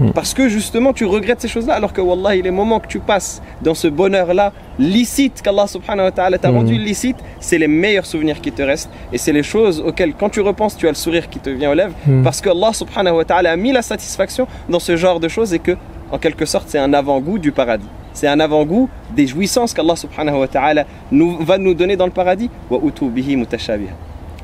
Hmm. 0.01 0.11
Parce 0.13 0.33
que 0.33 0.49
justement 0.49 0.93
tu 0.95 1.05
regrettes 1.05 1.41
ces 1.43 1.49
choses-là 1.49 1.75
alors 1.75 1.93
que 1.93 2.01
Wallah 2.01 2.35
les 2.37 2.51
moments 2.51 2.81
que 2.81 2.87
tu 2.87 2.99
passes 2.99 3.43
dans 3.61 3.75
ce 3.75 3.89
bonheur-là 3.89 4.53
licite 4.79 5.43
qu'Allah 5.43 5.67
subhanahu 5.67 6.07
wa 6.07 6.11
ta'ala 6.13 6.39
t'a 6.39 6.51
Hmm. 6.51 6.57
rendu 6.57 6.79
licite 6.79 7.17
c'est 7.41 7.59
les 7.59 7.69
meilleurs 7.69 8.07
souvenirs 8.07 8.41
qui 8.41 8.53
te 8.53 8.63
restent 8.63 8.91
et 9.13 9.19
c'est 9.19 9.33
les 9.33 9.43
choses 9.43 9.81
auxquelles 9.87 10.15
quand 10.15 10.31
tu 10.31 10.41
repenses 10.41 10.77
tu 10.77 10.87
as 10.87 10.91
le 10.91 10.97
sourire 10.97 11.29
qui 11.29 11.39
te 11.41 11.51
vient 11.51 11.71
aux 11.71 11.75
lèvres 11.75 11.95
Hmm. 12.07 12.23
parce 12.23 12.41
que 12.41 12.49
Allah 12.49 12.73
subhanahu 12.73 13.17
wa 13.17 13.25
ta'ala 13.25 13.51
a 13.53 13.57
mis 13.57 13.73
la 13.73 13.83
satisfaction 13.83 14.47
dans 14.69 14.81
ce 14.81 14.97
genre 14.97 15.21
de 15.21 15.29
choses 15.29 15.53
et 15.53 15.59
que 15.59 15.77
en 16.11 16.19
quelque 16.19 16.47
sorte 16.47 16.67
c'est 16.69 16.79
un 16.79 16.93
avant-goût 16.95 17.39
du 17.39 17.53
paradis 17.53 17.87
c'est 18.15 18.29
un 18.29 18.41
avant-goût 18.41 18.89
des 19.15 19.27
jouissances 19.27 19.73
qu'Allah 19.75 19.97
subhanahu 19.97 20.39
wa 20.41 20.49
ta'ala 20.49 20.85
nous, 21.11 21.37
va 21.45 21.59
nous 21.59 21.75
donner 21.75 21.97
dans 21.97 22.07
le 22.07 22.13
paradis 22.13 22.49
wa 22.71 22.79
bihi 23.15 23.37
mutashabiha 23.37 23.93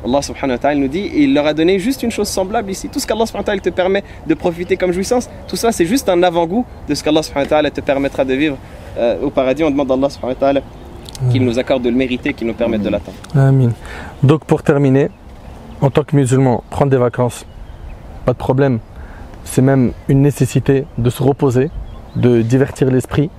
Allah 0.05 0.22
subhanahu 0.22 0.57
wa 0.57 0.59
ta'ala 0.59 0.78
nous 0.78 0.88
dit, 0.88 1.01
et 1.01 1.24
il 1.24 1.34
leur 1.34 1.46
a 1.46 1.55
donné 1.55 1.78
juste 1.78 2.03
une 2.03 2.11
chose 2.11 2.28
semblable 2.28 2.70
ici. 2.70 2.88
Tout 2.88 3.01
ce 3.01 3.07
qu'Allah 3.07 3.26
subhanahu 3.26 3.42
wa 3.42 3.46
ta'ala 3.46 3.61
te 3.61 3.70
permet 3.70 4.05
de 4.26 4.34
profiter 4.34 4.76
comme 4.76 4.92
jouissance, 4.92 5.28
tout 5.49 5.57
ça 5.57 5.72
c'est 5.72 5.86
juste 5.86 6.09
un 6.09 6.22
avant-goût 6.22 6.64
de 6.88 6.94
ce 6.94 7.03
qu'Allah 7.03 7.22
subhanahu 7.22 7.46
wa 7.46 7.51
ta'ala 7.51 7.70
te 7.70 7.80
permettra 7.80 8.24
de 8.24 8.34
vivre 8.34 8.57
euh, 8.96 9.20
au 9.22 9.30
paradis. 9.30 9.64
On 9.64 9.70
demande 9.70 9.90
à 9.90 9.94
Allah 9.94 10.11
subhanahu 10.11 10.36
wa 10.36 10.40
ta'ala 10.40 10.61
qu'il 11.30 11.44
nous 11.44 11.59
accorde 11.59 11.82
de 11.82 11.90
le 11.90 11.96
mériter, 11.96 12.32
qu'il 12.32 12.46
nous 12.46 12.55
permette 12.55 12.82
de 12.82 12.88
l'atteindre. 12.90 13.18
Amin. 13.34 13.70
Donc 14.22 14.44
pour 14.44 14.62
terminer, 14.62 15.11
en 15.80 15.90
tant 15.90 16.05
que 16.05 16.14
musulman, 16.14 16.62
prendre 16.70 16.90
des 16.90 16.96
vacances, 16.96 17.44
pas 18.24 18.32
de 18.32 18.38
problème. 18.38 18.78
C'est 19.44 19.62
même 19.62 19.92
une 20.09 20.22
nécessité 20.22 20.84
de 20.96 21.11
se 21.11 21.22
reposer, 21.22 21.70
de 22.16 22.42
divertir 22.42 22.90
l'esprit. 22.90 23.30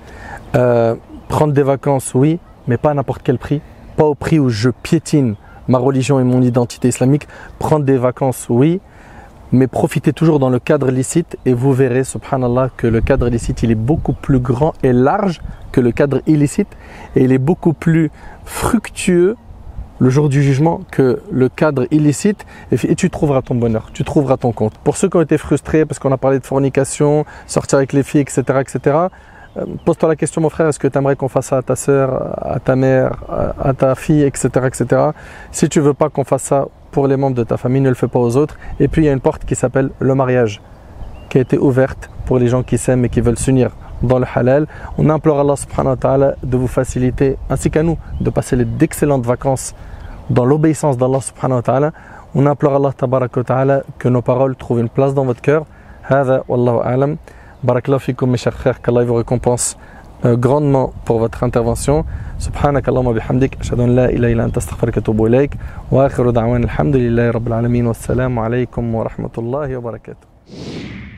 Euh, 0.56 0.94
prendre 1.28 1.52
des 1.52 1.62
vacances, 1.62 2.12
oui, 2.14 2.38
mais 2.66 2.76
pas 2.76 2.90
à 2.90 2.94
n'importe 2.94 3.22
quel 3.22 3.38
prix. 3.38 3.60
Pas 3.96 4.04
au 4.04 4.14
prix 4.14 4.38
où 4.38 4.48
je 4.48 4.70
piétine 4.70 5.36
ma 5.68 5.78
religion 5.78 6.20
et 6.20 6.24
mon 6.24 6.42
identité 6.42 6.88
islamique. 6.88 7.26
Prendre 7.58 7.84
des 7.84 7.96
vacances, 7.96 8.46
oui, 8.48 8.80
mais 9.52 9.66
profitez 9.66 10.12
toujours 10.12 10.38
dans 10.38 10.50
le 10.50 10.58
cadre 10.58 10.90
licite 10.90 11.36
et 11.44 11.52
vous 11.52 11.72
verrez, 11.72 12.04
subhanallah, 12.04 12.70
que 12.76 12.86
le 12.86 13.00
cadre 13.00 13.28
licite, 13.28 13.62
il 13.62 13.70
est 13.70 13.76
beaucoup 13.76 14.12
plus 14.12 14.38
grand 14.38 14.74
et 14.82 14.92
large 14.92 15.40
que 15.72 15.80
le 15.80 15.92
cadre 15.92 16.20
illicite 16.26 16.68
et 17.16 17.24
il 17.24 17.32
est 17.32 17.38
beaucoup 17.38 17.72
plus 17.72 18.10
fructueux 18.44 19.36
le 19.98 20.08
jour 20.08 20.30
du 20.30 20.42
jugement 20.42 20.80
que 20.90 21.20
le 21.30 21.48
cadre 21.48 21.86
illicite 21.90 22.46
et 22.72 22.94
tu 22.94 23.10
trouveras 23.10 23.42
ton 23.42 23.54
bonheur, 23.54 23.90
tu 23.92 24.02
trouveras 24.02 24.38
ton 24.38 24.50
compte. 24.50 24.72
Pour 24.78 24.96
ceux 24.96 25.08
qui 25.08 25.16
ont 25.16 25.20
été 25.20 25.36
frustrés 25.36 25.84
parce 25.84 25.98
qu'on 25.98 26.10
a 26.10 26.16
parlé 26.16 26.38
de 26.38 26.46
fornication, 26.46 27.26
sortir 27.46 27.78
avec 27.78 27.92
les 27.92 28.02
filles, 28.02 28.22
etc., 28.22 28.42
etc., 28.60 28.96
pose-toi 29.85 30.09
la 30.09 30.15
question, 30.15 30.41
mon 30.41 30.49
frère, 30.49 30.67
est-ce 30.67 30.79
que 30.79 30.87
tu 30.87 30.97
aimerais 30.97 31.15
qu'on 31.15 31.29
fasse 31.29 31.47
ça 31.47 31.57
à 31.57 31.61
ta 31.61 31.75
soeur, 31.75 32.35
à 32.41 32.59
ta 32.59 32.75
mère, 32.75 33.17
à 33.61 33.73
ta 33.73 33.95
fille, 33.95 34.23
etc., 34.23 34.49
etc. 34.65 35.01
Si 35.51 35.69
tu 35.69 35.79
veux 35.79 35.93
pas 35.93 36.09
qu'on 36.09 36.23
fasse 36.23 36.43
ça 36.43 36.67
pour 36.91 37.07
les 37.07 37.17
membres 37.17 37.35
de 37.35 37.43
ta 37.43 37.57
famille, 37.57 37.81
ne 37.81 37.89
le 37.89 37.95
fais 37.95 38.07
pas 38.07 38.19
aux 38.19 38.35
autres. 38.37 38.57
Et 38.79 38.87
puis 38.87 39.03
il 39.03 39.05
y 39.05 39.09
a 39.09 39.13
une 39.13 39.21
porte 39.21 39.45
qui 39.45 39.55
s'appelle 39.55 39.89
le 39.99 40.15
mariage, 40.15 40.61
qui 41.29 41.37
a 41.37 41.41
été 41.41 41.57
ouverte 41.57 42.09
pour 42.25 42.37
les 42.37 42.47
gens 42.47 42.63
qui 42.63 42.77
s'aiment 42.77 43.05
et 43.05 43.09
qui 43.09 43.21
veulent 43.21 43.37
s'unir 43.37 43.71
dans 44.01 44.19
le 44.19 44.25
halal. 44.33 44.67
On 44.97 45.09
implore 45.09 45.39
Allah 45.39 45.55
subhanahu 45.55 45.93
wa 45.95 45.97
ta'ala 45.97 46.35
de 46.43 46.57
vous 46.57 46.67
faciliter, 46.67 47.37
ainsi 47.49 47.71
qu'à 47.71 47.83
nous, 47.83 47.97
de 48.19 48.29
passer 48.29 48.57
d'excellentes 48.57 49.25
vacances 49.25 49.73
dans 50.29 50.45
l'obéissance 50.45 50.97
d'Allah 50.97 51.21
subhanahu 51.21 51.57
wa 51.57 51.61
ta'ala. 51.61 51.91
On 52.33 52.45
implore 52.45 52.75
Allah 52.75 52.91
tabarak 52.91 53.35
wa 53.37 53.43
ta'ala 53.43 53.83
que 53.99 54.09
nos 54.09 54.21
paroles 54.21 54.55
trouvent 54.57 54.79
une 54.79 54.89
place 54.89 55.13
dans 55.13 55.25
votre 55.25 55.41
cœur. 55.41 55.65
هذا 56.07 56.43
والله 56.47 56.83
أعلم 56.83 57.17
بارك 57.64 57.86
الله 57.86 57.98
فيكم 57.98 58.36
mes 58.36 58.38
chers 58.38 58.54
frères. 58.54 58.80
qu'Allah 58.82 59.04
vous 59.04 59.14
récompense 59.14 59.76
euh, 60.24 60.36
grandement 60.36 60.92
pour 61.04 61.18
votre 61.18 61.44
intervention. 61.44 62.04
سبحانك 62.38 62.88
اللهم 62.88 63.06
وبحمدك 63.06 63.60
أشهد 63.60 63.80
أن 63.80 63.96
لا 63.96 64.04
إله 64.10 64.32
إلا 64.32 64.44
أنت 64.44 64.56
أستغفرك 64.56 64.96
وأتوب 64.96 65.26
إليك 65.26 65.50
وآخر 65.92 66.30
دعوانا 66.30 66.64
الحمد 66.64 66.96
لله 66.96 67.30
رب 67.30 67.46
العالمين 67.46 67.86
والسلام 67.86 68.38
عليكم 68.38 68.94
ورحمة 68.94 69.30
الله 69.38 69.76
وبركاته 69.76 71.09